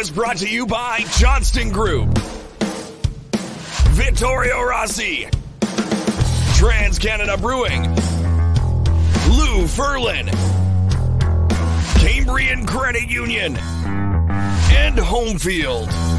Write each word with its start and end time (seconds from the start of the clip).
is 0.00 0.10
brought 0.10 0.38
to 0.38 0.48
you 0.48 0.64
by 0.66 1.04
Johnston 1.18 1.68
Group, 1.68 2.08
Vittorio 3.90 4.62
Rossi, 4.62 5.28
Trans 6.54 6.98
Canada 6.98 7.36
Brewing, 7.36 7.82
Lou 9.28 9.66
Ferlin, 9.66 10.30
Cambrian 11.98 12.64
Credit 12.64 13.10
Union, 13.10 13.56
and 13.58 14.96
Homefield. 14.96 16.09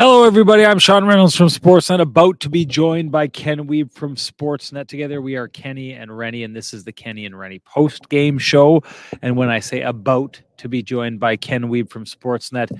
Hello, 0.00 0.24
everybody. 0.24 0.64
I'm 0.64 0.78
Sean 0.78 1.04
Reynolds 1.04 1.36
from 1.36 1.48
Sportsnet, 1.48 2.00
about 2.00 2.40
to 2.40 2.48
be 2.48 2.64
joined 2.64 3.12
by 3.12 3.28
Ken 3.28 3.68
Wiebe 3.68 3.92
from 3.92 4.16
Sportsnet. 4.16 4.88
Together, 4.88 5.20
we 5.20 5.36
are 5.36 5.46
Kenny 5.46 5.92
and 5.92 6.16
Rennie, 6.16 6.42
and 6.42 6.56
this 6.56 6.72
is 6.72 6.84
the 6.84 6.90
Kenny 6.90 7.26
and 7.26 7.38
Rennie 7.38 7.58
post 7.58 8.08
game 8.08 8.38
show. 8.38 8.82
And 9.20 9.36
when 9.36 9.50
I 9.50 9.60
say 9.60 9.82
about 9.82 10.40
to 10.56 10.70
be 10.70 10.82
joined 10.82 11.20
by 11.20 11.36
Ken 11.36 11.64
Wiebe 11.64 11.90
from 11.90 12.06
Sportsnet, 12.06 12.70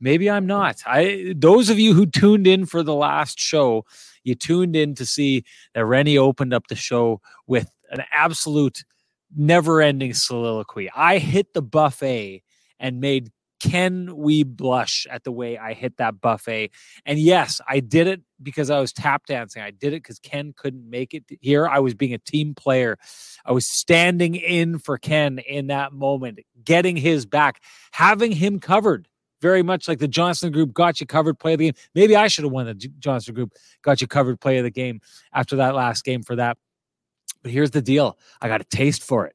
maybe 0.00 0.30
I'm 0.30 0.46
not. 0.46 0.80
I 0.86 1.34
those 1.36 1.68
of 1.68 1.78
you 1.78 1.92
who 1.92 2.06
tuned 2.06 2.46
in 2.46 2.64
for 2.64 2.82
the 2.82 2.94
last 2.94 3.38
show, 3.38 3.84
you 4.24 4.34
tuned 4.34 4.74
in 4.74 4.94
to 4.94 5.04
see 5.04 5.44
that 5.74 5.84
Rennie 5.84 6.16
opened 6.16 6.54
up 6.54 6.68
the 6.68 6.76
show 6.76 7.20
with 7.46 7.70
an 7.90 8.04
absolute 8.10 8.84
never-ending 9.36 10.14
soliloquy. 10.14 10.88
I 10.96 11.18
hit 11.18 11.52
the 11.52 11.60
buffet 11.60 12.42
and 12.78 13.02
made 13.02 13.30
Ken 13.60 14.08
Wiebe 14.08 14.56
blush 14.56 15.06
at 15.10 15.24
the 15.24 15.32
way 15.32 15.58
I 15.58 15.74
hit 15.74 15.98
that 15.98 16.20
buffet? 16.20 16.70
And 17.04 17.18
yes, 17.18 17.60
I 17.68 17.80
did 17.80 18.06
it 18.06 18.22
because 18.42 18.70
I 18.70 18.80
was 18.80 18.92
tap 18.92 19.26
dancing. 19.26 19.62
I 19.62 19.70
did 19.70 19.92
it 19.92 20.02
because 20.02 20.18
Ken 20.18 20.54
couldn't 20.56 20.88
make 20.88 21.14
it 21.14 21.24
here. 21.40 21.68
I 21.68 21.78
was 21.78 21.94
being 21.94 22.14
a 22.14 22.18
team 22.18 22.54
player. 22.54 22.98
I 23.44 23.52
was 23.52 23.68
standing 23.68 24.34
in 24.34 24.78
for 24.78 24.98
Ken 24.98 25.38
in 25.38 25.68
that 25.68 25.92
moment, 25.92 26.40
getting 26.64 26.96
his 26.96 27.26
back, 27.26 27.62
having 27.92 28.32
him 28.32 28.58
covered. 28.60 29.06
Very 29.40 29.62
much 29.62 29.88
like 29.88 30.00
the 30.00 30.08
Johnston 30.08 30.52
Group 30.52 30.74
got 30.74 31.00
you 31.00 31.06
covered 31.06 31.38
play 31.38 31.54
of 31.54 31.58
the 31.60 31.66
game. 31.66 31.82
Maybe 31.94 32.14
I 32.14 32.28
should 32.28 32.44
have 32.44 32.52
won 32.52 32.66
the 32.66 32.74
Johnston 32.74 33.34
Group 33.34 33.52
got 33.82 34.00
you 34.00 34.06
covered 34.06 34.38
play 34.38 34.58
of 34.58 34.64
the 34.64 34.70
game 34.70 35.00
after 35.32 35.56
that 35.56 35.74
last 35.74 36.04
game 36.04 36.22
for 36.22 36.36
that. 36.36 36.58
But 37.42 37.52
here's 37.52 37.70
the 37.70 37.80
deal 37.82 38.18
I 38.40 38.48
got 38.48 38.60
a 38.60 38.64
taste 38.64 39.02
for 39.02 39.26
it. 39.26 39.34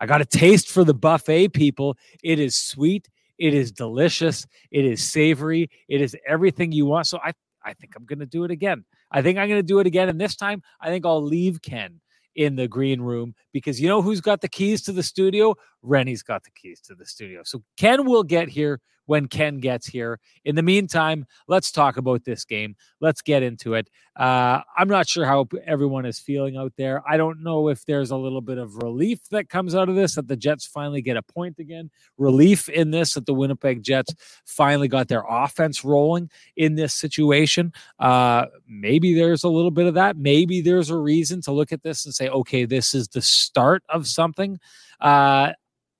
I 0.00 0.06
got 0.06 0.20
a 0.20 0.26
taste 0.26 0.68
for 0.68 0.84
the 0.84 0.94
buffet, 0.94 1.48
people. 1.48 1.96
It 2.22 2.38
is 2.38 2.54
sweet. 2.56 3.08
It 3.38 3.54
is 3.54 3.72
delicious. 3.72 4.46
It 4.70 4.84
is 4.84 5.02
savory. 5.02 5.70
It 5.88 6.00
is 6.00 6.16
everything 6.26 6.72
you 6.72 6.86
want. 6.86 7.06
So 7.06 7.18
I, 7.22 7.32
I 7.64 7.74
think 7.74 7.94
I'm 7.96 8.04
going 8.04 8.20
to 8.20 8.26
do 8.26 8.44
it 8.44 8.50
again. 8.50 8.84
I 9.10 9.22
think 9.22 9.38
I'm 9.38 9.48
going 9.48 9.60
to 9.60 9.66
do 9.66 9.78
it 9.78 9.86
again. 9.86 10.08
And 10.08 10.20
this 10.20 10.36
time, 10.36 10.62
I 10.80 10.88
think 10.88 11.04
I'll 11.04 11.22
leave 11.22 11.62
Ken 11.62 12.00
in 12.34 12.54
the 12.56 12.68
green 12.68 13.00
room 13.00 13.34
because 13.52 13.80
you 13.80 13.88
know 13.88 14.02
who's 14.02 14.20
got 14.20 14.40
the 14.40 14.48
keys 14.48 14.82
to 14.82 14.92
the 14.92 15.02
studio? 15.02 15.54
Rennie's 15.82 16.22
got 16.22 16.44
the 16.44 16.50
keys 16.50 16.80
to 16.82 16.94
the 16.94 17.06
studio. 17.06 17.42
So 17.44 17.62
Ken 17.76 18.04
will 18.04 18.22
get 18.22 18.48
here 18.48 18.80
when 19.06 19.26
Ken 19.26 19.58
gets 19.58 19.86
here. 19.86 20.20
In 20.44 20.54
the 20.54 20.62
meantime, 20.62 21.26
let's 21.48 21.72
talk 21.72 21.96
about 21.96 22.24
this 22.24 22.44
game. 22.44 22.76
Let's 23.00 23.22
get 23.22 23.42
into 23.42 23.74
it. 23.74 23.88
Uh, 24.14 24.60
I'm 24.76 24.88
not 24.88 25.08
sure 25.08 25.26
how 25.26 25.46
everyone 25.66 26.06
is 26.06 26.18
feeling 26.18 26.56
out 26.56 26.72
there. 26.76 27.02
I 27.08 27.16
don't 27.16 27.42
know 27.42 27.68
if 27.68 27.84
there's 27.84 28.10
a 28.10 28.16
little 28.16 28.40
bit 28.40 28.58
of 28.58 28.76
relief 28.76 29.28
that 29.30 29.48
comes 29.48 29.74
out 29.74 29.88
of 29.88 29.94
this 29.94 30.14
that 30.14 30.26
the 30.26 30.36
Jets 30.36 30.66
finally 30.66 31.02
get 31.02 31.16
a 31.16 31.22
point 31.22 31.58
again. 31.58 31.90
Relief 32.16 32.68
in 32.68 32.90
this 32.90 33.14
that 33.14 33.26
the 33.26 33.34
Winnipeg 33.34 33.82
Jets 33.82 34.14
finally 34.44 34.88
got 34.88 35.08
their 35.08 35.24
offense 35.28 35.84
rolling 35.84 36.30
in 36.56 36.74
this 36.74 36.94
situation. 36.94 37.72
Uh, 37.98 38.46
maybe 38.66 39.14
there's 39.14 39.44
a 39.44 39.48
little 39.48 39.70
bit 39.70 39.86
of 39.86 39.94
that. 39.94 40.16
Maybe 40.16 40.60
there's 40.60 40.90
a 40.90 40.96
reason 40.96 41.40
to 41.42 41.52
look 41.52 41.72
at 41.72 41.82
this 41.82 42.04
and 42.04 42.14
say, 42.14 42.28
okay, 42.28 42.64
this 42.64 42.94
is 42.94 43.08
the 43.08 43.22
start 43.22 43.82
of 43.88 44.06
something. 44.06 44.58
Uh, 45.00 45.52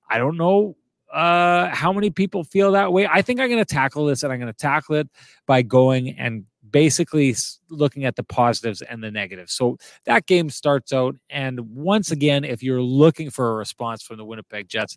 I 0.09 0.19
don't 0.19 0.37
know 0.37 0.77
uh, 1.13 1.69
how 1.69 1.93
many 1.93 2.11
people 2.11 2.45
feel 2.45 2.73
that 2.73 2.93
way. 2.93 3.07
I 3.07 3.23
think 3.23 3.41
I'm 3.41 3.49
going 3.49 3.65
to 3.65 3.75
tackle 3.75 4.07
this 4.07 4.23
and 4.23 4.33
I'm 4.33 4.41
going 4.41 4.53
to 4.53 4.59
tackle 4.59 4.97
it 4.97 5.09
by 5.47 5.63
going 5.63 6.11
and 6.11 6.45
basically 6.71 7.35
looking 7.71 8.05
at 8.05 8.17
the 8.17 8.25
positives 8.25 8.83
and 8.83 9.03
the 9.03 9.11
negatives. 9.11 9.55
So 9.55 9.79
that 10.05 10.27
game 10.27 10.51
starts 10.51 10.93
out. 10.93 11.17
And 11.31 11.61
once 11.61 12.11
again, 12.11 12.45
if 12.45 12.63
you're 12.63 12.83
looking 12.83 13.31
for 13.31 13.53
a 13.53 13.55
response 13.55 14.03
from 14.03 14.19
the 14.19 14.25
Winnipeg 14.25 14.69
Jets, 14.69 14.97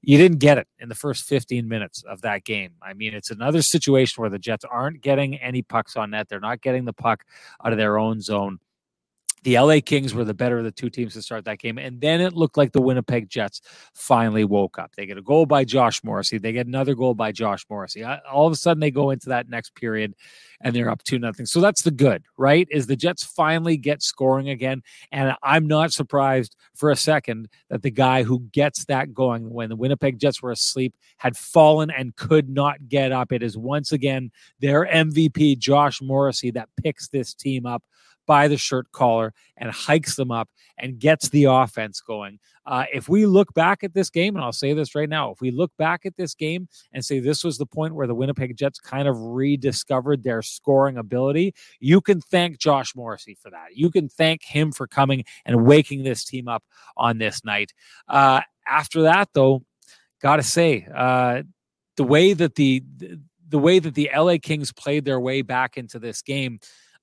you 0.00 0.16
didn't 0.16 0.38
get 0.38 0.58
it 0.58 0.68
in 0.78 0.88
the 0.88 0.94
first 0.94 1.24
15 1.24 1.68
minutes 1.68 2.04
of 2.04 2.22
that 2.22 2.44
game. 2.44 2.72
I 2.80 2.92
mean, 2.92 3.14
it's 3.14 3.30
another 3.30 3.62
situation 3.62 4.20
where 4.20 4.30
the 4.30 4.38
Jets 4.38 4.64
aren't 4.64 5.00
getting 5.00 5.36
any 5.36 5.62
pucks 5.62 5.96
on 5.96 6.10
net. 6.10 6.28
They're 6.28 6.40
not 6.40 6.62
getting 6.62 6.84
the 6.84 6.92
puck 6.92 7.24
out 7.64 7.72
of 7.72 7.78
their 7.78 7.98
own 7.98 8.20
zone 8.20 8.60
the 9.42 9.58
LA 9.58 9.78
Kings 9.84 10.14
were 10.14 10.24
the 10.24 10.34
better 10.34 10.58
of 10.58 10.64
the 10.64 10.72
two 10.72 10.90
teams 10.90 11.14
to 11.14 11.22
start 11.22 11.44
that 11.44 11.58
game. 11.58 11.78
And 11.78 12.00
then 12.00 12.20
it 12.20 12.34
looked 12.34 12.56
like 12.56 12.72
the 12.72 12.80
Winnipeg 12.80 13.28
Jets 13.28 13.60
finally 13.94 14.44
woke 14.44 14.78
up. 14.78 14.92
They 14.96 15.06
get 15.06 15.18
a 15.18 15.22
goal 15.22 15.46
by 15.46 15.64
Josh 15.64 16.02
Morrissey. 16.02 16.38
They 16.38 16.52
get 16.52 16.66
another 16.66 16.94
goal 16.94 17.14
by 17.14 17.32
Josh 17.32 17.64
Morrissey. 17.70 18.04
All 18.04 18.46
of 18.46 18.52
a 18.52 18.56
sudden, 18.56 18.80
they 18.80 18.90
go 18.90 19.10
into 19.10 19.28
that 19.30 19.48
next 19.48 19.74
period 19.74 20.14
and 20.60 20.74
they're 20.74 20.90
up 20.90 21.02
to 21.04 21.18
nothing. 21.18 21.46
So 21.46 21.60
that's 21.60 21.82
the 21.82 21.90
good, 21.90 22.24
right? 22.36 22.66
Is 22.70 22.86
the 22.86 22.96
Jets 22.96 23.24
finally 23.24 23.76
get 23.76 24.02
scoring 24.02 24.48
again. 24.50 24.82
And 25.12 25.34
I'm 25.42 25.66
not 25.66 25.92
surprised 25.92 26.56
for 26.74 26.90
a 26.90 26.96
second 26.96 27.48
that 27.70 27.82
the 27.82 27.90
guy 27.90 28.24
who 28.24 28.40
gets 28.52 28.84
that 28.86 29.14
going 29.14 29.50
when 29.50 29.68
the 29.68 29.76
Winnipeg 29.76 30.18
Jets 30.18 30.42
were 30.42 30.50
asleep 30.50 30.94
had 31.18 31.36
fallen 31.36 31.90
and 31.90 32.16
could 32.16 32.48
not 32.48 32.88
get 32.88 33.12
up. 33.12 33.32
It 33.32 33.42
is 33.42 33.56
once 33.56 33.92
again 33.92 34.30
their 34.60 34.84
MVP, 34.86 35.58
Josh 35.58 36.02
Morrissey, 36.02 36.50
that 36.52 36.68
picks 36.82 37.08
this 37.08 37.34
team 37.34 37.66
up 37.66 37.84
by 38.28 38.46
the 38.46 38.58
shirt 38.58 38.92
collar 38.92 39.32
and 39.56 39.70
hikes 39.70 40.14
them 40.14 40.30
up 40.30 40.50
and 40.76 41.00
gets 41.00 41.30
the 41.30 41.44
offense 41.44 42.00
going. 42.02 42.38
Uh, 42.66 42.84
if 42.92 43.08
we 43.08 43.24
look 43.24 43.54
back 43.54 43.82
at 43.82 43.94
this 43.94 44.10
game, 44.10 44.36
and 44.36 44.44
I'll 44.44 44.52
say 44.52 44.74
this 44.74 44.94
right 44.94 45.08
now, 45.08 45.32
if 45.32 45.40
we 45.40 45.50
look 45.50 45.72
back 45.78 46.04
at 46.04 46.16
this 46.18 46.34
game 46.34 46.68
and 46.92 47.02
say 47.02 47.18
this 47.18 47.42
was 47.42 47.56
the 47.56 47.64
point 47.64 47.94
where 47.94 48.06
the 48.06 48.14
Winnipeg 48.14 48.54
Jets 48.56 48.78
kind 48.78 49.08
of 49.08 49.18
rediscovered 49.18 50.22
their 50.22 50.42
scoring 50.42 50.98
ability, 50.98 51.54
you 51.80 52.02
can 52.02 52.20
thank 52.20 52.58
Josh 52.58 52.94
Morrissey 52.94 53.38
for 53.40 53.50
that. 53.50 53.74
You 53.74 53.90
can 53.90 54.10
thank 54.10 54.44
him 54.44 54.72
for 54.72 54.86
coming 54.86 55.24
and 55.46 55.64
waking 55.64 56.04
this 56.04 56.24
team 56.24 56.46
up 56.46 56.62
on 56.98 57.16
this 57.16 57.42
night. 57.42 57.72
Uh, 58.06 58.42
after 58.66 59.02
that, 59.02 59.30
though, 59.32 59.64
gotta 60.20 60.42
say, 60.42 60.86
uh, 60.94 61.42
the 61.96 62.04
way 62.04 62.34
that 62.34 62.54
the 62.56 62.84
the 63.48 63.58
way 63.58 63.78
that 63.78 63.94
the 63.94 64.10
LA 64.14 64.36
Kings 64.40 64.72
played 64.72 65.06
their 65.06 65.18
way 65.18 65.40
back 65.40 65.78
into 65.78 65.98
this 65.98 66.20
game 66.20 66.60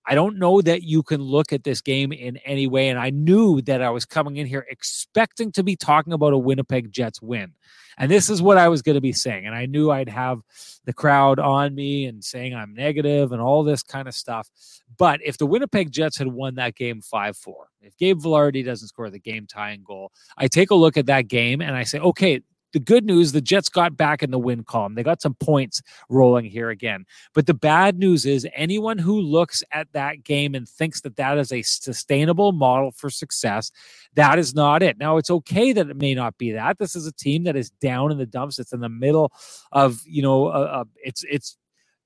I 0.08 0.16
don't 0.16 0.38
know 0.38 0.62
that 0.62 0.84
you 0.84 1.02
can 1.04 1.22
look 1.22 1.52
at 1.52 1.64
this 1.64 1.82
game 1.82 2.12
in 2.12 2.38
any 2.38 2.68
way. 2.68 2.90
And 2.90 3.00
I 3.00 3.10
knew 3.10 3.62
that 3.64 3.82
I 3.82 3.90
was 3.90 4.06
coming 4.06 4.38
in 4.38 4.46
here 4.46 4.66
expecting 4.70 5.52
to 5.54 5.64
be 5.64 5.76
talking 5.76 6.14
about 6.14 6.34
a 6.34 6.38
Winnipeg 6.38 6.92
Jets 6.92 7.22
win. 7.22 7.54
And 7.98 8.12
this 8.12 8.30
is 8.30 8.42
what 8.42 8.58
I 8.58 8.68
was 8.68 8.82
going 8.82 8.96
to 8.96 9.02
be 9.02 9.14
saying. 9.14 9.46
And 9.46 9.56
I 9.56 9.66
knew 9.66 9.90
I'd 9.90 10.10
have 10.10 10.42
the 10.84 10.94
crowd 10.94 11.40
on 11.40 11.74
me 11.74 12.06
and 12.06 12.24
saying 12.24 12.54
I'm 12.54 12.74
negative 12.74 13.32
and 13.32 13.42
all 13.42 13.64
this 13.64 13.84
kind 13.84 14.08
of 14.08 14.14
stuff. 14.14 14.50
But 14.98 15.22
if 15.24 15.38
the 15.38 15.46
Winnipeg 15.46 15.92
Jets 15.92 16.18
had 16.18 16.28
won 16.28 16.56
that 16.56 16.76
game 16.76 17.02
5 17.02 17.38
4, 17.38 17.68
if 17.82 17.98
Gabe 17.98 18.20
Vilardi 18.20 18.66
doesn't 18.66 18.90
score 18.90 19.10
the 19.10 19.20
game 19.20 19.48
tying 19.48 19.84
goal, 19.84 20.12
I 20.38 20.48
take 20.48 20.72
a 20.72 20.76
look 20.76 20.98
at 20.98 21.06
that 21.08 21.28
game 21.28 21.62
and 21.62 21.76
I 21.76 21.84
say, 21.84 22.00
okay, 22.00 22.42
the 22.76 22.80
good 22.82 23.06
news, 23.06 23.32
the 23.32 23.40
Jets 23.40 23.70
got 23.70 23.96
back 23.96 24.22
in 24.22 24.32
the 24.32 24.38
win 24.38 24.66
column. 24.66 24.96
They 24.96 25.02
got 25.02 25.22
some 25.22 25.36
points 25.36 25.82
rolling 26.10 26.44
here 26.44 26.70
again. 26.70 27.06
But 27.34 27.46
the 27.46 27.54
bad 27.54 27.98
news 27.98 28.26
is 28.26 28.46
anyone 28.54 28.98
who 28.98 29.18
looks 29.22 29.64
at 29.72 29.88
that 29.94 30.26
game 30.26 30.54
and 30.54 30.68
thinks 30.68 31.00
that 31.02 31.16
that 31.16 31.38
is 31.38 31.54
a 31.54 31.62
sustainable 31.62 32.52
model 32.52 32.92
for 32.92 33.10
success, 33.10 33.72
that 34.16 34.38
is 34.38 34.54
not 34.54 34.84
it. 34.84 34.98
Now, 34.98 35.16
it's 35.16 35.32
okay 35.32 35.72
that 35.72 35.90
it 35.90 35.96
may 35.96 36.14
not 36.14 36.38
be 36.38 36.52
that. 36.52 36.78
This 36.78 36.98
is 36.98 37.08
a 37.08 37.14
team 37.14 37.46
that 37.46 37.56
is 37.56 37.70
down 37.70 38.12
in 38.12 38.18
the 38.18 38.26
dumps. 38.26 38.60
It's 38.60 38.74
in 38.74 38.82
the 38.82 38.90
middle 38.90 39.32
of, 39.72 40.02
you 40.06 40.22
know, 40.22 40.48
uh, 40.48 40.84
it's, 41.02 41.24
it's, 41.30 41.58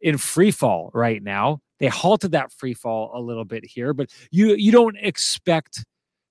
in 0.02 0.18
free 0.18 0.52
fall 0.52 0.92
right 0.94 1.22
now. 1.22 1.60
They 1.80 1.88
halted 1.88 2.32
that 2.32 2.54
free 2.54 2.74
fall 2.74 3.12
a 3.14 3.20
little 3.20 3.44
bit 3.44 3.66
here, 3.66 3.94
but 3.94 4.10
you 4.32 4.54
you 4.56 4.72
don't 4.72 4.96
expect 4.96 5.84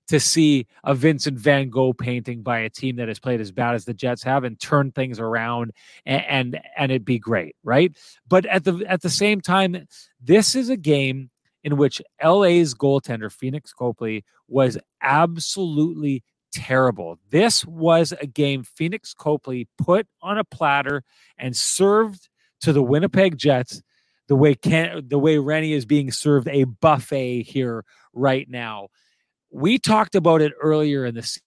to 0.09 0.19
see 0.19 0.65
a 0.83 0.95
Vincent 0.95 1.37
Van 1.37 1.69
Gogh 1.69 1.93
painting 1.93 2.41
by 2.41 2.59
a 2.59 2.69
team 2.69 2.95
that 2.95 3.07
has 3.07 3.19
played 3.19 3.39
as 3.39 3.51
bad 3.51 3.75
as 3.75 3.85
the 3.85 3.93
Jets 3.93 4.23
have 4.23 4.43
and 4.43 4.59
turn 4.59 4.91
things 4.91 5.19
around 5.19 5.71
and, 6.05 6.25
and 6.27 6.61
and 6.75 6.91
it'd 6.91 7.05
be 7.05 7.19
great, 7.19 7.55
right? 7.63 7.95
But 8.27 8.45
at 8.47 8.63
the 8.63 8.83
at 8.87 9.01
the 9.01 9.09
same 9.09 9.39
time, 9.39 9.87
this 10.21 10.55
is 10.55 10.69
a 10.69 10.77
game 10.77 11.29
in 11.63 11.77
which 11.77 12.01
LA's 12.23 12.73
goaltender 12.73 13.31
Phoenix 13.31 13.71
Copley 13.71 14.25
was 14.47 14.79
absolutely 15.01 16.23
terrible. 16.51 17.19
This 17.29 17.63
was 17.65 18.11
a 18.11 18.25
game 18.25 18.63
Phoenix 18.63 19.13
Copley 19.13 19.67
put 19.77 20.07
on 20.23 20.39
a 20.39 20.43
platter 20.43 21.03
and 21.37 21.55
served 21.55 22.29
to 22.61 22.73
the 22.73 22.81
Winnipeg 22.81 23.37
Jets 23.37 23.83
the 24.27 24.35
way 24.35 24.55
Ken, 24.55 25.03
the 25.07 25.19
way 25.19 25.37
Rennie 25.37 25.73
is 25.73 25.85
being 25.85 26.11
served 26.11 26.47
a 26.47 26.63
buffet 26.63 27.43
here 27.43 27.85
right 28.13 28.49
now 28.49 28.87
we 29.51 29.77
talked 29.79 30.15
about 30.15 30.41
it 30.41 30.53
earlier 30.61 31.05
in 31.05 31.15
the 31.15 31.39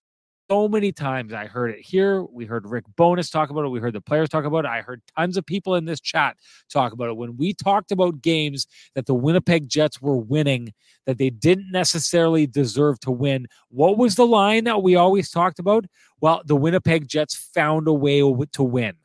so 0.50 0.68
many 0.68 0.92
times. 0.92 1.32
I 1.32 1.46
heard 1.46 1.70
it 1.70 1.80
here. 1.80 2.24
We 2.24 2.44
heard 2.44 2.68
Rick 2.68 2.84
Bowness 2.96 3.30
talk 3.30 3.48
about 3.48 3.64
it. 3.64 3.68
We 3.68 3.80
heard 3.80 3.94
the 3.94 4.02
players 4.02 4.28
talk 4.28 4.44
about 4.44 4.66
it. 4.66 4.68
I 4.68 4.82
heard 4.82 5.00
tons 5.16 5.38
of 5.38 5.46
people 5.46 5.76
in 5.76 5.86
this 5.86 5.98
chat 5.98 6.36
talk 6.70 6.92
about 6.92 7.08
it. 7.08 7.16
When 7.16 7.38
we 7.38 7.54
talked 7.54 7.90
about 7.90 8.20
games 8.20 8.66
that 8.94 9.06
the 9.06 9.14
Winnipeg 9.14 9.68
Jets 9.68 10.02
were 10.02 10.18
winning, 10.18 10.74
that 11.06 11.16
they 11.16 11.30
didn't 11.30 11.72
necessarily 11.72 12.46
deserve 12.46 13.00
to 13.00 13.10
win, 13.10 13.46
what 13.70 13.96
was 13.96 14.16
the 14.16 14.26
line 14.26 14.64
that 14.64 14.82
we 14.82 14.94
always 14.94 15.30
talked 15.30 15.58
about? 15.58 15.86
Well, 16.20 16.42
the 16.44 16.56
Winnipeg 16.56 17.08
Jets 17.08 17.34
found 17.54 17.88
a 17.88 17.94
way 17.94 18.20
to 18.20 18.62
win. 18.62 18.96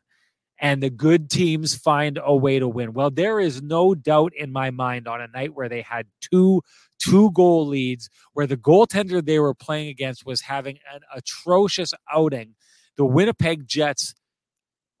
And 0.60 0.82
the 0.82 0.90
good 0.90 1.30
teams 1.30 1.76
find 1.76 2.18
a 2.22 2.34
way 2.34 2.58
to 2.58 2.68
win. 2.68 2.92
Well, 2.92 3.10
there 3.10 3.38
is 3.40 3.62
no 3.62 3.94
doubt 3.94 4.32
in 4.34 4.52
my 4.52 4.70
mind 4.70 5.06
on 5.06 5.20
a 5.20 5.28
night 5.28 5.54
where 5.54 5.68
they 5.68 5.82
had 5.82 6.06
two 6.20 6.62
two 6.98 7.30
goal 7.30 7.66
leads, 7.66 8.10
where 8.32 8.46
the 8.46 8.56
goaltender 8.56 9.24
they 9.24 9.38
were 9.38 9.54
playing 9.54 9.88
against 9.88 10.26
was 10.26 10.40
having 10.40 10.78
an 10.92 11.00
atrocious 11.14 11.94
outing. 12.12 12.54
The 12.96 13.04
Winnipeg 13.04 13.68
Jets 13.68 14.14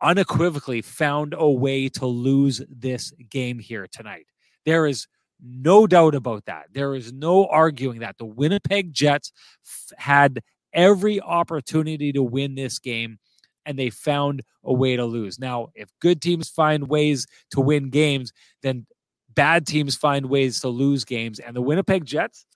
unequivocally 0.00 0.80
found 0.80 1.34
a 1.36 1.50
way 1.50 1.88
to 1.88 2.06
lose 2.06 2.62
this 2.70 3.10
game 3.28 3.58
here 3.58 3.88
tonight. 3.90 4.26
There 4.64 4.86
is 4.86 5.08
no 5.42 5.86
doubt 5.86 6.14
about 6.14 6.44
that. 6.46 6.66
There 6.72 6.94
is 6.94 7.12
no 7.12 7.46
arguing 7.46 8.00
that. 8.00 8.18
The 8.18 8.26
Winnipeg 8.26 8.92
Jets 8.92 9.32
f- 9.64 9.98
had 9.98 10.40
every 10.72 11.20
opportunity 11.20 12.12
to 12.12 12.22
win 12.22 12.54
this 12.54 12.78
game 12.78 13.18
and 13.68 13.78
they 13.78 13.90
found 13.90 14.42
a 14.64 14.72
way 14.72 14.96
to 14.96 15.04
lose. 15.04 15.38
Now, 15.38 15.68
if 15.74 15.90
good 16.00 16.22
teams 16.22 16.48
find 16.48 16.88
ways 16.88 17.26
to 17.50 17.60
win 17.60 17.90
games, 17.90 18.32
then 18.62 18.86
bad 19.34 19.66
teams 19.66 19.94
find 19.94 20.26
ways 20.26 20.60
to 20.60 20.68
lose 20.68 21.04
games. 21.04 21.38
And 21.38 21.54
the 21.54 21.60
Winnipeg 21.60 22.06
Jets, 22.06 22.46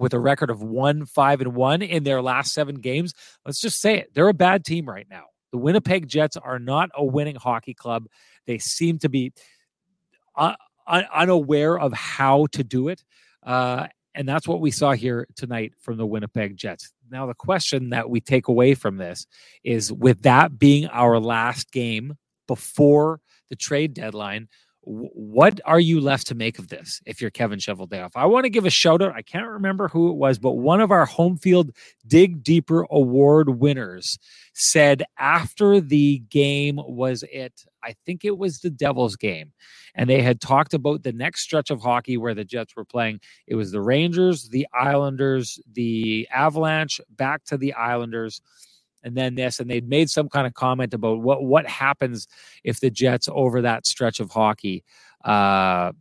with 0.00 0.12
a 0.12 0.18
record 0.18 0.50
of 0.50 0.60
one, 0.60 1.06
five, 1.06 1.40
and 1.40 1.54
one 1.54 1.80
in 1.80 2.02
their 2.02 2.20
last 2.20 2.52
seven 2.52 2.74
games, 2.74 3.14
let's 3.46 3.60
just 3.60 3.80
say 3.80 3.98
it. 3.98 4.10
They're 4.12 4.28
a 4.28 4.34
bad 4.34 4.64
team 4.64 4.86
right 4.86 5.06
now. 5.08 5.26
The 5.52 5.58
Winnipeg 5.58 6.08
Jets 6.08 6.36
are 6.36 6.58
not 6.58 6.90
a 6.94 7.04
winning 7.04 7.36
hockey 7.36 7.72
club. 7.72 8.08
They 8.46 8.58
seem 8.58 8.98
to 8.98 9.08
be 9.08 9.32
uh, 10.34 10.56
unaware 10.86 11.78
of 11.78 11.92
how 11.92 12.46
to 12.52 12.64
do 12.64 12.88
it. 12.88 13.04
Uh, 13.44 13.86
and 14.16 14.26
that's 14.26 14.48
what 14.48 14.60
we 14.60 14.70
saw 14.70 14.92
here 14.92 15.28
tonight 15.36 15.74
from 15.80 15.98
the 15.98 16.06
Winnipeg 16.06 16.56
Jets. 16.56 16.90
Now, 17.10 17.26
the 17.26 17.34
question 17.34 17.90
that 17.90 18.08
we 18.08 18.20
take 18.20 18.48
away 18.48 18.74
from 18.74 18.96
this 18.96 19.26
is 19.62 19.92
with 19.92 20.22
that 20.22 20.58
being 20.58 20.86
our 20.86 21.20
last 21.20 21.70
game 21.70 22.14
before 22.48 23.20
the 23.50 23.56
trade 23.56 23.92
deadline, 23.92 24.48
what 24.88 25.60
are 25.64 25.80
you 25.80 26.00
left 26.00 26.28
to 26.28 26.36
make 26.36 26.60
of 26.60 26.68
this 26.68 27.00
if 27.06 27.20
you're 27.20 27.30
Kevin 27.30 27.58
Cheveldayoff? 27.58 28.12
I 28.14 28.26
want 28.26 28.44
to 28.44 28.50
give 28.50 28.64
a 28.64 28.70
shout 28.70 29.02
out. 29.02 29.16
I 29.16 29.22
can't 29.22 29.48
remember 29.48 29.88
who 29.88 30.10
it 30.10 30.16
was, 30.16 30.38
but 30.38 30.52
one 30.52 30.80
of 30.80 30.92
our 30.92 31.04
home 31.04 31.36
field 31.36 31.72
dig 32.06 32.44
deeper 32.44 32.86
award 32.88 33.58
winners 33.58 34.16
said 34.54 35.02
after 35.18 35.80
the 35.80 36.20
game 36.30 36.78
was 36.86 37.24
it, 37.32 37.64
I 37.82 37.96
think 38.06 38.24
it 38.24 38.38
was 38.38 38.60
the 38.60 38.70
Devils 38.70 39.16
game, 39.16 39.52
and 39.96 40.08
they 40.08 40.22
had 40.22 40.40
talked 40.40 40.72
about 40.72 41.02
the 41.02 41.12
next 41.12 41.40
stretch 41.40 41.70
of 41.70 41.82
hockey 41.82 42.16
where 42.16 42.34
the 42.34 42.44
Jets 42.44 42.76
were 42.76 42.84
playing. 42.84 43.18
It 43.48 43.56
was 43.56 43.72
the 43.72 43.82
Rangers, 43.82 44.48
the 44.50 44.68
Islanders, 44.72 45.58
the 45.72 46.28
Avalanche, 46.32 47.00
back 47.10 47.44
to 47.46 47.56
the 47.56 47.74
Islanders 47.74 48.40
and 49.02 49.16
then 49.16 49.34
this, 49.34 49.60
and 49.60 49.70
they'd 49.70 49.88
made 49.88 50.10
some 50.10 50.28
kind 50.28 50.46
of 50.46 50.54
comment 50.54 50.94
about 50.94 51.20
what 51.20 51.44
what 51.44 51.66
happens 51.66 52.26
if 52.64 52.80
the 52.80 52.90
Jets 52.90 53.28
over 53.32 53.62
that 53.62 53.86
stretch 53.86 54.20
of 54.20 54.30
hockey. 54.30 54.84
Uh, 55.24 55.92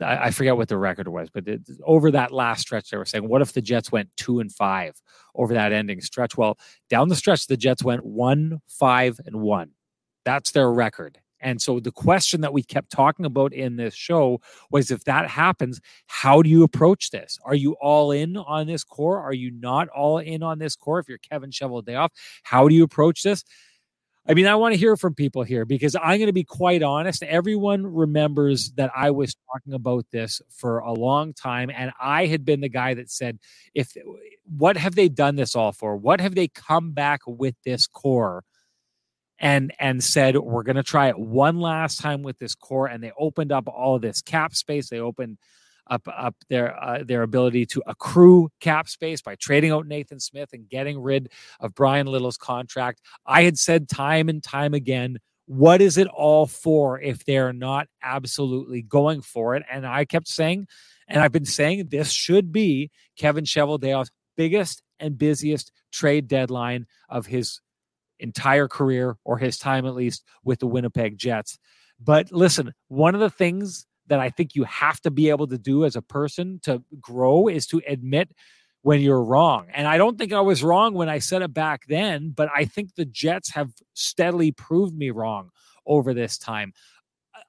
I, 0.00 0.30
forget 0.30 0.56
what 0.56 0.68
the 0.68 0.78
record 0.78 1.08
was, 1.08 1.30
but 1.30 1.44
over 1.84 2.10
that 2.10 2.32
last 2.32 2.62
stretch, 2.62 2.90
they 2.90 2.96
were 2.96 3.04
saying, 3.04 3.28
what 3.28 3.42
if 3.42 3.52
the 3.52 3.62
Jets 3.62 3.92
went 3.92 4.10
two 4.16 4.40
and 4.40 4.52
five 4.52 5.00
over 5.34 5.54
that 5.54 5.72
ending 5.72 6.00
stretch? 6.00 6.36
Well, 6.36 6.58
down 6.90 7.08
the 7.08 7.14
stretch, 7.16 7.46
the 7.46 7.56
Jets 7.56 7.84
went 7.84 8.04
one, 8.04 8.60
five, 8.66 9.20
and 9.24 9.36
one. 9.36 9.70
That's 10.24 10.52
their 10.52 10.72
record. 10.72 11.18
And 11.42 11.60
so 11.60 11.80
the 11.80 11.92
question 11.92 12.40
that 12.40 12.52
we 12.52 12.62
kept 12.62 12.90
talking 12.90 13.24
about 13.26 13.52
in 13.52 13.76
this 13.76 13.94
show 13.94 14.40
was 14.70 14.90
if 14.90 15.04
that 15.04 15.28
happens, 15.28 15.80
how 16.06 16.40
do 16.40 16.48
you 16.48 16.62
approach 16.62 17.10
this? 17.10 17.38
Are 17.44 17.54
you 17.54 17.72
all 17.80 18.12
in 18.12 18.36
on 18.36 18.66
this 18.66 18.84
core? 18.84 19.20
Are 19.20 19.34
you 19.34 19.50
not 19.50 19.88
all 19.88 20.18
in 20.18 20.42
on 20.42 20.58
this 20.58 20.76
core? 20.76 21.00
If 21.00 21.08
you're 21.08 21.18
Kevin 21.18 21.50
Cheveldayoff, 21.50 22.10
how 22.44 22.68
do 22.68 22.74
you 22.74 22.84
approach 22.84 23.22
this? 23.22 23.44
I 24.28 24.34
mean, 24.34 24.46
I 24.46 24.54
want 24.54 24.72
to 24.72 24.78
hear 24.78 24.96
from 24.96 25.14
people 25.14 25.42
here 25.42 25.64
because 25.64 25.96
I'm 25.96 26.18
going 26.18 26.28
to 26.28 26.32
be 26.32 26.44
quite 26.44 26.84
honest. 26.84 27.24
Everyone 27.24 27.84
remembers 27.84 28.70
that 28.76 28.92
I 28.94 29.10
was 29.10 29.34
talking 29.52 29.72
about 29.72 30.06
this 30.12 30.40
for 30.48 30.78
a 30.78 30.92
long 30.92 31.34
time, 31.34 31.70
and 31.74 31.90
I 32.00 32.26
had 32.26 32.44
been 32.44 32.60
the 32.60 32.68
guy 32.68 32.94
that 32.94 33.10
said, 33.10 33.40
"If 33.74 33.96
what 34.44 34.76
have 34.76 34.94
they 34.94 35.08
done 35.08 35.34
this 35.34 35.56
all 35.56 35.72
for? 35.72 35.96
What 35.96 36.20
have 36.20 36.36
they 36.36 36.46
come 36.46 36.92
back 36.92 37.22
with 37.26 37.56
this 37.64 37.88
core 37.88 38.44
and 39.42 39.74
and 39.80 40.02
said 40.02 40.38
we're 40.38 40.62
going 40.62 40.76
to 40.76 40.82
try 40.84 41.08
it 41.08 41.18
one 41.18 41.58
last 41.60 42.00
time 42.00 42.22
with 42.22 42.38
this 42.38 42.54
core 42.54 42.86
and 42.86 43.02
they 43.02 43.12
opened 43.18 43.52
up 43.52 43.68
all 43.68 43.96
of 43.96 44.02
this 44.02 44.22
cap 44.22 44.54
space. 44.54 44.88
They 44.88 45.00
opened 45.00 45.36
up 45.90 46.06
up 46.06 46.36
their 46.48 46.80
uh, 46.82 47.02
their 47.04 47.22
ability 47.22 47.66
to 47.66 47.82
accrue 47.86 48.48
cap 48.60 48.88
space 48.88 49.20
by 49.20 49.34
trading 49.34 49.72
out 49.72 49.86
Nathan 49.86 50.20
Smith 50.20 50.50
and 50.52 50.68
getting 50.68 50.98
rid 50.98 51.30
of 51.58 51.74
Bryan 51.74 52.06
Little's 52.06 52.38
contract. 52.38 53.02
I 53.26 53.42
had 53.42 53.58
said 53.58 53.88
time 53.88 54.28
and 54.28 54.42
time 54.42 54.72
again 54.72 55.18
what 55.46 55.82
is 55.82 55.98
it 55.98 56.06
all 56.06 56.46
for 56.46 57.00
if 57.00 57.24
they're 57.24 57.52
not 57.52 57.88
absolutely 58.00 58.80
going 58.80 59.20
for 59.20 59.56
it? 59.56 59.64
And 59.70 59.84
i 59.84 60.04
kept 60.04 60.28
saying 60.28 60.68
and 61.08 61.20
i've 61.20 61.32
been 61.32 61.44
saying 61.44 61.88
this 61.88 62.12
should 62.12 62.52
be 62.52 62.90
kevin 63.16 63.44
cheveldayoff's 63.44 64.12
biggest 64.36 64.82
and 65.00 65.18
busiest 65.18 65.72
trade 65.90 66.28
deadline 66.28 66.86
of 67.08 67.26
his 67.26 67.60
entire 68.22 68.68
career 68.68 69.16
or 69.24 69.38
his 69.38 69.58
time 69.58 69.84
at 69.84 69.94
least 69.94 70.24
with 70.44 70.60
the 70.60 70.66
Winnipeg 70.66 71.18
Jets. 71.18 71.58
But 72.00 72.32
listen, 72.32 72.72
one 72.88 73.14
of 73.14 73.20
the 73.20 73.30
things 73.30 73.86
that 74.06 74.20
I 74.20 74.30
think 74.30 74.54
you 74.54 74.64
have 74.64 75.00
to 75.02 75.10
be 75.10 75.30
able 75.30 75.46
to 75.48 75.58
do 75.58 75.84
as 75.84 75.96
a 75.96 76.02
person 76.02 76.60
to 76.64 76.82
grow 77.00 77.48
is 77.48 77.66
to 77.68 77.82
admit 77.86 78.32
when 78.82 79.00
you're 79.00 79.22
wrong. 79.22 79.66
And 79.72 79.86
I 79.86 79.96
don't 79.96 80.18
think 80.18 80.32
I 80.32 80.40
was 80.40 80.62
wrong 80.62 80.94
when 80.94 81.08
I 81.08 81.18
said 81.18 81.42
it 81.42 81.54
back 81.54 81.82
then, 81.86 82.30
but 82.30 82.48
I 82.54 82.64
think 82.64 82.94
the 82.94 83.04
Jets 83.04 83.50
have 83.54 83.70
steadily 83.94 84.50
proved 84.50 84.96
me 84.96 85.10
wrong 85.10 85.50
over 85.86 86.12
this 86.14 86.36
time. 86.36 86.72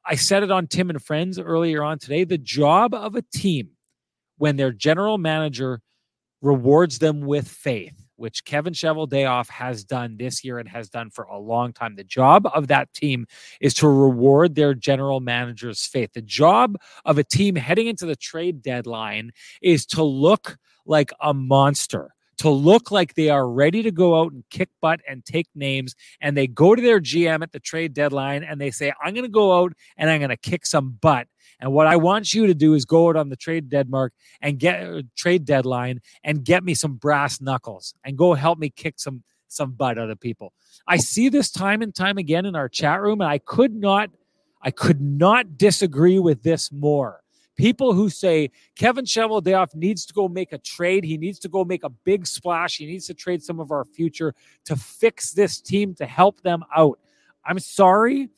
I 0.05 0.15
said 0.15 0.43
it 0.43 0.51
on 0.51 0.67
Tim 0.67 0.89
and 0.89 1.01
Friends 1.01 1.39
earlier 1.39 1.83
on 1.83 1.97
today. 1.97 2.23
The 2.23 2.37
job 2.37 2.93
of 2.93 3.15
a 3.15 3.23
team 3.33 3.69
when 4.37 4.57
their 4.57 4.71
general 4.71 5.17
manager 5.17 5.81
rewards 6.41 6.99
them 6.99 7.21
with 7.21 7.47
faith 7.47 8.02
which 8.15 8.45
Kevin 8.45 8.73
Cheveldayoff 8.73 9.49
has 9.49 9.83
done 9.83 10.17
this 10.17 10.43
year 10.43 10.59
and 10.59 10.69
has 10.69 10.89
done 10.89 11.09
for 11.09 11.23
a 11.25 11.37
long 11.37 11.73
time. 11.73 11.95
The 11.95 12.03
job 12.03 12.47
of 12.53 12.67
that 12.67 12.93
team 12.93 13.25
is 13.61 13.73
to 13.75 13.87
reward 13.87 14.55
their 14.55 14.73
general 14.73 15.19
manager's 15.19 15.85
faith. 15.85 16.13
The 16.13 16.21
job 16.21 16.77
of 17.05 17.17
a 17.17 17.23
team 17.23 17.55
heading 17.55 17.87
into 17.87 18.05
the 18.05 18.15
trade 18.15 18.61
deadline 18.61 19.31
is 19.61 19.85
to 19.87 20.03
look 20.03 20.57
like 20.85 21.11
a 21.21 21.33
monster 21.33 22.13
to 22.37 22.49
look 22.49 22.91
like 22.91 23.13
they 23.13 23.29
are 23.29 23.47
ready 23.47 23.83
to 23.83 23.91
go 23.91 24.19
out 24.19 24.33
and 24.33 24.43
kick 24.49 24.69
butt 24.81 24.99
and 25.07 25.23
take 25.23 25.47
names. 25.55 25.95
And 26.19 26.35
they 26.35 26.47
go 26.47 26.75
to 26.75 26.81
their 26.81 26.99
GM 26.99 27.41
at 27.41 27.51
the 27.51 27.59
trade 27.59 27.93
deadline 27.93 28.43
and 28.43 28.59
they 28.59 28.71
say, 28.71 28.91
I'm 29.01 29.13
going 29.13 29.23
to 29.23 29.29
go 29.29 29.61
out 29.61 29.73
and 29.97 30.09
I'm 30.09 30.19
going 30.19 30.29
to 30.29 30.37
kick 30.37 30.65
some 30.65 30.97
butt. 30.99 31.27
And 31.59 31.71
what 31.71 31.87
I 31.87 31.95
want 31.95 32.33
you 32.33 32.47
to 32.47 32.53
do 32.53 32.73
is 32.73 32.85
go 32.85 33.09
out 33.09 33.15
on 33.15 33.29
the 33.29 33.35
trade 33.35 33.69
deadmark 33.69 34.09
and 34.41 34.59
get 34.59 34.83
uh, 34.83 35.01
trade 35.15 35.45
deadline 35.45 36.01
and 36.23 36.43
get 36.43 36.63
me 36.63 36.73
some 36.73 36.95
brass 36.95 37.41
knuckles 37.41 37.93
and 38.03 38.17
go 38.17 38.33
help 38.33 38.59
me 38.59 38.69
kick 38.69 38.95
some 38.97 39.23
some 39.53 39.71
butt 39.71 39.97
out 39.97 40.09
of 40.09 40.19
people. 40.19 40.53
I 40.87 40.97
see 40.97 41.29
this 41.29 41.51
time 41.51 41.81
and 41.81 41.93
time 41.93 42.17
again 42.17 42.45
in 42.45 42.55
our 42.55 42.67
chat 42.67 43.01
room, 43.01 43.21
and 43.21 43.29
I 43.29 43.37
could 43.37 43.73
not, 43.73 44.09
I 44.61 44.71
could 44.71 45.01
not 45.01 45.57
disagree 45.57 46.19
with 46.19 46.43
this 46.43 46.71
more. 46.71 47.21
People 47.55 47.93
who 47.93 48.09
say 48.09 48.49
Kevin 48.75 49.05
Cheveldayoff 49.05 49.75
needs 49.75 50.07
to 50.07 50.13
go 50.13 50.27
make 50.27 50.53
a 50.53 50.57
trade, 50.57 51.03
he 51.03 51.17
needs 51.17 51.37
to 51.39 51.49
go 51.49 51.63
make 51.63 51.83
a 51.83 51.89
big 51.89 52.25
splash, 52.25 52.77
he 52.77 52.87
needs 52.87 53.05
to 53.07 53.13
trade 53.13 53.43
some 53.43 53.59
of 53.59 53.71
our 53.71 53.85
future 53.85 54.33
to 54.65 54.75
fix 54.75 55.31
this 55.31 55.61
team 55.61 55.93
to 55.95 56.05
help 56.05 56.41
them 56.41 56.63
out. 56.75 56.99
I'm 57.45 57.59
sorry, 57.59 58.29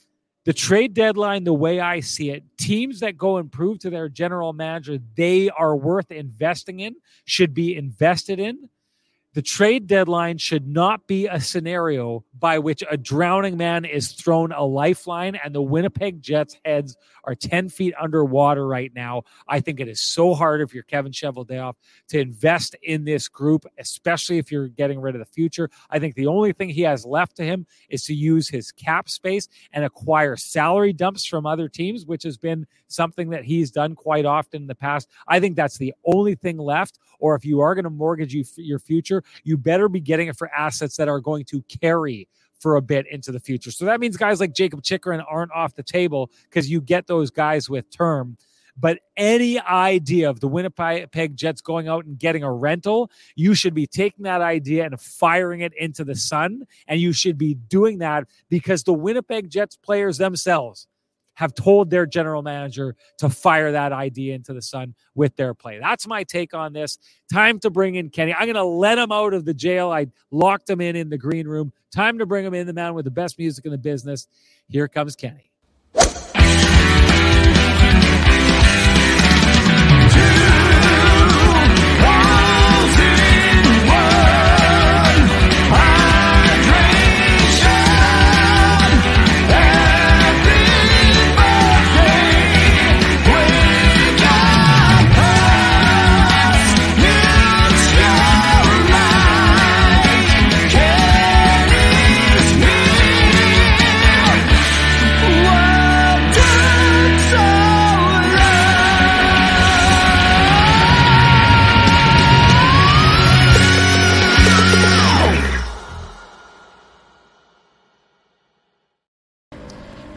the 0.45 0.53
trade 0.53 0.93
deadline, 0.93 1.43
the 1.43 1.53
way 1.53 1.79
I 1.79 1.99
see 1.99 2.29
it, 2.29 2.43
teams 2.57 2.99
that 2.99 3.17
go 3.17 3.37
and 3.37 3.51
prove 3.51 3.79
to 3.79 3.89
their 3.89 4.07
general 4.07 4.53
manager 4.53 4.99
they 5.15 5.49
are 5.49 5.75
worth 5.75 6.11
investing 6.11 6.79
in 6.79 6.95
should 7.25 7.53
be 7.53 7.75
invested 7.75 8.39
in 8.39 8.69
the 9.35 9.41
trade 9.41 9.85
deadline 9.85 10.37
should 10.37 10.65
not 10.65 11.07
be 11.07 11.27
a 11.27 11.41
scenario 11.41 12.23
by 12.39 12.57
which 12.57 12.81
a 12.89 12.95
drowning 12.95 13.57
man 13.57 13.83
is 13.83 14.13
thrown 14.13 14.53
a 14.53 14.63
lifeline 14.63 15.35
and 15.35 15.53
the 15.53 15.61
Winnipeg 15.61 16.21
Jets 16.21 16.57
heads 16.63 16.95
are 17.25 17.35
10 17.35 17.67
feet 17.67 17.93
underwater 17.99 18.65
right 18.65 18.93
now. 18.95 19.23
I 19.45 19.59
think 19.59 19.81
it 19.81 19.89
is 19.89 19.99
so 19.99 20.35
hard 20.35 20.61
if 20.61 20.73
you're 20.73 20.83
Kevin 20.83 21.11
Cheveldayoff 21.11 21.73
to 22.09 22.19
invest 22.19 22.77
in 22.81 23.03
this 23.03 23.27
group, 23.27 23.65
especially 23.77 24.37
if 24.37 24.53
you're 24.53 24.69
getting 24.69 25.01
rid 25.01 25.15
of 25.15 25.19
the 25.19 25.25
future. 25.25 25.69
I 25.89 25.99
think 25.99 26.15
the 26.15 26.27
only 26.27 26.53
thing 26.53 26.69
he 26.69 26.83
has 26.83 27.05
left 27.05 27.35
to 27.35 27.43
him 27.43 27.65
is 27.89 28.05
to 28.05 28.13
use 28.13 28.47
his 28.47 28.71
cap 28.71 29.09
space 29.09 29.49
and 29.73 29.83
acquire 29.83 30.37
salary 30.37 30.93
dumps 30.93 31.25
from 31.25 31.45
other 31.45 31.67
teams, 31.67 32.05
which 32.05 32.23
has 32.23 32.37
been 32.37 32.65
something 32.87 33.31
that 33.31 33.43
he's 33.43 33.69
done 33.69 33.95
quite 33.95 34.25
often 34.25 34.61
in 34.61 34.67
the 34.67 34.75
past. 34.75 35.09
I 35.27 35.41
think 35.41 35.57
that's 35.57 35.77
the 35.77 35.93
only 36.05 36.35
thing 36.35 36.57
left. 36.57 36.99
Or 37.19 37.35
if 37.35 37.43
you 37.43 37.59
are 37.61 37.75
going 37.75 37.83
to 37.83 37.89
mortgage 37.89 38.33
you, 38.33 38.45
your 38.57 38.79
future, 38.79 39.23
you 39.43 39.57
better 39.57 39.89
be 39.89 39.99
getting 39.99 40.27
it 40.27 40.37
for 40.37 40.49
assets 40.53 40.97
that 40.97 41.07
are 41.07 41.19
going 41.19 41.45
to 41.45 41.61
carry 41.63 42.27
for 42.59 42.75
a 42.75 42.81
bit 42.81 43.05
into 43.11 43.31
the 43.31 43.39
future. 43.39 43.71
So 43.71 43.85
that 43.85 43.99
means 43.99 44.17
guys 44.17 44.39
like 44.39 44.53
Jacob 44.53 44.81
Chychrun 44.81 45.21
aren't 45.21 45.51
off 45.51 45.75
the 45.75 45.83
table 45.83 46.31
because 46.49 46.69
you 46.69 46.81
get 46.81 47.07
those 47.07 47.29
guys 47.29 47.69
with 47.69 47.89
term. 47.91 48.37
But 48.77 48.99
any 49.15 49.59
idea 49.59 50.29
of 50.29 50.41
the 50.41 50.47
Winnipeg 50.47 51.37
Jets 51.37 51.61
going 51.61 51.87
out 51.87 52.05
and 52.05 52.17
getting 52.17 52.43
a 52.43 52.51
rental, 52.51 53.09
you 53.35 53.53
should 53.53 53.73
be 53.73 53.87
taking 53.87 54.23
that 54.23 54.41
idea 54.41 54.85
and 54.85 54.99
firing 54.99 55.61
it 55.61 55.73
into 55.77 56.03
the 56.03 56.15
sun. 56.15 56.63
And 56.87 56.99
you 56.99 57.13
should 57.13 57.37
be 57.37 57.53
doing 57.53 57.99
that 57.99 58.25
because 58.49 58.83
the 58.83 58.93
Winnipeg 58.93 59.49
Jets 59.49 59.77
players 59.77 60.17
themselves 60.17 60.87
have 61.35 61.55
told 61.55 61.89
their 61.89 62.05
general 62.05 62.41
manager 62.41 62.95
to 63.19 63.29
fire 63.29 63.71
that 63.73 63.93
idea 63.93 64.35
into 64.35 64.53
the 64.53 64.61
sun 64.61 64.95
with 65.15 65.35
their 65.37 65.53
play. 65.53 65.79
That's 65.79 66.07
my 66.07 66.23
take 66.23 66.53
on 66.53 66.73
this. 66.73 66.97
Time 67.31 67.59
to 67.59 67.69
bring 67.69 67.95
in 67.95 68.09
Kenny. 68.09 68.33
I'm 68.33 68.45
going 68.45 68.55
to 68.55 68.63
let 68.63 68.97
him 68.97 69.11
out 69.11 69.33
of 69.33 69.45
the 69.45 69.53
jail. 69.53 69.91
I 69.91 70.07
locked 70.31 70.69
him 70.69 70.81
in 70.81 70.95
in 70.95 71.09
the 71.09 71.17
green 71.17 71.47
room. 71.47 71.73
Time 71.93 72.19
to 72.19 72.25
bring 72.25 72.45
him 72.45 72.53
in, 72.53 72.67
the 72.67 72.73
man 72.73 72.93
with 72.95 73.05
the 73.05 73.11
best 73.11 73.39
music 73.39 73.65
in 73.65 73.71
the 73.71 73.77
business. 73.77 74.27
Here 74.69 74.87
comes 74.87 75.15
Kenny. 75.15 75.51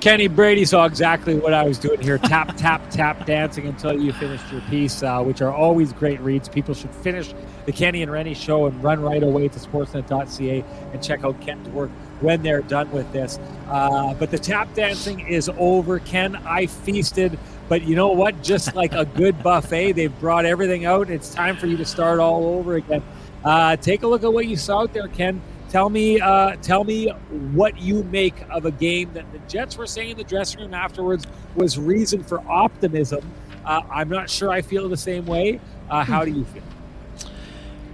Kenny 0.09 0.27
Brady 0.27 0.65
saw 0.65 0.87
exactly 0.87 1.35
what 1.35 1.53
I 1.53 1.65
was 1.65 1.77
doing 1.77 2.01
here. 2.01 2.17
Tap, 2.17 2.55
tap, 2.57 2.89
tap, 2.89 3.27
dancing 3.27 3.67
until 3.67 3.93
you 3.93 4.11
finished 4.15 4.51
your 4.51 4.63
piece, 4.63 5.03
uh, 5.03 5.23
which 5.23 5.43
are 5.43 5.53
always 5.53 5.93
great 5.93 6.19
reads. 6.21 6.49
People 6.49 6.73
should 6.73 6.95
finish 6.95 7.35
the 7.67 7.73
Kenny 7.73 8.03
and 8.03 8.11
Rennie 8.11 8.33
show 8.33 8.65
and 8.65 8.83
run 8.83 9.03
right 9.03 9.23
away 9.23 9.49
to 9.49 9.59
sportsnet.ca 9.59 10.65
and 10.95 11.05
check 11.05 11.25
out 11.25 11.39
Ken's 11.43 11.69
work 11.69 11.91
when 12.23 12.43
they're 12.43 12.63
done 12.63 12.91
with 12.91 13.13
this. 13.13 13.39
Uh, 13.69 14.15
but 14.15 14.31
the 14.31 14.39
tap 14.39 14.73
dancing 14.73 15.21
is 15.21 15.51
over. 15.59 15.99
Ken, 15.99 16.37
I 16.37 16.65
feasted. 16.65 17.39
But 17.69 17.83
you 17.83 17.95
know 17.95 18.09
what? 18.09 18.43
Just 18.43 18.75
like 18.75 18.95
a 18.95 19.05
good 19.05 19.43
buffet, 19.43 19.93
they've 19.93 20.21
brought 20.21 20.47
everything 20.47 20.87
out. 20.87 21.11
It's 21.11 21.35
time 21.35 21.59
for 21.59 21.67
you 21.67 21.77
to 21.77 21.85
start 21.85 22.19
all 22.19 22.47
over 22.47 22.77
again. 22.77 23.03
Uh, 23.45 23.77
take 23.77 24.05
a 24.05 24.07
look 24.07 24.25
at 24.25 24.33
what 24.33 24.47
you 24.47 24.57
saw 24.57 24.85
out 24.85 24.95
there, 24.95 25.09
Ken. 25.09 25.43
Tell 25.69 25.91
me, 25.91 26.19
uh, 26.19 26.57
tell 26.57 26.83
me 26.83 27.11
what 27.53 27.79
you 27.79 28.03
make 28.05 28.35
of 28.51 28.65
a 28.65 28.71
game 28.71 29.13
that 29.13 29.31
the 29.33 29.39
Jets 29.41 29.77
were 29.77 29.87
saying 29.87 30.13
in 30.13 30.17
the 30.17 30.25
dressing 30.25 30.61
room 30.61 30.73
afterwards 30.73 31.27
was 31.55 31.79
reason 31.79 32.23
for 32.23 32.41
optimism. 32.49 33.31
Uh, 33.67 33.83
I'm 33.91 34.09
not 34.09 34.31
sure 34.31 34.51
I 34.51 34.63
feel 34.63 34.89
the 34.89 34.97
same 34.97 35.27
way. 35.27 35.61
Uh, 35.91 36.05
how 36.05 36.25
do 36.25 36.31
you 36.31 36.45
feel? 36.45 36.63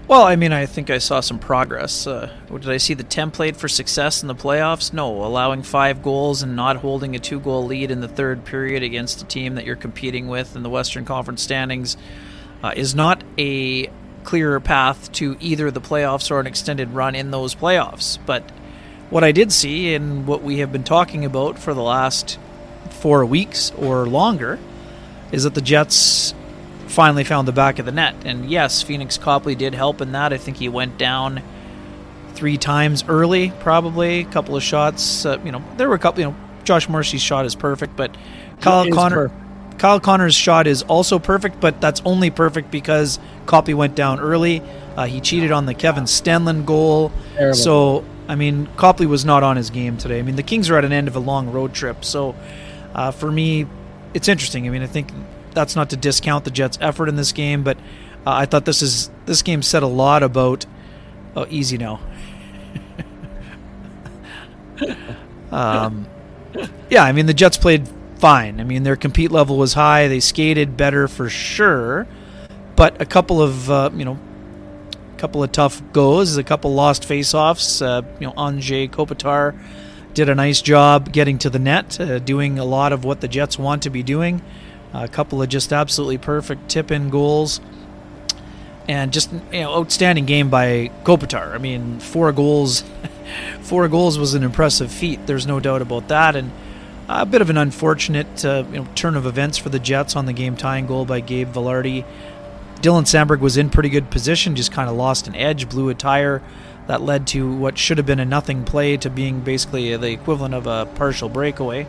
Well, 0.06 0.22
I 0.22 0.36
mean, 0.36 0.52
I 0.52 0.66
think 0.66 0.90
I 0.90 0.98
saw 0.98 1.20
some 1.20 1.38
progress. 1.38 2.06
Uh, 2.06 2.30
did 2.48 2.68
I 2.68 2.76
see 2.76 2.92
the 2.92 3.04
template 3.04 3.56
for 3.56 3.68
success 3.68 4.20
in 4.20 4.28
the 4.28 4.34
playoffs? 4.34 4.92
No. 4.92 5.24
Allowing 5.24 5.62
five 5.62 6.02
goals 6.02 6.42
and 6.42 6.54
not 6.54 6.76
holding 6.76 7.16
a 7.16 7.18
two 7.18 7.40
goal 7.40 7.64
lead 7.64 7.90
in 7.90 8.00
the 8.00 8.08
third 8.08 8.44
period 8.44 8.82
against 8.82 9.22
a 9.22 9.24
team 9.24 9.54
that 9.54 9.64
you're 9.64 9.76
competing 9.76 10.28
with 10.28 10.54
in 10.56 10.62
the 10.62 10.68
Western 10.68 11.06
Conference 11.06 11.42
standings 11.42 11.96
uh, 12.62 12.72
is 12.76 12.94
not 12.94 13.24
a 13.38 13.88
clearer 14.24 14.60
path 14.60 15.12
to 15.12 15.36
either 15.40 15.70
the 15.70 15.80
playoffs 15.80 16.30
or 16.30 16.40
an 16.40 16.46
extended 16.46 16.90
run 16.90 17.14
in 17.14 17.30
those 17.30 17.54
playoffs. 17.54 18.18
But 18.24 18.42
what 19.10 19.22
I 19.22 19.32
did 19.32 19.52
see, 19.52 19.94
and 19.94 20.26
what 20.26 20.42
we 20.42 20.58
have 20.58 20.72
been 20.72 20.84
talking 20.84 21.24
about 21.24 21.58
for 21.58 21.74
the 21.74 21.82
last 21.82 22.38
four 22.90 23.24
weeks 23.24 23.70
or 23.72 24.06
longer, 24.06 24.58
is 25.30 25.44
that 25.44 25.54
the 25.54 25.60
Jets 25.60 26.34
finally 26.86 27.24
found 27.24 27.46
the 27.48 27.52
back 27.52 27.78
of 27.78 27.86
the 27.86 27.92
net. 27.92 28.14
And 28.24 28.48
yes, 28.50 28.82
Phoenix 28.82 29.18
Copley 29.18 29.54
did 29.54 29.74
help 29.74 30.00
in 30.00 30.12
that. 30.12 30.32
I 30.32 30.38
think 30.38 30.56
he 30.56 30.68
went 30.68 30.96
down 30.98 31.42
three 32.34 32.56
times 32.56 33.04
early, 33.08 33.52
probably 33.60 34.20
a 34.20 34.24
couple 34.24 34.56
of 34.56 34.62
shots. 34.62 35.24
Uh, 35.26 35.38
you 35.44 35.52
know, 35.52 35.62
there 35.76 35.88
were 35.88 35.94
a 35.94 35.98
couple. 35.98 36.20
You 36.20 36.26
know, 36.28 36.36
Josh 36.64 36.88
Morrissey's 36.88 37.22
shot 37.22 37.44
is 37.44 37.54
perfect, 37.54 37.96
but 37.96 38.16
Kyle 38.60 38.88
Connor. 38.90 39.28
Perfect. 39.28 39.43
Kyle 39.78 40.00
Connor's 40.00 40.34
shot 40.34 40.66
is 40.66 40.82
also 40.82 41.18
perfect, 41.18 41.60
but 41.60 41.80
that's 41.80 42.00
only 42.04 42.30
perfect 42.30 42.70
because 42.70 43.18
Copley 43.46 43.74
went 43.74 43.94
down 43.94 44.20
early. 44.20 44.62
Uh, 44.96 45.06
he 45.06 45.20
cheated 45.20 45.50
on 45.52 45.66
the 45.66 45.74
Kevin 45.74 46.04
Stenlund 46.04 46.64
goal. 46.64 47.12
Terrible. 47.34 47.56
So, 47.56 48.04
I 48.28 48.36
mean, 48.36 48.68
Copley 48.76 49.06
was 49.06 49.24
not 49.24 49.42
on 49.42 49.56
his 49.56 49.70
game 49.70 49.96
today. 49.96 50.18
I 50.18 50.22
mean, 50.22 50.36
the 50.36 50.42
Kings 50.42 50.70
are 50.70 50.78
at 50.78 50.84
an 50.84 50.92
end 50.92 51.08
of 51.08 51.16
a 51.16 51.20
long 51.20 51.50
road 51.50 51.74
trip. 51.74 52.04
So, 52.04 52.34
uh, 52.94 53.10
for 53.10 53.30
me, 53.30 53.66
it's 54.14 54.28
interesting. 54.28 54.66
I 54.66 54.70
mean, 54.70 54.82
I 54.82 54.86
think 54.86 55.10
that's 55.52 55.74
not 55.74 55.90
to 55.90 55.96
discount 55.96 56.44
the 56.44 56.50
Jets' 56.50 56.78
effort 56.80 57.08
in 57.08 57.16
this 57.16 57.32
game, 57.32 57.62
but 57.64 57.76
uh, 58.26 58.30
I 58.30 58.46
thought 58.46 58.64
this 58.64 58.82
is 58.82 59.10
this 59.26 59.42
game 59.42 59.62
said 59.62 59.82
a 59.82 59.88
lot 59.88 60.22
about. 60.22 60.66
Oh, 61.36 61.46
easy 61.50 61.78
now. 61.78 61.98
um, 65.50 66.06
yeah, 66.88 67.02
I 67.02 67.10
mean, 67.10 67.26
the 67.26 67.34
Jets 67.34 67.56
played 67.56 67.88
fine. 68.24 68.58
I 68.58 68.64
mean, 68.64 68.84
their 68.84 68.96
compete 68.96 69.30
level 69.30 69.58
was 69.58 69.74
high. 69.74 70.08
They 70.08 70.18
skated 70.18 70.78
better 70.78 71.08
for 71.08 71.28
sure, 71.28 72.06
but 72.74 72.98
a 72.98 73.04
couple 73.04 73.42
of 73.42 73.70
uh, 73.70 73.90
you 73.94 74.06
know, 74.06 74.18
a 75.12 75.18
couple 75.18 75.42
of 75.42 75.52
tough 75.52 75.82
goes, 75.92 76.38
a 76.38 76.42
couple 76.42 76.72
lost 76.72 77.02
faceoffs. 77.02 77.84
Uh, 77.84 78.00
you 78.18 78.26
know, 78.26 78.32
Anze 78.32 78.88
Kopitar 78.88 79.54
did 80.14 80.30
a 80.30 80.34
nice 80.34 80.62
job 80.62 81.12
getting 81.12 81.36
to 81.36 81.50
the 81.50 81.58
net, 81.58 82.00
uh, 82.00 82.18
doing 82.18 82.58
a 82.58 82.64
lot 82.64 82.94
of 82.94 83.04
what 83.04 83.20
the 83.20 83.28
Jets 83.28 83.58
want 83.58 83.82
to 83.82 83.90
be 83.90 84.02
doing. 84.02 84.40
A 84.94 85.06
couple 85.06 85.42
of 85.42 85.50
just 85.50 85.70
absolutely 85.70 86.16
perfect 86.16 86.70
tip-in 86.70 87.10
goals, 87.10 87.60
and 88.88 89.12
just 89.12 89.30
you 89.52 89.60
know, 89.60 89.74
outstanding 89.74 90.24
game 90.24 90.48
by 90.48 90.90
Kopitar. 91.02 91.52
I 91.54 91.58
mean, 91.58 92.00
four 92.00 92.32
goals, 92.32 92.84
four 93.60 93.86
goals 93.88 94.18
was 94.18 94.32
an 94.32 94.42
impressive 94.44 94.90
feat. 94.90 95.26
There's 95.26 95.46
no 95.46 95.60
doubt 95.60 95.82
about 95.82 96.08
that, 96.08 96.36
and 96.36 96.50
a 97.08 97.26
bit 97.26 97.42
of 97.42 97.50
an 97.50 97.56
unfortunate 97.56 98.44
uh, 98.44 98.64
you 98.70 98.80
know, 98.80 98.88
turn 98.94 99.16
of 99.16 99.26
events 99.26 99.58
for 99.58 99.68
the 99.68 99.78
Jets 99.78 100.16
on 100.16 100.26
the 100.26 100.32
game 100.32 100.56
tying 100.56 100.86
goal 100.86 101.04
by 101.04 101.20
Gabe 101.20 101.52
Vilardi. 101.52 102.04
Dylan 102.80 103.04
Samberg 103.04 103.40
was 103.40 103.56
in 103.56 103.70
pretty 103.70 103.88
good 103.88 104.10
position, 104.10 104.56
just 104.56 104.72
kind 104.72 104.90
of 104.90 104.96
lost 104.96 105.26
an 105.26 105.34
edge, 105.34 105.68
blew 105.68 105.88
a 105.88 105.94
tire. 105.94 106.42
That 106.86 107.00
led 107.00 107.26
to 107.28 107.50
what 107.50 107.78
should 107.78 107.96
have 107.96 108.06
been 108.06 108.20
a 108.20 108.26
nothing 108.26 108.64
play 108.64 108.98
to 108.98 109.08
being 109.08 109.40
basically 109.40 109.96
the 109.96 110.10
equivalent 110.10 110.52
of 110.52 110.66
a 110.66 110.84
partial 110.94 111.30
breakaway. 111.30 111.86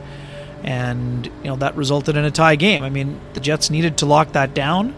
And, 0.64 1.26
you 1.26 1.46
know, 1.46 1.58
that 1.58 1.76
resulted 1.76 2.16
in 2.16 2.24
a 2.24 2.32
tie 2.32 2.56
game. 2.56 2.82
I 2.82 2.90
mean, 2.90 3.20
the 3.34 3.42
Jets 3.42 3.70
needed 3.70 3.98
to 3.98 4.06
lock 4.06 4.32
that 4.32 4.54
down. 4.54 4.96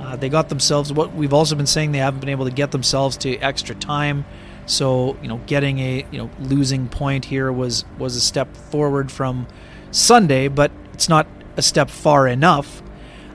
Uh, 0.00 0.16
they 0.16 0.28
got 0.28 0.50
themselves 0.50 0.92
what 0.92 1.14
we've 1.14 1.32
also 1.32 1.56
been 1.56 1.66
saying 1.66 1.92
they 1.92 1.98
haven't 1.98 2.20
been 2.20 2.28
able 2.28 2.44
to 2.44 2.52
get 2.52 2.70
themselves 2.70 3.16
to 3.18 3.36
extra 3.38 3.74
time. 3.74 4.24
So 4.66 5.16
you 5.22 5.28
know, 5.28 5.38
getting 5.46 5.78
a 5.78 6.06
you 6.10 6.18
know 6.18 6.30
losing 6.40 6.88
point 6.88 7.26
here 7.26 7.52
was 7.52 7.84
was 7.98 8.16
a 8.16 8.20
step 8.20 8.56
forward 8.56 9.10
from 9.10 9.46
Sunday, 9.90 10.48
but 10.48 10.70
it's 10.92 11.08
not 11.08 11.26
a 11.56 11.62
step 11.62 11.90
far 11.90 12.26
enough 12.26 12.82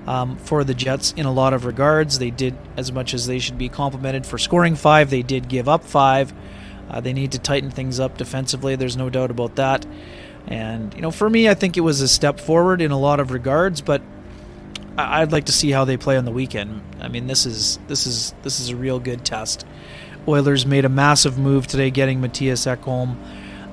um, 0.08 0.38
for 0.38 0.64
the 0.64 0.74
Jets 0.74 1.14
in 1.16 1.26
a 1.26 1.32
lot 1.32 1.54
of 1.54 1.66
regards. 1.66 2.20
They 2.20 2.32
did 2.32 2.56
as 2.78 2.92
much 2.92 3.14
as 3.14 3.28
they 3.28 3.40
should 3.40 3.58
be 3.58 3.70
complimented 3.70 4.26
for 4.26 4.38
scoring 4.38 4.76
five. 4.76 5.10
They 5.10 5.22
did 5.22 5.48
give 5.48 5.70
up 5.70 5.84
five. 5.84 6.34
Uh, 6.90 7.02
they 7.02 7.14
need 7.14 7.34
to 7.34 7.40
tighten 7.40 7.70
things 7.70 8.00
up 8.00 8.18
defensively. 8.18 8.76
There's 8.76 8.98
no 8.98 9.10
doubt 9.10 9.30
about 9.30 9.56
that. 9.58 9.86
And 10.48 10.94
you 10.96 11.02
know, 11.02 11.12
for 11.12 11.30
me, 11.30 11.48
I 11.48 11.54
think 11.54 11.78
it 11.78 11.82
was 11.82 12.02
a 12.02 12.08
step 12.08 12.40
forward 12.40 12.82
in 12.82 12.92
a 12.92 12.98
lot 12.98 13.20
of 13.20 13.32
regards, 13.32 13.82
but 13.82 14.02
I'd 14.98 15.32
like 15.32 15.46
to 15.46 15.52
see 15.52 15.70
how 15.70 15.86
they 15.86 15.98
play 15.98 16.18
on 16.18 16.26
the 16.26 16.32
weekend. 16.32 16.82
I 17.00 17.08
mean, 17.08 17.28
this 17.28 17.46
is 17.46 17.80
this 17.88 18.08
is 18.08 18.34
this 18.42 18.60
is 18.60 18.70
a 18.70 18.76
real 18.76 19.00
good 19.00 19.24
test. 19.24 19.66
Oilers 20.28 20.66
made 20.66 20.86
a 20.86 20.90
massive 20.90 21.38
move 21.38 21.68
today, 21.68 21.90
getting 21.90 22.20
Mattias 22.20 22.66
Ekholm. 22.68 23.16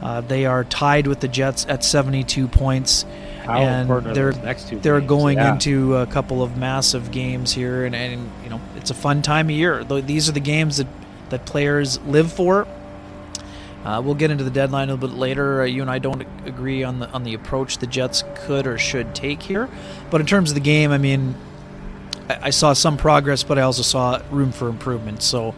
Uh, 0.03 0.21
they 0.21 0.47
are 0.47 0.65
tied 0.65 1.07
with 1.07 1.21
the 1.21 1.29
Jets 1.29 1.67
at 1.69 1.83
72 1.83 2.49
points, 2.49 3.05
and 3.49 3.89
they're 4.15 4.33
they're 4.33 5.01
games? 5.01 5.09
going 5.09 5.39
yeah. 5.39 5.53
into 5.53 5.97
a 5.97 6.07
couple 6.07 6.43
of 6.43 6.57
massive 6.57 7.11
games 7.11 7.53
here, 7.53 7.85
and, 7.85 7.95
and 7.95 8.31
you 8.45 8.51
know 8.51 8.61
it's 8.77 8.91
a 8.91 8.95
fun 8.95 9.23
time 9.23 9.47
of 9.47 9.57
year. 9.57 9.85
These 9.85 10.29
are 10.29 10.33
the 10.33 10.41
games 10.41 10.77
that 10.77 10.87
that 11.31 11.47
players 11.47 11.99
live 12.03 12.31
for. 12.33 12.69
Uh, 13.85 14.03
we'll 14.05 14.15
get 14.15 14.31
into 14.31 14.45
the 14.45 14.51
deadline 14.51 14.89
a 14.89 14.95
little 14.95 15.09
bit 15.09 15.17
later. 15.17 15.63
Uh, 15.63 15.65
you 15.65 15.81
and 15.81 15.91
I 15.91 15.99
don't 15.99 16.27
agree 16.45 16.83
on 16.85 16.99
the 16.99 17.09
on 17.11 17.25
the 17.25 17.35
approach 17.35 17.79
the 17.79 17.87
Jets 17.87 18.23
could 18.35 18.67
or 18.67 18.79
should 18.79 19.15
take 19.15 19.43
here, 19.43 19.69
but 20.11 20.21
in 20.21 20.27
terms 20.27 20.51
of 20.51 20.55
the 20.55 20.61
game, 20.61 20.91
I 20.91 20.99
mean, 20.99 21.35
I, 22.29 22.39
I 22.43 22.51
saw 22.51 22.75
some 22.75 22.99
progress, 22.99 23.43
but 23.43 23.59
I 23.59 23.63
also 23.63 23.83
saw 23.83 24.21
room 24.31 24.53
for 24.53 24.69
improvement. 24.69 25.23
So. 25.23 25.55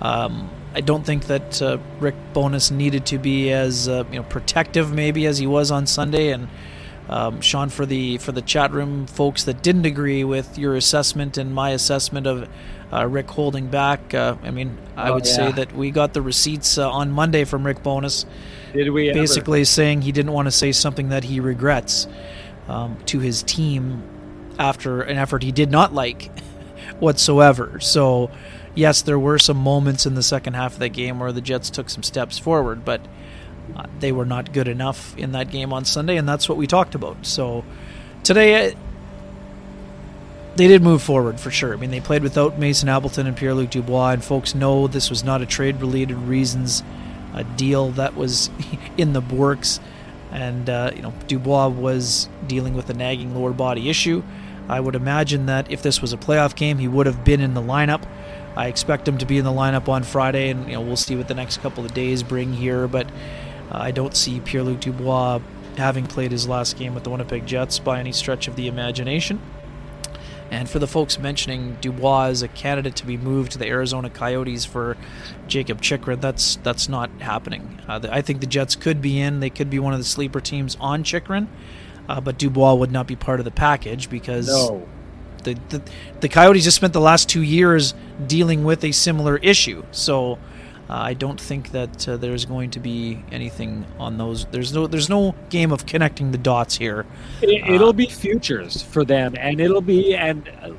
Um, 0.00 0.50
I 0.74 0.80
don't 0.82 1.04
think 1.04 1.26
that 1.26 1.62
uh, 1.62 1.78
Rick 2.00 2.16
Bowness 2.34 2.70
needed 2.70 3.06
to 3.06 3.18
be 3.18 3.52
as 3.52 3.88
uh, 3.88 4.04
you 4.10 4.18
know 4.18 4.24
protective 4.24 4.92
maybe 4.92 5.26
as 5.26 5.38
he 5.38 5.46
was 5.46 5.70
on 5.70 5.86
Sunday, 5.86 6.32
and 6.32 6.48
Um, 7.08 7.40
Sean, 7.40 7.70
for 7.70 7.86
the 7.86 8.18
for 8.18 8.32
the 8.32 8.42
chat 8.42 8.72
room 8.72 9.06
folks 9.06 9.44
that 9.44 9.62
didn't 9.62 9.86
agree 9.86 10.24
with 10.24 10.58
your 10.58 10.76
assessment 10.76 11.38
and 11.38 11.54
my 11.54 11.70
assessment 11.70 12.26
of 12.26 12.48
uh, 12.92 13.06
Rick 13.06 13.30
holding 13.30 13.68
back, 13.68 14.14
uh, 14.14 14.36
I 14.44 14.50
mean, 14.50 14.78
I 14.96 15.10
Oh, 15.10 15.14
would 15.14 15.26
yeah. 15.26 15.32
say 15.36 15.52
that 15.52 15.72
we 15.74 15.90
got 15.92 16.14
the 16.14 16.22
receipts 16.22 16.78
uh, 16.78 16.90
on 16.90 17.12
Monday 17.12 17.44
from 17.44 17.66
Rick 17.66 17.82
Bowness, 17.82 18.26
Did 18.72 18.90
we 18.90 19.10
ever? 19.10 19.18
basically 19.20 19.64
saying 19.64 20.02
he 20.02 20.12
didn't 20.12 20.32
want 20.32 20.46
to 20.46 20.52
say 20.52 20.72
something 20.72 21.10
that 21.10 21.24
he 21.24 21.40
regrets 21.40 22.08
um, 22.68 22.98
to 23.06 23.20
his 23.20 23.42
team 23.42 24.04
after 24.58 25.02
an 25.02 25.18
effort 25.18 25.42
he 25.44 25.52
did 25.52 25.70
not 25.70 25.94
like 25.94 26.30
whatsoever. 27.00 27.80
So, 27.80 28.30
yes, 28.78 29.02
there 29.02 29.18
were 29.18 29.38
some 29.38 29.56
moments 29.56 30.06
in 30.06 30.14
the 30.14 30.22
second 30.22 30.54
half 30.54 30.74
of 30.74 30.78
the 30.78 30.88
game 30.88 31.18
where 31.18 31.32
the 31.32 31.40
Jets 31.40 31.68
took 31.68 31.90
some 31.90 32.04
steps 32.04 32.38
forward, 32.38 32.84
but 32.84 33.00
uh, 33.76 33.86
they 33.98 34.12
were 34.12 34.24
not 34.24 34.52
good 34.52 34.68
enough 34.68 35.18
in 35.18 35.32
that 35.32 35.50
game 35.50 35.72
on 35.72 35.84
Sunday, 35.84 36.16
and 36.16 36.28
that's 36.28 36.48
what 36.48 36.56
we 36.56 36.66
talked 36.66 36.94
about. 36.94 37.26
So, 37.26 37.64
today, 38.22 38.68
uh, 38.68 38.74
they 40.54 40.68
did 40.68 40.82
move 40.82 41.02
forward 41.02 41.40
for 41.40 41.50
sure. 41.50 41.74
I 41.74 41.76
mean, 41.76 41.90
they 41.90 42.00
played 42.00 42.22
without 42.22 42.58
Mason 42.58 42.88
Appleton 42.88 43.26
and 43.26 43.36
Pierre 43.36 43.54
Luc 43.54 43.70
Dubois, 43.70 44.10
and 44.10 44.24
folks 44.24 44.54
know 44.54 44.86
this 44.86 45.10
was 45.10 45.24
not 45.24 45.42
a 45.42 45.46
trade 45.46 45.80
related 45.80 46.16
reasons 46.16 46.82
a 47.34 47.44
deal 47.44 47.90
that 47.92 48.16
was 48.16 48.48
in 48.96 49.12
the 49.12 49.20
works. 49.20 49.80
And, 50.30 50.70
uh, 50.70 50.92
you 50.94 51.02
know, 51.02 51.12
Dubois 51.26 51.68
was 51.68 52.28
dealing 52.46 52.74
with 52.74 52.90
a 52.90 52.94
nagging 52.94 53.34
lower 53.34 53.52
body 53.52 53.88
issue. 53.88 54.22
I 54.68 54.78
would 54.80 54.94
imagine 54.94 55.46
that 55.46 55.70
if 55.70 55.82
this 55.82 56.02
was 56.02 56.12
a 56.12 56.18
playoff 56.18 56.54
game, 56.54 56.78
he 56.78 56.86
would 56.86 57.06
have 57.06 57.24
been 57.24 57.40
in 57.40 57.54
the 57.54 57.62
lineup. 57.62 58.02
I 58.58 58.66
expect 58.66 59.06
him 59.06 59.18
to 59.18 59.24
be 59.24 59.38
in 59.38 59.44
the 59.44 59.52
lineup 59.52 59.88
on 59.88 60.02
Friday, 60.02 60.50
and 60.50 60.66
you 60.66 60.72
know 60.72 60.80
we'll 60.80 60.96
see 60.96 61.14
what 61.14 61.28
the 61.28 61.34
next 61.34 61.58
couple 61.58 61.84
of 61.84 61.94
days 61.94 62.24
bring 62.24 62.52
here. 62.52 62.88
But 62.88 63.06
uh, 63.70 63.78
I 63.78 63.92
don't 63.92 64.16
see 64.16 64.40
Pierre 64.40 64.64
Luc 64.64 64.80
Dubois 64.80 65.38
having 65.76 66.08
played 66.08 66.32
his 66.32 66.48
last 66.48 66.76
game 66.76 66.92
with 66.92 67.04
the 67.04 67.10
Winnipeg 67.10 67.46
Jets 67.46 67.78
by 67.78 68.00
any 68.00 68.10
stretch 68.10 68.48
of 68.48 68.56
the 68.56 68.66
imagination. 68.66 69.40
And 70.50 70.68
for 70.68 70.80
the 70.80 70.88
folks 70.88 71.20
mentioning 71.20 71.76
Dubois 71.80 72.30
as 72.30 72.42
a 72.42 72.48
candidate 72.48 72.96
to 72.96 73.06
be 73.06 73.16
moved 73.16 73.52
to 73.52 73.58
the 73.58 73.66
Arizona 73.66 74.10
Coyotes 74.10 74.64
for 74.64 74.96
Jacob 75.46 75.80
Chychrun, 75.80 76.18
that's 76.18 76.56
that's 76.56 76.88
not 76.88 77.10
happening. 77.20 77.80
Uh, 77.86 78.00
I 78.10 78.22
think 78.22 78.40
the 78.40 78.46
Jets 78.48 78.74
could 78.74 79.00
be 79.00 79.20
in; 79.20 79.38
they 79.38 79.50
could 79.50 79.70
be 79.70 79.78
one 79.78 79.92
of 79.92 80.00
the 80.00 80.04
sleeper 80.04 80.40
teams 80.40 80.76
on 80.80 81.04
Chychrun, 81.04 81.46
uh, 82.08 82.20
but 82.20 82.38
Dubois 82.38 82.74
would 82.74 82.90
not 82.90 83.06
be 83.06 83.14
part 83.14 83.38
of 83.38 83.44
the 83.44 83.52
package 83.52 84.10
because 84.10 84.48
No. 84.48 84.88
The, 85.44 85.54
the 85.68 85.82
the 86.20 86.28
Coyotes 86.28 86.64
just 86.64 86.76
spent 86.76 86.92
the 86.92 87.00
last 87.00 87.28
two 87.28 87.42
years 87.42 87.94
dealing 88.26 88.64
with 88.64 88.84
a 88.84 88.92
similar 88.92 89.36
issue. 89.38 89.84
So 89.92 90.38
uh, 90.88 90.94
I 90.94 91.14
don't 91.14 91.40
think 91.40 91.72
that 91.72 92.08
uh, 92.08 92.16
there's 92.16 92.44
going 92.44 92.70
to 92.70 92.80
be 92.80 93.22
anything 93.30 93.84
on 93.98 94.16
those. 94.16 94.46
There's 94.46 94.72
no 94.72 94.86
there's 94.86 95.08
no 95.08 95.34
game 95.50 95.72
of 95.72 95.86
connecting 95.86 96.30
the 96.30 96.38
dots 96.38 96.76
here. 96.76 97.04
It, 97.42 97.68
it'll 97.68 97.92
be 97.92 98.06
futures 98.06 98.82
for 98.82 99.04
them, 99.04 99.34
and 99.38 99.60
it'll 99.60 99.82
be 99.82 100.14
and 100.14 100.48
uh, 100.62 100.70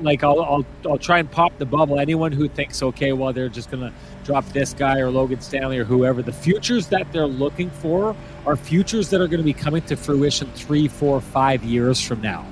like 0.00 0.24
I'll, 0.24 0.40
I'll 0.40 0.66
I'll 0.86 0.98
try 0.98 1.18
and 1.18 1.30
pop 1.30 1.56
the 1.58 1.66
bubble. 1.66 1.98
Anyone 2.00 2.32
who 2.32 2.48
thinks 2.48 2.82
okay, 2.82 3.12
well 3.12 3.32
they're 3.32 3.48
just 3.48 3.70
gonna 3.70 3.92
drop 4.24 4.46
this 4.52 4.72
guy 4.72 5.00
or 5.00 5.10
Logan 5.10 5.40
Stanley 5.40 5.78
or 5.78 5.84
whoever. 5.84 6.22
The 6.22 6.32
futures 6.32 6.86
that 6.88 7.12
they're 7.12 7.26
looking 7.26 7.70
for 7.70 8.16
are 8.46 8.56
futures 8.56 9.10
that 9.10 9.20
are 9.20 9.26
going 9.26 9.40
to 9.40 9.44
be 9.44 9.52
coming 9.52 9.82
to 9.82 9.96
fruition 9.96 10.50
three, 10.54 10.88
four, 10.88 11.20
five 11.20 11.62
years 11.64 12.00
from 12.00 12.20
now. 12.20 12.46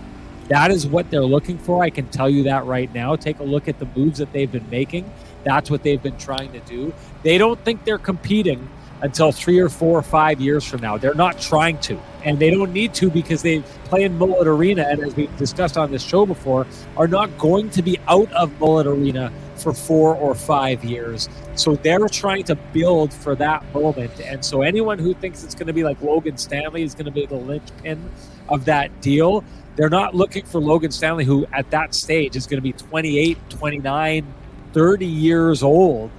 That 0.51 0.73
is 0.73 0.85
what 0.87 1.11
they're 1.11 1.25
looking 1.25 1.59
for. 1.59 1.83
I 1.83 1.91
can 1.91 2.09
tell 2.09 2.29
you 2.29 2.43
that 2.43 2.67
right 2.67 2.93
now. 2.93 3.15
Take 3.15 3.39
a 3.39 3.45
look 3.45 3.69
at 3.69 3.79
the 3.79 3.87
moves 3.97 4.19
that 4.19 4.33
they've 4.33 4.51
been 4.51 4.69
making. 4.69 5.11
That's 5.45 5.71
what 5.71 5.85
they've 5.85 6.03
been 6.03 6.19
trying 6.19 6.53
to 6.53 6.61
do. 6.61 6.93
They 7.23 7.39
don't 7.39 7.59
think 7.65 7.85
they're 7.85 7.99
competing 7.99 8.69
until 9.03 9.33
three 9.33 9.61
or 9.61 9.69
four 9.69 9.97
or 9.99 10.03
five 10.03 10.41
years 10.41 10.65
from 10.65 10.81
now. 10.81 10.99
They're 10.99 11.15
not 11.15 11.41
trying 11.41 11.79
to, 11.83 11.99
and 12.25 12.39
they 12.39 12.51
don't 12.51 12.73
need 12.73 12.95
to 12.95 13.11
because 13.11 13.43
they 13.43 13.61
play 13.85 14.03
in 14.03 14.19
Mullet 14.19 14.47
Arena, 14.47 14.83
and 14.83 15.01
as 15.01 15.15
we've 15.15 15.35
discussed 15.37 15.79
on 15.79 15.91
this 15.91 16.03
show 16.03 16.27
before, 16.27 16.67
are 16.97 17.09
not 17.09 17.39
going 17.39 17.71
to 17.71 17.83
be 17.83 17.99
out 18.09 18.31
of 18.33 18.59
Mullet 18.61 18.87
Arena 18.87 19.33
for 19.57 19.73
four 19.73 20.17
or 20.17 20.35
five 20.35 20.85
years. 20.85 21.29
So 21.55 21.77
they're 21.77 22.09
trying 22.09 22.45
to 22.45 22.57
build 22.57 23.13
for 23.13 23.35
that 23.37 23.63
moment. 23.73 24.19
And 24.21 24.45
so 24.45 24.63
anyone 24.63 24.99
who 24.99 25.15
thinks 25.15 25.45
it's 25.45 25.55
going 25.55 25.67
to 25.67 25.73
be 25.73 25.85
like 25.85 26.01
Logan 26.03 26.39
Stanley 26.39 26.83
is 26.83 26.95
going 26.95 27.07
to 27.07 27.11
be 27.11 27.27
the 27.27 27.37
linchpin 27.37 28.11
of 28.49 28.65
that 28.65 29.01
deal, 29.01 29.45
they're 29.81 29.89
not 29.89 30.15
looking 30.15 30.45
for 30.45 30.61
Logan 30.61 30.91
Stanley, 30.91 31.25
who 31.25 31.47
at 31.55 31.71
that 31.71 31.95
stage 31.95 32.37
is 32.37 32.47
going 32.47 32.59
to 32.59 32.63
be 32.63 32.75
28, 32.75 33.39
29, 33.49 34.35
30 34.75 35.07
years 35.07 35.63
old 35.63 36.11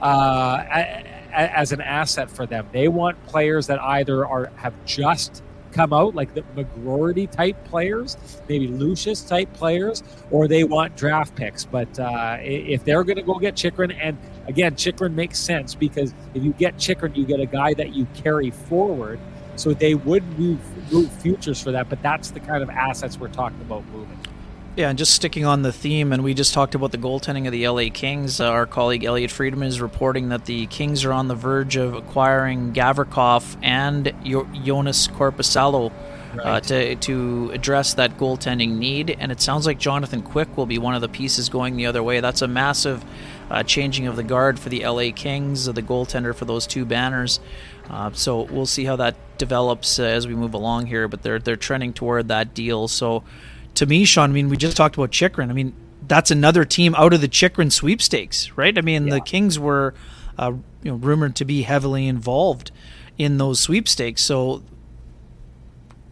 uh, 0.00 0.62
as 1.32 1.72
an 1.72 1.80
asset 1.80 2.30
for 2.30 2.46
them. 2.46 2.68
They 2.70 2.86
want 2.86 3.20
players 3.26 3.66
that 3.66 3.80
either 3.82 4.24
are 4.24 4.52
have 4.54 4.72
just 4.84 5.42
come 5.72 5.92
out, 5.92 6.14
like 6.14 6.32
the 6.32 6.42
McGroarty 6.54 7.28
type 7.28 7.56
players, 7.64 8.16
maybe 8.48 8.68
Lucius 8.68 9.22
type 9.22 9.52
players, 9.52 10.04
or 10.30 10.46
they 10.46 10.62
want 10.62 10.96
draft 10.96 11.34
picks. 11.34 11.64
But 11.64 11.98
uh, 11.98 12.36
if 12.40 12.84
they're 12.84 13.02
going 13.02 13.16
to 13.16 13.22
go 13.22 13.34
get 13.40 13.56
Chychrun, 13.56 13.90
and 14.00 14.16
again, 14.46 14.76
Chychrun 14.76 15.16
makes 15.16 15.40
sense 15.40 15.74
because 15.74 16.14
if 16.34 16.44
you 16.44 16.52
get 16.52 16.78
Chychrun, 16.78 17.16
you 17.16 17.26
get 17.26 17.40
a 17.40 17.46
guy 17.46 17.74
that 17.74 17.96
you 17.96 18.06
carry 18.14 18.52
forward. 18.52 19.18
So 19.56 19.74
they 19.74 19.96
would 19.96 20.22
move 20.38 20.60
move 20.90 21.10
futures 21.20 21.62
for 21.62 21.72
that, 21.72 21.88
but 21.88 22.02
that's 22.02 22.30
the 22.30 22.40
kind 22.40 22.62
of 22.62 22.70
assets 22.70 23.18
we're 23.18 23.28
talking 23.28 23.60
about 23.60 23.84
moving. 23.88 24.18
Yeah, 24.76 24.90
and 24.90 24.96
just 24.96 25.12
sticking 25.12 25.44
on 25.44 25.62
the 25.62 25.72
theme, 25.72 26.12
and 26.12 26.22
we 26.22 26.34
just 26.34 26.54
talked 26.54 26.76
about 26.76 26.92
the 26.92 26.98
goaltending 26.98 27.46
of 27.46 27.52
the 27.52 27.66
LA 27.66 27.92
Kings. 27.92 28.40
Uh, 28.40 28.48
our 28.48 28.64
colleague 28.64 29.02
Elliotte 29.02 29.32
Friedman 29.32 29.66
is 29.66 29.80
reporting 29.80 30.28
that 30.28 30.44
the 30.44 30.66
Kings 30.68 31.04
are 31.04 31.12
on 31.12 31.26
the 31.26 31.34
verge 31.34 31.74
of 31.74 31.94
acquiring 31.94 32.72
Gavrikov 32.72 33.56
and 33.60 34.12
jo- 34.22 34.48
Jonas 34.62 35.08
Korpisalo 35.08 35.90
uh, 36.40 36.60
to 36.60 36.94
to 36.94 37.50
address 37.52 37.94
that 37.94 38.18
goaltending 38.18 38.76
need. 38.76 39.16
And 39.18 39.32
it 39.32 39.40
sounds 39.40 39.66
like 39.66 39.78
Jonathan 39.78 40.22
Quick 40.22 40.56
will 40.56 40.66
be 40.66 40.78
one 40.78 40.94
of 40.94 41.00
the 41.00 41.08
pieces 41.08 41.48
going 41.48 41.76
the 41.76 41.86
other 41.86 42.02
way. 42.02 42.20
That's 42.20 42.42
a 42.42 42.48
massive 42.48 43.04
uh, 43.50 43.62
changing 43.62 44.06
of 44.06 44.16
the 44.16 44.22
guard 44.22 44.58
for 44.58 44.68
the 44.68 44.86
LA 44.86 45.10
Kings, 45.14 45.68
uh, 45.68 45.72
the 45.72 45.82
goaltender 45.82 46.34
for 46.34 46.44
those 46.44 46.66
two 46.66 46.84
banners. 46.84 47.40
Uh, 47.90 48.10
so 48.12 48.42
we'll 48.42 48.66
see 48.66 48.84
how 48.84 48.96
that 48.96 49.16
develops 49.38 49.98
uh, 49.98 50.02
as 50.04 50.26
we 50.26 50.34
move 50.34 50.54
along 50.54 50.86
here. 50.86 51.08
But 51.08 51.22
they're 51.22 51.38
they're 51.38 51.56
trending 51.56 51.92
toward 51.92 52.28
that 52.28 52.54
deal. 52.54 52.88
So 52.88 53.24
to 53.74 53.86
me, 53.86 54.04
Sean, 54.04 54.30
I 54.30 54.32
mean, 54.32 54.48
we 54.48 54.56
just 54.56 54.76
talked 54.76 54.96
about 54.96 55.10
Chychrun. 55.10 55.50
I 55.50 55.52
mean, 55.52 55.72
that's 56.06 56.30
another 56.30 56.64
team 56.64 56.94
out 56.96 57.12
of 57.12 57.20
the 57.20 57.28
Chychrun 57.28 57.70
sweepstakes, 57.70 58.50
right? 58.56 58.76
I 58.76 58.80
mean, 58.80 59.08
the 59.08 59.20
Kings 59.20 59.58
were, 59.58 59.94
uh, 60.38 60.52
you 60.82 60.90
know, 60.90 60.96
rumored 60.96 61.36
to 61.36 61.44
be 61.44 61.62
heavily 61.62 62.06
involved 62.08 62.70
in 63.18 63.38
those 63.38 63.60
sweepstakes. 63.60 64.22
So 64.22 64.62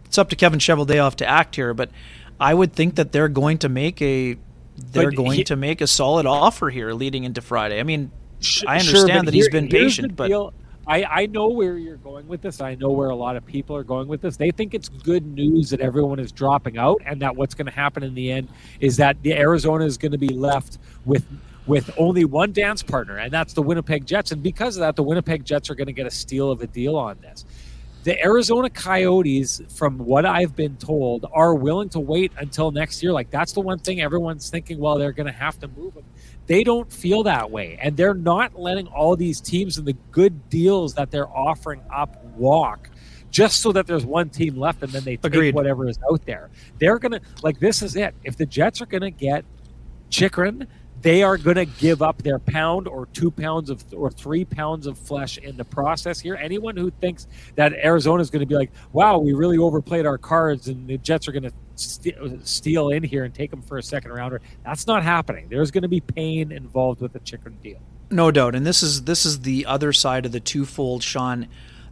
it's 0.05 0.17
up 0.17 0.29
to 0.29 0.35
Kevin 0.35 0.59
Cheveldayoff 0.59 1.15
to 1.15 1.25
act 1.27 1.55
here, 1.55 1.73
but 1.73 1.89
I 2.39 2.53
would 2.53 2.73
think 2.73 2.95
that 2.95 3.11
they're 3.11 3.29
going 3.29 3.57
to 3.59 3.69
make 3.69 4.01
a 4.01 4.37
they're 4.91 5.09
But 5.09 5.15
going 5.15 5.37
he- 5.37 5.43
to 5.45 5.55
make 5.55 5.81
a 5.81 5.87
solid 5.87 6.25
offer 6.27 6.69
here 6.69 6.93
leading 6.93 7.23
into 7.23 7.41
Friday. 7.41 7.79
I 7.79 7.83
mean, 7.83 8.11
Sh- 8.39 8.63
I 8.67 8.77
understand 8.79 9.19
but 9.21 9.25
that 9.25 9.33
he's 9.33 9.45
here- 9.45 9.51
been 9.51 9.67
here's 9.69 9.95
the 9.95 10.01
patient, 10.03 10.15
but 10.15 10.27
deal. 10.27 10.53
I, 10.87 11.03
I 11.03 11.25
know 11.25 11.49
where 11.49 11.77
you're 11.77 11.97
going 11.97 12.27
with 12.27 12.41
this. 12.41 12.61
I 12.61 12.75
know 12.75 12.89
where 12.89 13.09
a 13.09 13.15
lot 13.15 13.35
of 13.35 13.45
people 13.45 13.75
are 13.75 13.83
going 13.83 14.07
with 14.07 14.21
this. 14.21 14.37
They 14.37 14.51
think 14.51 14.73
it's 14.73 14.87
good 14.87 15.25
news 15.25 15.69
that 15.71 15.81
everyone 15.81 16.19
is 16.19 16.31
dropping 16.31 16.77
out, 16.77 17.01
and 17.05 17.21
that 17.21 17.35
what's 17.35 17.53
going 17.53 17.65
to 17.65 17.73
happen 17.73 18.03
in 18.03 18.15
the 18.15 18.31
end 18.31 18.47
is 18.79 18.95
that 18.97 19.21
the 19.21 19.33
Arizona 19.33 19.83
is 19.83 19.97
going 19.97 20.13
to 20.13 20.17
be 20.17 20.29
left 20.29 20.77
with 21.05 21.25
with 21.65 21.91
only 21.97 22.23
one 22.23 22.53
dance 22.53 22.81
partner, 22.81 23.17
and 23.17 23.31
that's 23.31 23.51
the 23.51 23.61
Winnipeg 23.61 24.05
Jets. 24.05 24.31
And 24.31 24.41
because 24.41 24.77
of 24.77 24.81
that, 24.81 24.95
the 24.95 25.03
Winnipeg 25.03 25.43
Jets 25.43 25.69
are 25.69 25.75
going 25.75 25.87
to 25.87 25.93
get 25.93 26.07
a 26.07 26.11
steal 26.11 26.49
of 26.49 26.61
a 26.61 26.67
deal 26.67 26.95
on 26.95 27.19
this. 27.21 27.43
The 28.05 28.17
Arizona 28.23 28.69
Coyotes, 28.69 29.61
from 29.75 29.97
what 29.97 30.25
I've 30.25 30.55
been 30.55 30.77
told, 30.77 31.25
are 31.33 31.53
willing 31.53 31.89
to 31.89 31.99
wait 31.99 32.31
until 32.37 32.71
next 32.71 33.03
year. 33.03 33.11
Like 33.11 33.29
that's 33.29 33.51
the 33.51 33.59
one 33.59 33.79
thing 33.79 33.99
everyone's 33.99 34.49
thinking. 34.49 34.79
Well, 34.79 34.97
they're 34.97 35.11
going 35.11 35.27
to 35.27 35.37
have 35.37 35.59
to 35.59 35.67
move 35.67 35.93
them. 35.95 36.05
They 36.47 36.63
don't 36.63 36.91
feel 36.91 37.23
that 37.23 37.51
way, 37.51 37.77
and 37.81 37.95
they're 37.95 38.13
not 38.13 38.57
letting 38.59 38.87
all 38.87 39.15
these 39.15 39.39
teams 39.41 39.77
and 39.77 39.85
the 39.85 39.95
good 40.11 40.49
deals 40.49 40.93
that 40.95 41.11
they're 41.11 41.29
offering 41.29 41.81
up 41.93 42.23
walk 42.35 42.89
just 43.29 43.61
so 43.61 43.73
that 43.73 43.85
there's 43.85 44.05
one 44.05 44.29
team 44.29 44.55
left 44.55 44.81
and 44.81 44.91
then 44.91 45.03
they 45.03 45.17
take 45.17 45.25
Agreed. 45.25 45.53
whatever 45.53 45.87
is 45.89 45.99
out 46.09 46.25
there. 46.25 46.49
They're 46.79 46.97
gonna 46.97 47.19
like 47.43 47.59
this 47.59 47.81
is 47.81 47.95
it. 47.97 48.15
If 48.23 48.37
the 48.37 48.45
Jets 48.45 48.81
are 48.81 48.85
gonna 48.85 49.11
get 49.11 49.43
Chychrun, 50.09 50.67
they 51.01 51.23
are 51.23 51.37
going 51.37 51.57
to 51.57 51.65
give 51.65 52.01
up 52.01 52.23
their 52.23 52.39
pound 52.39 52.87
or 52.87 53.05
two 53.07 53.29
pounds 53.29 53.69
of 53.69 53.83
or 53.93 54.09
three 54.09 54.45
pounds 54.45 54.87
of 54.87 54.97
flesh 54.97 55.37
in 55.37 55.57
the 55.57 55.63
process 55.63 56.19
here. 56.19 56.35
Anyone 56.35 56.75
who 56.75 56.89
thinks 56.89 57.27
that 57.55 57.73
Arizona 57.73 58.21
is 58.21 58.29
going 58.29 58.39
to 58.39 58.45
be 58.45 58.55
like, 58.55 58.71
"Wow, 58.93 59.19
we 59.19 59.33
really 59.33 59.57
overplayed 59.57 60.05
our 60.05 60.17
cards," 60.17 60.67
and 60.67 60.87
the 60.87 60.97
Jets 60.97 61.27
are 61.27 61.31
going 61.31 61.43
to 61.43 61.51
st- 61.79 62.47
steal 62.47 62.89
in 62.89 63.03
here 63.03 63.23
and 63.23 63.33
take 63.33 63.51
them 63.51 63.61
for 63.61 63.77
a 63.77 63.83
second 63.83 64.11
rounder, 64.11 64.41
that's 64.65 64.87
not 64.87 65.03
happening. 65.03 65.47
There's 65.49 65.71
going 65.71 65.83
to 65.83 65.87
be 65.87 66.01
pain 66.01 66.51
involved 66.51 67.01
with 67.01 67.13
the 67.13 67.19
Chychrun 67.19 67.57
deal. 67.63 67.79
No 68.09 68.31
doubt, 68.31 68.55
and 68.55 68.65
this 68.65 68.81
is 68.81 69.03
this 69.03 69.25
is 69.25 69.41
the 69.41 69.65
other 69.65 69.91
side 69.91 70.25
of 70.25 70.31
the 70.31 70.39
twofold, 70.39 71.03
Sean. 71.03 71.47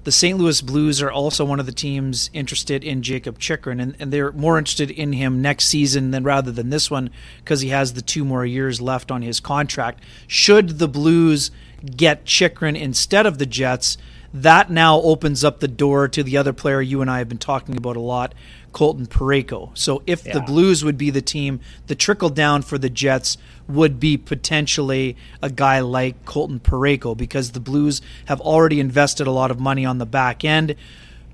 The 0.06 0.12
St. 0.12 0.38
Louis 0.38 0.62
Blues 0.62 1.02
are 1.02 1.12
also 1.12 1.44
one 1.44 1.60
of 1.60 1.66
the 1.66 1.72
teams 1.72 2.30
interested 2.32 2.84
in 2.84 3.02
Jacob 3.02 3.40
Chychrun, 3.40 3.80
and, 3.80 3.96
and 4.00 4.14
they're 4.14 4.32
more 4.32 4.60
interested 4.60 4.92
in 4.92 5.14
him 5.14 5.42
next 5.42 5.66
season 5.66 6.12
than 6.12 6.24
rather 6.24 6.52
than 6.52 6.70
this 6.70 6.92
one 6.92 7.10
because 7.40 7.62
he 7.62 7.70
has 7.70 7.94
the 7.94 8.04
two 8.04 8.24
more 8.24 8.46
years 8.46 8.80
left 8.80 9.10
on 9.10 9.24
his 9.24 9.40
contract. 9.40 10.04
Should 10.28 10.78
the 10.78 10.88
Blues 10.88 11.50
get 11.84 12.24
Chychrun 12.24 12.76
instead 12.76 13.26
of 13.26 13.40
the 13.40 13.48
Jets, 13.48 13.98
that 14.32 14.70
now 14.70 15.02
opens 15.02 15.44
up 15.44 15.60
the 15.60 15.68
door 15.68 16.08
to 16.10 16.22
the 16.22 16.38
other 16.38 16.54
player 16.54 16.82
you 16.82 17.02
and 17.02 17.10
I 17.10 17.20
have 17.20 17.30
been 17.30 17.38
talking 17.38 17.78
about 17.78 17.96
a 17.96 18.02
lot, 18.02 18.36
Colton 18.76 19.06
Parayko. 19.06 19.70
So 19.74 20.04
if 20.06 20.26
the 20.26 20.42
Blues 20.42 20.84
would 20.84 20.98
be 20.98 21.10
the 21.10 21.22
team, 21.22 21.62
the 21.88 21.96
trickle 21.96 22.30
down 22.30 22.62
for 22.62 22.78
the 22.78 22.90
Jets 22.90 23.38
would 23.70 24.02
be 24.02 24.18
potentially 24.18 25.16
a 25.42 25.50
guy 25.50 25.80
like 25.80 26.26
Colton 26.26 26.60
Parayko 26.60 27.16
because 27.16 27.54
the 27.54 27.62
Blues 27.62 28.02
have 28.26 28.42
already 28.42 28.82
invested 28.82 29.28
a 29.28 29.32
lot 29.32 29.50
of 29.50 29.62
money 29.62 29.86
on 29.86 29.98
the 29.98 30.06
back 30.06 30.44
end. 30.44 30.76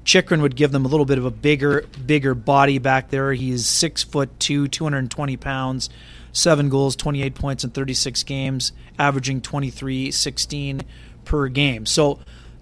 Chychrun 0.06 0.44
would 0.44 0.56
give 0.56 0.72
them 0.72 0.86
a 0.86 0.88
little 0.88 1.06
bit 1.06 1.18
of 1.18 1.26
a 1.26 1.32
bigger, 1.32 1.88
bigger 2.06 2.36
body 2.36 2.78
back 2.78 3.10
there. 3.10 3.34
He's 3.34 3.66
six 3.66 4.04
foot 4.04 4.40
two, 4.40 4.68
220 4.68 5.36
pounds, 5.38 5.90
seven 6.32 6.70
goals, 6.70 6.96
28 6.96 7.34
points 7.34 7.64
in 7.64 7.72
36 7.72 8.22
games, 8.22 8.72
averaging 9.00 9.42
23, 9.42 10.12
16 10.12 10.82
per 11.26 11.48
game. 11.48 11.88
So, 11.88 12.20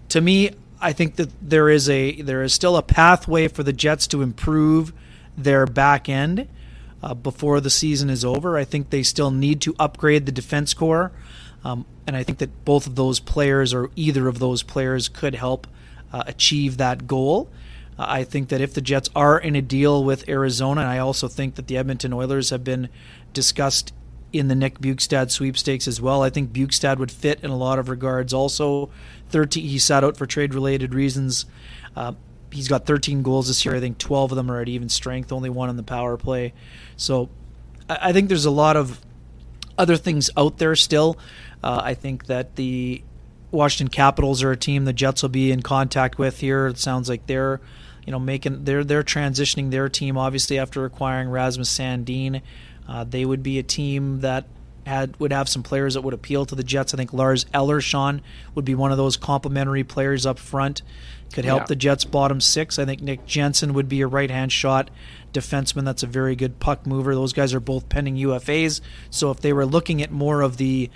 to 0.08 0.22
me, 0.22 0.52
I 0.82 0.94
think 0.94 1.16
that 1.16 1.30
there 1.42 1.70
is 1.70 1.90
a 1.90 2.22
there 2.22 2.44
is 2.44 2.54
still 2.54 2.78
a 2.78 2.84
pathway 2.84 3.48
for 3.48 3.64
the 3.64 3.74
Jets 3.74 4.08
to 4.08 4.22
improve 4.22 4.94
their 5.38 5.66
back 5.66 6.08
end 6.08 6.48
uh, 7.04 7.14
before 7.14 7.60
the 7.60 7.70
season 7.70 8.10
is 8.10 8.24
over. 8.24 8.58
I 8.58 8.64
think 8.64 8.90
they 8.90 9.04
still 9.04 9.32
need 9.32 9.62
to 9.62 9.76
upgrade 9.80 10.26
the 10.26 10.32
defense 10.32 10.74
core, 10.74 11.12
um, 11.64 11.86
and 12.08 12.16
I 12.16 12.24
think 12.24 12.38
that 12.40 12.66
both 12.66 12.88
of 12.88 12.96
those 12.96 13.20
players 13.20 13.74
or 13.74 13.90
either 13.96 14.28
of 14.28 14.40
those 14.40 14.64
players 14.64 15.10
could 15.10 15.36
help 15.36 15.68
uh, 16.14 16.24
achieve 16.28 16.78
that 16.78 17.08
goal. 17.08 17.50
Uh, 17.98 18.06
I 18.08 18.24
think 18.24 18.50
that 18.50 18.62
if 18.62 18.74
the 18.74 18.82
Jets 18.82 19.10
are 19.16 19.38
in 19.38 19.56
a 19.56 19.62
deal 19.62 20.04
with 20.04 20.28
Arizona, 20.30 20.82
and 20.82 20.90
I 20.90 21.00
also 21.00 21.28
think 21.28 21.56
that 21.56 21.68
the 21.68 21.78
Edmonton 21.78 22.14
Oilers 22.14 22.52
have 22.52 22.64
been 22.64 22.90
discussed 23.34 23.94
in 24.32 24.48
the 24.48 24.56
Nick 24.56 24.80
Bjugstad 24.80 25.32
sweepstakes 25.32 25.88
as 25.88 26.02
well. 26.02 26.22
I 26.22 26.30
think 26.30 26.52
Bjugstad 26.52 26.98
would 26.98 27.12
fit 27.12 27.44
in 27.44 27.50
a 27.50 27.58
lot 27.58 27.80
of 27.80 27.90
regards. 27.90 28.34
Also, 28.34 28.90
13 29.30 29.64
he 29.64 29.80
sat 29.80 30.04
out 30.04 30.18
for 30.18 30.26
trade 30.26 30.54
related 30.54 30.94
reasons. 30.94 31.46
Uh, 31.96 32.14
he's 32.52 32.68
got 32.68 32.86
13 32.86 33.22
goals 33.24 33.48
this 33.48 33.66
year. 33.66 33.76
I 33.76 33.80
think 33.80 33.98
12 33.98 34.32
of 34.32 34.36
them 34.36 34.52
are 34.52 34.62
at 34.62 34.70
even 34.70 34.90
strength, 34.90 35.32
only 35.32 35.50
one 35.50 35.70
on 35.70 35.78
the 35.78 35.84
power 35.84 36.18
play. 36.18 36.54
So 36.98 37.30
I, 37.90 38.10
I 38.10 38.14
think 38.14 38.28
there's 38.28 38.46
a 38.46 38.52
lot 38.52 38.78
of 38.78 39.00
other 39.78 39.98
things 39.98 40.30
out 40.38 40.58
there 40.58 40.76
still. 40.76 41.18
Uh, 41.64 41.82
I 41.84 41.94
think 41.94 42.28
that 42.28 42.56
the 42.56 43.04
Washington 43.52 43.92
Capitals 43.92 44.44
are 44.44 44.52
a 44.52 44.58
team 44.58 44.86
the 44.86 44.94
Jets 44.94 45.22
will 45.22 45.30
be 45.30 45.52
in 45.52 45.62
contact 45.62 46.18
with 46.20 46.40
here. 46.40 46.68
It 46.68 46.78
sounds 46.78 47.10
like 47.10 47.26
they're, 47.26 47.60
you 48.06 48.12
know, 48.12 48.20
making 48.20 48.66
they're 48.66 48.84
they're 48.84 49.04
transitioning 49.04 49.72
their 49.72 49.90
team 49.90 50.18
obviously 50.18 50.60
after 50.60 50.86
acquiring 50.86 51.30
Rasmus 51.30 51.76
Sandin. 51.76 52.42
Uh, 52.90 53.04
they 53.04 53.24
would 53.24 53.44
be 53.44 53.60
a 53.60 53.64
team 53.64 54.22
that 54.22 54.46
had 54.86 55.18
would 55.20 55.32
have 55.32 55.48
some 55.48 55.62
players 55.62 55.94
that 55.94 56.02
would 56.02 56.14
appeal 56.16 56.46
to 56.48 56.56
the 56.56 56.64
Jets. 56.64 56.94
I 56.94 56.98
think 56.98 57.14
Lars 57.14 57.46
Ellersson 57.54 58.22
would 58.56 58.66
be 58.66 58.74
one 58.74 58.92
of 58.92 58.98
those 58.98 59.16
complementary 59.18 59.84
players 59.84 60.26
up 60.26 60.40
front. 60.40 60.82
Could 61.32 61.46
help 61.46 61.62
Yeah. 61.62 61.66
the 61.68 61.76
Jets 61.76 62.06
bottom 62.06 62.42
six. 62.42 62.80
I 62.80 62.86
think 62.86 63.02
Nick 63.04 63.28
Jensen 63.28 63.76
would 63.76 63.88
be 63.88 64.02
a 64.02 64.08
right 64.08 64.32
hand 64.32 64.52
shot 64.52 64.90
defenseman 65.32 65.86
that's 65.86 66.02
a 66.02 66.08
very 66.08 66.36
good 66.36 66.60
puck 66.60 66.88
mover. 66.88 67.14
Those 67.14 67.34
guys 67.34 67.54
are 67.54 67.60
both 67.60 67.88
pending 67.88 68.16
UFAs. 68.18 68.82
So 69.12 69.30
if 69.30 69.40
they 69.42 69.54
were 69.54 69.68
looking 69.68 70.02
at 70.02 70.12
more 70.12 70.42
of 70.42 70.58
the 70.58 70.90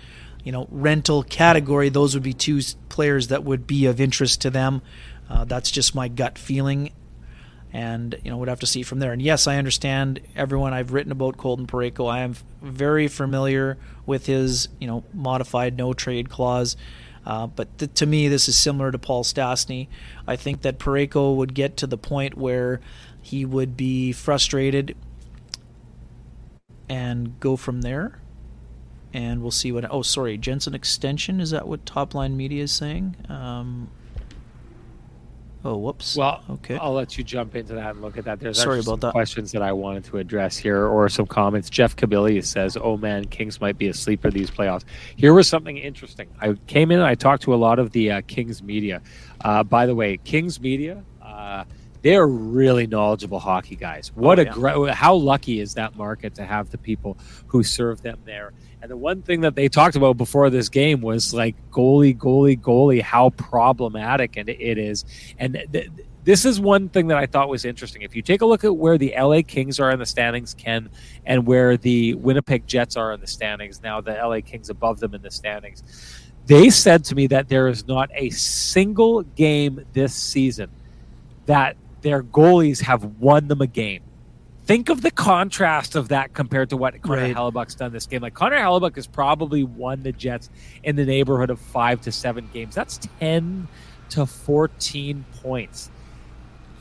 you 0.44 0.52
know 0.52 0.68
rental 0.72 1.22
category, 1.22 1.90
those 1.90 2.16
would 2.16 2.24
be 2.24 2.34
two 2.34 2.62
players 2.90 3.28
that 3.28 3.44
would 3.44 3.68
be 3.68 3.86
of 3.86 4.02
interest 4.02 4.42
to 4.42 4.50
them. 4.50 4.82
Uh, 5.30 5.46
that's 5.46 5.70
just 5.70 5.94
my 5.94 6.08
gut 6.08 6.40
feeling, 6.40 6.90
and 7.74 8.16
you 8.24 8.30
know 8.30 8.38
would 8.38 8.48
have 8.48 8.60
to 8.60 8.68
see 8.68 8.84
from 8.84 9.00
there. 9.00 9.12
And 9.12 9.22
yes, 9.22 9.48
I 9.48 9.58
understand 9.58 10.22
everyone. 10.36 10.74
I've 10.74 10.94
written 10.94 11.12
about 11.12 11.38
Colton 11.38 11.66
Parayko. 11.66 12.10
I 12.10 12.20
am 12.20 12.36
very 12.62 13.08
familiar 13.08 13.78
with 14.06 14.28
his 14.28 14.70
you 14.80 14.88
know 14.88 15.04
modified 15.14 15.76
no 15.76 15.94
trade 15.94 16.30
clause. 16.30 16.78
Uh, 17.26 17.48
but 17.48 17.78
th- 17.78 17.94
to 17.96 18.06
me, 18.06 18.28
this 18.28 18.48
is 18.48 18.56
similar 18.56 18.92
to 18.92 19.00
Paul 19.00 19.24
Stastny. 19.24 19.88
I 20.28 20.36
think 20.36 20.62
that 20.62 20.78
Parayko 20.78 21.36
would 21.36 21.54
get 21.54 21.78
to 21.78 21.88
the 21.88 21.98
point 21.98 22.38
where 22.38 22.82
he 23.22 23.46
would 23.46 23.78
be 23.78 24.12
frustrated 24.12 24.96
and 26.90 27.40
go 27.40 27.56
from 27.56 27.82
there. 27.82 28.20
And 29.14 29.42
we'll 29.42 29.52
see 29.52 29.72
what. 29.72 29.86
Oh, 29.90 30.02
sorry, 30.02 30.38
Jensen 30.38 30.76
extension. 30.76 31.40
Is 31.40 31.52
that 31.52 31.68
what 31.68 31.86
Top 31.86 32.14
Line 32.14 32.36
Media 32.36 32.64
is 32.64 32.72
saying? 32.72 33.16
Um, 33.30 33.90
oh, 35.64 35.78
whoops. 35.78 36.16
Well, 36.16 36.44
okay. 36.50 36.78
I'll 36.78 36.94
let 36.94 37.18
you 37.18 37.24
jump 37.24 37.56
into 37.56 37.74
that 37.74 37.92
and 37.92 38.02
look 38.02 38.18
at 38.18 38.26
that. 38.26 38.40
There's 38.40 38.62
Sorry 38.62 38.80
actually 38.80 38.94
about 38.94 39.02
some 39.02 39.08
that. 39.10 39.12
questions 39.14 39.52
that 39.54 39.62
I 39.62 39.72
wanted 39.72 40.04
to 40.06 40.18
address 40.18 40.58
here, 40.58 40.86
or 40.86 41.10
some 41.10 41.26
comments. 41.26 41.70
Jeff 41.70 41.96
Kabili 41.96 42.44
says, 42.44 42.78
"Oh 42.80 42.98
man, 42.98 43.26
Kings 43.26 43.60
might 43.62 43.78
be 43.78 43.88
a 43.88 43.94
sleeper 43.94 44.30
these 44.32 44.52
playoffs." 44.52 44.84
Here 45.16 45.34
was 45.34 45.48
something 45.48 45.78
interesting. 45.78 46.28
I 46.42 46.54
came 46.68 46.92
in 46.92 47.00
and 47.00 47.08
I 47.08 47.16
talked 47.16 47.44
to 47.44 47.54
a 47.54 47.58
lot 47.58 47.80
of 47.80 47.92
the 47.92 48.12
uh, 48.12 48.22
Kings 48.28 48.62
media. 48.64 49.02
Uh, 49.42 49.64
by 49.64 49.86
the 49.86 49.96
way, 49.96 50.18
Kings 50.18 50.60
media. 50.60 51.04
Uh, 51.22 51.64
they're 52.02 52.28
really 52.28 52.86
knowledgeable 52.86 53.40
hockey 53.40 53.78
guys. 53.78 54.12
What 54.14 54.38
Oh, 54.38 54.42
a 54.42 54.46
great! 54.46 54.94
How 54.94 55.16
lucky 55.16 55.62
is 55.62 55.76
that 55.76 55.96
market 55.96 56.36
to 56.36 56.44
have 56.44 56.70
the 56.70 56.78
people 56.78 57.18
who 57.48 57.64
serve 57.64 58.02
them 58.02 58.20
there? 58.26 58.52
And 58.84 58.92
the 58.92 58.98
one 58.98 59.22
thing 59.22 59.40
that 59.42 59.56
they 59.56 59.70
talked 59.70 59.96
about 59.96 60.18
before 60.18 60.50
this 60.50 60.68
game 60.68 61.00
was 61.00 61.34
like 61.34 61.56
goalie, 61.72 62.18
goalie, 62.18 62.60
goalie, 62.60 63.02
how 63.02 63.30
problematic 63.30 64.36
and 64.36 64.50
it 64.50 64.78
is. 64.78 65.06
And 65.40 65.54
th- 65.54 65.72
th- 65.72 65.90
this 66.26 66.44
is 66.44 66.60
one 66.60 66.90
thing 66.90 67.08
that 67.08 67.18
I 67.18 67.26
thought 67.26 67.48
was 67.48 67.64
interesting. 67.64 68.02
If 68.02 68.14
you 68.14 68.22
take 68.22 68.42
a 68.42 68.46
look 68.46 68.66
at 68.66 68.76
where 68.76 68.98
the 68.98 69.14
LA 69.18 69.40
Kings 69.48 69.80
are 69.80 69.90
in 69.90 70.00
the 70.00 70.06
standings, 70.06 70.54
Ken, 70.54 70.90
and 71.26 71.48
where 71.48 71.78
the 71.78 72.16
Winnipeg 72.16 72.68
Jets 72.68 72.98
are 72.98 73.14
in 73.14 73.22
the 73.22 73.28
standings, 73.28 73.82
now 73.82 74.02
the 74.02 74.16
LA 74.16 74.42
Kings 74.42 74.70
above 74.70 75.00
them 75.00 75.14
in 75.14 75.22
the 75.22 75.32
standings, 75.32 75.82
they 76.48 76.70
said 76.70 77.06
to 77.06 77.16
me 77.16 77.28
that 77.28 77.48
there 77.48 77.70
is 77.70 77.88
not 77.88 78.10
a 78.14 78.32
single 78.32 79.22
game 79.24 79.86
this 79.94 80.14
season 80.14 80.70
that 81.46 81.78
their 82.02 82.22
goalies 82.22 82.82
have 82.82 83.06
won 83.22 83.48
them 83.48 83.62
a 83.62 83.68
game. 83.68 84.04
Think 84.66 84.90
of 84.90 85.02
the 85.02 85.12
contrast 85.12 85.96
of 85.96 86.08
that 86.10 86.34
compared 86.34 86.70
to 86.70 86.78
what 86.78 87.02
Connor 87.02 87.22
Right. 87.22 87.36
Hellebuyck's 87.36 87.76
done 87.76 87.92
this 87.92 88.06
game. 88.06 88.22
Like 88.22 88.34
Connor 88.34 88.58
Hellebuyck 88.58 88.96
has 88.96 89.08
probably 89.08 89.64
won 89.64 90.04
the 90.04 90.14
Jets 90.14 90.50
in 90.84 90.96
the 90.96 91.06
neighborhood 91.06 91.50
of 91.50 91.60
five 91.60 92.02
to 92.02 92.12
seven 92.14 92.50
games. 92.54 92.74
That's 92.74 92.98
ten 93.20 93.68
to 94.12 94.26
fourteen 94.26 95.26
points. 95.42 95.90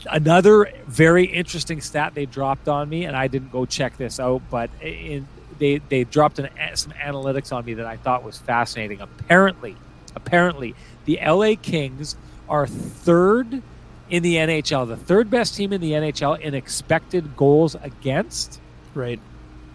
Another 0.09 0.71
very 0.87 1.25
interesting 1.25 1.81
stat 1.81 2.13
they 2.13 2.25
dropped 2.25 2.69
on 2.69 2.87
me, 2.87 3.05
and 3.05 3.17
I 3.17 3.27
didn't 3.27 3.51
go 3.51 3.65
check 3.65 3.97
this 3.97 4.19
out, 4.19 4.41
but 4.49 4.69
in, 4.81 5.27
they 5.59 5.79
they 5.79 6.05
dropped 6.05 6.39
an, 6.39 6.49
some 6.75 6.93
analytics 6.93 7.51
on 7.51 7.65
me 7.65 7.73
that 7.75 7.85
I 7.85 7.97
thought 7.97 8.23
was 8.23 8.37
fascinating. 8.37 9.01
Apparently, 9.01 9.75
apparently, 10.15 10.73
the 11.03 11.19
LA 11.25 11.55
Kings 11.61 12.15
are 12.47 12.65
third 12.65 13.61
in 14.09 14.23
the 14.23 14.35
NHL, 14.35 14.87
the 14.87 14.97
third 14.97 15.29
best 15.29 15.55
team 15.55 15.73
in 15.73 15.81
the 15.81 15.91
NHL 15.91 16.39
in 16.39 16.53
expected 16.53 17.35
goals 17.35 17.75
against, 17.75 18.59
right. 18.93 19.19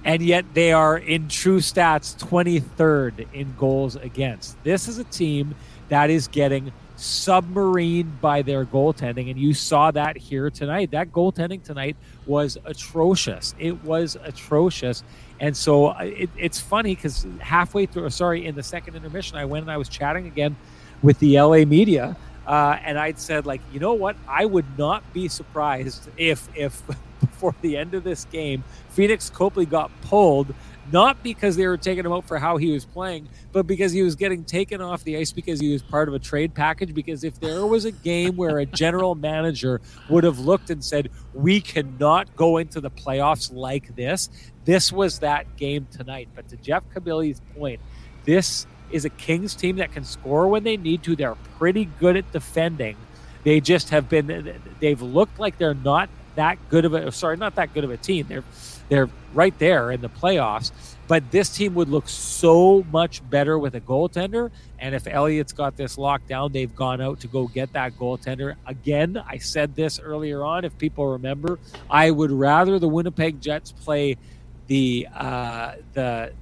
and 0.05 0.23
yet 0.23 0.45
they 0.55 0.73
are 0.73 0.99
in 0.99 1.29
true 1.29 1.59
stats 1.59 2.17
23rd 2.17 3.27
in 3.33 3.55
goals 3.57 3.97
against. 3.97 4.63
This 4.65 4.89
is 4.89 4.99
a 4.99 5.05
team 5.05 5.55
that 5.89 6.11
is 6.11 6.29
getting 6.29 6.73
submarined 6.99 8.21
by 8.21 8.43
their 8.43 8.65
goaltending, 8.65 9.31
and 9.31 9.39
you 9.39 9.55
saw 9.55 9.91
that 9.93 10.17
here 10.17 10.51
tonight. 10.51 10.91
That 10.91 11.13
goaltending 11.13 11.63
tonight 11.63 11.97
was 12.27 12.59
atrocious. 12.65 13.55
It 13.59 13.83
was 13.85 14.17
atrocious. 14.25 15.03
And 15.41 15.57
so 15.57 15.87
uh, 15.87 15.99
it, 16.01 16.31
it's 16.37 16.61
funny 16.61 16.95
because 16.97 17.27
halfway 17.39 17.87
through, 17.87 18.11
sorry, 18.11 18.47
in 18.47 18.57
the 18.57 18.63
second 18.63 18.97
intermission, 18.97 19.37
I 19.37 19.45
went 19.45 19.63
and 19.63 19.71
I 19.71 19.77
was 19.77 19.89
chatting 19.89 20.27
again 20.27 20.57
with 21.03 21.19
the 21.21 21.41
LA 21.41 21.65
media, 21.65 22.17
uh, 22.49 22.79
and 22.83 22.99
I'd 22.99 23.19
said, 23.19 23.45
like, 23.45 23.61
you 23.75 23.79
know 23.79 23.93
what? 23.93 24.17
I 24.27 24.47
would 24.47 24.79
not 24.79 25.13
be 25.13 25.29
surprised 25.29 26.09
if, 26.17 26.49
if 26.55 26.83
before 27.21 27.55
the 27.61 27.77
end 27.77 27.93
of 27.93 28.05
this 28.05 28.25
game, 28.25 28.65
Phoenix 28.89 29.29
Copley 29.29 29.67
got 29.67 29.91
pulled, 30.01 30.55
not 30.91 31.23
because 31.23 31.57
they 31.57 31.67
were 31.67 31.77
taking 31.77 32.07
him 32.07 32.13
out 32.13 32.27
for 32.27 32.39
how 32.39 32.57
he 32.57 32.73
was 32.73 32.87
playing, 32.87 33.29
but 33.53 33.67
because 33.67 33.93
he 33.93 34.01
was 34.01 34.15
getting 34.15 34.45
taken 34.45 34.81
off 34.81 35.05
the 35.05 35.19
ice 35.19 35.31
because 35.31 35.61
he 35.61 35.71
was 35.71 35.83
part 35.83 36.09
of 36.09 36.15
a 36.15 36.19
trade 36.19 36.55
package. 36.55 36.95
Because 36.95 37.23
if 37.23 37.39
there 37.39 37.67
was 37.67 37.85
a 37.85 37.93
game 37.93 38.35
where 38.37 38.57
a 38.61 38.65
general 38.65 39.15
manager 39.31 39.83
would 40.09 40.25
have 40.25 40.39
looked 40.39 40.71
and 40.71 40.83
said, 40.83 41.11
we 41.35 41.61
cannot 41.61 42.35
go 42.35 42.57
into 42.57 42.81
the 42.81 42.91
playoffs 42.91 43.53
like 43.53 43.95
this, 43.95 44.31
this 44.65 44.91
was 44.91 45.19
that 45.19 45.55
game 45.59 45.87
tonight. 45.91 46.31
But 46.35 46.49
to 46.49 46.57
Jeff 46.57 46.83
Kabili's 46.95 47.43
point, 47.55 47.83
this 48.25 48.67
is 48.91 49.05
a 49.05 49.11
Kings 49.11 49.55
team 49.55 49.77
that 49.77 49.93
can 49.93 50.05
score 50.05 50.49
when 50.49 50.65
they 50.65 50.77
need 50.77 51.03
to. 51.05 51.17
They're 51.17 51.37
pretty 51.59 51.87
good 51.99 52.17
at 52.17 52.31
defending. 52.33 52.97
They 53.45 53.61
just 53.61 53.91
have 53.91 54.09
been. 54.09 54.61
They've 54.81 55.01
looked 55.01 55.39
like 55.39 55.59
they're 55.59 55.75
not 55.75 56.09
that 56.35 56.59
good 56.69 56.85
of 56.85 56.95
a. 56.95 57.13
Sorry, 57.13 57.37
not 57.37 57.55
that 57.57 57.73
good 57.75 57.85
of 57.85 57.91
a 57.91 57.97
team. 57.97 58.27
They're 58.29 58.45
they're 58.89 59.09
right 59.35 59.57
there 59.59 59.91
in 59.91 60.01
the 60.01 60.09
playoffs. 60.09 60.73
But 61.07 61.31
this 61.31 61.49
team 61.49 61.75
would 61.75 61.89
look 61.89 62.07
so 62.07 62.85
much 62.93 63.29
better 63.31 63.59
with 63.59 63.75
a 63.75 63.81
goaltender. 63.81 64.51
And 64.79 64.95
if 64.95 65.05
Elliotte's 65.05 65.55
got 65.55 65.75
this 65.75 65.97
locked 65.97 66.29
down, 66.29 66.53
they've 66.53 66.75
gone 66.75 67.01
out 67.01 67.21
to 67.21 67.29
go 67.29 67.47
get 67.47 67.73
that 67.73 67.97
goaltender. 67.97 68.57
Again, 68.67 69.23
I 69.27 69.39
said 69.39 69.75
this 69.75 69.99
earlier 69.99 70.45
on. 70.45 70.67
If 70.67 70.77
people 70.77 71.07
remember, 71.07 71.59
I 71.89 72.11
would 72.11 72.31
rather 72.31 72.79
the 72.79 72.89
Winnipeg 72.89 73.41
Jets 73.41 73.73
play 73.73 74.19
the 74.67 75.09
uh, 75.15 75.77
the 75.95 76.33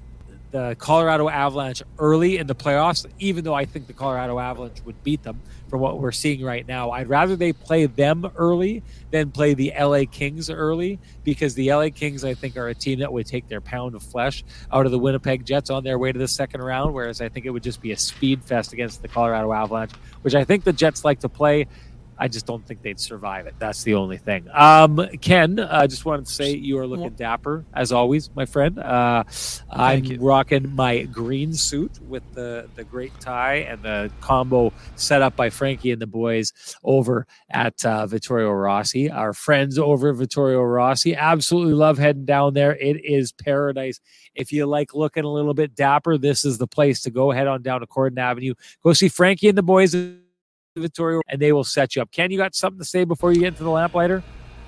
the 0.56 0.74
Colorado 0.76 1.28
Avalanche 1.28 1.82
early 1.98 2.38
in 2.38 2.46
the 2.46 2.54
playoffs, 2.54 3.04
even 3.18 3.44
though 3.44 3.52
I 3.52 3.66
think 3.66 3.86
the 3.86 3.92
Colorado 3.92 4.38
Avalanche 4.38 4.80
would 4.86 5.04
beat 5.04 5.22
them 5.22 5.38
from 5.68 5.80
what 5.80 6.00
we're 6.00 6.12
seeing 6.12 6.42
right 6.42 6.66
now. 6.66 6.92
I'd 6.92 7.10
rather 7.10 7.36
they 7.36 7.52
play 7.52 7.84
them 7.84 8.30
early 8.36 8.82
than 9.10 9.30
play 9.32 9.52
the 9.52 9.74
LA 9.78 10.04
Kings 10.10 10.48
early 10.48 10.98
because 11.24 11.54
the 11.54 11.70
LA 11.70 11.90
Kings, 11.90 12.24
I 12.24 12.32
think, 12.32 12.56
are 12.56 12.68
a 12.68 12.74
team 12.74 13.00
that 13.00 13.12
would 13.12 13.26
take 13.26 13.48
their 13.48 13.60
pound 13.60 13.94
of 13.94 14.02
flesh 14.02 14.44
out 14.72 14.86
of 14.86 14.92
the 14.92 14.98
Winnipeg 14.98 15.44
Jets 15.44 15.68
on 15.68 15.84
their 15.84 15.98
way 15.98 16.10
to 16.10 16.18
the 16.18 16.26
second 16.26 16.62
round, 16.62 16.94
whereas 16.94 17.20
I 17.20 17.28
think 17.28 17.44
it 17.44 17.50
would 17.50 17.62
just 17.62 17.82
be 17.82 17.92
a 17.92 17.98
speed 17.98 18.42
fest 18.42 18.72
against 18.72 19.02
the 19.02 19.08
Colorado 19.08 19.52
Avalanche, 19.52 19.92
which 20.22 20.34
I 20.34 20.44
think 20.44 20.64
the 20.64 20.72
Jets 20.72 21.04
like 21.04 21.20
to 21.20 21.28
play. 21.28 21.66
I 22.18 22.28
just 22.28 22.46
don't 22.46 22.66
think 22.66 22.82
they'd 22.82 22.98
survive 22.98 23.46
it. 23.46 23.54
That's 23.58 23.82
the 23.82 23.94
only 23.94 24.16
thing. 24.16 24.46
Um, 24.52 25.06
Ken, 25.20 25.60
I 25.60 25.84
uh, 25.84 25.86
just 25.86 26.04
wanted 26.04 26.26
to 26.26 26.32
say 26.32 26.54
you 26.54 26.78
are 26.78 26.86
looking 26.86 27.10
dapper 27.10 27.64
as 27.74 27.92
always, 27.92 28.30
my 28.34 28.46
friend. 28.46 28.78
Uh, 28.78 29.24
I'm 29.70 30.04
rocking 30.18 30.74
my 30.74 31.02
green 31.02 31.52
suit 31.52 32.00
with 32.00 32.22
the 32.32 32.68
the 32.74 32.84
great 32.84 33.18
tie 33.20 33.56
and 33.56 33.82
the 33.82 34.10
combo 34.20 34.72
set 34.96 35.22
up 35.22 35.36
by 35.36 35.50
Frankie 35.50 35.92
and 35.92 36.00
the 36.00 36.06
boys 36.06 36.52
over 36.84 37.26
at 37.50 37.84
uh, 37.84 38.06
Vittorio 38.06 38.50
Rossi. 38.50 39.10
Our 39.10 39.32
friends 39.32 39.78
over 39.78 40.10
at 40.10 40.16
Vittorio 40.16 40.62
Rossi 40.62 41.14
absolutely 41.14 41.74
love 41.74 41.98
heading 41.98 42.24
down 42.24 42.54
there. 42.54 42.76
It 42.76 43.04
is 43.04 43.32
paradise. 43.32 44.00
If 44.34 44.52
you 44.52 44.66
like 44.66 44.94
looking 44.94 45.24
a 45.24 45.30
little 45.30 45.54
bit 45.54 45.74
dapper, 45.74 46.16
this 46.16 46.44
is 46.44 46.58
the 46.58 46.66
place 46.66 47.02
to 47.02 47.10
go. 47.10 47.30
Head 47.30 47.46
on 47.46 47.62
down 47.62 47.80
to 47.80 47.86
Corydon 47.86 48.18
Avenue. 48.18 48.54
Go 48.82 48.92
see 48.92 49.08
Frankie 49.08 49.48
and 49.48 49.58
the 49.58 49.62
boys 49.62 49.94
And 51.28 51.40
they 51.40 51.52
will 51.52 51.64
set 51.64 51.96
you 51.96 52.02
up. 52.02 52.12
Ken, 52.12 52.30
you 52.30 52.38
got 52.38 52.54
something 52.54 52.78
to 52.78 52.84
say 52.84 53.04
before 53.04 53.32
you 53.32 53.40
get 53.40 53.48
into 53.48 53.64
the 53.64 53.70
lamplighter? 53.70 54.22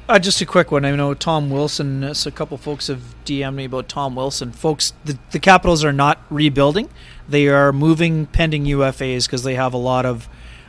Uh, 0.09 0.18
just 0.18 0.40
a 0.40 0.47
quick 0.47 0.73
one. 0.73 0.87
I 0.87 0.97
know 0.97 1.12
Tom 1.12 1.51
Wilson. 1.51 2.03
Uh, 2.03 2.14
so 2.14 2.29
a 2.29 2.33
couple 2.33 2.57
folks 2.57 2.87
have 2.87 3.03
DM'd 3.27 3.55
me 3.55 3.66
about 3.66 3.90
Tom 3.90 4.16
Wilson. 4.16 4.53
Folks, 4.53 4.94
the, 5.05 5.18
the 5.33 5.38
Capitals 5.38 5.85
are 5.85 5.92
not 5.92 6.18
rebuilding; 6.31 6.88
they 7.29 7.49
are 7.49 7.75
moving 7.75 8.25
pending 8.25 8.64
UFAs 8.64 9.27
because 9.27 9.42
they 9.42 9.55
have 9.55 9.75
a 9.75 9.79
lot 9.79 10.07
of 10.07 10.27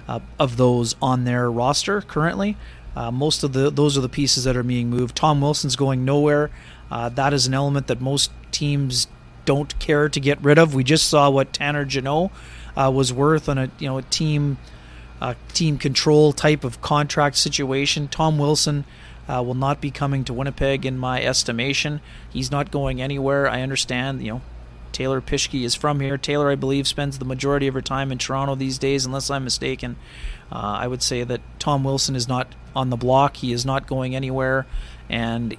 uh, 0.10 0.20
of 0.38 0.58
those 0.58 0.98
on 1.02 1.24
their 1.24 1.50
roster 1.50 2.02
currently. 2.02 2.58
Uh, 2.98 3.12
most 3.12 3.42
of 3.42 3.54
the 3.54 3.70
those 3.70 3.98
are 3.98 4.02
the 4.02 4.10
pieces 4.10 4.44
that 4.44 4.58
are 4.58 4.64
being 4.64 4.90
moved. 4.90 5.16
Tom 5.16 5.40
Wilson's 5.40 5.78
going 5.78 6.04
nowhere. 6.04 6.50
Uh, 6.92 7.08
that 7.08 7.34
is 7.34 7.48
an 7.48 7.54
element 7.54 7.88
that 7.88 8.02
most 8.02 8.32
teams 8.52 9.08
don't 9.46 9.80
care 9.80 10.10
to 10.10 10.20
get 10.20 10.42
rid 10.44 10.60
of. 10.60 10.76
We 10.76 10.84
just 10.84 11.08
saw 11.08 11.30
what 11.30 11.54
Tanner 11.54 11.86
Jeannot 11.86 12.30
uh, 12.76 12.92
was 12.94 13.14
worth 13.14 13.48
on 13.48 13.58
a 13.58 13.72
you 13.80 13.88
know 13.88 14.00
a 14.00 14.02
team 14.02 14.58
uh, 15.22 15.34
team 15.54 15.78
control 15.78 16.34
type 16.34 16.64
of 16.64 16.82
contract 16.82 17.38
situation. 17.38 18.08
Tom 18.08 18.38
Wilson 18.38 18.86
uh, 19.28 19.44
will 19.44 19.56
not 19.56 19.80
be 19.80 19.92
coming 19.92 20.24
to 20.26 20.34
Winnipeg, 20.34 20.86
in 20.86 20.98
my 20.98 21.24
estimation. 21.24 22.02
He's 22.30 22.50
not 22.50 22.72
going 22.72 23.02
anywhere. 23.02 23.48
I 23.48 23.62
understand, 23.62 24.24
you 24.24 24.34
know, 24.34 24.42
Taylor 24.92 25.22
Pischke 25.22 25.64
is 25.64 25.76
from 25.76 26.00
here. 26.00 26.18
Taylor, 26.18 26.50
I 26.50 26.56
believe, 26.56 26.88
spends 26.88 27.20
the 27.20 27.26
majority 27.26 27.68
of 27.68 27.76
her 27.76 27.82
time 27.82 28.12
in 28.12 28.18
Toronto 28.18 28.56
these 28.56 28.80
days, 28.80 29.06
unless 29.06 29.30
I'm 29.30 29.44
mistaken. 29.44 29.98
Uh, 30.52 30.80
I 30.82 30.88
would 30.88 31.04
say 31.04 31.24
that 31.24 31.42
Tom 31.60 31.84
Wilson 31.84 32.16
is 32.16 32.28
not 32.28 32.56
on 32.76 32.90
the 32.90 32.98
block. 32.98 33.38
He 33.38 33.52
is 33.52 33.66
not 33.66 33.88
going 33.88 34.16
anywhere, 34.16 34.66
and 35.08 35.56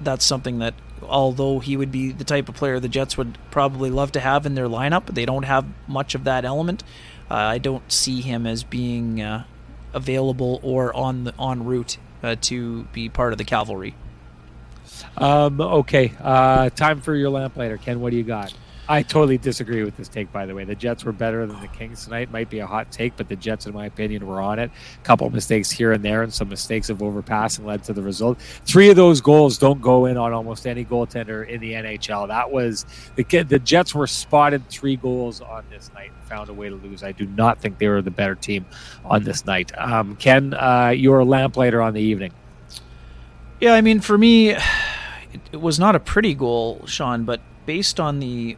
that's 0.00 0.24
something 0.24 0.60
that, 0.60 0.74
although 1.02 1.58
he 1.58 1.76
would 1.76 1.90
be 1.90 2.12
the 2.12 2.24
type 2.24 2.48
of 2.48 2.54
player 2.54 2.78
the 2.78 2.88
Jets 2.88 3.16
would 3.16 3.36
probably 3.50 3.90
love 3.90 4.12
to 4.12 4.20
have 4.20 4.46
in 4.46 4.54
their 4.54 4.68
lineup, 4.68 5.06
they 5.06 5.26
don't 5.26 5.42
have 5.42 5.66
much 5.88 6.14
of 6.14 6.24
that 6.24 6.44
element. 6.44 6.84
Uh, 7.30 7.34
I 7.34 7.58
don't 7.58 7.90
see 7.90 8.20
him 8.20 8.46
as 8.46 8.64
being 8.64 9.22
uh, 9.22 9.44
available 9.92 10.60
or 10.62 10.94
on 10.94 11.24
the 11.24 11.34
en 11.40 11.64
route 11.64 11.98
uh, 12.22 12.36
to 12.42 12.84
be 12.92 13.08
part 13.08 13.32
of 13.32 13.38
the 13.38 13.44
cavalry. 13.44 13.94
Um, 15.16 15.60
okay, 15.60 16.12
uh, 16.20 16.70
time 16.70 17.00
for 17.00 17.14
your 17.14 17.30
lamplighter, 17.30 17.78
Ken. 17.78 18.00
What 18.00 18.10
do 18.10 18.16
you 18.16 18.24
got? 18.24 18.52
I 18.90 19.04
totally 19.04 19.38
disagree 19.38 19.84
with 19.84 19.96
this 19.96 20.08
take, 20.08 20.32
by 20.32 20.46
the 20.46 20.54
way. 20.54 20.64
The 20.64 20.74
Jets 20.74 21.04
were 21.04 21.12
better 21.12 21.46
than 21.46 21.60
the 21.60 21.68
Kings 21.68 22.02
tonight. 22.02 22.32
Might 22.32 22.50
be 22.50 22.58
a 22.58 22.66
hot 22.66 22.90
take, 22.90 23.16
but 23.16 23.28
the 23.28 23.36
Jets, 23.36 23.66
in 23.66 23.72
my 23.72 23.86
opinion, 23.86 24.26
were 24.26 24.40
on 24.40 24.58
it. 24.58 24.68
A 24.98 25.04
couple 25.04 25.28
of 25.28 25.32
mistakes 25.32 25.70
here 25.70 25.92
and 25.92 26.04
there, 26.04 26.24
and 26.24 26.34
some 26.34 26.48
mistakes 26.48 26.90
of 26.90 26.98
overpassing 26.98 27.64
led 27.64 27.84
to 27.84 27.92
the 27.92 28.02
result. 28.02 28.40
Three 28.64 28.90
of 28.90 28.96
those 28.96 29.20
goals 29.20 29.58
don't 29.58 29.80
go 29.80 30.06
in 30.06 30.16
on 30.16 30.32
almost 30.32 30.66
any 30.66 30.84
goaltender 30.84 31.48
in 31.48 31.60
the 31.60 31.74
NHL. 31.74 32.26
That 32.26 32.50
was 32.50 32.84
the 33.14 33.22
the 33.44 33.60
Jets 33.60 33.94
were 33.94 34.08
spotted 34.08 34.68
three 34.68 34.96
goals 34.96 35.40
on 35.40 35.64
this 35.70 35.92
night 35.94 36.10
and 36.10 36.28
found 36.28 36.48
a 36.48 36.52
way 36.52 36.68
to 36.68 36.74
lose. 36.74 37.04
I 37.04 37.12
do 37.12 37.26
not 37.26 37.60
think 37.60 37.78
they 37.78 37.86
were 37.86 38.02
the 38.02 38.10
better 38.10 38.34
team 38.34 38.66
on 39.04 39.22
this 39.22 39.46
night. 39.46 39.70
Um, 39.78 40.16
Ken, 40.16 40.52
uh, 40.52 40.88
you're 40.88 41.20
a 41.20 41.24
lamplighter 41.24 41.80
on 41.80 41.94
the 41.94 42.02
evening. 42.02 42.32
Yeah, 43.60 43.74
I 43.74 43.82
mean, 43.82 44.00
for 44.00 44.18
me, 44.18 44.48
it, 44.50 44.60
it 45.52 45.60
was 45.60 45.78
not 45.78 45.94
a 45.94 46.00
pretty 46.00 46.34
goal, 46.34 46.84
Sean, 46.86 47.22
but 47.24 47.40
based 47.66 48.00
on 48.00 48.18
the 48.18 48.56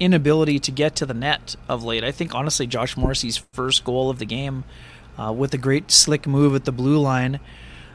inability 0.00 0.58
to 0.60 0.70
get 0.70 0.96
to 0.96 1.06
the 1.06 1.14
net 1.14 1.56
of 1.68 1.84
late. 1.84 2.04
I 2.04 2.12
think 2.12 2.34
honestly, 2.34 2.66
Josh 2.66 2.96
Morrissey's 2.96 3.36
first 3.52 3.84
goal 3.84 4.10
of 4.10 4.18
the 4.18 4.26
game, 4.26 4.64
uh, 5.18 5.32
with 5.32 5.54
a 5.54 5.58
great 5.58 5.90
slick 5.90 6.26
move 6.26 6.54
at 6.54 6.64
the 6.64 6.72
blue 6.72 6.98
line, 6.98 7.40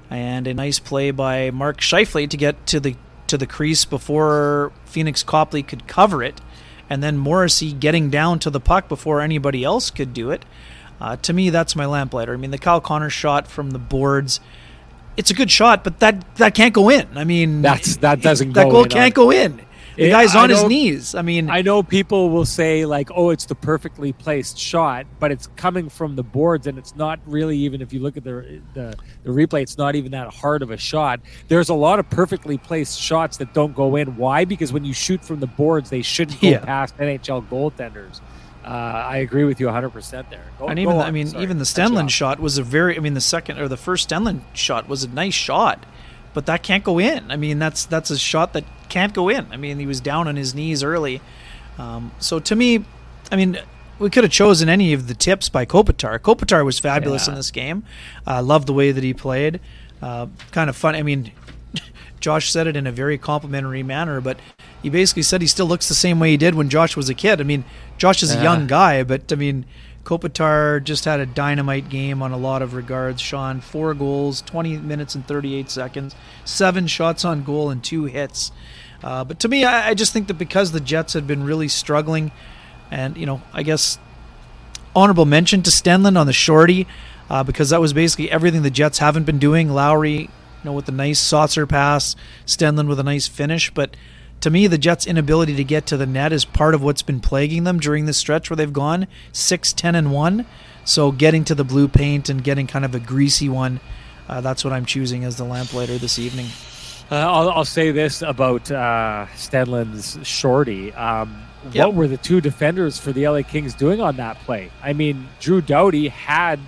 and 0.09 0.47
a 0.47 0.53
nice 0.53 0.79
play 0.79 1.11
by 1.11 1.51
Mark 1.51 1.81
Scheifele 1.81 2.29
to 2.29 2.37
get 2.37 2.65
to 2.67 2.79
the 2.79 2.95
to 3.27 3.37
the 3.37 3.45
crease 3.45 3.85
before 3.85 4.71
Phoenix 4.85 5.21
Copley 5.21 5.61
could 5.61 5.87
cover 5.87 6.23
it, 6.23 6.41
and 6.89 7.03
then 7.03 7.17
Morrissey 7.17 7.73
getting 7.73 8.09
down 8.09 8.39
to 8.39 8.49
the 8.49 8.59
puck 8.59 8.87
before 8.89 9.21
anybody 9.21 9.63
else 9.63 9.91
could 9.91 10.13
do 10.13 10.31
it. 10.31 10.43
Uh, 10.99 11.15
to 11.17 11.31
me, 11.31 11.49
that's 11.49 11.75
my 11.75 11.85
lamplighter. 11.85 12.33
I 12.33 12.37
mean, 12.37 12.51
the 12.51 12.57
Kyle 12.57 12.81
Connor 12.81 13.09
shot 13.09 13.47
from 13.47 13.71
the 13.71 13.79
boards. 13.79 14.39
It's 15.15 15.29
a 15.29 15.33
good 15.33 15.51
shot, 15.51 15.83
but 15.83 15.99
that 15.99 16.35
that 16.37 16.55
can't 16.55 16.73
go 16.73 16.89
in. 16.89 17.07
I 17.17 17.23
mean, 17.23 17.61
that's 17.61 17.97
that 17.97 18.21
doesn't 18.21 18.53
that 18.53 18.63
go 18.65 18.71
goal 18.71 18.85
can't 18.85 19.17
on- 19.17 19.23
go 19.25 19.31
in. 19.31 19.61
The 19.99 20.07
It- 20.07 20.11
guy's 20.11 20.35
on 20.35 20.49
his 20.49 20.63
knees. 20.63 21.13
I 21.13 21.21
mean, 21.21 21.49
I 21.49 21.61
know 21.61 21.83
people 21.83 22.29
will 22.29 22.45
say 22.45 22.85
like, 22.85 23.09
"Oh, 23.15 23.29
it's 23.31 23.45
the 23.45 23.53
perfectly 23.55 24.13
placed 24.13 24.57
shot," 24.57 25.05
but 25.19 25.31
it's 25.31 25.47
coming 25.57 25.89
from 25.89 26.15
the 26.15 26.23
boards, 26.23 26.67
and 26.67 26.77
it's 26.77 26.95
not 26.95 27.19
really 27.25 27.57
even. 27.57 27.81
If 27.81 27.91
you 27.91 27.99
look 27.99 28.15
at 28.15 28.23
the 28.23 28.61
the, 28.73 28.95
the 29.23 29.29
replay, 29.29 29.61
it's 29.61 29.77
not 29.77 29.95
even 29.95 30.11
that 30.13 30.33
hard 30.33 30.61
of 30.61 30.71
a 30.71 30.77
shot. 30.77 31.19
There's 31.49 31.67
a 31.69 31.73
lot 31.73 31.99
of 31.99 32.09
perfectly 32.09 32.57
placed 32.57 32.99
shots 32.99 33.37
that 33.37 33.53
don't 33.53 33.75
go 33.75 33.95
in. 33.97 34.15
Why? 34.15 34.45
Because 34.45 34.71
when 34.71 34.85
you 34.85 34.93
shoot 34.93 35.23
from 35.23 35.41
the 35.41 35.47
boards, 35.47 35.89
they 35.89 36.01
shouldn't 36.01 36.39
go 36.39 36.47
Yeah. 36.51 36.59
past 36.59 36.97
NHL 36.97 37.41
goaltenders. 37.49 38.21
Uh, 38.63 38.67
I 38.67 39.17
agree 39.17 39.43
with 39.45 39.59
you 39.59 39.65
100 39.67 39.89
percent 39.89 40.29
there. 40.29 40.43
Go- 40.59 40.67
and 40.67 40.79
even. 40.79 40.95
I 40.97 41.11
mean 41.11 41.27
Sorry. 41.27 41.43
even 41.43 41.57
the 41.57 41.63
Stenlund 41.65 42.09
shot 42.09 42.39
was 42.39 42.57
a 42.57 42.63
very 42.63 42.95
I 42.95 42.99
mean 42.99 43.15
the 43.15 43.21
second 43.21 43.59
or 43.59 43.67
the 43.67 43.77
first 43.77 44.09
Stenlund 44.09 44.41
shot 44.53 44.87
was 44.87 45.03
a 45.03 45.07
nice 45.09 45.33
shot, 45.33 45.85
but 46.33 46.45
that 46.45 46.61
can't 46.63 46.83
go 46.83 46.99
in. 46.99 47.31
I 47.31 47.35
mean 47.35 47.59
that's 47.59 47.85
that's 47.85 48.09
a 48.11 48.17
shot 48.17 48.53
that 48.53 48.63
can't 48.89 49.13
go 49.13 49.29
in. 49.29 49.47
I 49.51 49.57
mean 49.57 49.79
he 49.79 49.85
was 49.85 50.01
down 50.01 50.27
on 50.27 50.35
his 50.35 50.53
knees 50.53 50.83
early, 50.83 51.21
um, 51.77 52.11
so 52.19 52.39
to 52.39 52.55
me, 52.55 52.83
I 53.31 53.35
mean 53.35 53.59
we 53.99 54.09
could 54.09 54.23
have 54.23 54.31
chosen 54.31 54.69
any 54.69 54.93
of 54.93 55.07
the 55.07 55.13
tips 55.13 55.49
by 55.49 55.65
Kopitar. 55.65 56.19
Kopitar 56.19 56.63
was 56.65 56.79
fabulous 56.79 57.27
Yeah. 57.27 57.33
in 57.33 57.37
this 57.37 57.51
game. 57.51 57.83
I 58.25 58.37
uh, 58.37 58.41
loved 58.43 58.65
the 58.67 58.73
way 58.73 58.91
that 58.91 59.03
he 59.03 59.13
played. 59.13 59.59
Uh, 60.01 60.27
kind 60.51 60.69
of 60.69 60.77
fun. 60.77 60.95
I 60.95 61.03
mean, 61.03 61.33
Josh 62.21 62.49
said 62.49 62.65
it 62.67 62.77
in 62.77 62.87
a 62.87 62.91
very 62.93 63.17
complimentary 63.17 63.83
manner, 63.83 64.21
but 64.21 64.39
he 64.81 64.89
basically 64.89 65.23
said 65.23 65.41
he 65.41 65.47
still 65.47 65.65
looks 65.65 65.89
the 65.89 65.95
same 65.95 66.17
way 66.17 66.31
he 66.31 66.37
did 66.37 66.55
when 66.55 66.69
Josh 66.69 66.95
was 66.95 67.09
a 67.09 67.13
kid. 67.13 67.41
I 67.41 67.43
mean, 67.43 67.65
Josh 67.97 68.23
is 68.23 68.33
a 68.33 68.41
young 68.41 68.67
guy, 68.67 69.03
but 69.03 69.29
I 69.33 69.35
mean, 69.35 69.65
Kopitar 70.09 70.83
just 70.83 71.05
had 71.05 71.19
a 71.19 71.25
dynamite 71.27 71.87
game 71.87 72.23
on 72.23 72.31
a 72.31 72.37
lot 72.37 72.63
of 72.63 72.73
regards. 72.73 73.21
Sean, 73.21 73.61
four 73.61 73.93
goals, 73.93 74.41
20 74.41 74.77
minutes 74.77 75.13
and 75.13 75.27
38 75.27 75.69
seconds, 75.69 76.15
seven 76.43 76.87
shots 76.87 77.23
on 77.23 77.43
goal, 77.43 77.69
and 77.69 77.83
two 77.83 78.05
hits. 78.05 78.51
Uh, 79.03 79.23
but 79.23 79.39
to 79.41 79.47
me, 79.47 79.63
I, 79.63 79.89
I 79.89 79.93
just 79.93 80.11
think 80.11 80.27
that 80.29 80.33
because 80.33 80.71
the 80.71 80.79
Jets 80.79 81.13
had 81.13 81.27
been 81.27 81.43
really 81.43 81.67
struggling, 81.67 82.31
and 82.89 83.17
you 83.17 83.27
know, 83.27 83.43
I 83.53 83.61
guess 83.61 83.99
honorable 84.95 85.25
mention 85.25 85.61
to 85.61 85.69
Stenlund 85.69 86.19
on 86.19 86.25
the 86.25 86.33
shorty, 86.33 86.87
uh, 87.29 87.43
because 87.43 87.69
that 87.69 87.79
was 87.79 87.93
basically 87.93 88.31
everything 88.31 88.63
the 88.63 88.71
Jets 88.71 88.97
haven't 88.97 89.25
been 89.25 89.37
doing. 89.37 89.69
Lowry, 89.69 90.21
you 90.21 90.29
know, 90.63 90.73
with 90.73 90.89
a 90.89 90.91
nice 90.91 91.19
saucer 91.19 91.67
pass, 91.67 92.15
Stenlund 92.47 92.87
with 92.87 92.99
a 92.99 93.03
nice 93.03 93.27
finish, 93.27 93.71
but 93.71 93.95
to 94.41 94.49
me, 94.49 94.67
the 94.67 94.77
Jets' 94.77 95.05
inability 95.05 95.55
to 95.55 95.63
get 95.63 95.85
to 95.87 95.97
the 95.97 96.05
net 96.05 96.31
is 96.31 96.45
part 96.45 96.73
of 96.73 96.81
what's 96.81 97.01
been 97.01 97.19
plaguing 97.19 97.63
them 97.63 97.79
during 97.79 98.05
this 98.05 98.17
stretch 98.17 98.49
where 98.49 98.57
they've 98.57 98.71
gone 98.71 99.07
6 99.31 99.73
10 99.73 99.95
and 99.95 100.11
1. 100.11 100.45
So 100.85 101.11
getting 101.11 101.43
to 101.45 101.55
the 101.55 101.63
blue 101.63 101.87
paint 101.87 102.29
and 102.29 102.43
getting 102.43 102.67
kind 102.67 102.85
of 102.85 102.95
a 102.95 102.99
greasy 102.99 103.49
one, 103.49 103.79
uh, 104.27 104.41
that's 104.41 104.63
what 104.63 104.73
I'm 104.73 104.85
choosing 104.85 105.23
as 105.23 105.37
the 105.37 105.43
lamplighter 105.43 105.97
this 105.97 106.17
evening. 106.17 106.47
Uh, 107.11 107.15
I'll, 107.15 107.49
I'll 107.49 107.65
say 107.65 107.91
this 107.91 108.21
about 108.21 108.71
uh, 108.71 109.25
shorty. 110.23 110.93
Um, 110.93 111.43
Yep. 111.71 111.87
What 111.87 111.95
were 111.95 112.07
the 112.07 112.17
two 112.17 112.39
defenders 112.39 112.97
for 112.97 113.11
the 113.11 113.27
LA 113.27 113.41
Kings 113.41 113.73
doing 113.73 113.99
on 113.99 114.15
that 114.15 114.37
play? 114.39 114.71
I 114.81 114.93
mean, 114.93 115.27
Drew 115.41 115.61
Doughty 115.61 116.07
had 116.07 116.59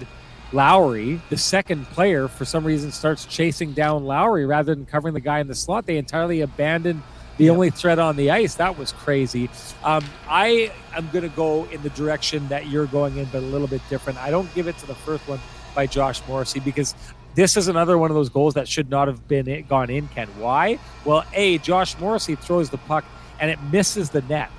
Lowry. 0.51 1.21
The 1.29 1.37
second 1.37 1.85
player, 1.87 2.27
for 2.27 2.43
some 2.43 2.65
reason, 2.65 2.91
starts 2.91 3.25
chasing 3.25 3.71
down 3.71 4.03
Lowry 4.03 4.45
rather 4.45 4.75
than 4.75 4.85
covering 4.85 5.13
the 5.13 5.21
guy 5.21 5.39
in 5.39 5.47
the 5.47 5.55
slot. 5.55 5.85
They 5.85 5.97
entirely 5.97 6.41
abandoned 6.41 7.03
the 7.37 7.49
only 7.49 7.69
threat 7.69 7.99
on 7.99 8.15
the 8.15 8.31
ice. 8.31 8.55
That 8.55 8.77
was 8.77 8.91
crazy. 8.91 9.49
Um, 9.83 10.03
I 10.27 10.71
am 10.95 11.09
going 11.11 11.23
to 11.23 11.35
go 11.35 11.65
in 11.65 11.81
the 11.81 11.89
direction 11.91 12.47
that 12.49 12.67
you're 12.67 12.85
going 12.85 13.17
in, 13.17 13.25
but 13.25 13.39
a 13.39 13.45
little 13.45 13.67
bit 13.67 13.81
different. 13.89 14.19
I 14.19 14.31
don't 14.31 14.53
give 14.53 14.67
it 14.67 14.77
to 14.79 14.87
the 14.87 14.95
first 14.95 15.27
one 15.27 15.39
by 15.73 15.87
Josh 15.87 16.21
Morrissey 16.27 16.59
because 16.59 16.95
this 17.35 17.55
is 17.55 17.67
another 17.67 17.97
one 17.97 18.11
of 18.11 18.15
those 18.15 18.29
goals 18.29 18.55
that 18.55 18.67
should 18.67 18.89
not 18.89 19.07
have 19.07 19.27
been 19.27 19.47
it, 19.47 19.67
gone 19.69 19.89
in. 19.89 20.07
Ken, 20.09 20.27
why? 20.37 20.79
Well, 21.05 21.23
a 21.33 21.57
Josh 21.59 21.97
Morrissey 21.97 22.35
throws 22.35 22.69
the 22.69 22.77
puck 22.77 23.05
and 23.39 23.49
it 23.49 23.61
misses 23.71 24.09
the 24.09 24.21
net. 24.23 24.49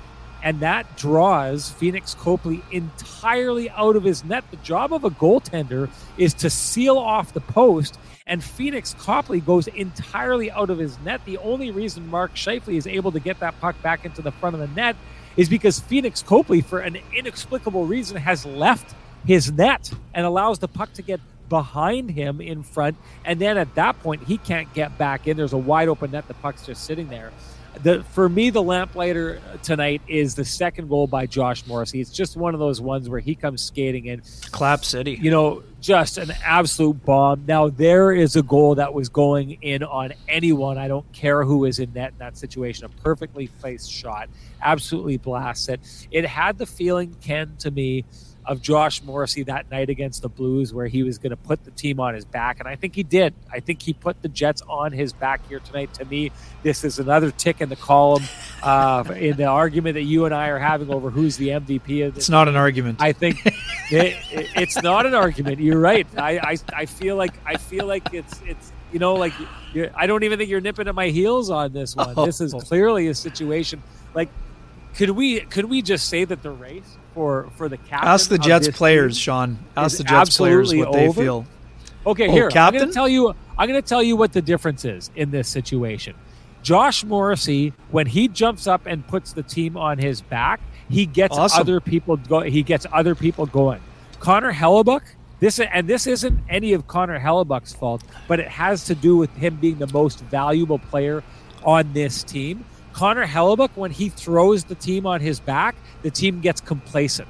And 0.43 0.59
that 0.59 0.97
draws 0.97 1.69
Phoenix 1.69 2.15
Copley 2.15 2.61
entirely 2.71 3.69
out 3.69 3.95
of 3.95 4.03
his 4.03 4.25
net. 4.25 4.43
The 4.51 4.57
job 4.57 4.91
of 4.91 5.05
a 5.05 5.09
goaltender 5.09 5.89
is 6.17 6.33
to 6.35 6.49
seal 6.49 6.97
off 6.97 7.31
the 7.31 7.39
post, 7.39 7.97
and 8.25 8.41
Pheonix 8.41 8.97
Copley 8.97 9.41
goes 9.41 9.67
entirely 9.67 10.49
out 10.51 10.69
of 10.69 10.77
his 10.77 10.97
net. 10.99 11.21
The 11.25 11.37
only 11.39 11.71
reason 11.71 12.07
Mark 12.07 12.35
Scheifele 12.35 12.75
is 12.77 12.87
able 12.87 13.11
to 13.11 13.19
get 13.19 13.39
that 13.41 13.59
puck 13.59 13.81
back 13.81 14.05
into 14.05 14.21
the 14.21 14.31
front 14.31 14.55
of 14.55 14.61
the 14.61 14.67
net 14.67 14.95
is 15.35 15.49
because 15.49 15.79
Pheonix 15.79 16.23
Copley, 16.23 16.61
for 16.61 16.79
an 16.79 16.97
inexplicable 17.15 17.85
reason, 17.85 18.17
has 18.17 18.45
left 18.45 18.95
his 19.25 19.51
net 19.51 19.91
and 20.13 20.25
allows 20.25 20.59
the 20.59 20.67
puck 20.67 20.93
to 20.93 21.01
get 21.01 21.19
behind 21.49 22.11
him 22.11 22.39
in 22.39 22.63
front. 22.63 22.97
And 23.25 23.39
then 23.39 23.57
at 23.57 23.75
that 23.75 23.99
point, 24.01 24.23
he 24.23 24.37
can't 24.37 24.73
get 24.73 24.97
back 24.97 25.27
in. 25.27 25.37
There's 25.37 25.53
a 25.53 25.57
wide 25.57 25.87
open 25.87 26.11
net. 26.11 26.27
The 26.27 26.33
puck's 26.35 26.65
just 26.65 26.85
sitting 26.85 27.09
there. 27.09 27.31
The, 27.81 28.03
for 28.11 28.29
me, 28.29 28.49
the 28.49 28.61
lamplighter 28.61 29.41
uh, 29.51 29.57
tonight 29.57 30.01
is 30.07 30.35
the 30.35 30.45
second 30.45 30.89
goal 30.89 31.07
by 31.07 31.25
Josh 31.25 31.65
Morrissey. 31.65 31.99
It's 31.99 32.11
just 32.11 32.37
one 32.37 32.53
of 32.53 32.59
those 32.59 32.79
ones 32.79 33.09
where 33.09 33.19
he 33.19 33.35
comes 33.35 33.63
skating 33.63 34.05
in. 34.05 34.21
Clap 34.51 34.85
City. 34.85 35.17
You 35.19 35.31
know, 35.31 35.63
just 35.81 36.17
an 36.17 36.31
absolute 36.45 37.03
bomb. 37.03 37.45
Now, 37.47 37.69
there 37.69 38.11
is 38.11 38.35
a 38.35 38.43
goal 38.43 38.75
that 38.75 38.93
was 38.93 39.09
going 39.09 39.57
in 39.61 39.83
on 39.83 40.13
anyone. 40.27 40.77
I 40.77 40.87
don't 40.87 41.11
care 41.13 41.43
who 41.43 41.65
is 41.65 41.79
in 41.79 41.91
net 41.93 42.11
in 42.11 42.19
that 42.19 42.37
situation. 42.37 42.85
A 42.85 42.89
perfectly 42.89 43.47
placed 43.47 43.91
shot. 43.91 44.29
Absolutely 44.61 45.17
blasted. 45.17 45.81
It 46.11 46.25
had 46.25 46.57
the 46.57 46.65
feeling, 46.65 47.15
Ken, 47.21 47.55
to 47.59 47.71
me, 47.71 48.05
of 48.45 48.61
Josh 48.61 49.01
Morrissey 49.03 49.43
that 49.43 49.69
night 49.71 49.89
against 49.89 50.21
the 50.21 50.29
Blues, 50.29 50.73
where 50.73 50.87
he 50.87 51.03
was 51.03 51.17
going 51.17 51.31
to 51.31 51.37
put 51.37 51.63
the 51.63 51.71
team 51.71 51.99
on 51.99 52.13
his 52.13 52.25
back. 52.25 52.59
And 52.59 52.67
I 52.67 52.75
think 52.75 52.95
he 52.95 53.03
did. 53.03 53.33
I 53.51 53.59
think 53.59 53.81
he 53.81 53.93
put 53.93 54.21
the 54.21 54.27
Jets 54.27 54.61
on 54.67 54.91
his 54.91 55.13
back 55.13 55.47
here 55.47 55.59
tonight. 55.59 55.93
To 55.95 56.05
me, 56.05 56.31
this 56.61 56.83
is 56.83 56.99
another 56.99 57.31
tick 57.31 57.61
in 57.61 57.69
the 57.69 57.75
column 57.75 58.23
uh, 58.61 59.03
in 59.15 59.37
the 59.37 59.45
argument 59.45 59.95
that 59.95 60.03
you 60.03 60.25
and 60.25 60.33
I 60.33 60.47
are 60.49 60.59
having 60.59 60.89
over 60.89 61.09
who's 61.09 61.37
the 61.37 61.49
MVP 61.49 62.05
of 62.05 62.15
this. 62.15 62.23
It's 62.23 62.29
not 62.29 62.47
an 62.47 62.55
argument. 62.55 63.01
I 63.01 63.13
think 63.13 63.45
it, 63.45 64.15
it, 64.31 64.49
it's 64.55 64.81
not 64.81 65.05
an 65.05 65.13
argument. 65.13 65.59
You're 65.59 65.79
right. 65.79 66.07
I, 66.17 66.37
I, 66.39 66.57
I 66.73 66.85
feel 66.85 67.15
like 67.15 67.33
I 67.45 67.57
feel 67.57 67.85
like 67.85 68.13
it's 68.13 68.41
it's 68.45 68.71
you 68.91 68.99
know 68.99 69.15
like 69.15 69.33
I 69.95 70.07
don't 70.07 70.23
even 70.23 70.37
think 70.37 70.49
you're 70.49 70.61
nipping 70.61 70.87
at 70.87 70.95
my 70.95 71.09
heels 71.09 71.49
on 71.49 71.73
this 71.73 71.95
one. 71.95 72.13
Oh. 72.15 72.25
This 72.25 72.41
is 72.41 72.53
clearly 72.53 73.07
a 73.07 73.15
situation 73.15 73.81
like 74.13 74.29
could 74.95 75.11
we 75.11 75.41
could 75.41 75.65
we 75.65 75.81
just 75.81 76.07
say 76.07 76.23
that 76.25 76.43
the 76.43 76.51
race 76.51 76.97
for 77.13 77.49
for 77.55 77.69
the 77.69 77.77
captain 77.77 78.07
Ask 78.09 78.29
the 78.29 78.37
Jets 78.37 78.69
players, 78.69 79.17
Sean. 79.17 79.57
Ask 79.77 79.97
the 79.97 80.03
Jets 80.03 80.37
players 80.37 80.73
what 80.73 80.91
they 80.91 81.11
feel. 81.11 81.45
Okay, 82.05 82.27
Oh, 82.27 82.31
here 82.31 82.45
I'm 82.45 82.51
captain? 82.51 82.79
going 82.79 82.89
to 82.89 82.93
tell 82.93 83.07
you. 83.07 83.33
I'm 83.57 83.69
going 83.69 83.81
to 83.81 83.87
tell 83.87 84.03
you 84.03 84.15
what 84.15 84.33
the 84.33 84.41
difference 84.41 84.83
is 84.83 85.11
in 85.15 85.31
this 85.31 85.47
situation. 85.47 86.15
Josh 86.63 87.03
Morrissey, 87.03 87.73
when 87.91 88.07
he 88.07 88.27
jumps 88.27 88.67
up 88.67 88.85
and 88.85 89.05
puts 89.07 89.33
the 89.33 89.43
team 89.43 89.77
on 89.77 89.97
his 89.97 90.21
back, 90.21 90.59
he 90.89 91.05
gets 91.05 91.37
Awesome. 91.37 91.61
other 91.61 91.79
people 91.79 92.17
go. 92.17 92.39
He 92.41 92.63
gets 92.63 92.85
other 92.91 93.15
people 93.15 93.45
going. 93.45 93.81
Connor 94.19 94.53
Hellebuyck. 94.53 95.01
This 95.39 95.59
and 95.59 95.87
this 95.89 96.07
isn't 96.07 96.39
any 96.49 96.71
of 96.73 96.87
Connor 96.87 97.19
Hellebuyck's 97.19 97.73
fault, 97.73 98.01
but 98.29 98.39
it 98.39 98.47
has 98.47 98.85
to 98.85 98.95
do 98.95 99.17
with 99.17 99.29
him 99.35 99.57
being 99.57 99.77
the 99.77 99.91
most 99.91 100.21
valuable 100.21 100.79
player 100.79 101.21
on 101.65 101.91
this 101.93 102.23
team. 102.23 102.63
Connor 102.93 103.25
Hellebuyck, 103.25 103.71
when 103.75 103.91
he 103.91 104.09
throws 104.09 104.63
the 104.63 104.75
team 104.75 105.05
on 105.05 105.19
his 105.19 105.39
back, 105.39 105.75
the 106.03 106.11
team 106.11 106.41
gets 106.41 106.61
complacent. 106.61 107.27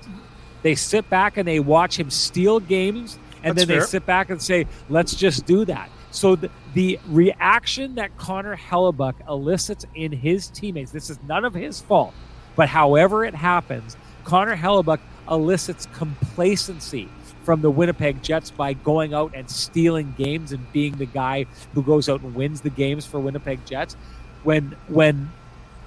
They 0.61 0.75
sit 0.75 1.09
back 1.09 1.37
and 1.37 1.47
they 1.47 1.59
watch 1.59 1.97
him 1.97 2.09
steal 2.09 2.59
games, 2.59 3.17
and 3.43 3.55
That's 3.55 3.67
then 3.67 3.75
they 3.75 3.79
fair. 3.81 3.87
sit 3.87 4.05
back 4.05 4.29
and 4.29 4.41
say, 4.41 4.67
"Let's 4.89 5.15
just 5.15 5.45
do 5.45 5.65
that." 5.65 5.89
So 6.11 6.35
the, 6.35 6.49
the 6.73 6.99
reaction 7.07 7.95
that 7.95 8.15
Connor 8.17 8.55
Hellebuyck 8.55 9.27
elicits 9.27 9.85
in 9.95 10.11
his 10.11 10.47
teammates, 10.47 10.91
this 10.91 11.09
is 11.09 11.17
none 11.27 11.43
of 11.43 11.53
his 11.53 11.81
fault, 11.81 12.13
but 12.55 12.69
however 12.69 13.25
it 13.25 13.33
happens, 13.33 13.97
Connor 14.23 14.55
Hellebuyck 14.55 14.99
elicits 15.29 15.87
complacency 15.93 17.09
from 17.43 17.61
the 17.61 17.71
Winnipeg 17.71 18.21
Jets 18.21 18.51
by 18.51 18.73
going 18.73 19.13
out 19.13 19.33
and 19.33 19.49
stealing 19.49 20.13
games 20.17 20.51
and 20.51 20.71
being 20.71 20.95
the 20.97 21.05
guy 21.05 21.45
who 21.73 21.81
goes 21.83 22.07
out 22.07 22.21
and 22.21 22.35
wins 22.35 22.61
the 22.61 22.69
games 22.69 23.05
for 23.05 23.19
Winnipeg 23.19 23.65
Jets. 23.65 23.95
When 24.43 24.75
when 24.87 25.31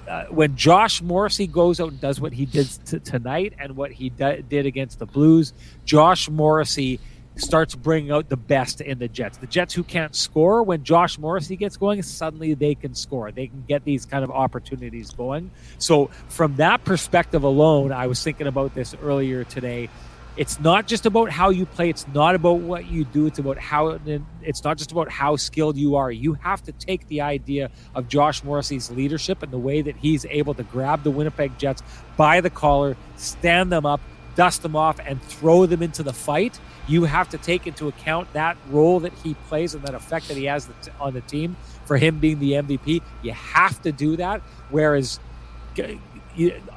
uh, 0.07 0.25
when 0.25 0.55
Josh 0.55 1.01
Morrissey 1.01 1.47
goes 1.47 1.79
out 1.79 1.89
and 1.89 2.01
does 2.01 2.19
what 2.21 2.33
he 2.33 2.45
did 2.45 2.67
t- 2.85 2.99
tonight 2.99 3.53
and 3.59 3.75
what 3.75 3.91
he 3.91 4.09
d- 4.09 4.43
did 4.47 4.65
against 4.65 4.99
the 4.99 5.05
Blues, 5.05 5.53
Josh 5.85 6.29
Morrissey 6.29 6.99
starts 7.35 7.75
bringing 7.75 8.11
out 8.11 8.29
the 8.29 8.37
best 8.37 8.81
in 8.81 8.99
the 8.99 9.07
Jets. 9.07 9.37
The 9.37 9.47
Jets 9.47 9.73
who 9.73 9.83
can't 9.83 10.15
score, 10.15 10.63
when 10.63 10.83
Josh 10.83 11.17
Morrissey 11.17 11.55
gets 11.55 11.77
going, 11.77 12.01
suddenly 12.01 12.53
they 12.53 12.75
can 12.75 12.95
score. 12.95 13.31
They 13.31 13.47
can 13.47 13.63
get 13.67 13.83
these 13.85 14.05
kind 14.05 14.23
of 14.23 14.31
opportunities 14.31 15.11
going. 15.11 15.51
So, 15.77 16.09
from 16.29 16.55
that 16.55 16.83
perspective 16.83 17.43
alone, 17.43 17.91
I 17.91 18.07
was 18.07 18.23
thinking 18.23 18.47
about 18.47 18.73
this 18.73 18.95
earlier 19.03 19.43
today. 19.43 19.89
It's 20.37 20.59
not 20.59 20.85
just 20.85 21.07
about 21.07 21.31
how 21.31 21.49
you 21.49 21.65
play. 21.65 21.89
It's 21.89 22.07
not 22.09 22.35
about 22.35 22.59
what 22.59 22.85
you 22.85 23.05
do. 23.05 23.25
It's 23.25 23.39
about 23.39 23.57
how. 23.57 23.99
It's 24.43 24.63
not 24.63 24.77
just 24.77 24.91
about 24.91 25.09
how 25.09 25.35
skilled 25.35 25.77
you 25.77 25.95
are. 25.95 26.11
You 26.11 26.35
have 26.35 26.61
to 26.63 26.71
take 26.71 27.07
the 27.07 27.21
idea 27.21 27.71
of 27.95 28.07
Josh 28.07 28.43
Morrissey's 28.43 28.91
leadership 28.91 29.41
and 29.41 29.51
the 29.51 29.57
way 29.57 29.81
that 29.81 29.95
he's 29.95 30.25
able 30.27 30.53
to 30.53 30.61
grab 30.61 31.01
the 31.03 31.09
Winnipeg 31.09 31.57
Jets 31.57 31.81
by 32.17 32.39
the 32.39 32.51
collar, 32.51 32.95
stand 33.15 33.71
them 33.71 33.87
up, 33.87 33.99
dust 34.35 34.61
them 34.61 34.75
off, 34.75 34.99
and 34.99 35.19
throw 35.23 35.65
them 35.65 35.81
into 35.81 36.03
the 36.03 36.13
fight. 36.13 36.59
You 36.87 37.05
have 37.05 37.29
to 37.29 37.39
take 37.39 37.65
into 37.65 37.87
account 37.87 38.31
that 38.33 38.57
role 38.69 38.99
that 38.99 39.13
he 39.23 39.33
plays 39.47 39.73
and 39.73 39.83
that 39.85 39.95
effect 39.95 40.27
that 40.27 40.37
he 40.37 40.45
has 40.45 40.69
on 40.99 41.15
the 41.15 41.21
team 41.21 41.57
for 41.85 41.97
him 41.97 42.19
being 42.19 42.37
the 42.37 42.51
MVP. 42.53 43.01
You 43.23 43.31
have 43.31 43.81
to 43.81 43.91
do 43.91 44.17
that. 44.17 44.41
Whereas, 44.69 45.19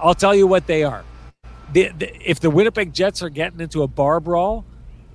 I'll 0.00 0.14
tell 0.14 0.34
you 0.34 0.46
what 0.46 0.66
they 0.66 0.82
are 0.82 1.04
the, 1.72 1.88
the, 1.96 2.30
if 2.30 2.40
the 2.40 2.50
Winnipeg 2.50 2.92
Jets 2.92 3.22
are 3.22 3.28
getting 3.28 3.60
into 3.60 3.82
a 3.82 3.86
bar 3.86 4.20
brawl, 4.20 4.64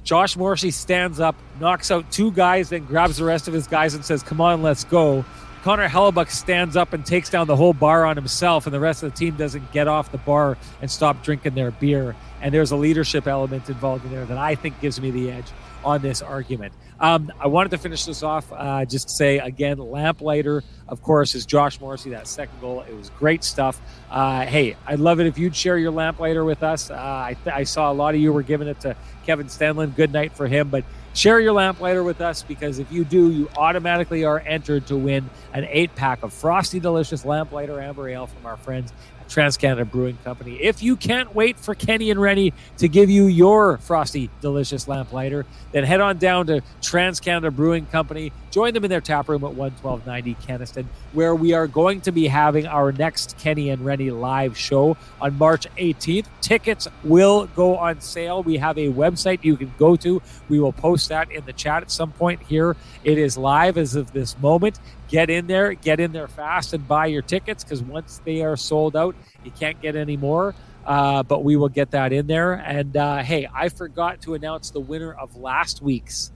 Josh 0.04 0.38
Morrissey 0.38 0.72
stands 0.72 1.20
up, 1.20 1.36
knocks 1.60 1.90
out 1.90 2.12
two 2.12 2.32
guys, 2.32 2.70
then 2.70 2.86
grabs 2.86 3.18
the 3.18 3.26
rest 3.26 3.48
of 3.48 3.54
his 3.54 3.68
guys 3.68 3.96
and 3.96 4.06
says, 4.06 4.22
"Come 4.22 4.40
on, 4.40 4.62
let's 4.62 4.84
go." 4.84 5.26
Connor 5.64 5.90
Hellebuyck 5.90 6.30
stands 6.30 6.78
up 6.78 6.94
and 6.94 7.04
takes 7.04 7.32
down 7.32 7.48
the 7.48 7.56
whole 7.56 7.74
bar 7.74 8.06
on 8.06 8.16
himself, 8.16 8.68
and 8.68 8.74
the 8.74 8.80
rest 8.80 9.02
of 9.02 9.12
the 9.12 9.18
team 9.18 9.36
doesn't 9.36 9.72
get 9.72 9.88
off 9.88 10.12
the 10.12 10.20
bar 10.20 10.60
and 10.80 10.92
stop 10.92 11.24
drinking 11.24 11.56
their 11.56 11.72
beer. 11.72 12.16
And 12.40 12.54
there's 12.54 12.70
a 12.70 12.76
leadership 12.76 13.26
element 13.26 13.68
involved 13.68 14.06
in 14.06 14.12
there 14.12 14.26
that 14.26 14.38
I 14.38 14.54
think 14.54 14.80
gives 14.80 15.02
me 15.02 15.10
the 15.10 15.32
edge 15.32 15.48
on 15.86 16.02
this 16.02 16.22
argument. 16.22 16.74
Um, 17.00 17.32
I 17.40 17.48
wanted 17.48 17.70
to 17.70 17.78
finish 17.78 18.06
this 18.06 18.24
off 18.24 18.52
uh, 18.52 18.86
just 18.86 19.10
to 19.10 19.14
say 19.14 19.38
again, 19.38 19.78
Lamplighter, 19.78 20.64
of 20.88 21.02
course, 21.02 21.36
is 21.36 21.46
Josh 21.46 21.80
Morrissey. 21.80 22.10
That 22.10 22.28
second 22.28 22.60
goal, 22.60 22.82
it 22.82 22.94
was 22.94 23.10
great 23.12 23.44
stuff. 23.44 23.80
Uh, 24.10 24.46
hey, 24.46 24.76
I'd 24.88 25.00
love 25.00 25.20
it 25.20 25.28
if 25.28 25.38
you'd 25.38 25.56
share 25.56 25.78
your 25.78 25.92
Lamplighter 25.92 26.44
with 26.44 26.64
us. 26.64 26.90
Uh, 26.90 26.96
I, 26.96 27.38
th- 27.44 27.56
I 27.56 27.64
saw 27.64 27.92
a 27.92 27.94
lot 27.94 28.16
of 28.16 28.22
you 28.22 28.34
were 28.34 28.44
giving 28.44 28.68
it 28.68 28.80
to 28.82 28.96
Kevin 29.26 29.48
Stenlin. 29.48 29.96
Good 29.96 30.12
night 30.12 30.34
for 30.34 30.48
him, 30.48 30.70
but 30.70 30.84
share 31.14 31.40
your 31.40 31.54
Lamplighter 31.54 32.04
with 32.04 32.22
us 32.22 32.44
because 32.44 32.80
if 32.80 32.92
you 32.92 33.04
do, 33.04 33.32
you 33.32 33.50
automatically 33.58 34.24
are 34.24 34.40
entered 34.40 34.88
to 34.88 34.96
win 34.96 35.30
an 35.54 35.68
eight 35.70 35.94
pack 35.96 36.24
of 36.24 36.34
Frosty 36.34 36.80
Delicious 36.80 37.26
Lamplighter 37.26 37.80
Amber 37.80 38.10
Ale 38.10 38.28
from 38.28 38.46
our 38.46 38.58
friends 38.58 38.94
Trans 39.28 39.58
Canada 39.58 39.86
Brewing 39.86 40.18
Company. 40.24 40.56
If 40.62 40.84
you 40.84 40.96
can't 40.96 41.34
wait 41.36 41.58
for 41.60 41.76
Kenny 41.76 42.12
and 42.12 42.22
Rennie 42.22 42.54
to 42.78 42.88
give 42.88 43.10
you 43.10 43.26
your 43.26 43.78
frosty, 43.78 44.30
delicious 44.42 44.88
lamplighter, 44.88 45.46
then 45.72 45.84
head 45.84 46.02
on 46.02 46.18
down 46.18 46.48
to 46.48 46.62
Trans 46.82 47.20
Canada 47.20 47.52
Brewing 47.52 47.86
Company. 47.88 48.32
Join 48.52 48.74
them 48.74 48.84
in 48.86 48.90
their 48.90 49.02
tap 49.02 49.28
room 49.28 49.44
at 49.44 49.52
11290 49.52 50.36
Kenaston, 50.36 50.86
where 51.14 51.36
we 51.36 51.54
are 51.54 51.68
going 51.68 52.02
to 52.02 52.12
be 52.12 52.28
having 52.28 52.66
our 52.66 52.92
next 52.92 53.38
Kenny 53.38 53.70
and 53.70 53.84
Rennie 53.84 54.12
live 54.12 54.58
show 54.58 54.96
on 55.20 55.38
March 55.38 55.68
18th. 55.78 56.28
Tickets 56.42 56.88
will 57.04 57.48
go 57.48 57.76
on 57.76 58.00
sale. 58.02 58.44
We 58.44 58.58
have 58.58 58.78
a 58.78 58.88
website 58.88 59.44
you 59.44 59.58
can 59.58 59.74
go 59.78 59.96
to. 59.98 60.22
We 60.48 60.60
will 60.60 60.72
post 60.74 61.10
that 61.10 61.32
in 61.32 61.46
the 61.46 61.54
chat 61.54 61.84
at 61.84 61.92
some 61.92 62.12
point 62.12 62.42
here. 62.44 62.76
It 63.04 63.18
is 63.18 63.38
live 63.38 63.78
as 63.78 63.96
of 63.96 64.14
this 64.14 64.38
moment 64.40 64.80
get 65.08 65.30
in 65.30 65.48
there, 65.48 65.74
get 65.74 66.00
in 66.00 66.12
there 66.12 66.28
fast 66.28 66.74
and 66.74 66.88
buy 66.88 67.08
your 67.08 67.22
tickets 67.22 67.64
because 67.64 67.82
once 67.82 68.22
they 68.26 68.42
are 68.42 68.58
sold 68.58 68.96
out, 68.96 69.16
you 69.44 69.52
can't 69.52 69.82
get 69.82 69.96
any 69.96 70.18
more. 70.18 70.56
Uh, 70.86 71.24
but 71.24 71.44
we 71.44 71.56
will 71.56 71.70
get 71.70 71.92
that 71.92 72.14
in 72.14 72.28
there. 72.28 72.54
And 72.54 72.96
uh, 72.96 73.18
hey, 73.18 73.48
I 73.54 73.70
forgot 73.70 74.22
to 74.22 74.36
announce 74.36 74.70
the 74.70 74.80
winner 74.80 75.14
of 75.14 75.36
last 75.36 75.82
week's 75.82 76.32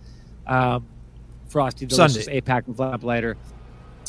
um, 0.48 0.88
Frosty 1.50 1.86
Delicious 1.86 2.26
Sunday. 2.26 2.42
pack 2.42 2.68
of 2.68 2.80
Lamplighter. 2.80 3.38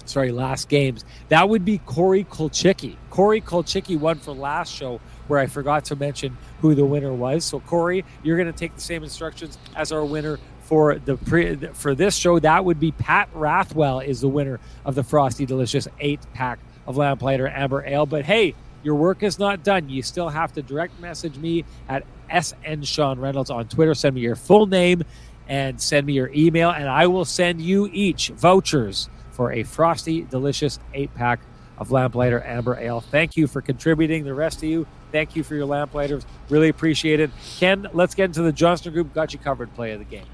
Sorry, 0.06 0.32
last 0.32 0.68
games. 0.68 1.04
That 1.28 1.48
would 1.48 1.64
be 1.64 1.78
Corey 1.78 2.24
Kolchicki. 2.24 2.96
Corey 3.10 3.40
Kolchicki 3.40 3.98
won 3.98 4.18
for 4.18 4.32
last 4.32 4.72
show, 4.74 5.00
where 5.28 5.38
I 5.38 5.46
forgot 5.46 5.84
to 5.86 5.96
mention 5.96 6.36
who 6.60 6.74
the 6.74 6.84
winner 6.84 7.12
was. 7.12 7.44
So 7.44 7.60
Corey, 7.60 8.04
you're 8.22 8.36
going 8.36 8.50
to 8.50 8.58
take 8.58 8.74
the 8.74 8.80
same 8.80 9.02
instructions 9.02 9.58
as 9.76 9.92
our 9.92 10.04
winner 10.04 10.38
for 10.70 11.00
the 11.00 11.16
pre, 11.16 11.56
for 11.72 11.96
this 11.96 12.14
show. 12.14 12.38
That 12.38 12.64
would 12.64 12.78
be 12.78 12.92
Pat 12.92 13.28
Rathwell 13.34 14.06
is 14.06 14.20
the 14.20 14.28
winner 14.28 14.60
of 14.84 14.94
the 14.94 15.02
Frosty 15.02 15.44
Delicious 15.44 15.88
eight 15.98 16.20
pack 16.32 16.60
of 16.86 16.96
Lamplighter 16.96 17.48
Amber 17.48 17.84
Ale. 17.84 18.06
But 18.06 18.24
hey, 18.24 18.54
your 18.84 18.94
work 18.94 19.24
is 19.24 19.36
not 19.36 19.64
done. 19.64 19.88
You 19.88 20.00
still 20.02 20.28
have 20.28 20.52
to 20.52 20.62
direct 20.62 21.00
message 21.00 21.36
me 21.38 21.64
at 21.88 22.04
SN 22.32 22.84
Sean 22.84 23.18
Reynolds 23.18 23.50
on 23.50 23.66
Twitter. 23.66 23.94
Send 23.94 24.14
me 24.14 24.20
your 24.20 24.36
full 24.36 24.66
name 24.66 25.02
and 25.48 25.80
send 25.80 26.06
me 26.06 26.12
your 26.12 26.30
email, 26.32 26.70
and 26.70 26.88
I 26.88 27.08
will 27.08 27.24
send 27.24 27.60
you 27.60 27.90
each 27.92 28.28
vouchers 28.28 29.10
for 29.32 29.50
a 29.52 29.64
Frosty 29.64 30.22
Delicious 30.22 30.78
eight 30.94 31.12
pack 31.16 31.40
of 31.78 31.90
Lamplighter 31.90 32.44
Amber 32.46 32.78
Ale. 32.78 33.00
Thank 33.00 33.36
you 33.36 33.48
for 33.48 33.60
contributing. 33.60 34.22
The 34.22 34.34
rest 34.34 34.58
of 34.58 34.68
you, 34.68 34.86
thank 35.10 35.34
you 35.34 35.42
for 35.42 35.56
your 35.56 35.66
Lamplighters. 35.66 36.24
Really 36.48 36.68
appreciate 36.68 37.18
it. 37.18 37.32
Ken, 37.58 37.88
let's 37.92 38.14
get 38.14 38.26
into 38.26 38.42
the 38.42 38.52
Johnston 38.52 38.92
Group 38.92 39.12
Got 39.12 39.32
You 39.32 39.40
Covered 39.40 39.74
play 39.74 39.90
of 39.90 39.98
the 39.98 40.04
game. 40.04 40.26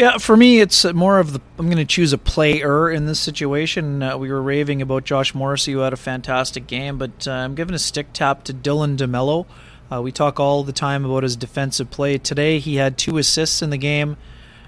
Yeah, 0.00 0.16
for 0.16 0.34
me, 0.34 0.60
it's 0.60 0.82
more 0.94 1.18
of 1.18 1.34
the. 1.34 1.42
I'm 1.58 1.66
going 1.66 1.76
to 1.76 1.84
choose 1.84 2.14
a 2.14 2.16
player 2.16 2.90
in 2.90 3.04
this 3.04 3.20
situation. 3.20 4.02
Uh, 4.02 4.16
we 4.16 4.32
were 4.32 4.40
raving 4.40 4.80
about 4.80 5.04
Josh 5.04 5.34
Morrissey, 5.34 5.72
who 5.72 5.80
had 5.80 5.92
a 5.92 5.98
fantastic 5.98 6.66
game, 6.66 6.96
but 6.96 7.28
uh, 7.28 7.32
I'm 7.32 7.54
giving 7.54 7.74
a 7.74 7.78
stick 7.78 8.14
tap 8.14 8.42
to 8.44 8.54
Dylan 8.54 8.96
DeMelo. 8.96 9.44
Uh, 9.92 10.00
we 10.00 10.10
talk 10.10 10.40
all 10.40 10.64
the 10.64 10.72
time 10.72 11.04
about 11.04 11.22
his 11.22 11.36
defensive 11.36 11.90
play. 11.90 12.16
Today, 12.16 12.60
he 12.60 12.76
had 12.76 12.96
two 12.96 13.18
assists 13.18 13.60
in 13.60 13.68
the 13.68 13.76
game, 13.76 14.16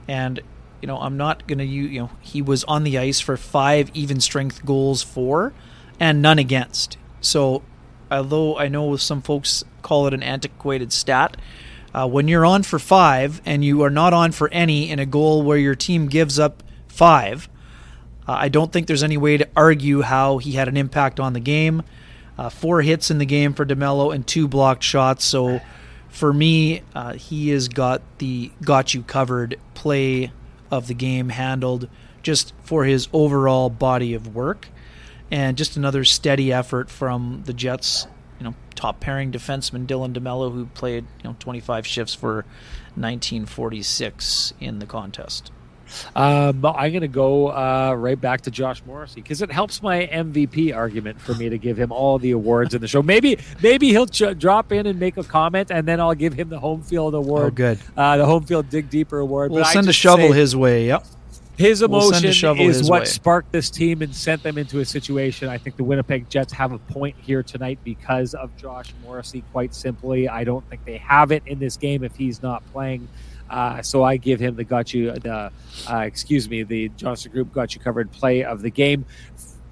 and 0.07 0.39
you 0.83 0.87
know 0.87 0.99
I'm 0.99 1.17
not 1.17 1.47
going 1.47 1.61
to 1.61 1.65
you 1.65 1.99
know 1.99 2.11
he 2.21 2.43
was 2.43 2.63
on 2.65 2.85
the 2.85 2.99
ice 2.99 3.19
for 3.19 3.39
five 3.39 3.91
even 3.95 4.21
strength 4.21 4.67
goals 4.67 5.03
for, 5.03 5.55
and 5.99 6.21
none 6.21 6.39
against. 6.39 6.99
So, 7.23 7.63
although 8.11 8.59
I 8.59 8.69
know 8.69 8.97
some 8.97 9.23
folks 9.23 9.65
call 9.81 10.07
it 10.07 10.13
an 10.13 10.23
antiquated 10.23 10.93
stat, 10.93 11.39
uh, 11.95 12.09
when 12.09 12.29
you're 12.29 12.47
on 12.47 12.63
for 12.63 12.79
five 12.79 13.41
and 13.45 13.65
you 13.65 13.83
are 13.83 13.91
not 13.91 14.13
on 14.13 14.33
for 14.33 14.49
any 14.49 14.91
in 14.91 14.99
a 14.99 15.07
goal 15.07 15.43
where 15.43 15.59
your 15.59 15.75
team 15.75 16.07
gives 16.07 16.39
up 16.39 16.63
five, 16.89 17.49
uh, 18.27 18.33
I 18.33 18.49
don't 18.49 18.73
think 18.73 18.87
there's 18.87 19.03
any 19.03 19.17
way 19.17 19.37
to 19.37 19.49
argue 19.57 20.03
how 20.03 20.39
he 20.39 20.53
had 20.53 20.69
an 20.69 20.77
impact 20.77 21.21
on 21.21 21.33
the 21.33 21.41
game. 21.41 21.83
Uh, 22.39 22.49
four 22.49 22.83
hits 22.83 23.11
in 23.11 23.19
the 23.19 23.27
game 23.27 23.53
for 23.53 23.67
DeMelo 23.67 24.15
and 24.15 24.27
two 24.27 24.49
blocked 24.49 24.83
shots. 24.83 25.25
So 25.25 25.61
for 26.09 26.33
me, 26.33 26.83
uh, 26.95 27.15
he 27.15 27.51
has 27.51 27.69
got 27.69 28.03
the 28.19 28.51
got 28.63 28.95
you 28.95 29.03
covered 29.03 29.59
play 29.75 30.33
of 30.71 30.87
the 30.87 30.95
game 30.95 31.29
handled 31.29 31.89
just 32.23 32.55
for 32.63 32.85
his 32.85 33.09
overall 33.13 33.69
body 33.69 34.15
of 34.15 34.35
work 34.35 34.69
and 35.31 35.57
just 35.57 35.77
another 35.77 36.05
steady 36.05 36.53
effort 36.53 36.91
from 36.91 37.43
the 37.47 37.53
Jets 37.53 38.07
you 38.43 38.49
know 38.49 38.55
top 38.75 38.99
pairing 38.99 39.31
defenseman 39.31 39.87
Dylan 39.87 40.13
DeMelo, 40.13 40.53
who 40.53 40.67
played 40.67 41.05
you 41.23 41.31
know 41.31 41.37
25 41.39 41.87
shifts 41.87 42.13
for 42.13 42.45
1946 42.97 44.55
in 44.61 44.81
the 44.81 44.87
contest. 44.87 45.53
Um, 46.17 46.65
I'm 46.65 46.91
going 46.91 47.03
to 47.03 47.09
go 47.09 47.49
uh, 47.49 47.95
right 47.97 48.19
back 48.19 48.41
to 48.43 48.51
Josh 48.51 48.83
Morrissey 48.87 49.21
because 49.21 49.43
it 49.43 49.53
helps 49.53 49.83
my 49.83 50.07
MVP 50.07 50.75
argument 50.75 51.21
for 51.21 51.35
me 51.35 51.51
to 51.51 51.59
give 51.59 51.79
him 51.79 51.93
all 51.93 52.19
the 52.19 52.31
awards 52.31 52.75
in 52.75 52.81
the 52.81 52.89
show. 52.89 53.03
Maybe 53.03 53.39
maybe 53.63 53.89
he'll 53.89 54.07
ch- 54.07 54.37
drop 54.39 54.73
in 54.73 54.87
and 54.87 54.99
make 54.99 55.19
a 55.19 55.23
comment, 55.25 55.71
and 55.71 55.87
then 55.87 56.01
I'll 56.01 56.15
give 56.15 56.33
him 56.33 56.49
the 56.49 56.59
home 56.59 56.83
field 56.83 57.15
award. 57.15 57.45
Oh, 57.45 57.51
good. 57.51 57.79
Uh, 57.97 58.17
the 58.17 58.27
home 58.27 58.45
field 58.45 58.71
dig 58.71 58.91
deeper 58.91 59.19
award. 59.19 59.53
We'll 59.53 59.67
send 59.67 59.89
a 59.89 59.93
shovel 59.93 60.31
say, 60.31 60.39
his 60.39 60.57
way. 60.57 60.87
Yep. 60.87 61.07
His 61.57 61.83
emotion 61.83 62.23
we'll 62.23 62.69
is 62.69 62.89
what 62.89 63.01
way. 63.01 63.05
sparked 63.05 63.53
this 63.53 63.69
team 63.69 64.01
and 64.01 64.15
sent 64.15 64.43
them 64.43 64.57
into 64.57 64.81
a 64.81 64.85
situation. 64.85 65.49
I 65.49 65.59
think 65.59 65.77
the 65.77 65.85
Winnipeg 65.85 66.29
Jets 66.31 66.53
have 66.55 66.73
a 66.73 66.79
point 66.79 67.15
here 67.21 67.43
tonight 67.43 67.79
because 67.85 68.35
of 68.35 68.57
Josh 68.57 68.95
Morrissey. 69.03 69.45
Quite 69.53 69.75
simply, 69.75 70.29
I 70.29 70.45
don't 70.45 70.69
think 70.71 70.85
they 70.87 70.97
have 70.99 71.31
it 71.31 71.43
in 71.47 71.59
this 71.59 71.77
game 71.77 72.05
if 72.05 72.17
he's 72.17 72.43
not 72.43 72.65
playing. 72.73 73.07
Uh, 73.51 73.83
so 73.83 74.03
I 74.03 74.17
give 74.17 74.41
him 74.41 74.57
the 74.57 74.65
got 74.65 74.95
you 74.95 75.13
the 75.13 75.53
uh, 75.87 75.97
excuse 75.99 76.49
me 76.49 76.63
the 76.63 76.89
Johnston 76.91 77.33
Group 77.33 77.53
got 77.53 77.75
you 77.75 77.83
covered 77.83 78.11
play 78.11 78.45
of 78.45 78.63
the 78.63 78.71
game. 78.71 79.05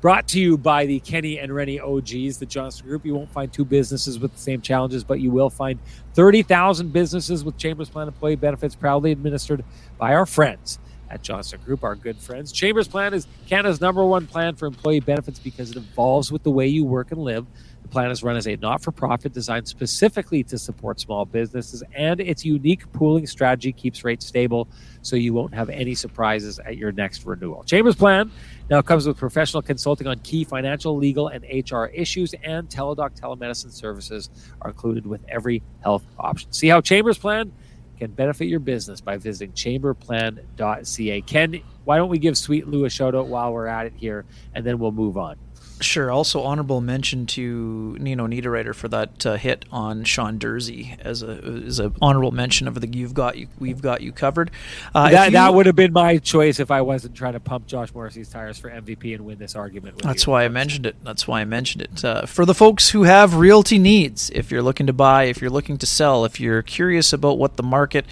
Brought 0.02 0.28
to 0.28 0.40
you 0.40 0.56
by 0.58 0.86
the 0.86 1.00
Kenny 1.00 1.38
and 1.38 1.54
Rennie 1.54 1.80
OGs, 1.80 2.38
the 2.38 2.46
Johnston 2.46 2.86
Group. 2.86 3.04
You 3.06 3.14
won't 3.14 3.30
find 3.32 3.52
two 3.52 3.66
businesses 3.66 4.18
with 4.18 4.32
the 4.32 4.38
same 4.38 4.60
challenges, 4.60 5.04
but 5.04 5.20
you 5.20 5.30
will 5.30 5.50
find 5.50 5.78
30,000 6.14 6.90
businesses 6.90 7.44
with 7.44 7.58
Chambers 7.58 7.90
Plan 7.90 8.08
employee 8.08 8.36
benefits 8.36 8.74
proudly 8.74 9.12
administered 9.12 9.62
by 9.98 10.14
our 10.14 10.24
friends 10.24 10.78
at 11.10 11.22
Johnston 11.22 11.60
Group, 11.62 11.82
our 11.84 11.96
good 11.96 12.16
friends. 12.16 12.52
Chambers 12.52 12.88
Plan 12.88 13.12
is 13.12 13.26
Canada's 13.46 13.80
number 13.80 14.04
one 14.04 14.26
plan 14.26 14.54
for 14.54 14.66
employee 14.66 15.00
benefits 15.00 15.38
because 15.38 15.70
it 15.70 15.76
evolves 15.76 16.30
with 16.30 16.42
the 16.44 16.50
way 16.50 16.66
you 16.66 16.84
work 16.84 17.10
and 17.10 17.20
live. 17.20 17.46
The 17.82 17.88
plan 17.88 18.10
is 18.10 18.22
run 18.22 18.36
as 18.36 18.46
a 18.46 18.56
not 18.56 18.82
for 18.82 18.92
profit 18.92 19.32
designed 19.32 19.66
specifically 19.66 20.44
to 20.44 20.58
support 20.58 21.00
small 21.00 21.24
businesses, 21.24 21.82
and 21.94 22.20
its 22.20 22.44
unique 22.44 22.90
pooling 22.92 23.26
strategy 23.26 23.72
keeps 23.72 24.04
rates 24.04 24.26
stable 24.26 24.68
so 25.02 25.16
you 25.16 25.32
won't 25.32 25.54
have 25.54 25.68
any 25.70 25.94
surprises 25.94 26.60
at 26.60 26.76
your 26.76 26.92
next 26.92 27.26
renewal. 27.26 27.64
Chambers 27.64 27.96
Plan 27.96 28.30
now 28.68 28.80
comes 28.80 29.06
with 29.06 29.16
professional 29.16 29.62
consulting 29.62 30.06
on 30.06 30.20
key 30.20 30.44
financial, 30.44 30.96
legal, 30.96 31.28
and 31.28 31.44
HR 31.44 31.86
issues, 31.86 32.34
and 32.44 32.68
Teladoc 32.68 33.18
telemedicine 33.18 33.72
services 33.72 34.30
are 34.62 34.70
included 34.70 35.06
with 35.06 35.24
every 35.28 35.62
health 35.82 36.04
option. 36.18 36.52
See 36.52 36.68
how 36.68 36.80
Chambers 36.80 37.18
Plan 37.18 37.52
can 38.00 38.10
benefit 38.12 38.46
your 38.46 38.60
business 38.60 39.00
by 39.00 39.18
visiting 39.18 39.52
chamberplan.ca. 39.52 41.20
Ken, 41.22 41.60
why 41.84 41.98
don't 41.98 42.08
we 42.08 42.18
give 42.18 42.36
Sweet 42.36 42.66
Lou 42.66 42.86
a 42.86 42.90
shout 42.90 43.14
out 43.14 43.28
while 43.28 43.52
we're 43.52 43.66
at 43.66 43.86
it 43.86 43.92
here, 43.94 44.24
and 44.54 44.64
then 44.64 44.78
we'll 44.78 44.90
move 44.90 45.16
on. 45.16 45.36
Sure. 45.80 46.10
Also, 46.10 46.42
honorable 46.42 46.82
mention 46.82 47.26
to 47.26 47.96
Nino 47.98 48.26
Niederreiter 48.26 48.74
for 48.74 48.88
that 48.88 49.24
uh, 49.24 49.36
hit 49.36 49.64
on 49.72 50.04
Sean 50.04 50.38
Durzi 50.38 50.98
as 51.00 51.22
a 51.22 51.62
as 51.66 51.80
a 51.80 51.90
honorable 52.02 52.32
mention 52.32 52.68
of 52.68 52.78
the 52.78 52.86
"You've 52.86 53.14
got 53.14 53.38
you, 53.38 53.48
we've 53.58 53.80
got 53.80 54.02
you 54.02 54.12
covered." 54.12 54.50
Uh, 54.94 55.10
that 55.10 55.26
you, 55.26 55.32
that 55.32 55.54
would 55.54 55.64
have 55.64 55.76
been 55.76 55.94
my 55.94 56.18
choice 56.18 56.60
if 56.60 56.70
I 56.70 56.82
wasn't 56.82 57.14
trying 57.14 57.32
to 57.32 57.40
pump 57.40 57.66
Josh 57.66 57.94
Morrissey's 57.94 58.28
tires 58.28 58.58
for 58.58 58.70
MVP 58.70 59.14
and 59.14 59.24
win 59.24 59.38
this 59.38 59.56
argument. 59.56 60.02
That's 60.02 60.26
why 60.26 60.44
I 60.44 60.48
mentioned 60.48 60.84
it. 60.84 60.96
That's 61.02 61.26
why 61.26 61.40
I 61.40 61.44
mentioned 61.46 61.82
it. 61.82 62.04
Uh, 62.04 62.26
for 62.26 62.44
the 62.44 62.54
folks 62.54 62.90
who 62.90 63.04
have 63.04 63.36
realty 63.36 63.78
needs, 63.78 64.30
if 64.34 64.50
you're 64.50 64.62
looking 64.62 64.86
to 64.86 64.92
buy, 64.92 65.24
if 65.24 65.40
you're 65.40 65.50
looking 65.50 65.78
to 65.78 65.86
sell, 65.86 66.26
if 66.26 66.38
you're 66.38 66.62
curious 66.62 67.12
about 67.12 67.38
what 67.38 67.56
the 67.56 67.62
market 67.62 68.04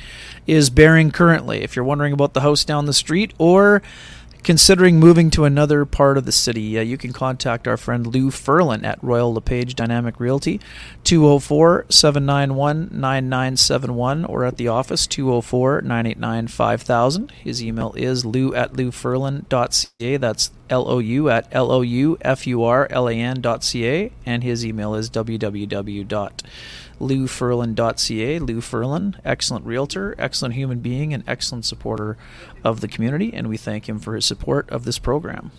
is 0.46 0.70
bearing 0.70 1.10
currently, 1.10 1.62
if 1.62 1.76
you're 1.76 1.84
wondering 1.84 2.14
about 2.14 2.32
the 2.32 2.40
house 2.40 2.64
down 2.64 2.86
the 2.86 2.94
street, 2.94 3.34
or 3.36 3.82
considering 4.42 4.98
moving 4.98 5.30
to 5.30 5.44
another 5.44 5.84
part 5.84 6.18
of 6.18 6.24
the 6.24 6.32
city, 6.32 6.78
uh, 6.78 6.82
you 6.82 6.96
can 6.96 7.12
contact 7.12 7.68
our 7.68 7.76
friend 7.76 8.06
Lou 8.06 8.30
Furlan 8.30 8.84
at 8.84 9.02
Royal 9.02 9.32
LePage 9.32 9.74
Dynamic 9.74 10.18
Realty, 10.20 10.60
204 11.04 11.86
791 11.88 12.88
9971, 12.92 14.24
or 14.24 14.44
at 14.44 14.56
the 14.56 14.68
office, 14.68 15.06
204 15.06 15.82
989 15.82 16.48
5000. 16.48 17.30
His 17.32 17.62
email 17.62 17.92
is 17.96 18.24
lou 18.24 18.54
at 18.54 18.72
loufurlan.ca. 18.72 20.16
That's 20.16 20.50
L 20.70 20.88
O 20.88 20.98
U 20.98 21.30
at 21.30 21.48
L 21.52 21.70
O 21.70 21.80
U 21.80 22.18
F 22.20 22.46
U 22.46 22.62
R 22.64 22.86
L 22.90 23.08
A 23.08 23.14
N.ca. 23.14 24.12
And 24.26 24.44
his 24.44 24.64
email 24.64 24.94
is 24.94 25.10
www 25.10 26.08
loufurlan.ca. 27.00 28.38
Lou 28.38 28.60
Furlan, 28.60 29.20
excellent 29.24 29.64
realtor, 29.66 30.14
excellent 30.18 30.54
human 30.54 30.80
being, 30.80 31.14
and 31.14 31.24
excellent 31.26 31.64
supporter 31.64 32.16
of 32.64 32.80
the 32.80 32.88
community, 32.88 33.32
and 33.32 33.48
we 33.48 33.56
thank 33.56 33.88
him 33.88 33.98
for 33.98 34.14
his 34.14 34.24
support 34.24 34.68
of 34.70 34.84
this 34.84 34.98
program. 34.98 35.50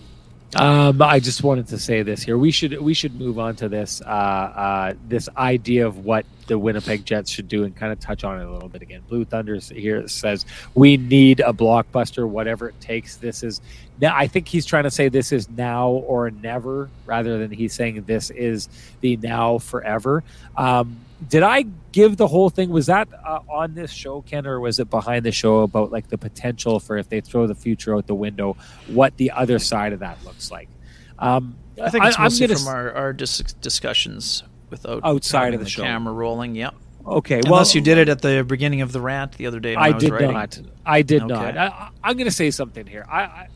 Um, 0.55 0.99
I 1.01 1.19
just 1.19 1.43
wanted 1.43 1.67
to 1.67 1.77
say 1.77 2.01
this 2.01 2.23
here. 2.23 2.35
We 2.35 2.49
should 2.49 2.81
we 2.81 2.95
should 2.95 3.19
move 3.19 3.37
on 3.37 3.55
to 3.57 3.69
this 3.69 4.01
uh, 4.01 4.05
uh, 4.05 4.93
this 5.07 5.29
idea 5.37 5.85
of 5.85 6.05
what 6.05 6.25
the 6.47 6.57
Winnipeg 6.57 7.05
Jets 7.05 7.29
should 7.29 7.47
do 7.47 7.65
and 7.65 7.75
kind 7.75 7.93
of 7.93 7.99
touch 7.99 8.23
on 8.23 8.41
it 8.41 8.45
a 8.45 8.51
little 8.51 8.67
bit 8.67 8.81
again. 8.81 9.03
Blue 9.07 9.25
Thunder 9.25 9.57
here 9.57 10.07
says 10.07 10.47
we 10.73 10.97
need 10.97 11.39
a 11.41 11.53
blockbuster, 11.53 12.27
whatever 12.27 12.69
it 12.69 12.81
takes. 12.81 13.17
This 13.17 13.43
is 13.43 13.61
now. 14.01 14.15
I 14.15 14.25
think 14.25 14.47
he's 14.47 14.65
trying 14.65 14.85
to 14.85 14.91
say 14.91 15.07
this 15.07 15.31
is 15.31 15.47
now 15.51 15.89
or 15.89 16.31
never, 16.31 16.89
rather 17.05 17.37
than 17.37 17.51
he's 17.51 17.75
saying 17.75 18.01
this 18.05 18.31
is 18.31 18.69
the 19.01 19.17
now 19.17 19.59
forever. 19.59 20.23
Um, 20.57 20.97
did 21.28 21.43
I 21.43 21.65
give 21.91 22.17
the 22.17 22.28
whole 22.28 22.49
thing? 22.49 22.70
Was 22.70 22.86
that 22.86 23.09
uh, 23.26 23.39
on 23.49 23.74
this 23.74 23.91
show, 23.91 24.22
Ken, 24.22 24.47
or 24.47 24.59
was 24.59 24.80
it 24.80 24.89
behind 24.89 25.26
the 25.26 25.32
show 25.32 25.59
about 25.59 25.91
like 25.91 26.07
the 26.07 26.17
potential 26.17 26.80
for 26.80 26.97
if 26.97 27.09
they 27.09 27.22
throw 27.22 27.47
the 27.47 27.55
future 27.55 27.95
out 27.95 28.07
the 28.07 28.15
window, 28.15 28.55
what 28.88 29.17
the 29.17 29.32
other 29.32 29.59
side 29.59 29.91
of 29.91 29.99
that 29.99 30.24
looks 30.24 30.49
like? 30.51 30.70
Um, 31.17 31.57
I 31.82 31.89
think 31.89 32.05
it's 32.05 32.17
I, 32.17 32.24
mostly 32.24 32.47
from 32.47 32.67
our, 32.67 32.93
our 32.93 33.13
dis- 33.13 33.39
discussions 33.61 34.43
without 34.70 35.01
outside 35.03 35.53
of 35.53 35.59
the, 35.59 35.65
the 35.65 35.70
show. 35.70 35.84
camera 35.84 36.13
rolling. 36.13 36.55
Yep. 36.55 36.76
Okay. 37.05 37.41
Unless 37.45 37.74
well, 37.74 37.76
you 37.76 37.82
did 37.82 37.97
it 37.97 38.09
at 38.09 38.22
the 38.22 38.43
beginning 38.43 38.82
of 38.82 38.91
the 38.91 39.01
rant 39.01 39.34
the 39.34 39.47
other 39.47 39.59
day. 39.59 39.76
I, 39.76 39.88
I 39.88 39.91
did 39.93 40.11
not. 40.11 40.61
I 40.86 41.01
did 41.01 41.24
okay. 41.24 41.34
not. 41.34 41.57
I, 41.57 42.09
am 42.09 42.15
going 42.15 42.30
to 42.30 42.32
say 42.32 42.51
something 42.51 42.86
here. 42.86 43.05
I, 43.09 43.22
I 43.22 43.47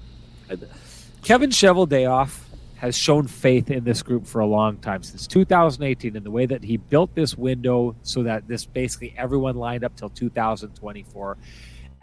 Kevin 1.24 1.50
Cheveldayoff 1.50 2.43
has 2.84 2.98
shown 2.98 3.26
faith 3.26 3.72
in 3.72 3.86
this 3.86 4.04
group 4.04 4.28
for 4.28 4.42
a 4.42 4.46
long 4.46 4.76
time 4.80 5.02
since 5.02 5.26
2018 5.26 6.18
in 6.18 6.22
the 6.22 6.30
way 6.30 6.46
that 6.46 6.62
he 6.62 6.76
built 6.76 7.16
this 7.16 7.38
window 7.38 7.96
so 8.02 8.24
that 8.24 8.46
this 8.46 8.66
basically 8.66 9.16
everyone 9.18 9.56
lined 9.56 9.86
up 9.86 9.96
till 9.96 10.10
2024 10.10 11.38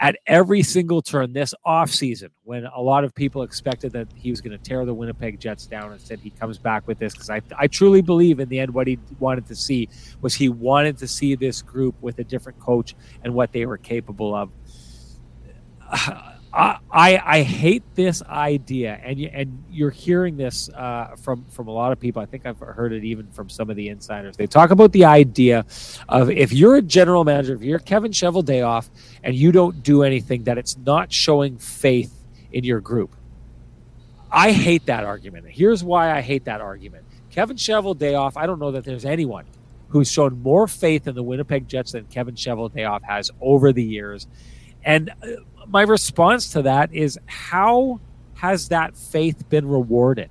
at 0.00 0.16
every 0.26 0.62
single 0.62 1.02
turn 1.02 1.34
this 1.34 1.52
offseason 1.66 2.30
when 2.44 2.64
a 2.64 2.80
lot 2.80 3.04
of 3.04 3.14
people 3.14 3.42
expected 3.42 3.92
that 3.92 4.08
he 4.14 4.30
was 4.30 4.40
going 4.40 4.56
to 4.56 4.64
tear 4.64 4.86
the 4.86 4.94
Winnipeg 4.94 5.38
Jets 5.38 5.66
down 5.66 5.92
and 5.92 6.00
said 6.00 6.18
he 6.18 6.30
comes 6.30 6.56
back 6.56 6.88
with 6.88 6.98
this 6.98 7.12
because 7.12 7.28
I, 7.28 7.42
I 7.58 7.66
truly 7.66 8.00
believe 8.00 8.40
in 8.40 8.48
the 8.48 8.58
end 8.58 8.72
what 8.72 8.86
he 8.86 8.98
wanted 9.18 9.44
to 9.48 9.54
see 9.54 9.86
was 10.22 10.34
he 10.34 10.48
wanted 10.48 10.96
to 10.96 11.06
see 11.06 11.34
this 11.34 11.60
group 11.60 11.94
with 12.00 12.18
a 12.20 12.24
different 12.24 12.58
coach 12.58 12.96
and 13.22 13.34
what 13.34 13.52
they 13.52 13.66
were 13.66 13.76
capable 13.76 14.34
of. 14.34 14.50
I, 16.52 17.22
I 17.24 17.42
hate 17.42 17.84
this 17.94 18.22
idea, 18.24 19.00
and 19.04 19.20
you, 19.20 19.30
and 19.32 19.62
you're 19.70 19.90
hearing 19.90 20.36
this 20.36 20.68
uh, 20.70 21.14
from 21.16 21.44
from 21.50 21.68
a 21.68 21.70
lot 21.70 21.92
of 21.92 22.00
people. 22.00 22.20
I 22.20 22.26
think 22.26 22.44
I've 22.44 22.58
heard 22.58 22.92
it 22.92 23.04
even 23.04 23.28
from 23.30 23.48
some 23.48 23.70
of 23.70 23.76
the 23.76 23.88
insiders. 23.88 24.36
They 24.36 24.48
talk 24.48 24.70
about 24.70 24.90
the 24.90 25.04
idea 25.04 25.64
of 26.08 26.28
if 26.28 26.52
you're 26.52 26.76
a 26.76 26.82
general 26.82 27.22
manager, 27.22 27.54
if 27.54 27.62
you're 27.62 27.78
Kevin 27.78 28.10
Cheveldayoff, 28.10 28.90
and 29.22 29.36
you 29.36 29.52
don't 29.52 29.82
do 29.84 30.02
anything, 30.02 30.44
that 30.44 30.58
it's 30.58 30.76
not 30.76 31.12
showing 31.12 31.56
faith 31.56 32.12
in 32.52 32.64
your 32.64 32.80
group. 32.80 33.14
I 34.32 34.50
hate 34.52 34.86
that 34.86 35.04
argument. 35.04 35.46
Here's 35.48 35.84
why 35.84 36.16
I 36.16 36.20
hate 36.20 36.44
that 36.46 36.60
argument. 36.60 37.04
Kevin 37.30 37.56
Cheveldayoff, 37.56 38.32
I 38.36 38.46
don't 38.46 38.58
know 38.58 38.72
that 38.72 38.84
there's 38.84 39.04
anyone 39.04 39.44
who's 39.88 40.10
shown 40.10 40.40
more 40.42 40.66
faith 40.66 41.06
in 41.06 41.14
the 41.14 41.22
Winnipeg 41.22 41.68
Jets 41.68 41.92
than 41.92 42.06
Kevin 42.06 42.34
Cheveldayoff 42.34 43.02
has 43.02 43.30
over 43.40 43.72
the 43.72 43.82
years. 43.82 44.26
And 44.84 45.10
uh, 45.10 45.26
my 45.66 45.82
response 45.82 46.52
to 46.52 46.62
that 46.62 46.92
is 46.92 47.18
how 47.26 48.00
has 48.34 48.68
that 48.68 48.96
faith 48.96 49.48
been 49.48 49.68
rewarded? 49.68 50.30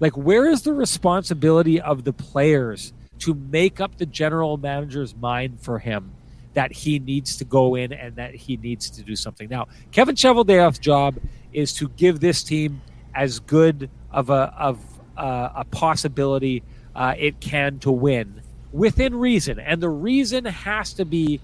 Like, 0.00 0.16
where 0.16 0.48
is 0.48 0.62
the 0.62 0.72
responsibility 0.72 1.80
of 1.80 2.04
the 2.04 2.12
players 2.12 2.92
to 3.20 3.34
make 3.34 3.80
up 3.80 3.98
the 3.98 4.06
general 4.06 4.56
manager's 4.56 5.14
mind 5.14 5.60
for 5.60 5.78
him 5.78 6.12
that 6.54 6.72
he 6.72 6.98
needs 6.98 7.36
to 7.36 7.44
go 7.44 7.74
in 7.74 7.92
and 7.92 8.16
that 8.16 8.34
he 8.34 8.56
needs 8.56 8.90
to 8.90 9.02
do 9.02 9.14
something? 9.14 9.48
Now, 9.48 9.68
Kevin 9.92 10.14
Cheveldayoff's 10.14 10.78
job 10.78 11.16
is 11.52 11.72
to 11.74 11.88
give 11.90 12.20
this 12.20 12.42
team 12.42 12.80
as 13.14 13.40
good 13.40 13.90
of 14.10 14.30
a 14.30 14.54
of 14.58 14.78
uh, 15.16 15.50
a 15.56 15.64
possibility 15.64 16.62
uh, 16.94 17.14
it 17.18 17.40
can 17.40 17.78
to 17.80 17.90
win 17.90 18.40
within 18.72 19.14
reason, 19.14 19.58
and 19.58 19.82
the 19.82 19.88
reason 19.88 20.44
has 20.44 20.92
to 20.94 21.04
be 21.04 21.40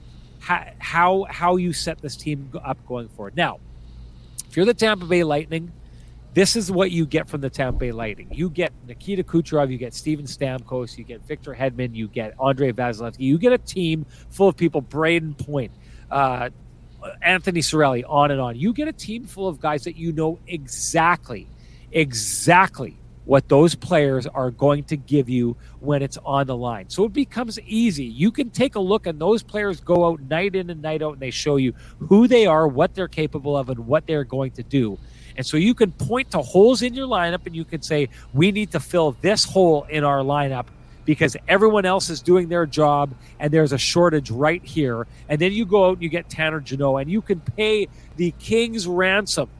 how 0.47 1.27
how 1.29 1.57
you 1.57 1.73
set 1.73 2.01
this 2.01 2.17
team 2.17 2.51
up 2.65 2.79
going 2.87 3.09
forward. 3.09 3.37
Now, 3.37 3.59
if 4.49 4.57
you're 4.57 4.67
the 4.67 4.75
Tampa 4.75 5.07
Bay 5.07 5.25
Lightning, 5.25 5.73
this 6.35 6.55
is 6.55 6.71
what 6.71 6.91
you 6.91 7.07
get 7.07 7.29
from 7.29 7.41
the 7.41 7.51
Tampa 7.51 7.79
Bay 7.79 7.93
Lightning. 7.93 8.29
You 8.33 8.51
get 8.51 8.73
Nikita 8.87 9.25
Kucherov, 9.25 9.71
you 9.71 9.79
get 9.79 9.95
Steven 9.95 10.27
Stamkos, 10.27 10.97
you 10.97 11.05
get 11.05 11.23
Victor 11.23 11.55
Hedman, 11.55 11.95
you 11.95 12.09
get 12.09 12.35
Andrei 12.41 12.73
Vasilevskiy. 12.73 13.21
You 13.21 13.39
get 13.39 13.53
a 13.53 13.59
team 13.59 14.07
full 14.31 14.49
of 14.49 14.57
people, 14.57 14.83
Brayden 14.83 15.37
Point, 15.37 15.73
uh, 16.11 16.51
Anthony 17.23 17.61
Cirelli, 17.61 18.05
on 18.09 18.31
and 18.31 18.41
on. 18.41 18.57
You 18.57 18.73
get 18.73 18.87
a 18.89 18.93
team 18.93 19.27
full 19.27 19.49
of 19.49 19.61
guys 19.61 19.85
that 19.85 19.97
you 19.97 20.13
know 20.13 20.39
exactly, 20.47 21.49
exactly 21.91 22.97
what 23.27 23.49
those 23.49 23.75
players 23.75 24.27
are 24.29 24.51
going 24.53 24.85
to 24.85 24.97
give 24.97 25.29
you 25.29 25.57
when 25.81 26.01
it's 26.01 26.17
on 26.25 26.47
the 26.47 26.57
line. 26.57 26.89
So 26.89 27.05
it 27.05 27.13
becomes 27.13 27.59
easy. 27.61 28.05
You 28.05 28.31
can 28.31 28.51
take 28.51 28.77
a 28.77 28.81
look 28.81 29.07
and 29.07 29.21
those 29.21 29.43
players 29.43 29.81
go 29.81 30.07
out 30.07 30.21
night 30.23 30.55
in 30.55 30.71
and 30.71 30.81
night 30.81 31.03
out 31.03 31.15
and 31.15 31.21
they 31.21 31.33
show 31.33 31.57
you 31.57 31.75
who 31.99 32.29
they 32.29 32.47
are, 32.47 32.67
what 32.69 32.95
they're 32.95 33.09
capable 33.09 33.57
of, 33.57 33.69
and 33.69 33.87
what 33.87 34.07
they're 34.07 34.25
going 34.25 34.53
to 34.53 34.63
do. 34.63 34.97
And 35.37 35.45
so 35.45 35.57
you 35.57 35.75
can 35.75 35.91
point 35.91 36.31
to 36.31 36.39
holes 36.39 36.83
in 36.83 36.95
your 36.95 37.09
lineup 37.09 37.47
and 37.47 37.55
you 37.55 37.65
can 37.65 37.83
say, 37.83 38.09
we 38.33 38.53
need 38.53 38.71
to 38.71 38.81
fill 38.81 39.17
this 39.21 39.45
hole 39.45 39.87
in 39.91 40.05
our 40.05 40.21
lineup 40.21 40.67
because 41.05 41.37
everyone 41.49 41.85
else 41.85 42.11
is 42.11 42.23
doing 42.23 42.49
their 42.49 42.65
job 42.65 43.13
and 43.41 43.53
there's 43.53 43.73
a 43.73 43.79
shortage 43.79 44.31
right 44.31 44.65
here. 44.65 45.07
And 45.29 45.41
then 45.41 45.53
you 45.53 45.67
go 45.67 45.87
out 45.87 45.95
and 45.95 46.03
you 46.03 46.09
get 46.09 46.31
Tanner 46.31 46.61
Jeannot 46.61 46.97
and 46.99 47.11
you 47.11 47.23
can 47.23 47.41
pay 47.41 47.89
the 48.17 48.33
King's 48.39 48.87
ransom 48.87 49.51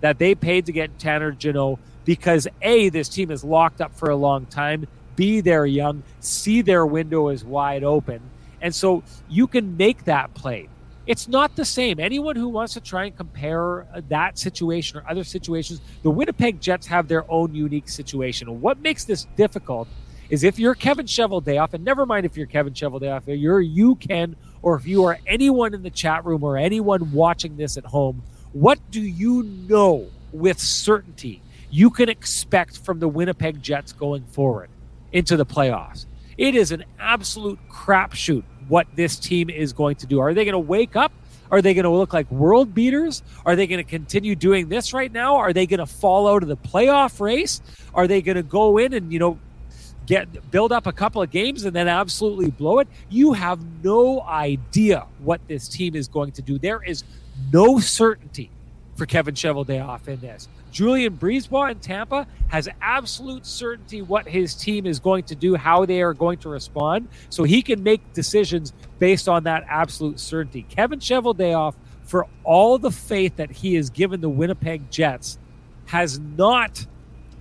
that 0.00 0.18
they 0.18 0.36
paid 0.36 0.66
to 0.66 0.72
get 0.72 0.96
Tanner 0.98 1.32
Jeannot 1.32 1.80
because 2.06 2.48
A, 2.62 2.88
this 2.88 3.10
team 3.10 3.30
is 3.30 3.44
locked 3.44 3.82
up 3.82 3.94
for 3.94 4.08
a 4.08 4.16
long 4.16 4.46
time. 4.46 4.86
B, 5.16 5.40
they're 5.40 5.66
young. 5.66 6.02
C, 6.20 6.62
their 6.62 6.86
window 6.86 7.28
is 7.28 7.44
wide 7.44 7.84
open. 7.84 8.22
And 8.62 8.74
so 8.74 9.02
you 9.28 9.46
can 9.46 9.76
make 9.76 10.04
that 10.04 10.32
play. 10.32 10.68
It's 11.06 11.28
not 11.28 11.54
the 11.56 11.64
same. 11.64 12.00
Anyone 12.00 12.36
who 12.36 12.48
wants 12.48 12.74
to 12.74 12.80
try 12.80 13.04
and 13.04 13.16
compare 13.16 13.86
that 14.08 14.38
situation 14.38 14.98
or 14.98 15.04
other 15.08 15.24
situations, 15.24 15.80
the 16.02 16.10
Winnipeg 16.10 16.60
Jets 16.60 16.86
have 16.86 17.06
their 17.06 17.30
own 17.30 17.54
unique 17.54 17.88
situation. 17.88 18.60
What 18.60 18.80
makes 18.80 19.04
this 19.04 19.26
difficult 19.36 19.88
is 20.30 20.42
if 20.42 20.58
you're 20.58 20.74
Kevin 20.74 21.06
Cheveldayoff, 21.06 21.74
and 21.74 21.84
never 21.84 22.06
mind 22.06 22.26
if 22.26 22.36
you're 22.36 22.46
Kevin 22.46 22.72
Cheveldayoff, 22.72 23.22
you're 23.40 23.60
you 23.60 23.94
can, 23.96 24.34
or 24.62 24.74
if 24.74 24.86
you 24.86 25.04
are 25.04 25.18
anyone 25.26 25.74
in 25.74 25.82
the 25.82 25.90
chat 25.90 26.24
room 26.24 26.42
or 26.42 26.56
anyone 26.56 27.12
watching 27.12 27.56
this 27.56 27.76
at 27.76 27.84
home, 27.84 28.22
what 28.52 28.78
do 28.90 29.00
you 29.00 29.44
know 29.44 30.08
with 30.32 30.58
certainty 30.58 31.40
you 31.76 31.90
can 31.90 32.08
expect 32.08 32.78
from 32.78 33.00
the 33.00 33.06
Winnipeg 33.06 33.62
Jets 33.62 33.92
going 33.92 34.24
forward 34.24 34.70
into 35.12 35.36
the 35.36 35.44
playoffs. 35.44 36.06
It 36.38 36.54
is 36.54 36.72
an 36.72 36.86
absolute 36.98 37.58
crapshoot 37.68 38.44
what 38.68 38.86
this 38.96 39.18
team 39.18 39.50
is 39.50 39.74
going 39.74 39.96
to 39.96 40.06
do. 40.06 40.18
Are 40.18 40.32
they 40.32 40.46
going 40.46 40.54
to 40.54 40.58
wake 40.58 40.96
up? 40.96 41.12
Are 41.50 41.60
they 41.60 41.74
going 41.74 41.84
to 41.84 41.90
look 41.90 42.14
like 42.14 42.30
world 42.30 42.74
beaters? 42.74 43.22
Are 43.44 43.56
they 43.56 43.66
going 43.66 43.84
to 43.84 43.88
continue 43.88 44.34
doing 44.34 44.70
this 44.70 44.94
right 44.94 45.12
now? 45.12 45.36
Are 45.36 45.52
they 45.52 45.66
going 45.66 45.80
to 45.80 45.86
fall 45.86 46.26
out 46.26 46.42
of 46.42 46.48
the 46.48 46.56
playoff 46.56 47.20
race? 47.20 47.60
Are 47.92 48.06
they 48.06 48.22
going 48.22 48.36
to 48.36 48.42
go 48.42 48.78
in 48.78 48.94
and, 48.94 49.12
you 49.12 49.18
know, 49.18 49.38
get 50.06 50.50
build 50.50 50.72
up 50.72 50.86
a 50.86 50.92
couple 50.92 51.20
of 51.20 51.30
games 51.30 51.66
and 51.66 51.76
then 51.76 51.88
absolutely 51.88 52.50
blow 52.50 52.78
it? 52.78 52.88
You 53.10 53.34
have 53.34 53.60
no 53.84 54.22
idea 54.22 55.04
what 55.18 55.46
this 55.46 55.68
team 55.68 55.94
is 55.94 56.08
going 56.08 56.32
to 56.32 56.42
do. 56.42 56.58
There 56.58 56.82
is 56.82 57.04
no 57.52 57.78
certainty 57.78 58.50
for 58.96 59.06
Kevin 59.06 59.34
Cheveldayoff 59.34 60.08
in 60.08 60.18
this. 60.20 60.48
Julien 60.72 61.16
BriseBois 61.16 61.70
in 61.70 61.78
Tampa 61.78 62.26
has 62.48 62.68
absolute 62.80 63.46
certainty 63.46 64.02
what 64.02 64.26
his 64.26 64.54
team 64.54 64.86
is 64.86 64.98
going 64.98 65.24
to 65.24 65.34
do, 65.34 65.54
how 65.54 65.86
they 65.86 66.02
are 66.02 66.14
going 66.14 66.38
to 66.38 66.48
respond, 66.48 67.08
so 67.30 67.44
he 67.44 67.62
can 67.62 67.82
make 67.82 68.12
decisions 68.12 68.72
based 68.98 69.28
on 69.28 69.44
that 69.44 69.64
absolute 69.68 70.18
certainty. 70.18 70.66
Kevin 70.68 70.98
Cheveldayoff, 70.98 71.74
for 72.04 72.26
all 72.44 72.78
the 72.78 72.90
faith 72.90 73.36
that 73.36 73.50
he 73.50 73.74
has 73.74 73.90
given 73.90 74.20
the 74.20 74.28
Winnipeg 74.28 74.90
Jets, 74.90 75.38
has 75.86 76.18
not 76.18 76.86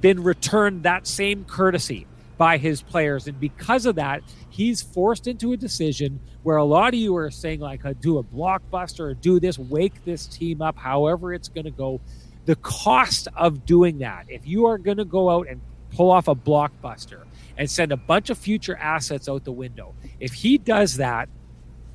been 0.02 0.24
returned 0.24 0.84
that 0.84 1.08
same 1.08 1.46
courtesy 1.46 2.06
by 2.38 2.58
his 2.58 2.82
players. 2.82 3.28
And 3.28 3.40
because 3.40 3.86
of 3.86 3.96
that, 3.96 4.22
he's 4.50 4.82
forced 4.82 5.28
into 5.28 5.54
a 5.54 5.58
decision 5.58 6.20
where 6.44 6.58
a 6.58 6.64
lot 6.64 6.94
of 6.94 7.00
you 7.00 7.16
are 7.16 7.32
saying, 7.32 7.60
like, 7.60 7.86
uh, 7.86 7.94
do 8.00 8.18
a 8.18 8.24
blockbuster 8.24 9.00
or 9.00 9.14
do 9.14 9.40
this, 9.40 9.58
wake 9.58 10.04
this 10.06 10.28
team 10.28 10.62
up, 10.62 10.78
however 10.78 11.34
it's 11.34 11.48
going 11.48 11.66
to 11.66 11.72
go 11.72 12.02
the 12.46 12.56
cost 12.58 13.28
of 13.36 13.66
doing 13.66 14.00
that, 14.00 14.26
if 14.30 14.48
you 14.48 14.66
are 14.66 14.78
going 14.78 14.98
to 14.98 15.06
go 15.06 15.30
out 15.30 15.48
and 15.48 15.62
pull 15.92 16.12
off 16.12 16.28
a 16.28 16.36
blockbuster 16.36 17.24
and 17.58 17.70
send 17.70 17.92
a 17.92 17.98
bunch 17.98 18.30
of 18.30 18.38
future 18.38 18.76
assets 18.78 19.28
out 19.28 19.44
the 19.44 19.52
window, 19.52 19.96
if 20.20 20.34
he 20.34 20.58
does 20.58 20.98
that 20.98 21.28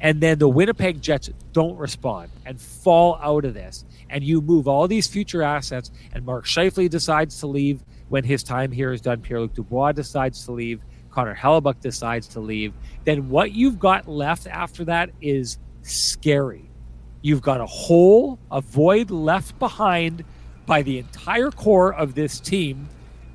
and 0.01 0.21
then 0.21 0.39
the 0.39 0.49
Winnipeg 0.49 1.01
Jets 1.03 1.31
don't 1.53 1.77
respond 1.77 2.31
and 2.47 2.61
fall 2.61 3.19
out 3.23 3.45
of 3.45 3.53
this, 3.53 3.85
and 4.09 4.25
you 4.25 4.41
move 4.41 4.67
all 4.67 4.89
these 4.89 5.07
future 5.07 5.43
assets, 5.43 5.91
and 6.15 6.25
Mark 6.25 6.47
Scheifele 6.47 6.89
decides 6.89 7.39
to 7.41 7.47
leave 7.47 7.83
when 8.11 8.25
his 8.25 8.43
time 8.43 8.73
here 8.73 8.93
is 8.93 9.01
done, 9.01 9.21
Pierre 9.21 9.41
Luc 9.41 9.55
Dubois 9.55 9.93
decides 9.93 10.45
to 10.45 10.53
leave, 10.53 10.83
Connor 11.11 11.35
Hellebuyck 11.35 11.81
decides 11.81 12.27
to 12.29 12.41
leave, 12.41 12.75
then 13.05 13.29
what 13.29 13.53
you've 13.53 13.79
got 13.79 14.09
left 14.09 14.47
after 14.49 14.85
that 14.85 15.11
is 15.21 15.59
scary. 15.83 16.69
You've 17.23 17.41
got 17.41 17.61
a 17.61 17.67
hole, 17.67 18.39
a 18.51 18.61
void 18.61 19.11
left 19.11 19.59
behind 19.61 20.25
by 20.67 20.83
the 20.83 20.99
entire 20.99 21.53
core 21.53 21.95
of 21.95 22.17
this 22.17 22.41
team, 22.41 22.89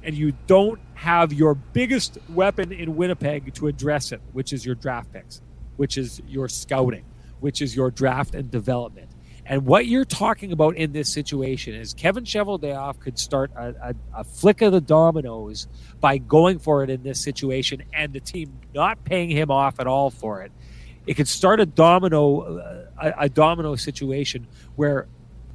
and 0.03 0.13
you 0.13 0.33
don't 0.45 0.79
have 0.93 1.31
your 1.31 1.55
biggest 1.55 2.17
weapon 2.29 2.73
in 2.73 2.97
Winnipeg 2.97 3.53
to 3.53 3.67
address 3.67 4.11
it, 4.11 4.21
which 4.33 4.51
is 4.51 4.65
your 4.65 4.75
draft 4.75 5.11
picks, 5.13 5.41
which 5.77 5.97
is 5.97 6.21
your 6.27 6.49
scouting, 6.49 7.05
which 7.39 7.61
is 7.61 7.75
your 7.75 7.91
draft 7.91 8.35
and 8.35 8.51
development. 8.51 9.04
And 9.47 9.65
what 9.65 9.85
you're 9.85 10.05
talking 10.05 10.51
about 10.51 10.75
in 10.75 10.91
this 10.91 11.13
situation 11.13 11.75
is 11.75 11.93
Kevin 11.93 12.23
Cheveldayoff 12.23 12.99
could 12.99 13.19
start 13.19 13.51
a, 13.55 13.75
a, 13.81 13.95
a, 14.21 14.23
flick 14.23 14.63
of 14.63 14.71
the 14.71 14.81
dominoes 14.81 15.67
by 15.99 16.17
going 16.17 16.57
for 16.57 16.83
it 16.83 16.89
in 16.89 17.03
this 17.03 17.21
situation 17.21 17.83
and 17.93 18.11
the 18.11 18.19
team 18.19 18.57
not 18.73 19.03
paying 19.03 19.29
him 19.29 19.51
off 19.51 19.79
at 19.79 19.85
all 19.85 20.09
for 20.09 20.41
it. 20.41 20.51
It 21.05 21.13
could 21.13 21.27
start 21.27 21.59
a 21.59 21.65
domino 21.67 22.39
uh, 22.41 22.85
a, 22.99 23.25
a 23.25 23.29
domino 23.29 23.75
situation 23.75 24.47
where 24.75 25.07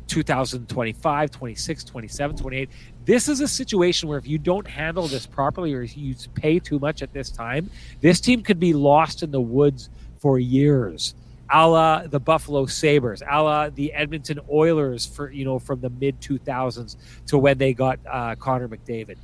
2025, 0.07 1.31
26, 1.31 1.85
27, 1.85 2.37
28. 2.37 2.71
This 3.05 3.29
is 3.29 3.41
a 3.41 3.49
situation 3.49 4.09
where 4.09 4.19
if 4.19 4.27
you 4.27 4.39
don't 4.39 4.67
handle 4.67 5.09
this 5.09 5.27
properly 5.27 5.75
or 5.75 5.83
you 5.83 6.15
pay 6.35 6.59
too 6.59 6.79
much 6.79 7.03
at 7.03 7.13
this 7.13 7.31
time, 7.31 7.71
this 8.01 8.21
team 8.21 8.43
could 8.43 8.61
be 8.61 8.73
lost 8.73 9.23
in 9.23 9.31
the 9.31 9.41
woods 9.41 9.89
for 10.19 10.39
years. 10.39 11.15
A 11.53 11.67
la 11.69 12.07
the 12.07 12.21
Buffalo 12.21 12.67
Sabres, 12.67 13.23
a 13.29 13.43
la 13.43 13.71
the 13.71 13.93
Edmonton 13.93 14.41
Oilers 14.51 15.07
for 15.07 15.31
you 15.31 15.45
know 15.45 15.59
from 15.59 15.81
the 15.81 15.91
mid 15.91 16.21
2000s 16.21 16.97
to 17.27 17.39
when 17.39 17.59
they 17.59 17.75
got 17.75 17.99
uh, 18.09 18.35
Connor 18.37 18.69
McDavid. 18.69 19.17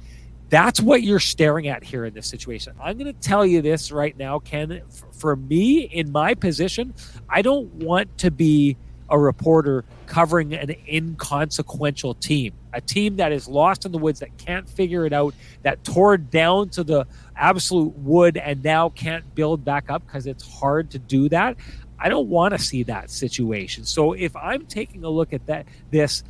That's 0.48 0.80
what 0.80 1.02
you're 1.02 1.18
staring 1.18 1.66
at 1.66 1.82
here 1.82 2.04
in 2.04 2.14
this 2.14 2.28
situation. 2.28 2.74
I'm 2.80 2.96
going 2.98 3.12
to 3.12 3.20
tell 3.20 3.44
you 3.44 3.62
this 3.62 3.90
right 3.90 4.16
now, 4.16 4.38
Ken. 4.38 4.80
For 5.12 5.34
me, 5.34 5.80
in 5.80 6.12
my 6.12 6.34
position, 6.34 6.94
I 7.28 7.42
don't 7.42 7.66
want 7.74 8.18
to 8.18 8.30
be 8.30 8.76
a 9.08 9.18
reporter 9.18 9.84
covering 10.06 10.54
an 10.54 10.74
inconsequential 10.88 12.14
team, 12.14 12.52
a 12.72 12.80
team 12.80 13.16
that 13.16 13.32
is 13.32 13.48
lost 13.48 13.84
in 13.84 13.92
the 13.92 13.98
woods, 13.98 14.20
that 14.20 14.36
can't 14.38 14.68
figure 14.68 15.06
it 15.06 15.12
out, 15.12 15.34
that 15.62 15.82
tore 15.84 16.16
down 16.16 16.68
to 16.70 16.84
the 16.84 17.06
absolute 17.36 17.96
wood 17.98 18.36
and 18.36 18.62
now 18.62 18.88
can't 18.90 19.34
build 19.34 19.64
back 19.64 19.90
up 19.90 20.04
because 20.06 20.26
it's 20.26 20.46
hard 20.58 20.90
to 20.90 20.98
do 20.98 21.28
that. 21.28 21.56
I 21.98 22.08
don't 22.08 22.28
want 22.28 22.52
to 22.52 22.58
see 22.58 22.82
that 22.84 23.10
situation. 23.10 23.84
So 23.84 24.12
if 24.12 24.34
I'm 24.36 24.66
taking 24.66 25.04
a 25.04 25.08
look 25.08 25.32
at 25.32 25.46
that, 25.46 25.66
this, 25.90 26.22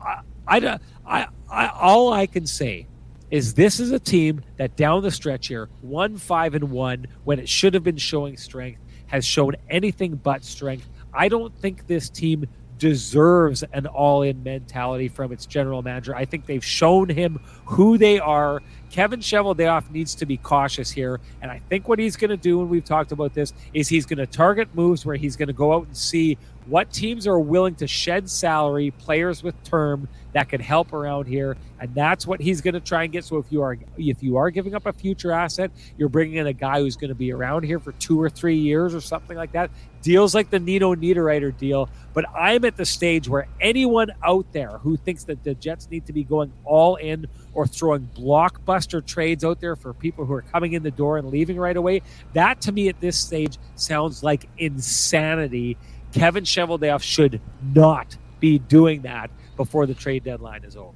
I, 0.00 0.20
I, 0.46 0.78
I, 1.06 1.26
I 1.50 1.68
all 1.68 2.12
I 2.12 2.26
can 2.26 2.46
say 2.46 2.86
is 3.30 3.54
this 3.54 3.80
is 3.80 3.92
a 3.92 3.98
team 3.98 4.42
that 4.56 4.76
down 4.76 5.02
the 5.02 5.10
stretch 5.10 5.46
here, 5.48 5.68
one 5.80 6.16
five 6.16 6.54
and 6.54 6.70
one 6.70 7.06
when 7.24 7.38
it 7.38 7.48
should 7.48 7.74
have 7.74 7.84
been 7.84 7.96
showing 7.96 8.36
strength, 8.36 8.80
has 9.06 9.24
shown 9.24 9.54
anything 9.68 10.16
but 10.16 10.44
strength. 10.44 10.88
I 11.12 11.28
don't 11.28 11.56
think 11.58 11.86
this 11.86 12.10
team 12.10 12.46
deserves 12.78 13.62
an 13.72 13.86
all 13.86 14.22
in 14.22 14.42
mentality 14.42 15.08
from 15.08 15.32
its 15.32 15.46
general 15.46 15.82
manager. 15.82 16.16
I 16.16 16.24
think 16.24 16.46
they've 16.46 16.64
shown 16.64 17.08
him 17.08 17.38
who 17.66 17.98
they 17.98 18.18
are. 18.18 18.62
Kevin 18.90 19.20
Cheveldayoff 19.20 19.90
needs 19.90 20.14
to 20.16 20.26
be 20.26 20.36
cautious 20.36 20.90
here. 20.90 21.20
And 21.40 21.50
I 21.50 21.60
think 21.68 21.88
what 21.88 21.98
he's 21.98 22.16
going 22.16 22.30
to 22.30 22.36
do, 22.36 22.60
and 22.60 22.68
we've 22.68 22.84
talked 22.84 23.12
about 23.12 23.34
this, 23.34 23.52
is 23.72 23.88
he's 23.88 24.04
going 24.04 24.18
to 24.18 24.26
target 24.26 24.74
moves 24.74 25.06
where 25.06 25.16
he's 25.16 25.36
going 25.36 25.46
to 25.46 25.54
go 25.54 25.72
out 25.72 25.86
and 25.86 25.96
see 25.96 26.36
what 26.70 26.92
teams 26.92 27.26
are 27.26 27.38
willing 27.38 27.74
to 27.74 27.86
shed 27.88 28.30
salary, 28.30 28.92
players 28.92 29.42
with 29.42 29.60
term 29.64 30.08
that 30.32 30.48
can 30.48 30.60
help 30.60 30.92
around 30.92 31.26
here, 31.26 31.56
and 31.80 31.92
that's 31.94 32.28
what 32.28 32.40
he's 32.40 32.60
going 32.60 32.74
to 32.74 32.80
try 32.80 33.02
and 33.02 33.12
get. 33.12 33.24
So 33.24 33.38
if 33.38 33.46
you 33.50 33.62
are 33.62 33.76
if 33.98 34.22
you 34.22 34.36
are 34.36 34.50
giving 34.50 34.76
up 34.76 34.86
a 34.86 34.92
future 34.92 35.32
asset, 35.32 35.72
you're 35.98 36.08
bringing 36.08 36.36
in 36.36 36.46
a 36.46 36.52
guy 36.52 36.78
who's 36.78 36.94
going 36.94 37.08
to 37.08 37.16
be 37.16 37.32
around 37.32 37.64
here 37.64 37.80
for 37.80 37.90
two 37.92 38.20
or 38.22 38.30
three 38.30 38.56
years 38.56 38.94
or 38.94 39.00
something 39.00 39.36
like 39.36 39.50
that. 39.52 39.70
Deals 40.02 40.34
like 40.34 40.48
the 40.48 40.60
Nino 40.60 40.94
Niederreiter 40.94 41.56
deal, 41.58 41.88
but 42.14 42.24
I'm 42.34 42.64
at 42.64 42.76
the 42.76 42.86
stage 42.86 43.28
where 43.28 43.48
anyone 43.60 44.12
out 44.22 44.46
there 44.52 44.78
who 44.78 44.96
thinks 44.96 45.24
that 45.24 45.42
the 45.42 45.54
Jets 45.54 45.90
need 45.90 46.06
to 46.06 46.12
be 46.12 46.22
going 46.22 46.52
all 46.64 46.94
in 46.96 47.26
or 47.52 47.66
throwing 47.66 48.08
blockbuster 48.14 49.04
trades 49.04 49.44
out 49.44 49.60
there 49.60 49.74
for 49.74 49.92
people 49.92 50.24
who 50.24 50.32
are 50.34 50.42
coming 50.42 50.74
in 50.74 50.84
the 50.84 50.90
door 50.90 51.18
and 51.18 51.28
leaving 51.30 51.58
right 51.58 51.76
away, 51.76 52.00
that 52.32 52.60
to 52.62 52.72
me 52.72 52.88
at 52.88 53.00
this 53.00 53.18
stage 53.18 53.58
sounds 53.74 54.22
like 54.22 54.48
insanity 54.56 55.76
Kevin 56.12 56.44
Cheveldayoff 56.44 57.02
should 57.02 57.40
not 57.62 58.16
be 58.40 58.58
doing 58.58 59.02
that 59.02 59.30
before 59.56 59.86
the 59.86 59.94
trade 59.94 60.24
deadline 60.24 60.64
is 60.64 60.76
over. 60.76 60.94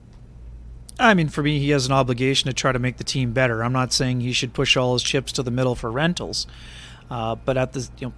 I 0.99 1.15
mean, 1.15 1.29
for 1.29 1.43
me, 1.43 1.59
he 1.59 1.71
has 1.71 1.87
an 1.87 1.93
obligation 1.93 2.49
to 2.49 2.55
try 2.55 2.73
to 2.73 2.79
make 2.79 2.99
the 2.99 3.05
team 3.05 3.33
better. 3.33 3.65
I'm 3.65 3.73
not 3.73 3.93
saying 3.93 4.21
he 4.21 4.33
should 4.33 4.55
push 4.55 4.77
all 4.77 4.93
his 4.93 5.03
chips 5.03 5.33
to 5.33 5.43
the 5.43 5.51
middle 5.51 5.75
for 5.75 5.91
rentals, 5.91 6.47
uh, 7.11 7.35
but 7.35 7.57
at 7.57 7.73
the 7.73 7.89
you 7.99 8.09
know, 8.09 8.15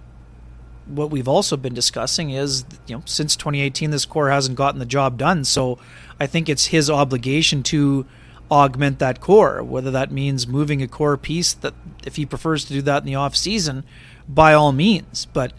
what 0.85 1.09
we've 1.11 1.27
also 1.27 1.57
been 1.57 1.73
discussing 1.73 2.29
is 2.29 2.63
you 2.85 2.95
know 2.95 3.03
since 3.05 3.35
2018 3.35 3.91
this 3.91 4.05
core 4.05 4.29
hasn't 4.29 4.57
gotten 4.57 4.79
the 4.79 4.85
job 4.85 5.17
done. 5.17 5.43
So 5.43 5.79
I 6.19 6.27
think 6.27 6.49
it's 6.49 6.67
his 6.67 6.89
obligation 6.89 7.63
to 7.63 8.05
augment 8.49 8.99
that 8.99 9.19
core, 9.19 9.63
whether 9.63 9.91
that 9.91 10.11
means 10.11 10.47
moving 10.47 10.81
a 10.81 10.87
core 10.87 11.17
piece 11.17 11.53
that 11.53 11.73
if 12.05 12.15
he 12.15 12.25
prefers 12.25 12.63
to 12.65 12.73
do 12.73 12.81
that 12.83 12.99
in 12.99 13.05
the 13.05 13.15
off 13.15 13.35
season, 13.35 13.83
by 14.29 14.53
all 14.53 14.71
means. 14.71 15.25
But 15.25 15.51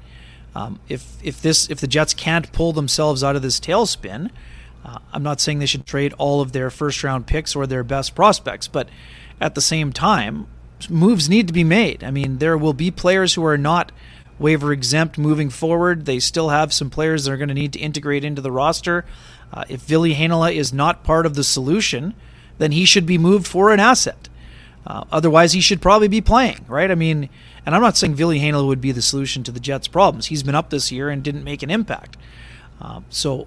um, 0.59 0.80
if 0.88 1.16
if 1.22 1.40
this 1.40 1.70
if 1.70 1.80
the 1.80 1.86
Jets 1.86 2.12
can't 2.12 2.50
pull 2.50 2.72
themselves 2.72 3.22
out 3.22 3.36
of 3.36 3.42
this 3.42 3.61
tailspin, 3.61 4.30
uh, 4.84 4.98
I'm 5.12 5.22
not 5.22 5.40
saying 5.40 5.61
they 5.61 5.66
should 5.66 5.86
trade 5.86 6.12
all 6.18 6.40
of 6.40 6.50
their 6.50 6.68
first 6.68 7.04
round 7.04 7.28
picks 7.28 7.54
or 7.54 7.64
their 7.64 7.84
best 7.84 8.16
prospects, 8.16 8.66
but 8.66 8.88
at 9.40 9.54
the 9.54 9.61
same 9.61 9.92
time, 9.92 10.48
moves 10.90 11.28
need 11.28 11.46
to 11.46 11.52
be 11.52 11.62
made. 11.62 12.02
I 12.02 12.11
mean, 12.11 12.38
there 12.38 12.59
will 12.59 12.72
be 12.72 12.90
players 12.90 13.34
who 13.34 13.44
are 13.44 13.56
not 13.56 13.92
waiver 14.40 14.72
exempt 14.72 15.16
moving 15.16 15.48
forward. 15.48 16.06
They 16.06 16.18
still 16.18 16.48
have 16.48 16.72
some 16.72 16.90
players 16.90 17.24
that 17.24 17.32
are 17.32 17.36
going 17.36 17.48
to 17.48 17.54
need 17.54 17.72
to 17.74 17.78
integrate 17.78 18.24
into 18.24 18.42
the 18.42 18.52
roster. 18.52 19.04
Uh, 19.52 19.64
if 19.68 19.82
Ville 19.82 20.02
Heinola 20.02 20.52
is 20.52 20.72
not 20.72 21.04
part 21.04 21.24
of 21.24 21.36
the 21.36 21.44
solution, 21.44 22.14
then 22.59 22.72
he 22.72 22.84
should 22.84 23.06
be 23.06 23.16
moved 23.16 23.46
for 23.46 23.72
an 23.72 23.78
asset. 23.78 24.28
Uh, 24.84 25.04
otherwise, 25.12 25.52
he 25.52 25.61
should 25.61 25.80
probably 25.80 26.09
be 26.09 26.20
playing, 26.20 26.64
right? 26.66 26.90
I 26.90 26.96
mean, 26.96 27.28
and 27.68 27.74
I'm 27.74 27.82
not 27.82 27.98
saying 27.98 28.14
Ville 28.14 28.30
Heinola 28.30 28.66
would 28.66 28.80
be 28.80 28.92
the 28.92 29.02
solution 29.02 29.44
to 29.44 29.52
the 29.52 29.60
Jets' 29.60 29.88
problems. 29.88 30.28
He's 30.28 30.42
been 30.42 30.54
up 30.54 30.70
this 30.70 30.90
year 30.90 31.10
and 31.10 31.22
didn't 31.22 31.44
make 31.44 31.62
an 31.62 31.70
impact. 31.70 32.16
Uh, 32.80 33.02
so 33.10 33.46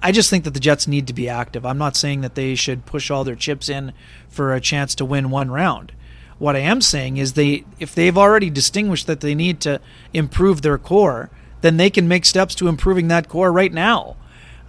I 0.00 0.12
just 0.12 0.30
think 0.30 0.44
that 0.44 0.54
the 0.54 0.60
Jets 0.60 0.86
need 0.86 1.08
to 1.08 1.12
be 1.12 1.28
active. 1.28 1.66
I'm 1.66 1.76
not 1.76 1.96
saying 1.96 2.20
that 2.20 2.36
they 2.36 2.54
should 2.54 2.86
push 2.86 3.10
all 3.10 3.24
their 3.24 3.34
chips 3.34 3.68
in 3.68 3.94
for 4.28 4.54
a 4.54 4.60
chance 4.60 4.94
to 4.94 5.04
win 5.04 5.28
one 5.28 5.50
round. 5.50 5.90
What 6.38 6.54
I 6.54 6.60
am 6.60 6.80
saying 6.80 7.16
is 7.16 7.32
they 7.32 7.64
if 7.80 7.96
they've 7.96 8.16
already 8.16 8.48
distinguished 8.48 9.08
that 9.08 9.22
they 9.22 9.34
need 9.34 9.60
to 9.62 9.80
improve 10.12 10.62
their 10.62 10.78
core, 10.78 11.28
then 11.62 11.78
they 11.78 11.90
can 11.90 12.06
make 12.06 12.24
steps 12.24 12.54
to 12.54 12.68
improving 12.68 13.08
that 13.08 13.28
core 13.28 13.50
right 13.50 13.72
now. 13.72 14.14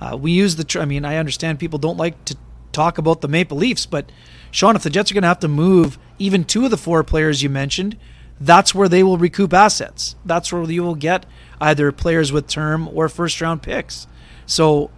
Uh, 0.02 0.18
we 0.18 0.32
use 0.32 0.56
the. 0.56 0.64
Tr- 0.64 0.80
I 0.80 0.86
mean, 0.86 1.06
I 1.06 1.18
understand 1.18 1.60
people 1.60 1.78
don't 1.78 1.98
like 1.98 2.26
to 2.26 2.36
talk 2.72 2.98
about 2.98 3.22
the 3.22 3.28
Maple 3.28 3.58
Leafs, 3.58 3.86
but 3.86 4.12
Sean, 4.50 4.76
if 4.76 4.82
the 4.82 4.90
Jets 4.90 5.12
are 5.12 5.14
going 5.14 5.22
to 5.22 5.28
have 5.28 5.42
to 5.42 5.48
move 5.48 6.00
even 6.18 6.44
two 6.44 6.66
of 6.66 6.72
the 6.72 6.78
four 6.78 7.04
players 7.04 7.44
you 7.44 7.52
mentioned, 7.52 7.98
that's 8.40 8.74
where 8.76 8.90
they 8.90 9.04
will 9.04 9.18
recoup 9.18 9.54
assets. 9.54 10.16
That's 10.26 10.52
where 10.52 10.70
you 10.70 10.84
will 10.84 10.96
get 10.96 11.26
either 11.62 11.92
players 11.92 12.32
with 12.32 12.48
term 12.48 12.90
or 12.90 13.08
first 13.10 13.40
round 13.42 13.62
picks. 13.62 14.08
So 14.46 14.90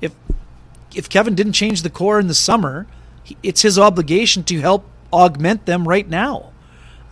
if 0.00 0.14
if 0.94 1.08
Kevin 1.08 1.34
didn't 1.34 1.52
change 1.52 1.82
the 1.82 1.90
core 1.90 2.18
in 2.18 2.26
the 2.26 2.34
summer, 2.34 2.86
it's 3.42 3.62
his 3.62 3.78
obligation 3.78 4.44
to 4.44 4.60
help 4.60 4.84
augment 5.12 5.66
them 5.66 5.86
right 5.86 6.08
now. 6.08 6.52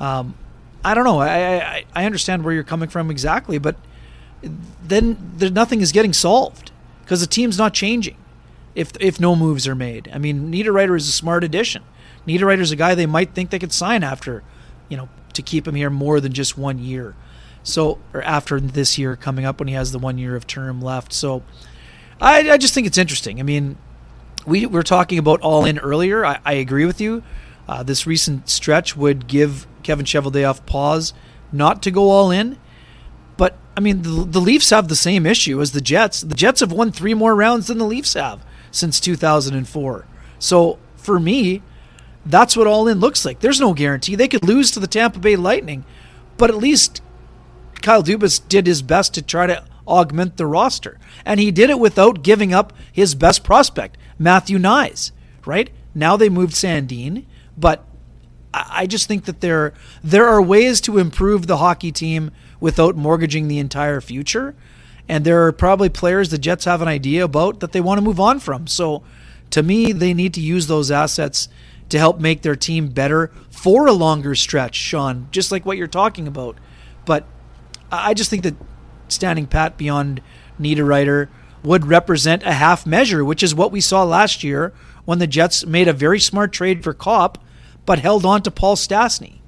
Um, 0.00 0.34
I 0.84 0.94
don't 0.94 1.04
know. 1.04 1.20
I, 1.20 1.56
I, 1.56 1.84
I 1.94 2.04
understand 2.04 2.44
where 2.44 2.54
you're 2.54 2.64
coming 2.64 2.88
from 2.88 3.10
exactly, 3.10 3.58
but 3.58 3.76
then 4.82 5.32
there, 5.36 5.50
nothing 5.50 5.80
is 5.80 5.92
getting 5.92 6.12
solved 6.12 6.70
because 7.02 7.20
the 7.20 7.26
team's 7.26 7.58
not 7.58 7.74
changing. 7.74 8.16
If 8.74 8.92
if 9.00 9.18
no 9.18 9.34
moves 9.34 9.66
are 9.66 9.74
made, 9.74 10.08
I 10.12 10.18
mean, 10.18 10.52
Niederreiter 10.52 10.96
is 10.96 11.08
a 11.08 11.12
smart 11.12 11.42
addition. 11.42 11.82
Niederreiter 12.26 12.60
is 12.60 12.70
a 12.70 12.76
guy 12.76 12.94
they 12.94 13.06
might 13.06 13.34
think 13.34 13.50
they 13.50 13.58
could 13.58 13.72
sign 13.72 14.04
after, 14.04 14.44
you 14.88 14.96
know, 14.96 15.08
to 15.38 15.42
keep 15.42 15.66
him 15.66 15.74
here 15.74 15.90
more 15.90 16.20
than 16.20 16.32
just 16.32 16.58
one 16.58 16.78
year. 16.78 17.14
So, 17.62 17.98
or 18.12 18.22
after 18.22 18.60
this 18.60 18.98
year 18.98 19.16
coming 19.16 19.44
up 19.44 19.58
when 19.58 19.68
he 19.68 19.74
has 19.74 19.92
the 19.92 19.98
one 19.98 20.18
year 20.18 20.36
of 20.36 20.46
term 20.46 20.80
left. 20.80 21.12
So, 21.12 21.42
I, 22.20 22.50
I 22.50 22.58
just 22.58 22.74
think 22.74 22.86
it's 22.86 22.98
interesting. 22.98 23.40
I 23.40 23.42
mean, 23.42 23.76
we 24.46 24.66
were 24.66 24.82
talking 24.82 25.18
about 25.18 25.40
all 25.40 25.64
in 25.64 25.78
earlier. 25.78 26.24
I, 26.24 26.38
I 26.44 26.54
agree 26.54 26.84
with 26.84 27.00
you. 27.00 27.22
Uh, 27.68 27.82
this 27.82 28.06
recent 28.06 28.48
stretch 28.48 28.96
would 28.96 29.26
give 29.26 29.66
Kevin 29.82 30.06
Cheveldayoff 30.06 30.64
pause 30.66 31.12
not 31.52 31.82
to 31.82 31.90
go 31.90 32.10
all 32.10 32.30
in. 32.30 32.58
But 33.36 33.56
I 33.76 33.80
mean, 33.80 34.02
the, 34.02 34.24
the 34.24 34.40
Leafs 34.40 34.70
have 34.70 34.88
the 34.88 34.96
same 34.96 35.26
issue 35.26 35.60
as 35.60 35.72
the 35.72 35.80
Jets. 35.80 36.22
The 36.22 36.34
Jets 36.34 36.60
have 36.60 36.72
won 36.72 36.92
three 36.92 37.14
more 37.14 37.34
rounds 37.34 37.68
than 37.68 37.78
the 37.78 37.84
Leafs 37.84 38.14
have 38.14 38.44
since 38.70 39.00
2004. 39.00 40.06
So 40.38 40.78
for 40.96 41.20
me, 41.20 41.62
that's 42.28 42.56
what 42.56 42.66
all 42.66 42.86
in 42.88 43.00
looks 43.00 43.24
like. 43.24 43.40
There's 43.40 43.60
no 43.60 43.74
guarantee. 43.74 44.14
They 44.14 44.28
could 44.28 44.44
lose 44.44 44.70
to 44.72 44.80
the 44.80 44.86
Tampa 44.86 45.18
Bay 45.18 45.36
Lightning, 45.36 45.84
but 46.36 46.50
at 46.50 46.56
least 46.56 47.02
Kyle 47.80 48.02
Dubas 48.02 48.46
did 48.46 48.66
his 48.66 48.82
best 48.82 49.14
to 49.14 49.22
try 49.22 49.46
to 49.46 49.64
augment 49.86 50.36
the 50.36 50.46
roster. 50.46 50.98
And 51.24 51.40
he 51.40 51.50
did 51.50 51.70
it 51.70 51.78
without 51.78 52.22
giving 52.22 52.52
up 52.52 52.72
his 52.92 53.14
best 53.14 53.42
prospect, 53.42 53.96
Matthew 54.18 54.58
Knies, 54.58 55.12
right? 55.46 55.70
Now 55.94 56.16
they 56.16 56.28
moved 56.28 56.54
Sandin, 56.54 57.24
but 57.56 57.84
I 58.52 58.86
just 58.86 59.08
think 59.08 59.24
that 59.24 59.40
there 59.40 59.74
there 60.02 60.26
are 60.26 60.42
ways 60.42 60.80
to 60.82 60.98
improve 60.98 61.46
the 61.46 61.58
hockey 61.58 61.92
team 61.92 62.30
without 62.60 62.96
mortgaging 62.96 63.48
the 63.48 63.58
entire 63.58 64.00
future. 64.00 64.54
And 65.08 65.24
there 65.24 65.46
are 65.46 65.52
probably 65.52 65.88
players 65.88 66.28
the 66.28 66.38
Jets 66.38 66.66
have 66.66 66.82
an 66.82 66.88
idea 66.88 67.24
about 67.24 67.60
that 67.60 67.72
they 67.72 67.80
want 67.80 67.98
to 67.98 68.04
move 68.04 68.20
on 68.20 68.40
from. 68.40 68.66
So 68.66 69.02
to 69.50 69.62
me, 69.62 69.92
they 69.92 70.12
need 70.12 70.34
to 70.34 70.40
use 70.40 70.66
those 70.66 70.90
assets 70.90 71.48
to 71.88 71.98
help 71.98 72.20
make 72.20 72.42
their 72.42 72.56
team 72.56 72.88
better 72.88 73.30
for 73.50 73.86
a 73.86 73.92
longer 73.92 74.34
stretch, 74.34 74.74
Sean, 74.74 75.28
just 75.30 75.50
like 75.50 75.64
what 75.64 75.76
you're 75.76 75.86
talking 75.86 76.26
about. 76.28 76.56
But 77.04 77.24
I 77.90 78.14
just 78.14 78.30
think 78.30 78.42
that 78.42 78.54
standing 79.08 79.46
pat 79.46 79.76
beyond 79.76 80.20
Niederreiter 80.60 81.28
would 81.62 81.86
represent 81.86 82.42
a 82.44 82.52
half 82.52 82.86
measure, 82.86 83.24
which 83.24 83.42
is 83.42 83.54
what 83.54 83.72
we 83.72 83.80
saw 83.80 84.04
last 84.04 84.44
year 84.44 84.72
when 85.04 85.18
the 85.18 85.26
Jets 85.26 85.64
made 85.66 85.88
a 85.88 85.92
very 85.92 86.20
smart 86.20 86.52
trade 86.52 86.84
for 86.84 86.92
Copp, 86.92 87.38
but 87.86 87.98
held 87.98 88.24
on 88.24 88.42
to 88.42 88.50
Paul 88.50 88.76
Stastny. 88.76 89.38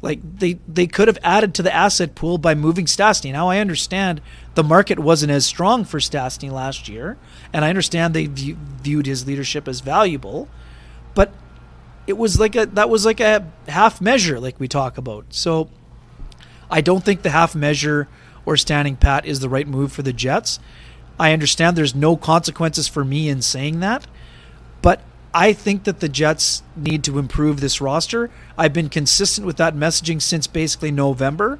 Like 0.00 0.20
they, 0.38 0.58
they 0.68 0.86
could 0.86 1.08
have 1.08 1.18
added 1.22 1.54
to 1.54 1.62
the 1.62 1.74
asset 1.74 2.14
pool 2.14 2.38
by 2.38 2.54
moving 2.54 2.84
Stastny. 2.84 3.32
Now 3.32 3.48
I 3.48 3.58
understand 3.58 4.20
the 4.54 4.62
market 4.62 4.98
wasn't 4.98 5.32
as 5.32 5.46
strong 5.46 5.84
for 5.84 5.98
Stastny 5.98 6.50
last 6.50 6.88
year, 6.88 7.16
and 7.52 7.64
I 7.64 7.70
understand 7.70 8.14
they 8.14 8.26
view, 8.26 8.56
viewed 8.82 9.06
his 9.06 9.26
leadership 9.26 9.66
as 9.66 9.80
valuable, 9.80 10.48
but 11.14 11.32
it 12.06 12.18
was 12.18 12.38
like 12.38 12.56
a 12.56 12.66
that 12.66 12.90
was 12.90 13.04
like 13.04 13.20
a 13.20 13.46
half 13.68 14.00
measure 14.00 14.38
like 14.40 14.58
we 14.60 14.68
talk 14.68 14.98
about. 14.98 15.26
So 15.30 15.70
I 16.70 16.80
don't 16.80 17.04
think 17.04 17.22
the 17.22 17.30
half 17.30 17.54
measure 17.54 18.08
or 18.46 18.56
standing 18.56 18.96
pat 18.96 19.24
is 19.24 19.40
the 19.40 19.48
right 19.48 19.66
move 19.66 19.92
for 19.92 20.02
the 20.02 20.12
Jets. 20.12 20.58
I 21.18 21.32
understand 21.32 21.76
there's 21.76 21.94
no 21.94 22.16
consequences 22.16 22.88
for 22.88 23.04
me 23.04 23.28
in 23.28 23.40
saying 23.40 23.80
that, 23.80 24.06
but 24.82 25.00
I 25.32 25.52
think 25.52 25.84
that 25.84 26.00
the 26.00 26.08
Jets 26.08 26.62
need 26.76 27.04
to 27.04 27.18
improve 27.18 27.60
this 27.60 27.80
roster. 27.80 28.30
I've 28.58 28.72
been 28.72 28.88
consistent 28.88 29.46
with 29.46 29.56
that 29.56 29.74
messaging 29.74 30.20
since 30.20 30.46
basically 30.46 30.90
November, 30.90 31.58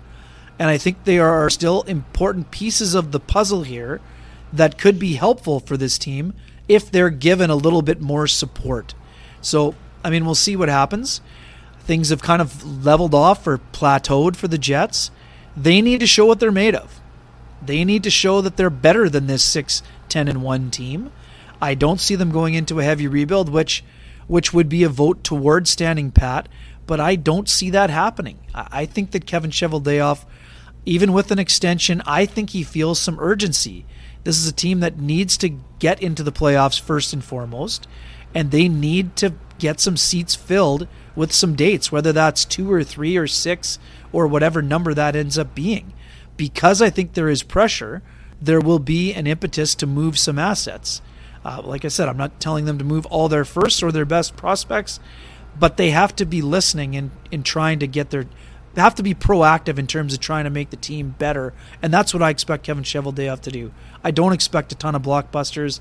and 0.59 0.68
I 0.68 0.78
think 0.78 1.05
there 1.05 1.28
are 1.28 1.49
still 1.51 1.82
important 1.82 2.51
pieces 2.51 2.95
of 2.95 3.12
the 3.12 3.20
puzzle 3.20 3.62
here 3.62 4.01
that 4.53 4.78
could 4.78 4.99
be 4.99 5.14
helpful 5.14 5.61
for 5.61 5.76
this 5.76 5.99
team 5.99 6.34
if 6.68 6.90
they're 6.90 7.11
given 7.11 7.51
a 7.51 7.57
little 7.57 7.82
bit 7.82 8.01
more 8.01 8.26
support. 8.26 8.95
So 9.40 9.74
I 10.05 10.11
mean, 10.11 10.25
we'll 10.25 10.35
see 10.35 10.55
what 10.55 10.69
happens. 10.69 11.21
Things 11.81 12.11
have 12.11 12.23
kind 12.23 12.41
of 12.41 12.85
leveled 12.85 13.15
off 13.15 13.47
or 13.47 13.59
plateaued 13.73 14.37
for 14.37 14.47
the 14.47 14.59
Jets. 14.59 15.11
They 15.57 15.81
need 15.81 16.01
to 16.01 16.07
show 16.07 16.27
what 16.27 16.39
they're 16.41 16.53
made 16.53 16.75
of. 16.75 17.01
They 17.65 17.85
need 17.85 18.03
to 18.05 18.11
show 18.11 18.41
that 18.43 18.57
they're 18.57 18.71
better 18.71 19.09
than 19.09 19.27
this 19.27 19.43
6 19.43 19.83
10 20.09 20.29
and 20.29 20.43
1 20.43 20.71
team. 20.71 21.11
I 21.61 21.75
don't 21.75 22.01
see 22.01 22.15
them 22.15 22.31
going 22.31 22.55
into 22.55 22.79
a 22.79 22.85
heavy 22.85 23.07
rebuild, 23.09 23.49
which 23.49 23.83
which 24.27 24.55
would 24.55 24.69
be 24.69 24.83
a 24.83 24.89
vote 24.89 25.23
towards 25.23 25.71
standing 25.71 26.11
pat, 26.11 26.49
but 26.87 27.01
I 27.01 27.17
don't 27.17 27.49
see 27.49 27.71
that 27.71 27.91
happening. 27.91 28.39
I 28.55 28.87
think 28.87 29.11
that 29.11 29.27
Kevin 29.27 29.51
Cheveldayoff, 29.51 30.25
even 30.87 31.13
with 31.13 31.31
an 31.31 31.39
extension, 31.39 32.03
I 32.07 32.25
think 32.27 32.51
he 32.51 32.63
feels 32.63 32.99
some 32.99 33.19
urgency 33.21 33.85
This 34.25 34.39
is 34.39 34.49
a 34.49 34.53
team 34.53 34.81
that 34.81 34.99
needs 34.99 35.37
to 35.39 35.59
get 35.79 36.03
into 36.03 36.23
the 36.23 36.33
playoffs 36.33 36.81
first 36.81 37.13
and 37.13 37.23
foremost, 37.23 37.87
and 38.35 38.51
they 38.51 38.69
need 38.69 39.17
to 39.17 39.35
get 39.59 39.81
some 39.81 39.97
seats 39.97 40.35
filled 40.35 40.89
with 41.17 41.33
some 41.33 41.55
dates, 41.55 41.93
whether 41.93 42.13
that's 42.13 42.45
two 42.45 42.73
or 42.73 42.83
three 42.83 43.17
or 43.17 43.27
six 43.27 43.79
or 44.13 44.27
whatever 44.27 44.63
number 44.63 44.95
that 44.95 45.17
ends 45.17 45.39
up 45.39 45.55
being. 45.55 45.93
Because 46.37 46.83
I 46.83 46.91
think 46.91 47.13
there 47.15 47.29
is 47.29 47.43
pressure, 47.43 48.03
there 48.41 48.61
will 48.61 48.79
be 48.79 49.13
an 49.15 49.27
impetus 49.27 49.75
to 49.77 49.87
move 49.87 50.19
some 50.19 50.39
assets. 50.39 51.01
Uh, 51.45 51.61
like 51.63 51.85
I 51.85 51.89
said, 51.89 52.09
I'm 52.09 52.17
not 52.17 52.41
telling 52.41 52.65
them 52.65 52.79
to 52.79 52.85
move 52.85 53.07
all 53.07 53.29
their 53.29 53.45
first 53.45 53.83
or 53.83 53.93
their 53.93 54.05
best 54.05 54.37
prospects, 54.37 54.99
but 55.59 55.77
they 55.77 55.91
have 55.91 56.17
to 56.17 56.25
be 56.25 56.43
listening 56.43 56.97
and 56.97 57.11
in 57.31 57.43
trying 57.43 57.79
to 57.79 57.87
get 57.87 58.11
their 58.11 58.27
they 58.75 58.81
have 58.81 58.97
to 58.97 59.05
be 59.05 59.15
proactive 59.15 59.79
in 59.79 59.87
terms 59.87 60.13
of 60.13 60.21
trying 60.21 60.45
to 60.45 60.51
make 60.51 60.71
the 60.71 60.77
team 60.77 61.15
better, 61.17 61.55
and 61.81 61.95
that's 61.95 62.13
what 62.13 62.25
I 62.25 62.31
expect 62.31 62.65
Kevin 62.65 62.83
Cheveldayoff 62.83 63.41
to 63.43 63.51
do. 63.51 63.73
I 64.03 64.11
don't 64.11 64.33
expect 64.33 64.73
a 64.73 64.75
ton 64.75 64.97
of 64.97 65.03
blockbusters, 65.03 65.79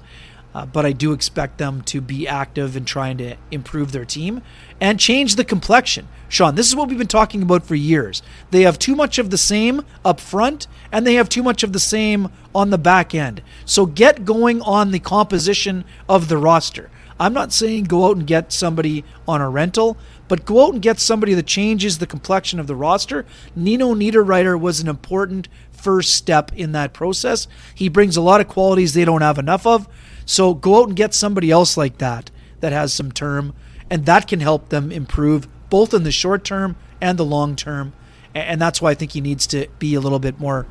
uh, 0.53 0.65
but 0.65 0.85
I 0.85 0.91
do 0.91 1.13
expect 1.13 1.57
them 1.57 1.81
to 1.83 2.01
be 2.01 2.27
active 2.27 2.75
in 2.75 2.85
trying 2.85 3.17
to 3.17 3.35
improve 3.51 3.91
their 3.91 4.05
team 4.05 4.41
and 4.79 4.99
change 4.99 5.35
the 5.35 5.45
complexion. 5.45 6.07
Sean, 6.29 6.55
this 6.55 6.67
is 6.67 6.75
what 6.75 6.89
we've 6.89 6.97
been 6.97 7.07
talking 7.07 7.41
about 7.41 7.65
for 7.65 7.75
years. 7.75 8.21
They 8.51 8.61
have 8.61 8.79
too 8.79 8.95
much 8.95 9.17
of 9.17 9.29
the 9.29 9.37
same 9.37 9.83
up 10.03 10.19
front, 10.19 10.67
and 10.91 11.05
they 11.05 11.15
have 11.15 11.29
too 11.29 11.43
much 11.43 11.63
of 11.63 11.73
the 11.73 11.79
same 11.79 12.29
on 12.53 12.69
the 12.69 12.77
back 12.77 13.15
end. 13.15 13.41
So 13.65 13.85
get 13.85 14.25
going 14.25 14.61
on 14.61 14.91
the 14.91 14.99
composition 14.99 15.85
of 16.07 16.27
the 16.27 16.37
roster. 16.37 16.89
I'm 17.19 17.33
not 17.33 17.53
saying 17.53 17.85
go 17.85 18.07
out 18.07 18.17
and 18.17 18.27
get 18.27 18.51
somebody 18.51 19.05
on 19.27 19.41
a 19.41 19.49
rental, 19.49 19.97
but 20.27 20.45
go 20.45 20.65
out 20.65 20.73
and 20.73 20.81
get 20.81 20.99
somebody 20.99 21.33
that 21.35 21.45
changes 21.45 21.97
the 21.97 22.07
complexion 22.07 22.59
of 22.59 22.67
the 22.67 22.75
roster. 22.75 23.25
Nino 23.55 23.93
Niederreiter 23.93 24.59
was 24.59 24.79
an 24.79 24.87
important 24.87 25.47
first 25.71 26.15
step 26.15 26.51
in 26.53 26.71
that 26.71 26.93
process. 26.93 27.47
He 27.75 27.89
brings 27.89 28.17
a 28.17 28.21
lot 28.21 28.41
of 28.41 28.47
qualities 28.47 28.93
they 28.93 29.05
don't 29.05 29.21
have 29.21 29.37
enough 29.37 29.67
of. 29.67 29.87
So 30.25 30.53
go 30.53 30.81
out 30.81 30.87
and 30.87 30.95
get 30.95 31.13
somebody 31.13 31.51
else 31.51 31.77
like 31.77 31.97
that 31.97 32.31
that 32.59 32.71
has 32.71 32.93
some 32.93 33.11
term, 33.11 33.53
and 33.89 34.05
that 34.05 34.27
can 34.27 34.39
help 34.39 34.69
them 34.69 34.91
improve 34.91 35.47
both 35.69 35.93
in 35.93 36.03
the 36.03 36.11
short 36.11 36.43
term 36.43 36.75
and 37.01 37.17
the 37.17 37.25
long 37.25 37.55
term. 37.55 37.93
And 38.33 38.61
that's 38.61 38.81
why 38.81 38.91
I 38.91 38.95
think 38.95 39.11
he 39.11 39.21
needs 39.21 39.45
to 39.47 39.67
be 39.79 39.95
a 39.95 39.99
little 39.99 40.19
bit 40.19 40.39
more 40.39 40.65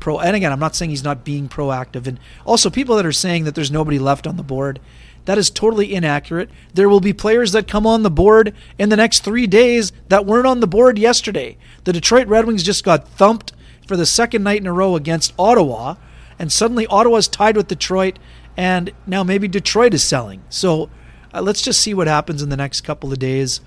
pro. 0.00 0.18
And 0.18 0.34
again, 0.34 0.52
I'm 0.52 0.60
not 0.60 0.74
saying 0.74 0.90
he's 0.90 1.04
not 1.04 1.24
being 1.24 1.48
proactive. 1.48 2.06
And 2.06 2.18
also, 2.44 2.68
people 2.68 2.96
that 2.96 3.06
are 3.06 3.12
saying 3.12 3.44
that 3.44 3.54
there's 3.54 3.70
nobody 3.70 3.98
left 3.98 4.26
on 4.26 4.36
the 4.36 4.42
board, 4.42 4.80
that 5.26 5.38
is 5.38 5.50
totally 5.50 5.94
inaccurate. 5.94 6.50
There 6.74 6.88
will 6.88 7.00
be 7.00 7.12
players 7.12 7.52
that 7.52 7.68
come 7.68 7.86
on 7.86 8.02
the 8.02 8.10
board 8.10 8.54
in 8.78 8.88
the 8.88 8.96
next 8.96 9.20
three 9.20 9.46
days 9.46 9.92
that 10.08 10.26
weren't 10.26 10.46
on 10.46 10.60
the 10.60 10.66
board 10.66 10.98
yesterday. 10.98 11.56
The 11.84 11.92
Detroit 11.92 12.26
Red 12.26 12.46
Wings 12.46 12.62
just 12.62 12.84
got 12.84 13.06
thumped 13.06 13.52
for 13.86 13.96
the 13.96 14.06
second 14.06 14.42
night 14.42 14.60
in 14.60 14.66
a 14.66 14.72
row 14.72 14.96
against 14.96 15.34
Ottawa, 15.38 15.96
and 16.38 16.50
suddenly 16.50 16.86
Ottawa's 16.86 17.28
tied 17.28 17.56
with 17.56 17.68
Detroit, 17.68 18.18
and 18.56 18.92
now 19.06 19.22
maybe 19.22 19.48
Detroit 19.48 19.94
is 19.94 20.02
selling. 20.02 20.42
So 20.48 20.90
uh, 21.32 21.40
let's 21.42 21.62
just 21.62 21.80
see 21.80 21.94
what 21.94 22.06
happens 22.06 22.42
in 22.42 22.48
the 22.48 22.56
next 22.56 22.82
couple 22.82 23.12
of 23.12 23.18
days, 23.18 23.60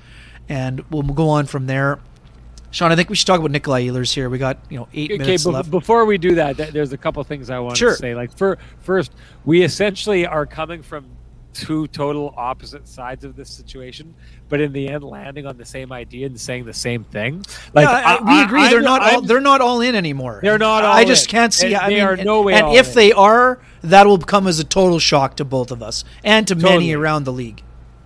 and 0.50 0.84
we'll 0.92 1.04
go 1.04 1.30
on 1.30 1.46
from 1.46 1.68
there. 1.68 2.00
Sean, 2.72 2.92
I 2.92 2.96
think 2.96 3.10
we 3.10 3.16
should 3.16 3.28
talk 3.28 3.40
about 3.40 3.52
Nikolai 3.52 3.84
Ehlers 3.88 4.14
here. 4.14 4.30
We 4.30 4.40
got 4.40 4.58
you 4.70 4.80
know 4.80 4.88
eight 4.94 5.12
Okay, 5.12 5.20
minutes 5.20 5.44
be- 5.46 5.52
left. 5.52 5.70
before 5.70 6.06
we 6.06 6.18
do 6.18 6.36
that, 6.36 6.58
th- 6.58 6.72
there's 6.72 6.92
a 6.92 6.98
couple 6.98 7.24
things 7.24 7.50
I 7.52 7.60
want 7.60 7.78
Sure. 7.78 7.92
to 7.92 7.96
say. 7.98 8.16
Like, 8.16 8.36
for, 8.36 8.58
first, 8.80 9.12
we 9.46 9.62
essentially 9.64 10.26
are 10.26 10.46
coming 10.48 10.82
from 10.82 11.06
two 11.54 11.88
total 11.88 12.34
opposite 12.36 12.88
sides 12.88 13.24
of 13.24 13.36
this 13.36 13.50
situation, 13.50 14.14
but 14.50 14.60
in 14.60 14.74
the 14.74 14.88
end, 14.90 15.04
landing 15.04 15.46
on 15.46 15.58
the 15.58 15.66
same 15.66 15.92
idea 15.92 16.26
and 16.26 16.40
saying 16.40 16.66
the 16.66 16.74
same 16.74 17.04
thing. 17.04 17.46
Like, 17.74 17.88
Yeah, 17.88 18.18
I- 18.20 18.36
we 18.38 18.42
agree. 18.44 18.62
they're 18.70 18.76
I'm- 18.78 18.84
not. 18.84 19.02
all, 19.02 19.22
they're 19.22 19.40
not 19.42 19.62
all 19.62 19.82
in 19.82 19.96
anymore. 19.96 20.40
They're 20.42 20.58
not 20.58 20.84
I 20.84 21.06
just 21.06 21.26
in. 21.28 21.32
can't 21.32 21.54
see. 21.54 21.68
And 21.68 21.78
I 21.78 21.90
they 21.90 21.96
mean, 21.96 22.04
are 22.04 22.18
no 22.18 22.42
way 22.42 22.54
And 22.54 22.76
if 22.76 22.90
in. 22.90 22.96
they 22.96 23.12
are, 23.14 23.60
that 23.84 24.06
will 24.08 24.18
come 24.18 24.48
as 24.48 24.60
a 24.60 24.64
total 24.64 25.00
shock 25.00 25.36
to 25.38 25.46
both 25.46 25.72
of 25.72 25.82
us 25.84 26.04
and 26.24 26.48
to 26.48 26.56
many 26.56 26.94
around 26.94 27.24
the 27.26 27.34
league. 27.34 27.62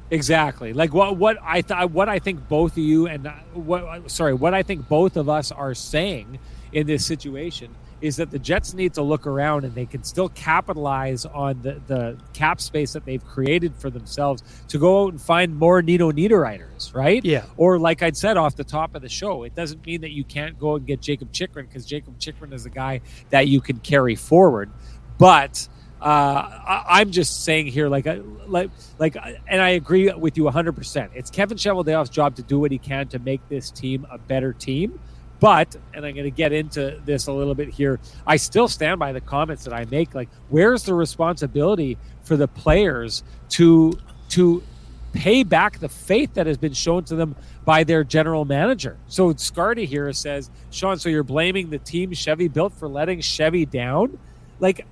Exactly. 0.09 0.71
Like 0.73 0.93
what 0.93 1.17
what 1.17 1.37
I 1.43 1.59
th- 1.61 1.89
what 1.89 2.07
I 2.07 2.19
think 2.19 2.47
both 2.47 2.71
of 2.73 2.77
you 2.77 3.07
and 3.07 3.27
what 3.53 4.09
sorry 4.09 4.33
what 4.33 4.53
I 4.53 4.63
think 4.63 4.87
both 4.87 5.17
of 5.17 5.27
us 5.27 5.51
are 5.51 5.73
saying 5.73 6.39
in 6.71 6.87
this 6.87 7.05
situation 7.05 7.75
is 8.01 8.17
that 8.17 8.31
the 8.31 8.39
Jets 8.39 8.73
need 8.73 8.93
to 8.93 9.01
look 9.01 9.25
around 9.25 9.65
and 9.65 9.73
they 9.73 9.85
can 9.85 10.03
still 10.03 10.29
capitalize 10.29 11.25
on 11.25 11.61
the, 11.61 11.81
the 11.87 12.17
cap 12.33 12.61
space 12.61 12.93
that 12.93 13.05
they've 13.05 13.25
created 13.25 13.75
for 13.75 13.89
themselves 13.89 14.43
to 14.67 14.77
go 14.77 15.05
out 15.05 15.11
and 15.13 15.21
find 15.21 15.55
more 15.55 15.81
Nino 15.81 16.11
Niederreiters, 16.11 16.93
right? 16.93 17.23
Yeah. 17.25 17.45
Or 17.57 17.79
like 17.79 18.03
I'd 18.03 18.17
said 18.17 18.37
off 18.37 18.55
the 18.55 18.63
top 18.63 18.95
of 18.95 19.01
the 19.01 19.09
show, 19.09 19.43
it 19.43 19.55
doesn't 19.55 19.85
mean 19.85 20.01
that 20.01 20.11
you 20.11 20.23
can't 20.23 20.57
go 20.59 20.75
and 20.75 20.85
get 20.85 21.01
Jakob 21.01 21.31
Chychrun 21.31 21.65
because 21.65 21.85
Jakob 21.85 22.19
Chychrun 22.19 22.53
is 22.53 22.65
a 22.65 22.69
guy 22.69 23.01
that 23.29 23.47
you 23.47 23.61
can 23.61 23.77
carry 23.79 24.15
forward. 24.15 24.69
But 25.17 25.67
uh, 26.01 26.05
I, 26.05 26.83
I'm 26.87 27.11
just 27.11 27.43
saying 27.43 27.67
here, 27.67 27.89
like, 27.89 28.07
like, 28.45 28.69
like, 28.99 29.17
and 29.47 29.61
I 29.61 29.69
agree 29.69 30.11
with 30.13 30.37
you 30.37 30.43
100. 30.43 30.73
percent 30.73 31.11
It's 31.15 31.31
Kevin 31.31 31.57
Cheveldayoff's 31.57 32.09
job 32.09 32.35
to 32.35 32.43
do 32.43 32.59
what 32.59 32.71
he 32.71 32.77
can 32.77 33.07
to 33.09 33.19
make 33.19 33.47
this 33.49 33.71
team 33.71 34.05
a 34.11 34.17
better 34.17 34.53
team. 34.53 34.99
But, 35.39 35.75
and 35.93 36.05
I'm 36.05 36.13
going 36.13 36.25
to 36.25 36.31
get 36.31 36.51
into 36.51 36.99
this 37.05 37.27
a 37.27 37.31
little 37.31 37.53
bit 37.53 37.69
here. 37.69 37.99
I 38.25 38.37
still 38.37 38.67
stand 38.67 38.99
by 38.99 39.11
the 39.11 39.21
comments 39.21 39.63
that 39.65 39.73
I 39.73 39.85
make. 39.85 40.15
Like, 40.15 40.29
where's 40.49 40.83
the 40.83 40.93
responsibility 40.93 41.97
for 42.23 42.37
the 42.37 42.47
players 42.47 43.23
to 43.49 43.93
to 44.29 44.63
pay 45.13 45.43
back 45.43 45.79
the 45.79 45.89
faith 45.89 46.33
that 46.33 46.45
has 46.45 46.57
been 46.57 46.73
shown 46.73 47.03
to 47.05 47.15
them 47.15 47.35
by 47.65 47.83
their 47.83 48.03
general 48.03 48.45
manager? 48.45 48.97
So 49.07 49.33
Scardy 49.35 49.85
here 49.85 50.11
says, 50.13 50.49
Sean, 50.71 50.97
so 50.97 51.09
you're 51.09 51.23
blaming 51.23 51.69
the 51.69 51.79
team 51.79 52.13
Chevy 52.13 52.47
built 52.47 52.73
for 52.73 52.87
letting 52.87 53.21
Chevy 53.21 53.65
down? 53.65 54.17
Like, 54.59 54.85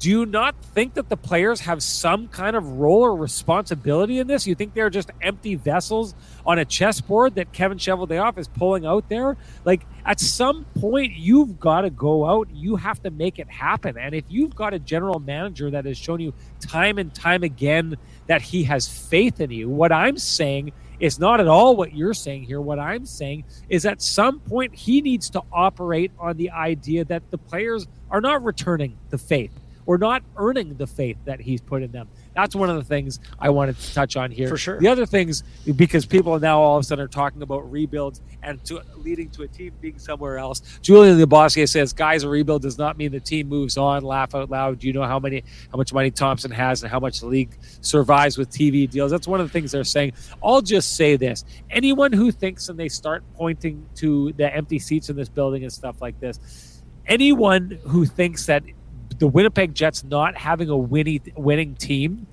do 0.00 0.08
you 0.08 0.24
not 0.24 0.54
think 0.64 0.94
that 0.94 1.10
the 1.10 1.16
players 1.16 1.60
have 1.60 1.82
some 1.82 2.26
kind 2.28 2.56
of 2.56 2.66
role 2.66 3.02
or 3.02 3.14
responsibility 3.14 4.18
in 4.18 4.26
this? 4.26 4.46
You 4.46 4.54
think 4.54 4.72
they're 4.72 4.88
just 4.88 5.10
empty 5.20 5.56
vessels 5.56 6.14
on 6.46 6.58
a 6.58 6.64
chessboard 6.64 7.34
that 7.34 7.52
Kevin 7.52 7.76
Cheveldayoff 7.76 8.38
is 8.38 8.48
pulling 8.48 8.86
out 8.86 9.10
there? 9.10 9.36
Like 9.66 9.82
at 10.06 10.18
some 10.18 10.64
point, 10.80 11.12
you've 11.12 11.60
got 11.60 11.82
to 11.82 11.90
go 11.90 12.24
out. 12.24 12.48
You 12.50 12.76
have 12.76 13.02
to 13.02 13.10
make 13.10 13.38
it 13.38 13.50
happen. 13.50 13.98
And 13.98 14.14
if 14.14 14.24
you've 14.30 14.56
got 14.56 14.72
a 14.72 14.78
general 14.78 15.18
manager 15.18 15.70
that 15.70 15.84
has 15.84 15.98
shown 15.98 16.18
you 16.18 16.32
time 16.60 16.96
and 16.96 17.14
time 17.14 17.42
again 17.42 17.98
that 18.26 18.40
he 18.40 18.64
has 18.64 18.88
faith 18.88 19.38
in 19.38 19.50
you, 19.50 19.68
what 19.68 19.92
I'm 19.92 20.16
saying 20.16 20.72
is 20.98 21.18
not 21.18 21.40
at 21.40 21.46
all 21.46 21.76
what 21.76 21.94
you're 21.94 22.14
saying 22.14 22.44
here. 22.44 22.62
What 22.62 22.78
I'm 22.78 23.04
saying 23.04 23.44
is 23.68 23.84
at 23.84 24.00
some 24.00 24.40
point 24.40 24.74
he 24.74 25.02
needs 25.02 25.28
to 25.30 25.42
operate 25.52 26.10
on 26.18 26.38
the 26.38 26.52
idea 26.52 27.04
that 27.04 27.30
the 27.30 27.38
players 27.38 27.86
are 28.10 28.22
not 28.22 28.42
returning 28.42 28.96
the 29.10 29.18
faith 29.18 29.52
or 29.86 29.98
not 29.98 30.22
earning 30.36 30.76
the 30.76 30.86
faith 30.86 31.16
that 31.24 31.40
he's 31.40 31.60
put 31.60 31.82
in 31.82 31.90
them. 31.92 32.08
That's 32.34 32.54
one 32.54 32.70
of 32.70 32.76
the 32.76 32.84
things 32.84 33.18
I 33.38 33.50
wanted 33.50 33.78
to 33.78 33.94
touch 33.94 34.16
on 34.16 34.30
here. 34.30 34.48
For 34.48 34.56
sure. 34.56 34.78
The 34.78 34.88
other 34.88 35.06
things, 35.06 35.42
because 35.76 36.06
people 36.06 36.38
now 36.38 36.60
all 36.60 36.76
of 36.76 36.82
a 36.82 36.84
sudden 36.84 37.04
are 37.04 37.08
talking 37.08 37.42
about 37.42 37.70
rebuilds 37.70 38.22
and 38.42 38.62
to, 38.66 38.82
leading 38.96 39.30
to 39.30 39.42
a 39.42 39.48
team 39.48 39.72
being 39.80 39.98
somewhere 39.98 40.38
else. 40.38 40.78
Julian 40.80 41.18
Lebowski 41.18 41.68
says, 41.68 41.92
"Guys, 41.92 42.22
a 42.22 42.28
rebuild 42.28 42.62
does 42.62 42.78
not 42.78 42.96
mean 42.96 43.10
the 43.10 43.20
team 43.20 43.48
moves 43.48 43.76
on." 43.76 44.02
Laugh 44.02 44.34
out 44.34 44.48
loud. 44.50 44.78
Do 44.78 44.86
you 44.86 44.92
know 44.92 45.02
how 45.02 45.18
many, 45.18 45.42
how 45.70 45.76
much 45.76 45.92
money 45.92 46.10
Thomson 46.10 46.50
has, 46.50 46.82
and 46.82 46.90
how 46.90 47.00
much 47.00 47.20
the 47.20 47.26
league 47.26 47.56
survives 47.80 48.38
with 48.38 48.50
TV 48.50 48.88
deals? 48.88 49.10
That's 49.10 49.26
one 49.26 49.40
of 49.40 49.46
the 49.46 49.52
things 49.52 49.72
they're 49.72 49.84
saying. 49.84 50.12
I'll 50.42 50.62
just 50.62 50.96
say 50.96 51.16
this: 51.16 51.44
anyone 51.70 52.12
who 52.12 52.30
thinks 52.30 52.68
and 52.68 52.78
they 52.78 52.88
start 52.88 53.24
pointing 53.34 53.84
to 53.96 54.32
the 54.32 54.54
empty 54.54 54.78
seats 54.78 55.10
in 55.10 55.16
this 55.16 55.28
building 55.28 55.62
and 55.64 55.72
stuff 55.72 56.00
like 56.00 56.18
this, 56.20 56.82
anyone 57.06 57.78
who 57.82 58.06
thinks 58.06 58.46
that 58.46 58.62
the 59.20 59.28
Winnipeg 59.28 59.74
Jets 59.74 60.02
not 60.02 60.36
having 60.36 60.70
a 60.70 60.76
winning 60.76 61.20
winning 61.36 61.76
team 61.76 62.26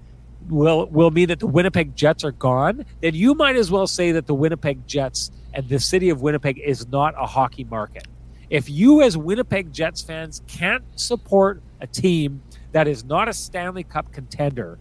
will 0.49 0.87
will 0.87 1.11
mean 1.11 1.27
that 1.27 1.39
the 1.39 1.47
Winnipeg 1.47 1.95
Jets 1.95 2.23
are 2.23 2.31
gone, 2.31 2.85
then 3.01 3.13
you 3.13 3.35
might 3.35 3.57
as 3.57 3.69
well 3.69 3.85
say 3.87 4.13
that 4.13 4.25
the 4.25 4.33
Winnipeg 4.33 4.87
Jets 4.87 5.29
and 5.53 5.67
the 5.67 5.79
city 5.79 6.09
of 6.09 6.21
Winnipeg 6.21 6.59
is 6.59 6.87
not 6.87 7.13
a 7.17 7.25
hockey 7.25 7.65
market. 7.65 8.07
If 8.49 8.69
you 8.69 9.01
as 9.01 9.17
Winnipeg 9.17 9.73
Jets 9.73 10.01
fans 10.01 10.41
can't 10.47 10.83
support 10.95 11.61
a 11.81 11.87
team 11.87 12.41
that 12.71 12.87
is 12.87 13.03
not 13.03 13.27
a 13.27 13.33
Stanley 13.33 13.83
Cup 13.83 14.13
contender, 14.13 14.79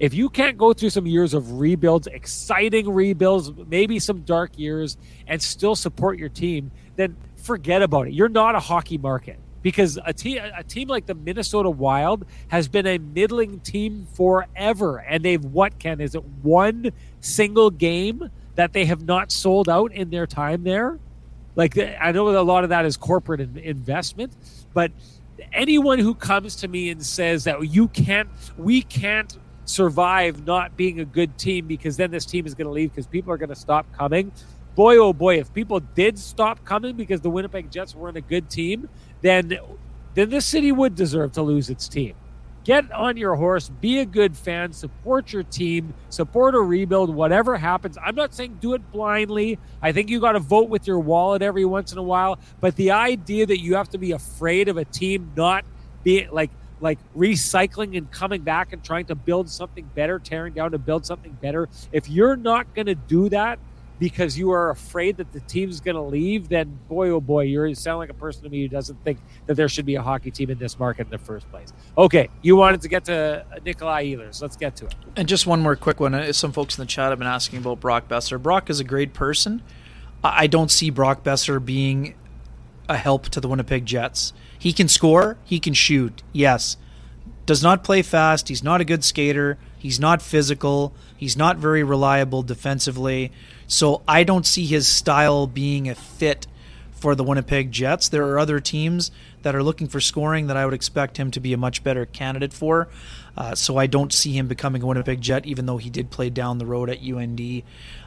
if 0.00 0.14
you 0.14 0.28
can't 0.28 0.58
go 0.58 0.72
through 0.72 0.90
some 0.90 1.06
years 1.06 1.32
of 1.32 1.60
rebuilds, 1.60 2.08
exciting 2.08 2.90
rebuilds, 2.90 3.52
maybe 3.68 4.00
some 4.00 4.22
dark 4.22 4.58
years, 4.58 4.96
and 5.28 5.40
still 5.40 5.76
support 5.76 6.18
your 6.18 6.28
team, 6.28 6.72
then 6.96 7.16
forget 7.36 7.82
about 7.82 8.08
it. 8.08 8.14
You're 8.14 8.28
not 8.28 8.56
a 8.56 8.60
hockey 8.60 8.98
market 8.98 9.38
because 9.66 9.98
a 10.04 10.12
team 10.12 10.40
a 10.56 10.62
team 10.62 10.86
like 10.86 11.06
the 11.06 11.14
Minnesota 11.16 11.68
Wild 11.68 12.24
has 12.46 12.68
been 12.68 12.86
a 12.86 12.98
middling 12.98 13.58
team 13.58 14.06
forever, 14.14 14.98
and 14.98 15.24
they've 15.24 15.44
what 15.44 15.80
Ken 15.80 16.00
is 16.00 16.14
it 16.14 16.22
one 16.40 16.92
single 17.20 17.70
game 17.70 18.30
that 18.54 18.72
they 18.72 18.84
have 18.84 19.02
not 19.02 19.32
sold 19.32 19.68
out 19.68 19.92
in 19.92 20.10
their 20.10 20.24
time 20.24 20.62
there. 20.62 21.00
Like 21.56 21.76
I 21.76 22.12
know 22.12 22.28
a 22.28 22.46
lot 22.46 22.62
of 22.62 22.70
that 22.70 22.86
is 22.86 22.96
corporate 22.96 23.40
in- 23.40 23.56
investment, 23.56 24.36
but 24.72 24.92
anyone 25.52 25.98
who 25.98 26.14
comes 26.14 26.54
to 26.56 26.68
me 26.68 26.90
and 26.90 27.04
says 27.04 27.42
that 27.42 27.60
you 27.68 27.88
can't, 27.88 28.28
we 28.56 28.82
can't 28.82 29.36
survive 29.64 30.46
not 30.46 30.76
being 30.76 31.00
a 31.00 31.04
good 31.04 31.36
team 31.38 31.66
because 31.66 31.96
then 31.96 32.12
this 32.12 32.24
team 32.24 32.46
is 32.46 32.54
going 32.54 32.66
to 32.66 32.72
leave 32.72 32.92
because 32.92 33.08
people 33.08 33.32
are 33.32 33.36
going 33.36 33.48
to 33.48 33.56
stop 33.56 33.84
coming. 33.92 34.30
Boy, 34.76 34.98
oh 34.98 35.14
boy, 35.14 35.38
if 35.38 35.52
people 35.54 35.80
did 35.80 36.18
stop 36.18 36.62
coming 36.64 36.96
because 36.96 37.22
the 37.22 37.30
Winnipeg 37.30 37.70
Jets 37.70 37.94
weren't 37.94 38.18
a 38.18 38.20
good 38.20 38.50
team, 38.50 38.88
then 39.26 39.58
then 40.14 40.30
this 40.30 40.46
city 40.46 40.72
would 40.72 40.94
deserve 40.94 41.32
to 41.32 41.42
lose 41.42 41.68
its 41.68 41.88
team. 41.88 42.14
Get 42.64 42.90
on 42.90 43.16
your 43.16 43.36
horse, 43.36 43.68
be 43.68 44.00
a 44.00 44.04
good 44.04 44.36
fan, 44.36 44.72
support 44.72 45.32
your 45.32 45.44
team, 45.44 45.94
support 46.08 46.56
a 46.56 46.60
rebuild, 46.60 47.14
whatever 47.14 47.56
happens. 47.56 47.96
I'm 48.02 48.16
not 48.16 48.34
saying 48.34 48.58
do 48.60 48.74
it 48.74 48.90
blindly. 48.90 49.58
I 49.80 49.92
think 49.92 50.10
you 50.10 50.18
got 50.18 50.32
to 50.32 50.40
vote 50.40 50.68
with 50.68 50.84
your 50.84 50.98
wallet 50.98 51.42
every 51.42 51.64
once 51.64 51.92
in 51.92 51.98
a 51.98 52.02
while. 52.02 52.40
But 52.60 52.74
the 52.74 52.90
idea 52.90 53.46
that 53.46 53.60
you 53.60 53.76
have 53.76 53.90
to 53.90 53.98
be 53.98 54.12
afraid 54.12 54.68
of 54.68 54.78
a 54.78 54.84
team 54.84 55.30
not 55.36 55.64
being 56.02 56.28
like 56.32 56.50
like 56.80 56.98
recycling 57.16 57.96
and 57.96 58.10
coming 58.10 58.42
back 58.42 58.72
and 58.72 58.82
trying 58.82 59.06
to 59.06 59.14
build 59.14 59.48
something 59.48 59.88
better, 59.94 60.18
tearing 60.18 60.52
down 60.52 60.72
to 60.72 60.78
build 60.78 61.06
something 61.06 61.32
better. 61.40 61.68
If 61.92 62.10
you're 62.10 62.36
not 62.36 62.74
going 62.74 62.86
to 62.86 62.94
do 62.94 63.28
that 63.28 63.58
because 63.98 64.38
you 64.38 64.50
are 64.50 64.70
afraid 64.70 65.16
that 65.16 65.32
the 65.32 65.40
team's 65.40 65.80
going 65.80 65.94
to 65.94 66.02
leave, 66.02 66.48
then 66.48 66.78
boy, 66.88 67.10
oh 67.10 67.20
boy, 67.20 67.42
you 67.42 67.74
sound 67.74 67.98
like 67.98 68.10
a 68.10 68.14
person 68.14 68.42
to 68.42 68.48
me 68.48 68.62
who 68.62 68.68
doesn't 68.68 69.02
think 69.04 69.18
that 69.46 69.54
there 69.54 69.68
should 69.68 69.86
be 69.86 69.94
a 69.94 70.02
hockey 70.02 70.30
team 70.30 70.50
in 70.50 70.58
this 70.58 70.78
market 70.78 71.06
in 71.06 71.10
the 71.10 71.18
first 71.18 71.50
place. 71.50 71.72
Okay, 71.96 72.28
you 72.42 72.56
wanted 72.56 72.82
to 72.82 72.88
get 72.88 73.04
to 73.06 73.44
Nikolai 73.64 74.06
Ehlers. 74.06 74.42
Let's 74.42 74.56
get 74.56 74.76
to 74.76 74.86
it. 74.86 74.94
And 75.16 75.28
just 75.28 75.46
one 75.46 75.60
more 75.60 75.76
quick 75.76 76.00
one. 76.00 76.14
Uh, 76.14 76.32
some 76.32 76.52
folks 76.52 76.76
in 76.78 76.82
the 76.82 76.86
chat 76.86 77.10
have 77.10 77.18
been 77.18 77.28
asking 77.28 77.60
about 77.60 77.80
Brock 77.80 78.08
Boeser. 78.08 78.40
Brock 78.40 78.70
is 78.70 78.80
a 78.80 78.84
great 78.84 79.14
person. 79.14 79.62
I 80.22 80.46
don't 80.46 80.70
see 80.70 80.90
Brock 80.90 81.22
Boeser 81.22 81.64
being 81.64 82.14
a 82.88 82.96
help 82.96 83.28
to 83.30 83.40
the 83.40 83.48
Winnipeg 83.48 83.86
Jets. 83.86 84.32
He 84.58 84.72
can 84.72 84.88
score, 84.88 85.38
he 85.44 85.60
can 85.60 85.74
shoot, 85.74 86.22
yes. 86.32 86.76
Does 87.44 87.62
not 87.62 87.84
play 87.84 88.02
fast, 88.02 88.48
he's 88.48 88.62
not 88.62 88.80
a 88.80 88.84
good 88.84 89.04
skater, 89.04 89.58
he's 89.78 90.00
not 90.00 90.22
physical, 90.22 90.92
he's 91.16 91.36
not 91.36 91.58
very 91.58 91.84
reliable 91.84 92.42
defensively. 92.42 93.32
So 93.66 94.02
I 94.06 94.24
don't 94.24 94.46
see 94.46 94.66
his 94.66 94.86
style 94.86 95.46
being 95.46 95.88
a 95.88 95.94
fit 95.94 96.46
for 96.92 97.14
the 97.14 97.24
Winnipeg 97.24 97.70
Jets. 97.72 98.08
There 98.08 98.26
are 98.26 98.38
other 98.38 98.58
teams 98.58 99.10
that 99.42 99.54
are 99.54 99.62
looking 99.62 99.86
for 99.86 100.00
scoring 100.00 100.46
that 100.46 100.56
I 100.56 100.64
would 100.64 100.74
expect 100.74 101.18
him 101.18 101.30
to 101.32 101.40
be 101.40 101.52
a 101.52 101.56
much 101.56 101.84
better 101.84 102.06
candidate 102.06 102.52
for. 102.52 102.88
Uh, 103.36 103.54
so 103.54 103.76
I 103.76 103.86
don't 103.86 104.12
see 104.12 104.32
him 104.32 104.48
becoming 104.48 104.82
a 104.82 104.86
Winnipeg 104.86 105.20
Jet, 105.20 105.46
even 105.46 105.66
though 105.66 105.76
he 105.76 105.90
did 105.90 106.10
play 106.10 106.30
down 106.30 106.58
the 106.58 106.66
road 106.66 106.88
at 106.88 107.02
UND. 107.02 107.62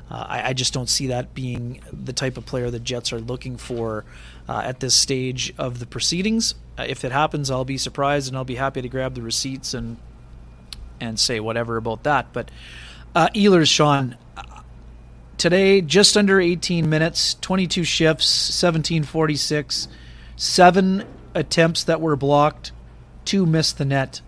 Uh, 0.09 0.25
I, 0.27 0.49
I, 0.49 0.53
just 0.53 0.73
don't 0.73 0.89
see 0.89 1.07
that 1.07 1.35
being 1.35 1.81
the 1.93 2.13
type 2.13 2.35
of 2.37 2.47
player 2.47 2.71
the 2.71 2.79
Jets 2.79 3.13
are 3.13 3.19
looking 3.19 3.57
for 3.57 4.05
uh, 4.47 4.63
at 4.65 4.79
this 4.79 4.95
stage 4.95 5.53
of 5.59 5.77
the 5.77 5.85
proceedings. 5.85 6.55
Uh, 6.79 6.85
if 6.87 7.05
it 7.05 7.11
happens, 7.11 7.51
I'll 7.51 7.63
be 7.63 7.77
surprised 7.77 8.27
and 8.27 8.35
I'll 8.35 8.43
be 8.43 8.55
happy 8.55 8.81
to 8.81 8.89
grab 8.89 9.13
the 9.13 9.21
receipts 9.21 9.75
and 9.75 9.97
and 10.99 11.19
say 11.19 11.39
whatever 11.39 11.77
about 11.77 12.03
that. 12.03 12.33
But 12.33 12.49
uh, 13.15 13.29
Ehlers, 13.35 13.69
Sean, 13.69 14.17
today 15.39 15.81
just 15.81 16.15
under 16.15 16.39
18 16.39 16.87
minutes, 16.87 17.33
22 17.41 17.83
shifts, 17.83 18.49
1746, 18.49 19.87
seven 20.35 21.05
attempts 21.33 21.83
that 21.85 21.99
were 21.99 22.15
blocked, 22.15 22.71
two 23.25 23.47
missed 23.47 23.79
the 23.79 23.85
net, 23.85 24.21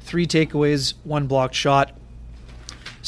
three 0.00 0.26
takeaways, 0.26 0.92
one 1.04 1.26
blocked 1.26 1.54
shot 1.54 1.98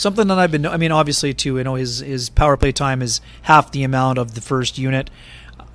something 0.01 0.29
that 0.29 0.39
I've 0.39 0.51
been. 0.51 0.67
I 0.67 0.77
mean, 0.77 0.93
obviously, 0.93 1.35
too. 1.35 1.59
You 1.59 1.65
know, 1.65 1.75
his 1.75 2.01
his 2.01 2.31
power 2.31 2.57
play 2.57 2.73
time 2.73 3.03
is 3.03 3.21
half 3.43 3.71
the 3.71 3.83
amount 3.85 4.19
of 4.19 4.35
the 4.35 4.41
first 4.41 4.79
unit. 4.79 5.11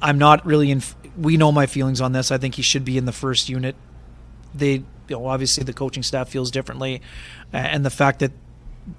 I'm 0.02 0.18
not 0.18 0.46
really 0.46 0.72
in. 0.72 0.82
We 1.18 1.38
know 1.38 1.52
my 1.52 1.66
feelings 1.66 2.02
on 2.02 2.12
this. 2.12 2.32
I 2.32 2.38
think 2.38 2.56
he 2.56 2.62
should 2.62 2.84
be 2.84 2.98
in 2.98 3.06
the 3.06 3.12
first 3.12 3.48
unit. 3.48 3.76
They, 4.54 4.74
you 4.74 4.84
know, 5.10 5.28
obviously 5.28 5.64
the 5.64 5.74
coaching 5.74 6.04
staff 6.04 6.30
feels 6.30 6.52
differently, 6.52 7.02
and 7.54 7.86
the 7.86 7.90
fact 7.90 8.20
that 8.20 8.32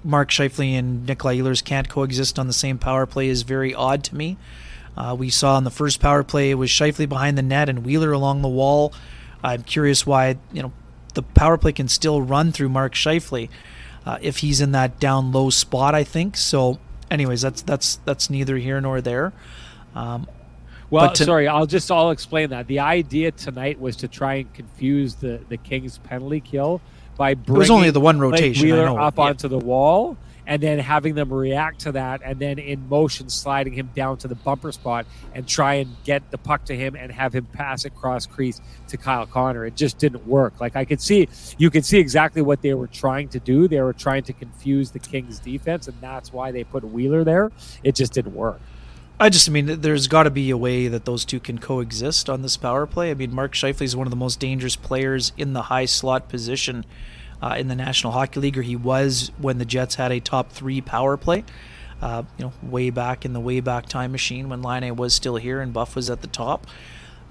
Mark 0.03 0.29
Scheifele 0.29 0.77
and 0.77 1.05
Nikolai 1.05 1.37
Ehlers 1.37 1.63
can't 1.63 1.87
coexist 1.89 2.37
on 2.37 2.47
the 2.47 2.53
same 2.53 2.77
power 2.77 3.05
play 3.05 3.27
is 3.27 3.43
very 3.43 3.73
odd 3.73 4.03
to 4.05 4.15
me. 4.15 4.37
Uh, 4.95 5.15
we 5.17 5.29
saw 5.29 5.57
in 5.57 5.63
the 5.63 5.71
first 5.71 5.99
power 5.99 6.23
play 6.23 6.51
it 6.51 6.55
was 6.55 6.69
Scheifele 6.69 7.07
behind 7.07 7.37
the 7.37 7.43
net 7.43 7.69
and 7.69 7.85
Wheeler 7.85 8.11
along 8.11 8.41
the 8.41 8.47
wall. 8.47 8.93
I'm 9.43 9.63
curious 9.63 10.05
why 10.05 10.37
you 10.51 10.63
know 10.63 10.73
the 11.13 11.23
power 11.23 11.57
play 11.57 11.71
can 11.71 11.87
still 11.87 12.21
run 12.21 12.51
through 12.51 12.69
Mark 12.69 12.93
Scheifele 12.93 13.49
uh, 14.05 14.17
if 14.21 14.37
he's 14.37 14.61
in 14.61 14.71
that 14.71 14.99
down 14.99 15.31
low 15.31 15.49
spot. 15.49 15.93
I 15.93 16.03
think 16.03 16.35
so. 16.35 16.79
Anyways, 17.09 17.41
that's 17.41 17.61
that's 17.61 17.97
that's 18.05 18.29
neither 18.29 18.57
here 18.57 18.81
nor 18.81 19.01
there. 19.01 19.33
Um, 19.95 20.27
well, 20.89 21.11
to, 21.11 21.23
sorry, 21.25 21.47
I'll 21.47 21.65
just 21.65 21.91
I'll 21.91 22.11
explain 22.11 22.49
that. 22.49 22.67
The 22.67 22.79
idea 22.79 23.31
tonight 23.31 23.79
was 23.79 23.97
to 23.97 24.07
try 24.07 24.35
and 24.35 24.53
confuse 24.53 25.15
the 25.15 25.39
the 25.49 25.57
Kings 25.57 25.97
penalty 25.99 26.39
kill 26.39 26.81
by 27.17 27.33
bringing 27.33 27.55
it 27.55 27.59
was 27.59 27.69
only 27.69 27.89
the 27.89 27.99
one 27.99 28.19
rotation 28.19 28.65
Wheeler 28.65 28.99
up 28.99 29.17
yeah. 29.17 29.23
onto 29.23 29.47
the 29.47 29.57
wall 29.57 30.17
and 30.47 30.63
then 30.63 30.79
having 30.79 31.13
them 31.13 31.31
react 31.31 31.81
to 31.81 31.91
that 31.91 32.21
and 32.23 32.39
then 32.39 32.57
in 32.57 32.87
motion 32.87 33.29
sliding 33.29 33.73
him 33.73 33.91
down 33.93 34.17
to 34.17 34.27
the 34.29 34.35
bumper 34.35 34.71
spot 34.71 35.05
and 35.35 35.45
try 35.45 35.75
and 35.75 35.93
get 36.05 36.31
the 36.31 36.37
puck 36.37 36.63
to 36.65 36.75
him 36.75 36.95
and 36.95 37.11
have 37.11 37.35
him 37.35 37.45
pass 37.45 37.83
it 37.83 37.93
cross 37.93 38.25
crease 38.25 38.61
to 38.87 38.97
Kyle 38.97 39.25
Connor. 39.25 39.65
It 39.65 39.75
just 39.75 39.97
didn't 39.97 40.25
work. 40.25 40.59
Like 40.61 40.75
I 40.75 40.85
could 40.85 41.01
see 41.01 41.27
you 41.57 41.69
could 41.69 41.85
see 41.85 41.99
exactly 41.99 42.41
what 42.41 42.61
they 42.61 42.73
were 42.73 42.87
trying 42.87 43.27
to 43.29 43.39
do. 43.39 43.67
They 43.67 43.81
were 43.81 43.93
trying 43.93 44.23
to 44.23 44.33
confuse 44.33 44.91
the 44.91 44.99
Kings 44.99 45.39
defense 45.39 45.87
and 45.87 45.97
that's 45.99 46.31
why 46.31 46.51
they 46.51 46.63
put 46.63 46.83
Wheeler 46.85 47.25
there. 47.25 47.51
It 47.83 47.95
just 47.95 48.13
didn't 48.13 48.33
work. 48.33 48.61
I 49.19 49.29
just 49.29 49.49
mean 49.49 49.81
there's 49.81 50.07
got 50.07 50.23
to 50.23 50.29
be 50.29 50.51
a 50.51 50.57
way 50.57 50.87
that 50.87 51.05
those 51.05 51.25
two 51.25 51.39
can 51.39 51.57
coexist 51.57 52.29
on 52.29 52.43
this 52.43 52.55
power 52.55 52.85
play. 52.85 53.09
I 53.09 53.15
mean 53.15 53.33
Mark 53.33 53.53
Scheifele 53.53 53.81
is 53.81 53.95
one 53.95 54.05
of 54.05 54.11
the 54.11 54.17
most 54.17 54.39
dangerous 54.39 54.75
players 54.75 55.33
in 55.37 55.53
the 55.53 55.63
high 55.63 55.85
slot 55.85 56.29
position 56.29 56.85
uh, 57.41 57.55
in 57.57 57.67
the 57.67 57.75
National 57.75 58.13
Hockey 58.13 58.39
League, 58.39 58.57
or 58.57 58.61
he 58.61 58.75
was 58.75 59.31
when 59.39 59.57
the 59.57 59.65
Jets 59.65 59.95
had 59.95 60.11
a 60.11 60.19
top 60.19 60.51
three 60.51 60.81
power 60.81 61.17
play. 61.17 61.43
Uh, 61.99 62.23
you 62.37 62.45
know, 62.45 62.53
way 62.61 62.91
back 62.91 63.25
in 63.25 63.33
the 63.33 63.39
way 63.39 63.59
back 63.59 63.87
time 63.87 64.11
machine 64.11 64.49
when 64.49 64.61
Laine 64.61 64.95
was 64.95 65.15
still 65.15 65.37
here 65.37 65.61
and 65.61 65.73
Buff 65.73 65.95
was 65.95 66.11
at 66.11 66.21
the 66.21 66.27
top. 66.27 66.67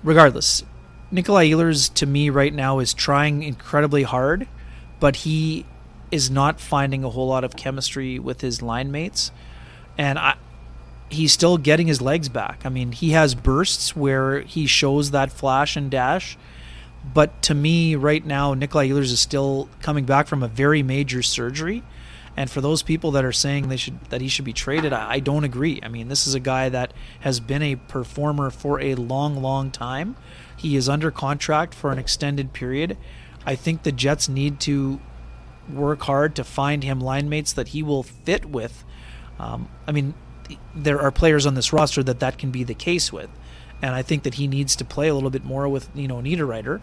Regardless, 0.03 0.64
Nikolai 1.12 1.51
Ehlers 1.51 1.93
to 1.95 2.05
me 2.05 2.30
right 2.30 2.53
now 2.53 2.80
is 2.80 2.93
trying 2.93 3.45
incredibly 3.45 4.03
hard, 4.03 4.49
but 4.99 5.16
he 5.16 5.64
is 6.11 6.30
not 6.30 6.61
finding 6.61 7.05
a 7.05 7.11
whole 7.11 7.28
lot 7.28 7.45
of 7.45 7.55
chemistry 7.55 8.18
with 8.18 8.41
his 8.41 8.61
line 8.61 8.91
mates, 8.91 9.30
and 9.97 10.18
I, 10.18 10.34
he's 11.11 11.33
still 11.33 11.59
getting 11.59 11.87
his 11.87 12.01
legs 12.01 12.29
back. 12.29 12.63
I 12.65 12.69
mean, 12.69 12.93
he 12.93 13.11
has 13.11 13.35
bursts 13.35 13.95
where 13.95 14.41
he 14.41 14.67
shows 14.67 15.11
that 15.13 15.33
flash 15.33 15.77
and 15.77 15.91
dash, 15.91 16.37
but 17.15 17.41
to 17.43 17.55
me, 17.55 17.95
right 17.95 18.25
now, 18.25 18.55
Nikolai 18.55 18.89
Ehlers 18.89 19.13
is 19.13 19.21
still 19.21 19.69
coming 19.81 20.05
back 20.05 20.27
from 20.27 20.43
a 20.43 20.49
very 20.49 20.83
major 20.83 21.23
surgery. 21.23 21.83
And 22.37 22.51
for 22.51 22.61
those 22.61 22.83
people 22.83 23.13
that 23.13 23.25
are 23.25 23.33
saying 23.33 23.69
they 23.69 23.79
should 23.79 23.99
that 24.11 24.21
he 24.21 24.29
should 24.29 24.45
be 24.45 24.53
traded, 24.53 24.93
I, 24.93 25.13
I 25.13 25.21
don't 25.21 25.45
agree. 25.45 25.81
I 25.83 25.89
mean, 25.89 26.09
this 26.09 26.27
is 26.27 26.35
a 26.35 26.41
guy 26.41 26.69
that 26.69 26.93
has 27.21 27.41
been 27.41 27.63
a 27.63 27.77
performer 27.77 28.51
for 28.51 28.79
a 28.81 28.95
long, 28.95 29.41
long 29.41 29.71
time. 29.71 30.17
He 30.57 30.77
is 30.77 30.89
under 30.89 31.11
contract 31.11 31.73
for 31.73 31.93
an 31.93 31.99
extended 31.99 32.53
period. 32.53 32.99
I 33.47 33.55
think 33.55 33.85
the 33.85 33.93
Jets 33.93 34.29
need 34.29 34.61
to 34.61 35.01
work 35.73 36.03
hard 36.03 36.35
to 36.37 36.45
find 36.45 36.85
him 36.85 37.01
line 37.01 37.29
mates 37.29 37.53
that 37.55 37.69
he 37.69 37.83
will 37.83 38.03
fit 38.03 38.45
with. 38.45 38.85
Um, 39.39 39.69
I 39.87 39.93
mean, 39.93 40.15
there 40.74 41.01
are 41.01 41.11
players 41.11 41.47
on 41.47 41.55
this 41.55 41.72
roster 41.72 42.03
that 42.03 42.20
that 42.20 42.38
can 42.38 42.51
be 42.51 42.64
the 42.64 42.74
case 42.74 43.12
with 43.12 43.30
and 43.82 43.94
I 43.94 44.03
think 44.03 44.22
that 44.22 44.34
he 44.34 44.47
needs 44.47 44.76
to 44.76 44.84
play 44.84 45.09
a 45.09 45.14
little 45.14 45.30
bit 45.30 45.44
more 45.44 45.68
with 45.68 45.88
you 45.94 46.09
know 46.09 46.16
Niederreiter 46.16 46.80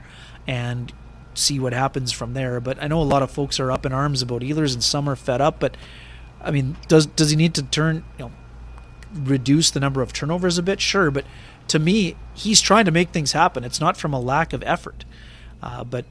and 0.48 0.94
see 1.34 1.60
what 1.60 1.74
happens 1.74 2.12
from 2.12 2.34
there. 2.34 2.60
But 2.60 2.82
I 2.82 2.88
know 2.88 3.02
a 3.02 3.04
lot 3.04 3.24
of 3.24 3.32
folks 3.32 3.60
are 3.60 3.72
up 3.72 3.86
in 3.86 3.94
arms 3.94 4.22
about 4.22 4.42
Ehlers, 4.42 4.74
and 4.74 4.84
some 4.84 5.10
are 5.10 5.16
fed 5.16 5.42
up. 5.42 5.60
But 5.60 5.76
I 6.42 6.52
mean, 6.52 6.78
does 6.88 7.06
does 7.06 7.32
he 7.32 7.36
need 7.36 7.54
to 7.56 7.64
turn 7.64 8.04
you 8.18 8.26
know 8.26 8.32
reduce 9.14 9.72
the 9.72 9.80
number 9.80 10.02
of 10.02 10.14
turnovers 10.14 10.58
a 10.58 10.64
bit? 10.64 10.82
Sure, 10.82 11.10
but 11.10 11.26
to 11.70 11.80
me, 11.80 12.16
he's 12.34 12.62
trying 12.62 12.86
to 12.86 12.92
make 12.92 13.10
things 13.10 13.32
happen. 13.32 13.64
It's 13.64 13.80
not 13.80 13.98
from 13.98 14.14
a 14.14 14.20
lack 14.20 14.54
of 14.54 14.64
effort, 14.64 15.06
uh, 15.62 15.84
but 15.84 16.06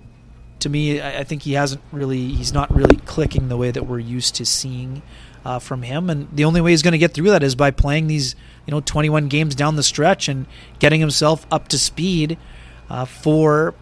to 0.60 0.68
me, 0.68 1.00
I, 1.00 1.20
I 1.20 1.24
think 1.24 1.42
he 1.42 1.52
hasn't 1.52 1.82
really 1.92 2.28
he's 2.28 2.52
not 2.52 2.74
really 2.74 2.96
clicking 2.96 3.48
the 3.48 3.56
way 3.56 3.70
that 3.70 3.86
we're 3.86 4.00
used 4.00 4.34
to 4.36 4.44
seeing 4.44 5.02
uh, 5.44 5.58
from 5.58 5.82
him. 5.82 6.10
And 6.10 6.28
the 6.32 6.44
only 6.44 6.60
way 6.60 6.70
he's 6.70 6.82
going 6.82 6.92
to 6.92 6.98
get 6.98 7.14
through 7.14 7.30
that 7.30 7.42
is 7.42 7.54
by 7.54 7.70
playing 7.70 8.06
these, 8.06 8.34
you 8.66 8.70
know, 8.70 8.80
21 8.80 9.28
games 9.28 9.54
down 9.54 9.76
the 9.76 9.82
stretch 9.82 10.28
and 10.28 10.46
getting 10.78 11.00
himself 11.00 11.46
up 11.50 11.68
to 11.68 11.78
speed 11.78 12.38
uh, 12.88 13.04
for 13.04 13.74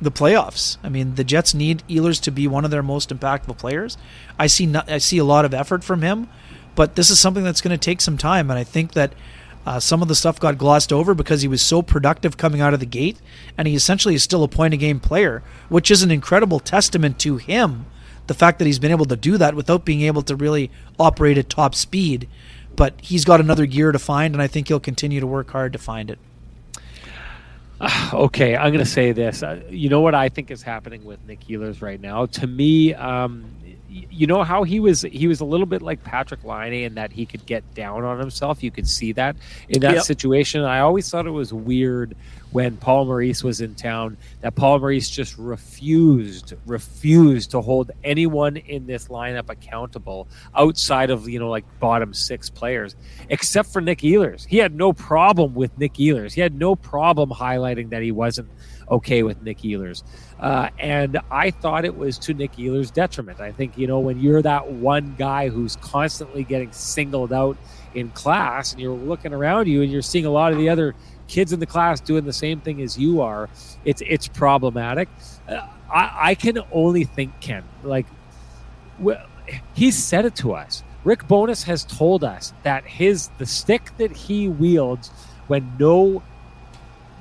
the 0.00 0.10
playoffs. 0.10 0.76
I 0.82 0.88
mean, 0.88 1.14
the 1.14 1.24
Jets 1.24 1.54
need 1.54 1.82
Ehlers 1.88 2.20
to 2.22 2.30
be 2.30 2.46
one 2.46 2.64
of 2.64 2.70
their 2.70 2.82
most 2.82 3.10
impactful 3.10 3.58
players. 3.58 3.96
I 4.38 4.46
see 4.48 4.66
not, 4.66 4.90
I 4.90 4.98
see 4.98 5.18
a 5.18 5.24
lot 5.24 5.44
of 5.44 5.54
effort 5.54 5.84
from 5.84 6.02
him, 6.02 6.28
but 6.74 6.96
this 6.96 7.10
is 7.10 7.18
something 7.18 7.44
that's 7.44 7.60
going 7.60 7.76
to 7.76 7.82
take 7.82 8.00
some 8.00 8.18
time. 8.18 8.50
And 8.50 8.58
I 8.58 8.64
think 8.64 8.92
that 8.92 9.12
uh, 9.66 9.80
some 9.80 10.02
of 10.02 10.08
the 10.08 10.14
stuff 10.14 10.38
got 10.38 10.58
glossed 10.58 10.92
over 10.92 11.14
because 11.14 11.42
he 11.42 11.48
was 11.48 11.62
so 11.62 11.80
productive 11.80 12.36
coming 12.36 12.60
out 12.60 12.74
of 12.74 12.80
the 12.80 12.86
gate, 12.86 13.18
and 13.56 13.66
he 13.66 13.74
essentially 13.74 14.14
is 14.14 14.22
still 14.22 14.42
a 14.42 14.48
point 14.48 14.74
a 14.74 14.76
game 14.76 15.00
player, 15.00 15.42
which 15.68 15.90
is 15.90 16.02
an 16.02 16.10
incredible 16.10 16.60
testament 16.60 17.18
to 17.20 17.38
him 17.38 17.86
the 18.26 18.34
fact 18.34 18.58
that 18.58 18.66
he's 18.66 18.78
been 18.78 18.90
able 18.90 19.06
to 19.06 19.16
do 19.16 19.38
that 19.38 19.54
without 19.54 19.84
being 19.84 20.02
able 20.02 20.22
to 20.22 20.36
really 20.36 20.70
operate 20.98 21.38
at 21.38 21.48
top 21.48 21.74
speed. 21.74 22.28
But 22.76 22.94
he's 23.00 23.24
got 23.24 23.40
another 23.40 23.66
gear 23.66 23.92
to 23.92 23.98
find, 23.98 24.34
and 24.34 24.42
I 24.42 24.48
think 24.48 24.68
he'll 24.68 24.80
continue 24.80 25.20
to 25.20 25.26
work 25.26 25.50
hard 25.50 25.72
to 25.74 25.78
find 25.78 26.10
it. 26.10 26.18
Okay, 28.12 28.56
I'm 28.56 28.72
going 28.72 28.84
to 28.84 28.90
say 28.90 29.12
this. 29.12 29.42
Uh, 29.42 29.60
you 29.68 29.88
know 29.88 30.00
what 30.00 30.14
I 30.14 30.28
think 30.28 30.50
is 30.50 30.62
happening 30.62 31.04
with 31.04 31.18
Nick 31.26 31.40
Ehlers 31.48 31.82
right 31.82 32.00
now? 32.00 32.26
To 32.26 32.46
me, 32.46 32.94
um, 32.94 33.44
you 33.88 34.26
know 34.26 34.42
how 34.42 34.62
he 34.62 34.80
was 34.80 35.02
he 35.02 35.26
was 35.26 35.40
a 35.40 35.44
little 35.44 35.66
bit 35.66 35.82
like 35.82 36.02
Patrik 36.02 36.44
Laine 36.44 36.84
in 36.84 36.94
that 36.94 37.12
he 37.12 37.26
could 37.26 37.44
get 37.46 37.74
down 37.74 38.04
on 38.04 38.18
himself. 38.18 38.62
You 38.62 38.70
could 38.70 38.88
see 38.88 39.12
that 39.12 39.36
in 39.68 39.80
that 39.82 39.94
yep. 39.94 40.02
situation. 40.04 40.62
I 40.62 40.80
always 40.80 41.08
thought 41.10 41.26
it 41.26 41.30
was 41.30 41.52
weird 41.52 42.16
when 42.54 42.76
Paul 42.76 43.06
Maurice 43.06 43.42
was 43.42 43.60
in 43.60 43.74
town 43.74 44.16
that 44.40 44.54
Paul 44.54 44.78
Maurice 44.78 45.10
just 45.10 45.36
refused 45.38 46.54
refused 46.66 47.50
to 47.50 47.60
hold 47.60 47.90
anyone 48.04 48.56
in 48.56 48.86
this 48.86 49.08
lineup 49.08 49.50
accountable 49.50 50.28
outside 50.54 51.10
of 51.10 51.28
you 51.28 51.40
know 51.40 51.50
like 51.50 51.64
bottom 51.80 52.14
six 52.14 52.48
players 52.48 52.94
except 53.28 53.72
for 53.72 53.80
Nick 53.80 53.98
Ehlers. 54.02 54.46
He 54.46 54.58
had 54.58 54.72
no 54.72 54.92
problem 54.92 55.56
with 55.56 55.76
Nick 55.78 55.94
Ehlers. 55.94 56.32
He 56.32 56.40
had 56.40 56.54
no 56.54 56.76
problem 56.76 57.30
highlighting 57.30 57.90
that 57.90 58.02
he 58.02 58.12
wasn't 58.12 58.48
okay 58.88 59.24
with 59.24 59.42
Nick 59.42 59.58
Ehlers. 59.58 60.04
Uh, 60.38 60.68
and 60.78 61.18
I 61.32 61.50
thought 61.50 61.84
it 61.84 61.96
was 61.96 62.18
to 62.18 62.34
Nick 62.34 62.52
Ehlers' 62.52 62.92
detriment. 62.92 63.40
I 63.40 63.50
think, 63.50 63.76
you 63.76 63.86
know, 63.86 63.98
when 63.98 64.20
you're 64.20 64.42
that 64.42 64.70
one 64.70 65.14
guy 65.18 65.48
who's 65.48 65.76
constantly 65.76 66.44
getting 66.44 66.70
singled 66.70 67.32
out 67.32 67.56
in 67.94 68.10
class 68.10 68.72
and 68.72 68.80
you're 68.80 68.94
looking 68.94 69.32
around 69.32 69.68
you 69.68 69.82
and 69.82 69.90
you're 69.90 70.02
seeing 70.02 70.26
a 70.26 70.30
lot 70.30 70.52
of 70.52 70.58
the 70.58 70.68
other 70.68 70.94
kids 71.28 71.52
in 71.52 71.60
the 71.60 71.66
class 71.66 72.00
doing 72.00 72.24
the 72.24 72.32
same 72.32 72.60
thing 72.60 72.80
as 72.80 72.98
you 72.98 73.20
are, 73.20 73.48
it's 73.84 74.02
it's 74.06 74.28
problematic. 74.28 75.08
Uh, 75.48 75.66
I, 75.92 76.30
I 76.30 76.34
can 76.34 76.58
only 76.72 77.04
think, 77.04 77.38
Ken, 77.40 77.62
like, 77.82 78.06
well, 78.98 79.24
he's 79.74 80.02
said 80.02 80.24
it 80.24 80.34
to 80.36 80.54
us. 80.54 80.82
Rick 81.04 81.28
Bowness 81.28 81.62
has 81.64 81.84
told 81.84 82.24
us 82.24 82.52
that 82.62 82.84
his 82.84 83.28
the 83.38 83.46
stick 83.46 83.90
that 83.98 84.10
he 84.10 84.48
wields 84.48 85.10
when 85.46 85.70
no 85.78 86.22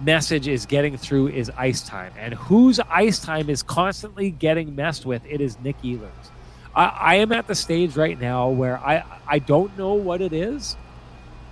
message 0.02 0.48
is 0.48 0.66
getting 0.66 0.98
through 0.98 1.30
is 1.30 1.52
ice 1.58 1.82
time. 1.82 2.14
And 2.18 2.34
whose 2.34 2.80
ice 2.90 3.20
time 3.20 3.50
is 3.50 3.62
constantly 3.62 4.32
getting 4.32 4.76
messed 4.76 5.06
with? 5.06 5.26
It 5.26 5.42
is 5.42 5.60
Nick 5.60 5.82
Ehlers. 5.82 6.10
I, 6.76 6.86
I, 6.86 7.16
am 7.16 7.32
at 7.32 7.48
the 7.48 7.56
stage 7.56 7.96
right 7.96 8.20
now 8.20 8.50
where 8.50 8.80
I, 8.80 9.04
I 9.28 9.40
don't 9.40 9.78
know 9.78 9.94
what 9.94 10.22
it 10.22 10.34
is. 10.34 10.76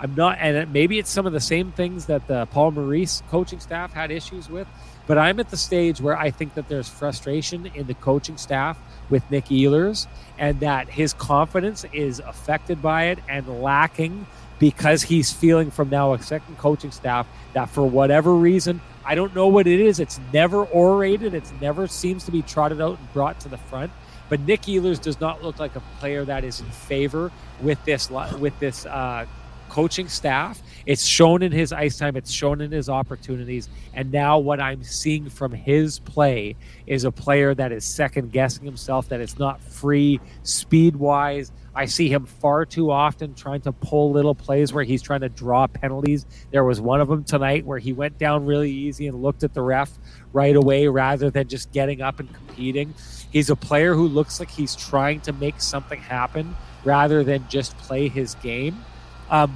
I'm 0.02 0.16
not, 0.16 0.40
and 0.40 0.74
maybe 0.74 0.98
it's 0.98 1.12
some 1.12 1.28
of 1.28 1.34
the 1.34 1.40
same 1.40 1.72
things 1.72 2.08
that 2.08 2.28
the 2.28 2.48
Paul 2.48 2.72
Maurice 2.72 3.22
coaching 3.30 3.60
staff 3.60 3.94
had 3.94 4.10
issues 4.10 4.50
with. 4.50 4.68
But 5.06 5.20
I'm 5.20 5.40
at 5.40 5.50
the 5.50 5.58
stage 5.58 6.02
where 6.02 6.18
I 6.18 6.32
think 6.32 6.56
that 6.56 6.68
there's 6.70 6.90
frustration 6.90 7.70
in 7.76 7.86
the 7.86 7.94
coaching 7.94 8.38
staff 8.38 8.80
with 9.10 9.30
Nick 9.30 9.46
Ehlers 9.46 10.08
and 10.40 10.60
that 10.62 10.90
his 10.90 11.14
confidence 11.14 11.86
is 11.94 12.20
affected 12.20 12.82
by 12.82 13.06
it 13.06 13.20
and 13.30 13.62
lacking 13.62 14.26
because 14.58 15.04
he's 15.04 15.32
feeling 15.32 15.70
from 15.70 15.90
now 15.90 16.14
a 16.14 16.22
second 16.22 16.58
coaching 16.58 16.92
staff 16.92 17.28
that 17.54 17.70
for 17.70 17.88
whatever 17.88 18.34
reason, 18.34 18.82
I 19.06 19.16
don't 19.16 19.36
know 19.36 19.48
what 19.48 19.68
it 19.68 19.80
is. 19.80 20.00
It's 20.00 20.20
never 20.32 20.64
orated. 20.66 21.34
It's 21.34 21.52
never 21.62 21.88
seems 21.88 22.24
to 22.26 22.32
be 22.32 22.42
trotted 22.42 22.82
out 22.82 22.98
and 22.98 23.14
brought 23.14 23.40
to 23.42 23.50
the 23.50 23.58
front. 23.58 23.92
But 24.30 24.40
Nick 24.42 24.62
Ehlers 24.62 25.02
does 25.02 25.20
not 25.20 25.44
look 25.44 25.60
like 25.60 25.76
a 25.76 25.82
player 26.00 26.24
that 26.26 26.44
is 26.44 26.62
in 26.62 26.68
favor 26.68 27.32
with 27.62 27.84
this 27.86 28.10
with 28.10 28.58
this 28.60 28.86
uh, 28.86 29.26
coaching 29.72 30.10
staff. 30.10 30.62
It's 30.86 31.06
shown 31.06 31.42
in 31.42 31.52
his 31.52 31.72
ice 31.72 31.98
time. 31.98 32.18
It's 32.18 32.32
shown 32.32 32.60
in 32.60 32.72
his 32.72 32.90
opportunities. 32.90 33.70
And 33.94 34.12
now 34.12 34.38
what 34.38 34.60
I'm 34.60 34.84
seeing 34.84 35.30
from 35.30 35.54
his 35.54 36.00
play 36.00 36.58
is 36.88 37.06
a 37.06 37.12
player 37.12 37.56
that 37.56 37.72
is 37.72 37.86
second 37.86 38.34
guessing 38.34 38.66
himself. 38.66 39.08
That 39.10 39.22
is 39.22 39.40
not 39.40 39.62
free 39.62 40.20
speed 40.44 40.98
wise 40.98 41.54
I 41.74 41.86
see 41.86 42.10
him 42.10 42.26
far 42.26 42.66
too 42.66 42.92
often 42.92 43.34
trying 43.34 43.62
to 43.62 43.72
pull 43.72 44.12
little 44.12 44.36
plays 44.36 44.74
where 44.74 44.84
he's 44.84 45.02
trying 45.02 45.22
to 45.22 45.30
draw 45.30 45.68
penalties. 45.68 46.26
There 46.52 46.66
was 46.66 46.82
one 46.82 47.00
of 47.00 47.08
them 47.08 47.24
tonight 47.24 47.66
where 47.66 47.80
he 47.80 47.94
went 47.94 48.18
down 48.18 48.46
really 48.46 48.70
easy 48.70 49.08
and 49.08 49.22
looked 49.22 49.44
at 49.44 49.54
the 49.54 49.62
ref 49.62 49.90
right 50.34 50.56
away 50.56 50.88
rather 50.88 51.30
than 51.30 51.48
just 51.48 51.72
getting 51.72 52.02
up 52.02 52.20
and 52.20 52.32
competing. 52.34 52.94
He's 53.32 53.50
a 53.50 53.56
player 53.56 53.94
who 53.94 54.08
looks 54.08 54.40
like 54.40 54.52
he's 54.52 54.76
trying 54.76 55.22
to 55.22 55.34
make 55.34 55.62
something 55.62 56.02
happen 56.02 56.58
rather 56.84 57.24
than 57.24 57.48
just 57.48 57.78
play 57.78 58.10
his 58.10 58.36
game. 58.36 58.84
Um, 59.32 59.56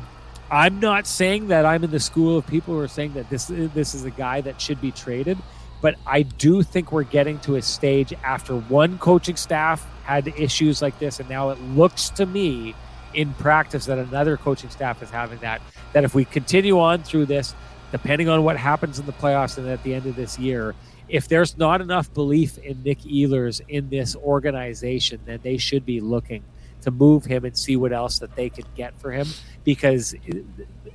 I'm 0.49 0.79
not 0.79 1.05
saying 1.05 1.49
that 1.49 1.65
I'm 1.65 1.83
in 1.83 1.91
the 1.91 1.99
school 1.99 2.37
of 2.37 2.47
people 2.47 2.73
who 2.73 2.79
are 2.79 2.87
saying 2.87 3.13
that 3.13 3.29
this 3.29 3.47
this 3.47 3.93
is 3.93 4.05
a 4.05 4.11
guy 4.11 4.41
that 4.41 4.61
should 4.61 4.79
be 4.79 4.91
traded, 4.91 5.37
but 5.81 5.95
I 6.07 6.21
do 6.21 6.63
think 6.63 6.91
we're 6.91 7.03
getting 7.03 7.39
to 7.39 7.57
a 7.57 7.61
stage 7.61 8.13
after 8.23 8.55
one 8.55 8.97
coaching 8.97 9.35
staff 9.35 9.85
had 10.03 10.27
issues 10.27 10.81
like 10.81 10.97
this, 10.99 11.19
and 11.19 11.27
now 11.29 11.49
it 11.49 11.59
looks 11.59 12.09
to 12.11 12.25
me 12.25 12.73
in 13.13 13.33
practice 13.33 13.85
that 13.85 13.97
another 13.97 14.37
coaching 14.37 14.69
staff 14.69 15.03
is 15.03 15.09
having 15.09 15.39
that. 15.39 15.61
That 15.93 16.03
if 16.03 16.15
we 16.15 16.25
continue 16.25 16.79
on 16.79 17.03
through 17.03 17.25
this, 17.25 17.53
depending 17.91 18.29
on 18.29 18.43
what 18.43 18.57
happens 18.57 18.99
in 18.99 19.05
the 19.05 19.13
playoffs 19.13 19.57
and 19.57 19.67
at 19.67 19.83
the 19.83 19.93
end 19.93 20.05
of 20.05 20.15
this 20.15 20.39
year, 20.39 20.75
if 21.09 21.27
there's 21.27 21.57
not 21.57 21.81
enough 21.81 22.13
belief 22.13 22.57
in 22.59 22.81
Nick 22.83 22.99
Ehlers 22.99 23.61
in 23.67 23.89
this 23.89 24.15
organization, 24.15 25.19
then 25.25 25.39
they 25.43 25.57
should 25.57 25.85
be 25.85 26.01
looking 26.01 26.43
to 26.81 26.91
move 26.91 27.25
him 27.25 27.45
and 27.45 27.57
see 27.57 27.75
what 27.75 27.91
else 27.91 28.19
that 28.19 28.35
they 28.35 28.49
can 28.49 28.65
get 28.75 28.99
for 28.99 29.11
him 29.11 29.27
because 29.63 30.15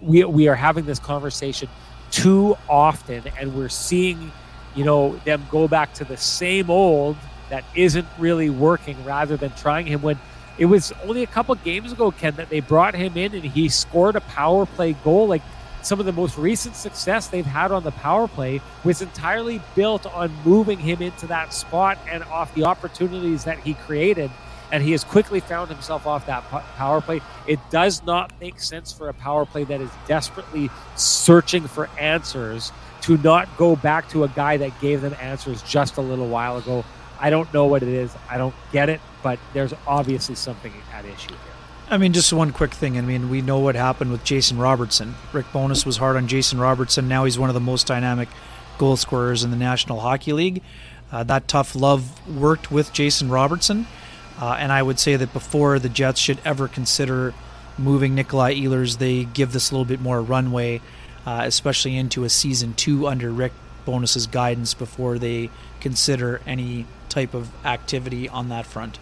we 0.01 0.25
we 0.25 0.49
are 0.49 0.55
having 0.55 0.87
this 0.87 0.99
conversation 0.99 1.69
too 2.11 2.57
often 2.69 3.23
and 3.39 3.55
we're 3.55 3.69
seeing 3.69 4.33
you 4.75 4.85
know 4.85 5.17
them 5.25 5.45
go 5.51 5.67
back 5.69 5.93
to 5.95 6.05
the 6.05 6.17
same 6.17 6.71
old 6.71 7.17
that 7.51 7.65
isn't 7.75 8.07
really 8.19 8.51
working 8.51 9.03
rather 9.05 9.37
than 9.37 9.51
trying 9.53 9.87
him 9.87 10.01
when 10.03 10.19
it 10.61 10.67
was 10.67 10.93
only 11.05 11.23
a 11.23 11.27
couple 11.27 11.55
games 11.55 11.91
ago, 11.91 12.11
Ken, 12.11 12.35
that 12.37 12.51
they 12.51 12.61
brought 12.61 12.95
him 12.95 13.17
in 13.17 13.35
and 13.35 13.45
he 13.45 13.71
scored 13.71 14.15
a 14.15 14.21
power 14.21 14.67
play 14.67 14.93
goal. 14.93 15.27
Like 15.27 15.41
some 15.83 15.99
of 15.99 16.07
the 16.07 16.13
most 16.13 16.37
recent 16.37 16.77
success 16.77 17.29
they've 17.29 17.47
had 17.47 17.73
on 17.73 17.83
the 17.83 17.93
power 17.93 18.29
play 18.29 18.61
was 18.85 19.01
entirely 19.01 19.63
built 19.75 20.05
on 20.05 20.31
moving 20.45 20.79
him 20.79 21.01
into 21.01 21.27
that 21.29 21.55
spot 21.55 21.99
and 22.11 22.23
off 22.25 22.55
the 22.55 22.65
opportunities 22.65 23.45
that 23.45 23.59
he 23.61 23.73
created. 23.73 24.31
And 24.73 24.83
he 24.83 24.93
has 24.93 25.03
quickly 25.05 25.41
found 25.41 25.71
himself 25.71 26.07
off 26.07 26.27
that 26.27 26.43
power 26.77 27.01
play. 27.01 27.21
It 27.47 27.59
does 27.71 28.05
not 28.05 28.33
make 28.41 28.61
sense 28.61 28.93
for 28.93 29.09
a 29.09 29.15
power 29.15 29.45
play 29.45 29.65
that 29.65 29.81
is 29.81 29.91
desperately 30.07 30.71
searching 30.97 31.67
for 31.67 31.89
answers 31.99 32.73
to 33.03 33.17
not 33.19 33.49
go 33.57 33.75
back 33.77 34.09
to 34.11 34.25
a 34.25 34.29
guy 34.29 34.59
that 34.59 34.79
gave 34.81 35.01
them 35.01 35.15
answers 35.21 35.63
just 35.63 35.97
a 35.97 36.01
little 36.01 36.29
while 36.29 36.59
ago 36.59 36.85
I 37.21 37.29
don't 37.29 37.53
know 37.53 37.67
what 37.67 37.83
it 37.83 37.89
is. 37.89 38.17
I 38.31 38.39
don't 38.39 38.55
get 38.73 38.89
it, 38.89 39.01
but 39.23 39.39
there's 39.53 39.75
obviously 39.87 40.35
something 40.35 40.73
at 40.93 41.05
issue 41.05 41.29
here. 41.29 41.39
I 41.91 41.99
mean, 41.99 42.13
just 42.13 42.33
one 42.33 42.53
quick 42.53 42.73
thing. 42.73 42.97
I 42.97 43.03
mean, 43.03 43.29
we 43.29 43.43
know 43.43 43.59
what 43.59 43.75
happened 43.75 44.11
with 44.11 44.25
Jason 44.25 44.59
Robertson. 44.59 45.17
Rick 45.33 45.47
Bowness 45.53 45.85
was 45.85 45.99
hard 45.99 46.17
on 46.17 46.29
Jason 46.29 46.59
Robertson. 46.59 47.09
Now 47.09 47.25
he's 47.25 47.39
one 47.39 47.51
of 47.51 47.55
the 47.55 47.61
most 47.61 47.87
dynamic 47.87 48.29
goal 48.79 48.97
scorers 48.97 49.45
in 49.45 49.51
the 49.51 49.57
National 49.57 50.01
Hockey 50.01 50.33
League. 50.33 50.63
Uh, 51.13 51.25
that 51.25 51.47
tough 51.47 51.75
love 51.75 52.27
worked 52.29 52.71
with 52.71 52.93
Jason 52.93 53.29
Robertson. 53.29 53.87
Uh, 54.41 54.57
and 54.59 54.73
I 54.73 54.83
would 54.83 54.99
say 54.99 55.17
that 55.17 55.33
before 55.33 55.79
the 55.79 55.91
Jets 55.91 56.19
should 56.19 56.41
ever 56.45 56.67
consider 56.67 57.35
moving 57.77 58.17
Nikolaj 58.17 58.61
Ehlers, 58.61 58.99
they 58.99 59.25
give 59.25 59.53
this 59.53 59.71
a 59.71 59.75
little 59.75 59.85
bit 59.85 60.01
more 60.01 60.23
runway, 60.23 60.81
uh, 61.27 61.43
especially 61.45 61.97
into 61.97 62.25
a 62.25 62.31
season 62.31 62.73
two 62.75 63.07
under 63.07 63.31
Rick 63.31 63.53
Bowness's 63.85 64.27
guidance 64.27 64.73
before 64.73 65.19
they 65.19 65.51
consider 65.81 66.41
any 66.47 66.87
type 67.09 67.35
of 67.35 67.51
activity 67.67 68.29
on 68.29 68.49
that 68.49 68.65
front. 68.67 68.99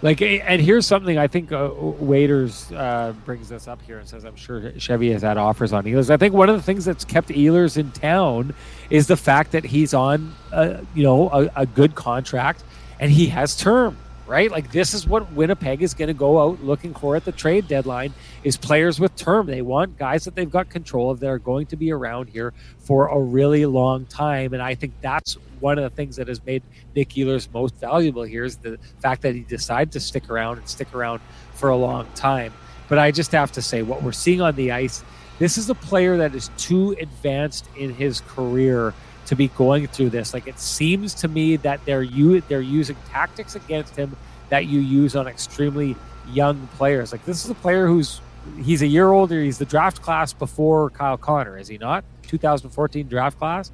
Like, 0.00 0.20
and 0.20 0.60
here's 0.60 0.84
something 0.84 1.16
I 1.16 1.28
think 1.28 1.52
uh, 1.52 1.70
Waiters 1.72 2.72
uh, 2.72 3.14
brings 3.24 3.48
this 3.48 3.68
up 3.68 3.80
here 3.82 3.98
and 3.98 4.08
says, 4.08 4.24
I'm 4.24 4.34
sure 4.34 4.72
Chevy 4.76 5.12
has 5.12 5.22
had 5.22 5.36
offers 5.36 5.72
on 5.72 5.84
Ehlers. 5.84 6.10
I 6.10 6.16
think 6.16 6.34
one 6.34 6.48
of 6.48 6.56
the 6.56 6.62
things 6.62 6.84
that's 6.84 7.04
kept 7.04 7.28
Ehlers 7.28 7.76
in 7.76 7.92
town 7.92 8.52
is 8.90 9.06
the 9.06 9.16
fact 9.16 9.52
that 9.52 9.64
he's 9.64 9.94
on, 9.94 10.34
uh, 10.50 10.80
you 10.94 11.04
know, 11.04 11.30
a, 11.30 11.50
a 11.54 11.66
good 11.66 11.94
contract 11.94 12.64
and 12.98 13.12
he 13.12 13.28
has 13.28 13.56
term 13.56 13.96
right? 14.32 14.50
Like 14.50 14.72
this 14.72 14.94
is 14.94 15.06
what 15.06 15.30
Winnipeg 15.32 15.82
is 15.82 15.92
going 15.92 16.08
to 16.08 16.14
go 16.14 16.40
out 16.40 16.64
looking 16.64 16.94
for 16.94 17.16
at 17.16 17.26
the 17.26 17.32
trade 17.32 17.68
deadline 17.68 18.14
is 18.44 18.56
players 18.56 18.98
with 18.98 19.14
term. 19.14 19.46
They 19.46 19.60
want 19.60 19.98
guys 19.98 20.24
that 20.24 20.34
they've 20.34 20.50
got 20.50 20.70
control 20.70 21.10
of 21.10 21.20
that 21.20 21.28
are 21.28 21.38
going 21.38 21.66
to 21.66 21.76
be 21.76 21.92
around 21.92 22.30
here 22.30 22.54
for 22.78 23.08
a 23.08 23.20
really 23.20 23.66
long 23.66 24.06
time. 24.06 24.54
And 24.54 24.62
I 24.62 24.74
think 24.74 24.94
that's 25.02 25.34
one 25.60 25.76
of 25.76 25.84
the 25.84 25.94
things 25.94 26.16
that 26.16 26.28
has 26.28 26.42
made 26.46 26.62
Nick 26.96 27.10
Ehlers 27.10 27.46
most 27.52 27.74
valuable 27.74 28.22
here 28.22 28.44
is 28.44 28.56
the 28.56 28.78
fact 29.00 29.20
that 29.20 29.34
he 29.34 29.42
decided 29.42 29.92
to 29.92 30.00
stick 30.00 30.30
around 30.30 30.56
and 30.56 30.66
stick 30.66 30.94
around 30.94 31.20
for 31.52 31.68
a 31.68 31.76
long 31.76 32.06
time. 32.14 32.54
But 32.88 32.98
I 32.98 33.10
just 33.10 33.32
have 33.32 33.52
to 33.52 33.60
say 33.60 33.82
what 33.82 34.02
we're 34.02 34.12
seeing 34.12 34.40
on 34.40 34.56
the 34.56 34.72
ice, 34.72 35.04
this 35.40 35.58
is 35.58 35.68
a 35.68 35.74
player 35.74 36.16
that 36.16 36.34
is 36.34 36.50
too 36.56 36.96
advanced 36.98 37.68
in 37.76 37.92
his 37.92 38.22
career 38.22 38.94
to 39.32 39.36
be 39.36 39.48
going 39.48 39.86
through 39.86 40.10
this. 40.10 40.34
Like 40.34 40.46
it 40.46 40.58
seems 40.58 41.14
to 41.14 41.26
me 41.26 41.56
that 41.56 41.82
they're 41.86 42.02
you 42.02 42.42
they're 42.42 42.60
using 42.60 42.96
tactics 43.08 43.54
against 43.54 43.96
him 43.96 44.14
that 44.50 44.66
you 44.66 44.78
use 44.80 45.16
on 45.16 45.26
extremely 45.26 45.96
young 46.28 46.66
players. 46.76 47.12
Like 47.12 47.24
this 47.24 47.42
is 47.42 47.50
a 47.50 47.54
player 47.54 47.86
who's 47.86 48.20
he's 48.62 48.82
a 48.82 48.86
year 48.86 49.10
older. 49.10 49.40
He's 49.40 49.56
the 49.56 49.64
draft 49.64 50.02
class 50.02 50.34
before 50.34 50.90
Kyle 50.90 51.16
Connor, 51.16 51.56
is 51.56 51.66
he 51.66 51.78
not? 51.78 52.04
2014 52.26 53.08
draft 53.08 53.38
class. 53.38 53.72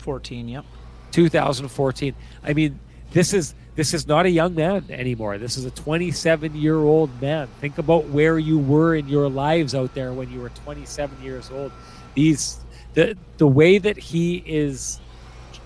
14, 0.00 0.48
yep. 0.48 0.66
2014. 1.12 2.14
I 2.44 2.52
mean, 2.52 2.78
this 3.12 3.32
is 3.32 3.54
this 3.76 3.94
is 3.94 4.06
not 4.06 4.26
a 4.26 4.30
young 4.30 4.54
man 4.54 4.84
anymore. 4.90 5.38
This 5.38 5.56
is 5.56 5.64
a 5.64 5.70
27 5.70 6.54
year 6.54 6.76
old 6.76 7.22
man. 7.22 7.48
Think 7.62 7.78
about 7.78 8.04
where 8.08 8.38
you 8.38 8.58
were 8.58 8.96
in 8.96 9.08
your 9.08 9.30
lives 9.30 9.74
out 9.74 9.94
there 9.94 10.12
when 10.12 10.30
you 10.30 10.40
were 10.40 10.50
27 10.50 11.22
years 11.22 11.50
old. 11.50 11.72
These 12.14 12.60
the 12.94 13.16
the 13.38 13.46
way 13.46 13.78
that 13.78 13.96
he 13.96 14.42
is 14.46 15.00